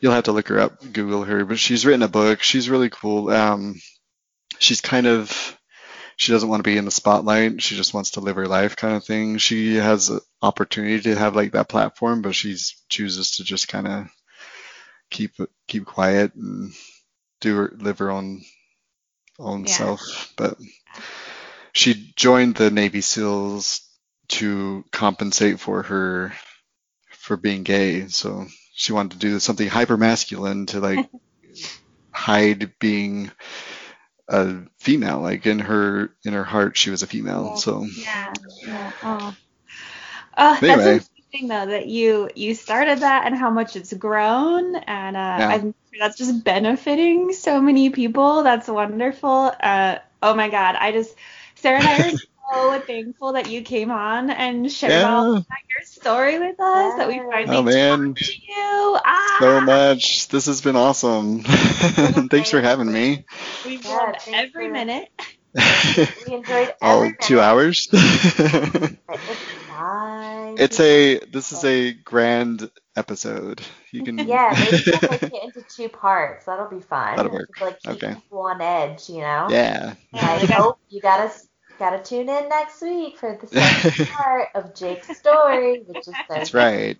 you'll 0.00 0.12
have 0.12 0.24
to 0.24 0.32
look 0.32 0.48
her 0.48 0.60
up, 0.60 0.80
Google 0.92 1.24
her, 1.24 1.44
but 1.44 1.58
she's 1.58 1.86
written 1.86 2.02
a 2.02 2.08
book. 2.08 2.42
She's 2.42 2.68
really 2.70 2.90
cool. 2.90 3.30
Um, 3.30 3.76
she's 4.58 4.80
kind 4.80 5.06
of 5.06 5.58
she 6.16 6.32
doesn't 6.32 6.48
want 6.48 6.60
to 6.64 6.70
be 6.70 6.78
in 6.78 6.84
the 6.86 6.90
spotlight. 6.90 7.60
She 7.62 7.76
just 7.76 7.92
wants 7.92 8.12
to 8.12 8.20
live 8.20 8.36
her 8.36 8.46
life, 8.48 8.76
kind 8.76 8.96
of 8.96 9.04
thing. 9.04 9.38
She 9.38 9.76
has 9.76 10.08
an 10.08 10.20
opportunity 10.42 11.00
to 11.02 11.14
have 11.14 11.36
like 11.36 11.52
that 11.52 11.68
platform, 11.68 12.22
but 12.22 12.34
she 12.34 12.56
chooses 12.88 13.32
to 13.32 13.44
just 13.44 13.68
kind 13.68 13.86
of 13.86 14.06
keep 15.10 15.32
keep 15.68 15.84
quiet 15.84 16.34
and 16.34 16.72
do 17.40 17.56
her, 17.56 17.72
live 17.78 17.98
her 17.98 18.10
own 18.10 18.42
own 19.38 19.66
Yeah. 19.66 19.72
self. 19.72 20.32
But 20.36 20.56
she 21.76 22.10
joined 22.16 22.54
the 22.54 22.70
Navy 22.70 23.02
SEALs 23.02 23.82
to 24.28 24.82
compensate 24.92 25.60
for 25.60 25.82
her 25.82 26.32
for 27.10 27.36
being 27.36 27.64
gay. 27.64 28.08
So 28.08 28.46
she 28.74 28.94
wanted 28.94 29.12
to 29.12 29.18
do 29.18 29.38
something 29.40 29.68
hyper 29.68 29.98
masculine 29.98 30.64
to 30.66 30.80
like 30.80 31.06
hide 32.14 32.72
being 32.80 33.30
a 34.28 34.54
female. 34.80 35.20
Like 35.20 35.44
in 35.44 35.58
her 35.58 36.14
in 36.24 36.32
her 36.32 36.44
heart, 36.44 36.78
she 36.78 36.88
was 36.88 37.02
a 37.02 37.06
female. 37.06 37.48
Yeah. 37.50 37.54
So 37.56 37.86
Yeah. 37.98 38.32
Yeah. 38.66 38.92
Oh. 39.02 39.36
Uh, 40.34 40.56
Anyway. 40.62 40.76
That's 40.76 41.10
interesting 41.14 41.48
though 41.48 41.66
that 41.66 41.86
you 41.88 42.30
you 42.34 42.54
started 42.54 43.00
that 43.00 43.26
and 43.26 43.36
how 43.36 43.50
much 43.50 43.76
it's 43.76 43.92
grown 43.92 44.76
and 44.76 45.14
uh, 45.14 45.20
Yeah. 45.40 45.48
I'm 45.50 45.62
sure 45.62 45.98
that's 46.00 46.16
just 46.16 46.42
benefiting 46.42 47.34
so 47.34 47.60
many 47.60 47.90
people. 47.90 48.44
That's 48.44 48.66
wonderful. 48.66 49.52
Uh, 49.60 49.98
oh 50.22 50.34
my 50.34 50.48
God, 50.48 50.76
I 50.76 50.92
just 50.92 51.14
Sarah 51.66 51.80
and 51.82 51.88
I 51.88 52.12
are 52.12 52.18
so 52.78 52.80
thankful 52.86 53.32
that 53.32 53.50
you 53.50 53.62
came 53.62 53.90
on 53.90 54.30
and 54.30 54.70
shared 54.70 54.92
Yeah. 54.92 55.20
of 55.20 55.34
that, 55.48 55.58
your 55.68 55.84
story 55.84 56.38
with 56.38 56.60
us. 56.60 56.96
That 56.96 57.08
we 57.08 57.18
finally 57.18 57.56
Oh 57.56 57.62
man, 57.62 58.14
talked 58.14 58.18
to 58.24 58.32
you. 58.32 58.98
Ah, 59.04 59.36
so 59.40 59.60
much. 59.62 60.28
This 60.28 60.46
has 60.46 60.60
been 60.60 60.76
awesome. 60.76 61.40
Thanks 61.44 62.50
for 62.52 62.60
having 62.60 62.92
me. 62.92 63.24
We've 63.64 63.84
Yeah, 63.84 63.96
loved 63.96 64.18
every 64.28 64.66
for- 64.68 64.72
minute. 64.72 65.08
We 66.28 66.34
enjoyed 66.34 66.74
All 66.82 67.02
every 67.02 67.16
two 67.20 67.40
hours. 67.40 67.88
It's 70.58 70.80
a 70.80 71.18
this 71.18 71.52
is 71.52 71.64
a 71.64 71.92
grand 71.92 72.70
episode. 72.94 73.60
You 73.90 74.04
can 74.04 74.18
Yeah, 74.18 74.52
maybe 74.70 74.82
we'll 75.00 75.10
make 75.10 75.22
it 75.22 75.32
into 75.44 75.62
two 75.62 75.88
parts. 75.88 76.44
That'll 76.46 76.68
be 76.68 76.80
fun. 76.80 77.16
That'll 77.16 77.32
work. 77.32 77.54
To, 77.56 77.64
like 77.64 77.80
keep 77.80 77.92
Okay. 77.92 78.14
people 78.14 78.40
on 78.42 78.60
edge, 78.60 79.08
you 79.08 79.20
know. 79.20 79.48
yeah. 79.50 79.94
I 80.14 80.38
hope 80.46 80.78
you 80.90 81.00
gotta 81.00 81.32
gotta 81.78 82.02
tune 82.02 82.28
in 82.28 82.48
next 82.48 82.80
week 82.82 83.18
for 83.18 83.38
the 83.40 83.46
second 83.48 84.08
part 84.08 84.48
of 84.54 84.74
Jake's 84.74 85.16
story, 85.18 85.80
which 85.86 85.98
is 85.98 86.04
so 86.06 86.12
That's 86.28 86.54
right. 86.54 86.98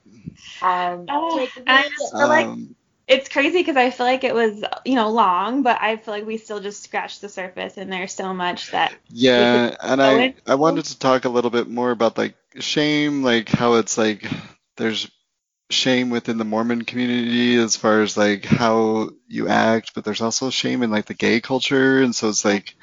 Um, 0.62 1.06
Oh, 1.08 1.38
Jake, 1.38 1.50
I 1.66 1.88
just 1.88 2.12
feel 2.12 2.28
like 2.28 2.46
Um, 2.46 2.76
it's 3.08 3.28
crazy 3.28 3.58
because 3.58 3.76
I 3.76 3.90
feel 3.90 4.06
like 4.06 4.24
it 4.24 4.34
was, 4.34 4.64
you 4.84 4.96
know, 4.96 5.10
long, 5.10 5.62
but 5.62 5.80
I 5.80 5.96
feel 5.96 6.12
like 6.12 6.26
we 6.26 6.38
still 6.38 6.58
just 6.60 6.82
scratched 6.82 7.20
the 7.20 7.28
surface, 7.28 7.76
and 7.76 7.92
there's 7.92 8.12
so 8.12 8.34
much 8.34 8.72
that. 8.72 8.94
Yeah, 9.10 9.76
and 9.80 10.02
I 10.02 10.12
into- 10.12 10.50
I 10.50 10.54
wanted 10.56 10.86
to 10.86 10.98
talk 10.98 11.24
a 11.24 11.28
little 11.28 11.50
bit 11.50 11.68
more 11.68 11.92
about 11.92 12.18
like 12.18 12.34
shame, 12.58 13.22
like 13.22 13.48
how 13.48 13.74
it's 13.74 13.96
like 13.96 14.26
there's 14.76 15.08
shame 15.70 16.10
within 16.10 16.38
the 16.38 16.44
Mormon 16.44 16.82
community 16.82 17.56
as 17.56 17.76
far 17.76 18.02
as 18.02 18.16
like 18.16 18.44
how 18.44 19.10
you 19.28 19.48
act, 19.48 19.92
but 19.94 20.04
there's 20.04 20.20
also 20.20 20.50
shame 20.50 20.82
in 20.82 20.90
like 20.90 21.06
the 21.06 21.14
gay 21.14 21.40
culture, 21.40 22.02
and 22.02 22.14
so 22.14 22.28
it's 22.28 22.44
like 22.44 22.74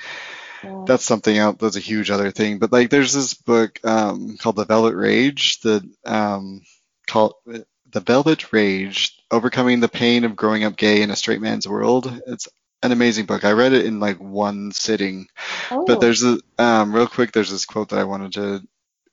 that's 0.86 1.04
something 1.04 1.38
else 1.38 1.58
that's 1.60 1.76
a 1.76 1.82
huge 1.82 2.10
other 2.12 2.32
thing. 2.32 2.60
But 2.60 2.72
like 2.72 2.90
there's 2.90 3.14
this 3.14 3.34
book 3.34 3.80
um 3.84 4.38
called 4.38 4.56
The 4.56 4.66
Velvet 4.66 4.96
Rage 4.96 5.60
that 5.62 5.84
um 6.06 6.62
called 7.08 7.34
The 7.46 8.00
Velvet 8.00 8.52
Rage: 8.54 9.18
Overcoming 9.32 9.80
the 9.80 9.90
Pain 9.90 10.24
of 10.24 10.36
Growing 10.36 10.64
Up 10.64 10.76
Gay 10.76 11.02
in 11.02 11.12
a 11.12 11.16
Straight 11.16 11.42
Man's 11.42 11.68
World. 11.68 12.22
It's 12.28 12.48
an 12.82 12.92
amazing 12.92 13.26
book. 13.26 13.46
I 13.46 13.54
read 13.54 13.74
it 13.74 13.86
in 13.86 14.00
like 14.00 14.18
one 14.18 14.72
sitting. 14.72 15.28
Oh, 15.72 15.86
But 15.86 16.02
there's 16.02 16.24
a 16.24 16.40
um, 16.58 16.94
real 16.94 17.08
quick. 17.08 17.32
There's 17.32 17.52
this 17.52 17.66
quote 17.66 17.90
that 17.90 18.00
I 18.00 18.04
wanted 18.04 18.34
to 18.34 18.62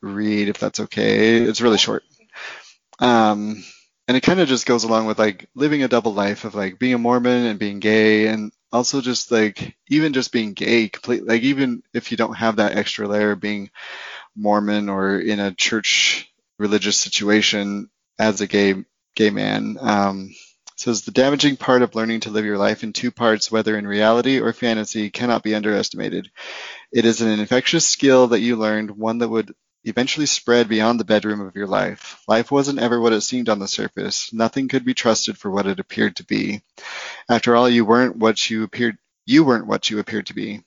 read, 0.02 0.48
if 0.48 0.58
that's 0.58 0.80
okay. 0.80 1.36
It's 1.38 1.60
really 1.60 1.78
short, 1.78 2.02
um, 2.98 3.62
and 4.08 4.16
it 4.16 4.22
kind 4.22 4.40
of 4.40 4.48
just 4.48 4.66
goes 4.66 4.84
along 4.84 5.06
with 5.06 5.18
like 5.18 5.48
living 5.54 5.82
a 5.82 5.88
double 5.88 6.12
life 6.12 6.44
of 6.44 6.54
like 6.54 6.78
being 6.78 6.94
a 6.94 6.98
Mormon 6.98 7.46
and 7.46 7.58
being 7.58 7.80
gay, 7.80 8.26
and 8.26 8.52
also 8.72 9.00
just 9.00 9.30
like 9.30 9.76
even 9.88 10.12
just 10.12 10.32
being 10.32 10.52
gay, 10.52 10.88
complete 10.88 11.26
like 11.26 11.42
even 11.42 11.82
if 11.92 12.10
you 12.10 12.16
don't 12.16 12.34
have 12.34 12.56
that 12.56 12.76
extra 12.76 13.08
layer 13.08 13.32
of 13.32 13.40
being 13.40 13.70
Mormon 14.36 14.88
or 14.88 15.18
in 15.18 15.40
a 15.40 15.54
church 15.54 16.32
religious 16.58 16.98
situation 17.00 17.90
as 18.18 18.40
a 18.40 18.46
gay 18.46 18.74
gay 19.16 19.30
man. 19.30 19.76
Um, 19.80 20.34
says 20.76 21.02
the 21.02 21.10
damaging 21.10 21.56
part 21.56 21.82
of 21.82 21.94
learning 21.94 22.20
to 22.20 22.30
live 22.30 22.44
your 22.46 22.56
life 22.56 22.82
in 22.82 22.92
two 22.92 23.10
parts, 23.10 23.52
whether 23.52 23.76
in 23.76 23.86
reality 23.86 24.40
or 24.40 24.52
fantasy, 24.54 25.10
cannot 25.10 25.42
be 25.42 25.54
underestimated. 25.54 26.30
It 26.90 27.04
is 27.04 27.20
an 27.20 27.38
infectious 27.38 27.86
skill 27.86 28.28
that 28.28 28.40
you 28.40 28.56
learned, 28.56 28.90
one 28.90 29.18
that 29.18 29.28
would 29.28 29.54
eventually 29.84 30.26
spread 30.26 30.68
beyond 30.68 31.00
the 31.00 31.04
bedroom 31.04 31.40
of 31.40 31.56
your 31.56 31.66
life. 31.66 32.22
Life 32.28 32.50
wasn't 32.50 32.80
ever 32.80 33.00
what 33.00 33.12
it 33.12 33.22
seemed 33.22 33.48
on 33.48 33.58
the 33.58 33.68
surface. 33.68 34.32
Nothing 34.32 34.68
could 34.68 34.84
be 34.84 34.94
trusted 34.94 35.38
for 35.38 35.50
what 35.50 35.66
it 35.66 35.80
appeared 35.80 36.16
to 36.16 36.24
be. 36.24 36.62
After 37.28 37.56
all, 37.56 37.68
you 37.68 37.84
weren't 37.84 38.16
what 38.16 38.50
you 38.50 38.64
appeared 38.64 38.98
you 39.26 39.44
weren't 39.44 39.66
what 39.66 39.90
you 39.90 39.98
appeared 40.00 40.26
to 40.26 40.34
be. 40.34 40.62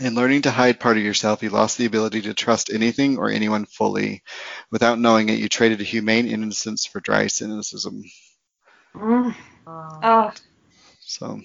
In 0.00 0.14
learning 0.14 0.42
to 0.42 0.50
hide 0.50 0.80
part 0.80 0.96
of 0.96 1.02
yourself, 1.04 1.42
you 1.42 1.50
lost 1.50 1.78
the 1.78 1.86
ability 1.86 2.22
to 2.22 2.34
trust 2.34 2.70
anything 2.72 3.18
or 3.18 3.30
anyone 3.30 3.66
fully. 3.66 4.22
Without 4.70 4.98
knowing 4.98 5.28
it, 5.28 5.38
you 5.38 5.48
traded 5.48 5.80
a 5.80 5.84
humane 5.84 6.28
innocence 6.28 6.86
for 6.86 7.00
dry 7.00 7.26
cynicism. 7.26 8.04
Mm. 8.94 9.34
Oh, 9.66 10.32
So 11.00 11.40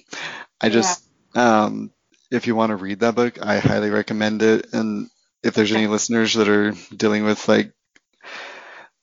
I 0.61 0.69
just, 0.69 1.03
um, 1.35 1.91
if 2.31 2.47
you 2.47 2.55
want 2.55 2.71
to 2.71 2.75
read 2.75 2.99
that 3.01 3.15
book, 3.15 3.41
I 3.45 3.59
highly 3.59 3.89
recommend 3.89 4.41
it. 4.41 4.73
And 4.73 5.09
if 5.45 5.53
there's 5.53 5.71
any 5.71 5.87
listeners 5.87 6.33
that 6.33 6.49
are 6.49 6.71
dealing 6.95 7.23
with 7.23 7.47
like 7.47 7.71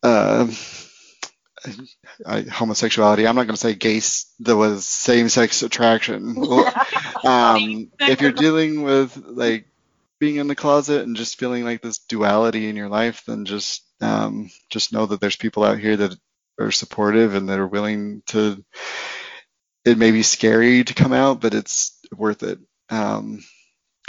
uh, 0.03 0.49
I, 2.27 2.43
homosexuality, 2.43 3.27
I'm 3.27 3.37
not 3.37 3.47
going 3.47 3.55
to 3.55 3.61
say 3.61 3.75
gay, 3.75 4.01
was 4.41 4.87
same-sex 4.87 5.63
attraction. 5.63 6.35
Well, 6.43 6.75
um, 7.25 7.93
if 8.01 8.21
you're 8.21 8.33
dealing 8.33 8.83
with 8.83 9.17
like 9.17 9.67
being 10.19 10.37
in 10.37 10.49
the 10.49 10.57
closet 10.57 11.03
and 11.03 11.17
just 11.17 11.39
feeling 11.39 11.65
like 11.65 11.83
this 11.83 11.99
duality 11.99 12.69
in 12.69 12.75
your 12.75 12.89
life, 12.89 13.23
then 13.27 13.45
just 13.45 13.85
um, 14.01 14.51
just 14.71 14.93
know 14.93 15.07
that 15.07 15.21
there's 15.21 15.37
people 15.37 15.63
out 15.63 15.79
here 15.79 15.97
that 15.97 16.17
are 16.59 16.73
supportive 16.73 17.37
and 17.37 17.49
that 17.49 17.61
are 17.61 17.67
willing 17.67 18.23
to. 18.27 18.65
It 19.85 19.99
may 19.99 20.11
be 20.11 20.25
scary 20.25 20.83
to 20.83 20.95
come 20.95 21.13
out, 21.13 21.41
but 21.41 21.55
it's 21.55 21.97
worth 22.17 22.43
it. 22.43 22.59
Um, 22.91 23.45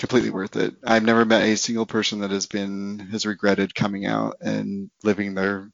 completely 0.04 0.32
worth 0.32 0.58
it. 0.58 0.76
I've 0.84 1.06
never 1.06 1.24
met 1.24 1.44
a 1.44 1.56
single 1.56 1.86
person 1.86 2.20
that 2.20 2.32
has 2.32 2.46
been 2.46 3.00
has 3.12 3.26
regretted 3.26 3.74
coming 3.74 4.06
out 4.06 4.36
and 4.42 4.92
living 5.02 5.34
their 5.34 5.72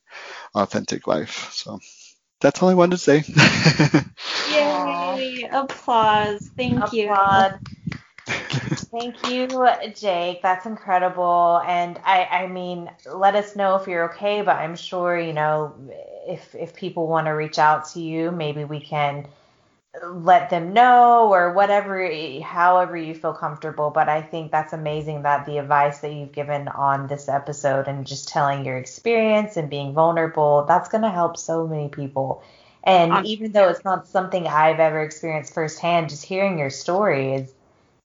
authentic 0.54 1.08
life. 1.08 1.50
So 1.52 1.80
that's 2.40 2.62
all 2.62 2.70
I 2.70 2.76
wanted 2.76 2.98
to 2.98 2.98
say. 3.00 3.24
yay! 4.52 5.50
Applause. 5.52 6.48
Thank 6.56 6.94
you. 6.94 7.12
Thank 8.92 9.28
you, 9.28 9.68
Jake. 9.96 10.44
That's 10.44 10.68
incredible. 10.68 11.64
And 11.66 12.00
I, 12.06 12.26
I 12.26 12.48
mean, 12.48 12.88
let 13.12 13.34
us 13.34 13.56
know 13.56 13.78
if 13.78 13.88
you're 13.88 14.14
okay. 14.14 14.44
But 14.44 14.58
I'm 14.58 14.76
sure 14.76 15.20
you 15.20 15.34
know 15.34 15.74
if 16.28 16.54
if 16.54 16.76
people 16.76 17.08
want 17.08 17.26
to 17.26 17.32
reach 17.32 17.58
out 17.58 17.90
to 17.94 18.00
you, 18.00 18.30
maybe 18.30 18.64
we 18.64 18.80
can 18.80 19.28
let 20.04 20.50
them 20.50 20.74
know 20.74 21.30
or 21.30 21.54
whatever, 21.54 22.10
however 22.44 22.96
you 22.96 23.16
feel 23.16 23.34
comfortable. 23.34 23.90
But 23.90 24.08
I 24.08 24.22
think 24.22 24.52
that's 24.52 24.74
amazing 24.74 25.24
that 25.24 25.46
the 25.46 25.58
advice 25.58 26.00
that 26.00 26.14
you've 26.14 26.32
given 26.32 26.68
on 26.68 27.08
this 27.08 27.28
episode 27.28 27.88
and 27.88 28.06
just 28.06 28.28
telling 28.28 28.66
your 28.66 28.78
experience 28.78 29.58
and 29.58 29.70
being 29.70 29.94
vulnerable, 29.94 30.66
that's 30.68 30.90
going 30.90 31.04
to 31.04 31.10
help 31.10 31.38
so 31.38 31.68
many 31.68 31.90
people. 31.90 32.44
And 32.84 33.12
Um, 33.12 33.26
even 33.26 33.52
though 33.52 33.68
it's 33.68 33.84
not 33.84 34.08
something 34.08 34.48
I've 34.48 34.80
ever 34.80 35.02
experienced 35.02 35.54
firsthand, 35.54 36.10
just 36.10 36.24
hearing 36.24 36.60
your 36.60 36.70
story 36.70 37.34
is 37.34 37.54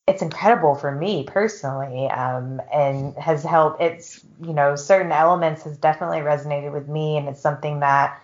it's 0.06 0.22
incredible 0.22 0.74
for 0.74 0.90
me 0.92 1.24
personally 1.24 2.08
um, 2.08 2.60
and 2.72 3.16
has 3.16 3.42
helped 3.42 3.80
it's 3.80 4.24
you 4.42 4.52
know 4.52 4.76
certain 4.76 5.12
elements 5.12 5.62
has 5.62 5.78
definitely 5.78 6.18
resonated 6.18 6.72
with 6.72 6.88
me 6.88 7.16
and 7.16 7.26
it's 7.26 7.40
something 7.40 7.80
that 7.80 8.20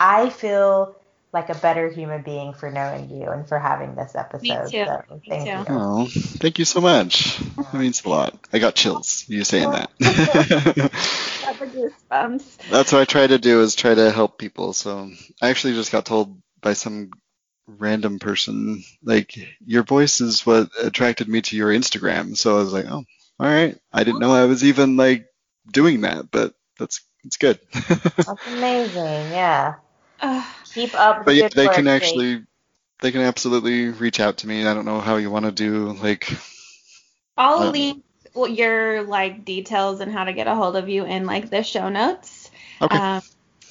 i 0.00 0.30
feel 0.30 0.96
like 1.34 1.50
a 1.50 1.54
better 1.56 1.90
human 1.90 2.22
being 2.22 2.54
for 2.54 2.70
knowing 2.70 3.10
you 3.10 3.28
and 3.28 3.46
for 3.46 3.58
having 3.58 3.96
this 3.96 4.14
episode 4.14 4.42
Me 4.42 4.70
too. 4.70 4.84
so 4.86 5.02
Me 5.10 5.20
thank 5.28 5.44
too. 5.44 5.72
you 5.72 5.76
oh, 5.76 6.08
thank 6.10 6.60
you 6.60 6.64
so 6.64 6.80
much. 6.80 7.36
That 7.38 7.74
means 7.74 8.04
a 8.04 8.08
lot. 8.08 8.38
I 8.52 8.60
got 8.60 8.76
chills. 8.76 9.24
You 9.28 9.42
saying 9.42 9.70
that. 9.72 9.90
Got 11.44 11.58
the 11.58 11.66
goosebumps. 11.66 12.70
That's 12.70 12.92
what 12.92 13.02
I 13.02 13.04
try 13.04 13.26
to 13.26 13.38
do 13.38 13.60
is 13.60 13.74
try 13.74 13.94
to 13.94 14.12
help 14.12 14.38
people. 14.38 14.72
So 14.72 15.10
I 15.42 15.50
actually 15.50 15.74
just 15.74 15.90
got 15.92 16.06
told 16.06 16.40
by 16.62 16.72
some 16.72 17.10
random 17.66 18.18
person, 18.20 18.84
like, 19.02 19.34
your 19.66 19.82
voice 19.82 20.20
is 20.20 20.46
what 20.46 20.70
attracted 20.80 21.28
me 21.28 21.42
to 21.42 21.56
your 21.56 21.70
Instagram. 21.70 22.36
So 22.36 22.56
I 22.56 22.60
was 22.60 22.72
like, 22.72 22.86
oh, 22.86 23.04
all 23.40 23.46
right. 23.46 23.76
I 23.92 24.04
didn't 24.04 24.20
know 24.20 24.32
I 24.32 24.46
was 24.46 24.64
even 24.64 24.96
like 24.96 25.26
doing 25.70 26.02
that, 26.02 26.30
but 26.30 26.54
that's 26.78 27.00
it's 27.24 27.38
good. 27.38 27.58
that's 27.72 28.28
amazing 28.46 29.32
yeah 29.32 29.74
Ugh. 30.20 30.44
Keep 30.74 30.94
up 30.94 31.20
the 31.20 31.24
but 31.24 31.34
yeah, 31.34 31.42
good 31.48 31.54
they 31.54 31.66
work, 31.66 31.74
can 31.74 31.84
Jake. 31.84 32.02
actually 32.02 32.42
they 33.00 33.12
can 33.12 33.20
absolutely 33.20 33.88
reach 33.88 34.20
out 34.20 34.38
to 34.38 34.46
me. 34.46 34.66
I 34.66 34.74
don't 34.74 34.84
know 34.84 35.00
how 35.00 35.16
you 35.16 35.30
want 35.30 35.46
to 35.46 35.52
do 35.52 35.92
like 35.92 36.30
I'll 37.36 37.70
link 37.70 38.02
your 38.34 39.02
like 39.02 39.44
details 39.44 40.00
and 40.00 40.12
how 40.12 40.24
to 40.24 40.32
get 40.32 40.46
a 40.46 40.54
hold 40.54 40.76
of 40.76 40.88
you 40.88 41.04
in 41.04 41.26
like 41.26 41.50
the 41.50 41.62
show 41.62 41.88
notes. 41.88 42.50
okay. 42.82 42.96
Um, 42.96 43.22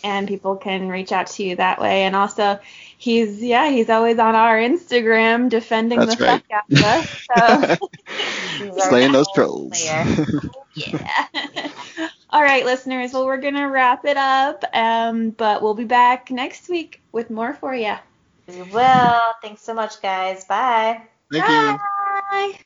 and 0.04 0.28
people 0.28 0.58
can 0.58 0.90
reach 0.90 1.12
out 1.12 1.28
to 1.28 1.44
you 1.44 1.56
that 1.56 1.80
way. 1.80 2.04
And 2.04 2.16
also, 2.16 2.60
he's 3.04 3.44
yeah, 3.44 3.70
he's 3.70 3.90
always 3.90 4.18
on 4.20 4.36
our 4.36 4.58
Instagram 4.58 5.50
defending 5.50 6.00
That's 6.00 6.16
the 6.16 6.24
right. 6.26 6.44
fuck 6.50 6.52
out 6.52 6.64
of 6.76 6.84
us. 6.84 7.08
So 7.36 7.78
Slaying 8.90 9.12
those 9.12 9.28
all 9.28 9.34
trolls. 9.36 9.84
yeah. 10.76 11.28
All 12.30 12.42
right, 12.42 12.66
listeners. 12.66 13.14
Well, 13.14 13.26
we're 13.26 13.38
gonna 13.38 13.70
wrap 13.70 14.06
it 14.06 14.18
up. 14.18 14.64
Um, 14.74 15.32
but 15.32 15.62
we'll 15.62 15.76
be 15.76 15.86
back 15.86 16.32
next 16.32 16.70
week 16.70 17.02
with 17.12 17.30
more 17.30 17.54
for 17.54 17.76
you. 17.76 17.96
we 18.48 18.62
will 18.64 19.22
thanks 19.42 19.62
so 19.62 19.74
much 19.74 20.02
guys 20.02 20.46
bye 20.46 21.02
Thank 21.32 21.48
you. 21.48 21.80
Bye. 22.32 22.64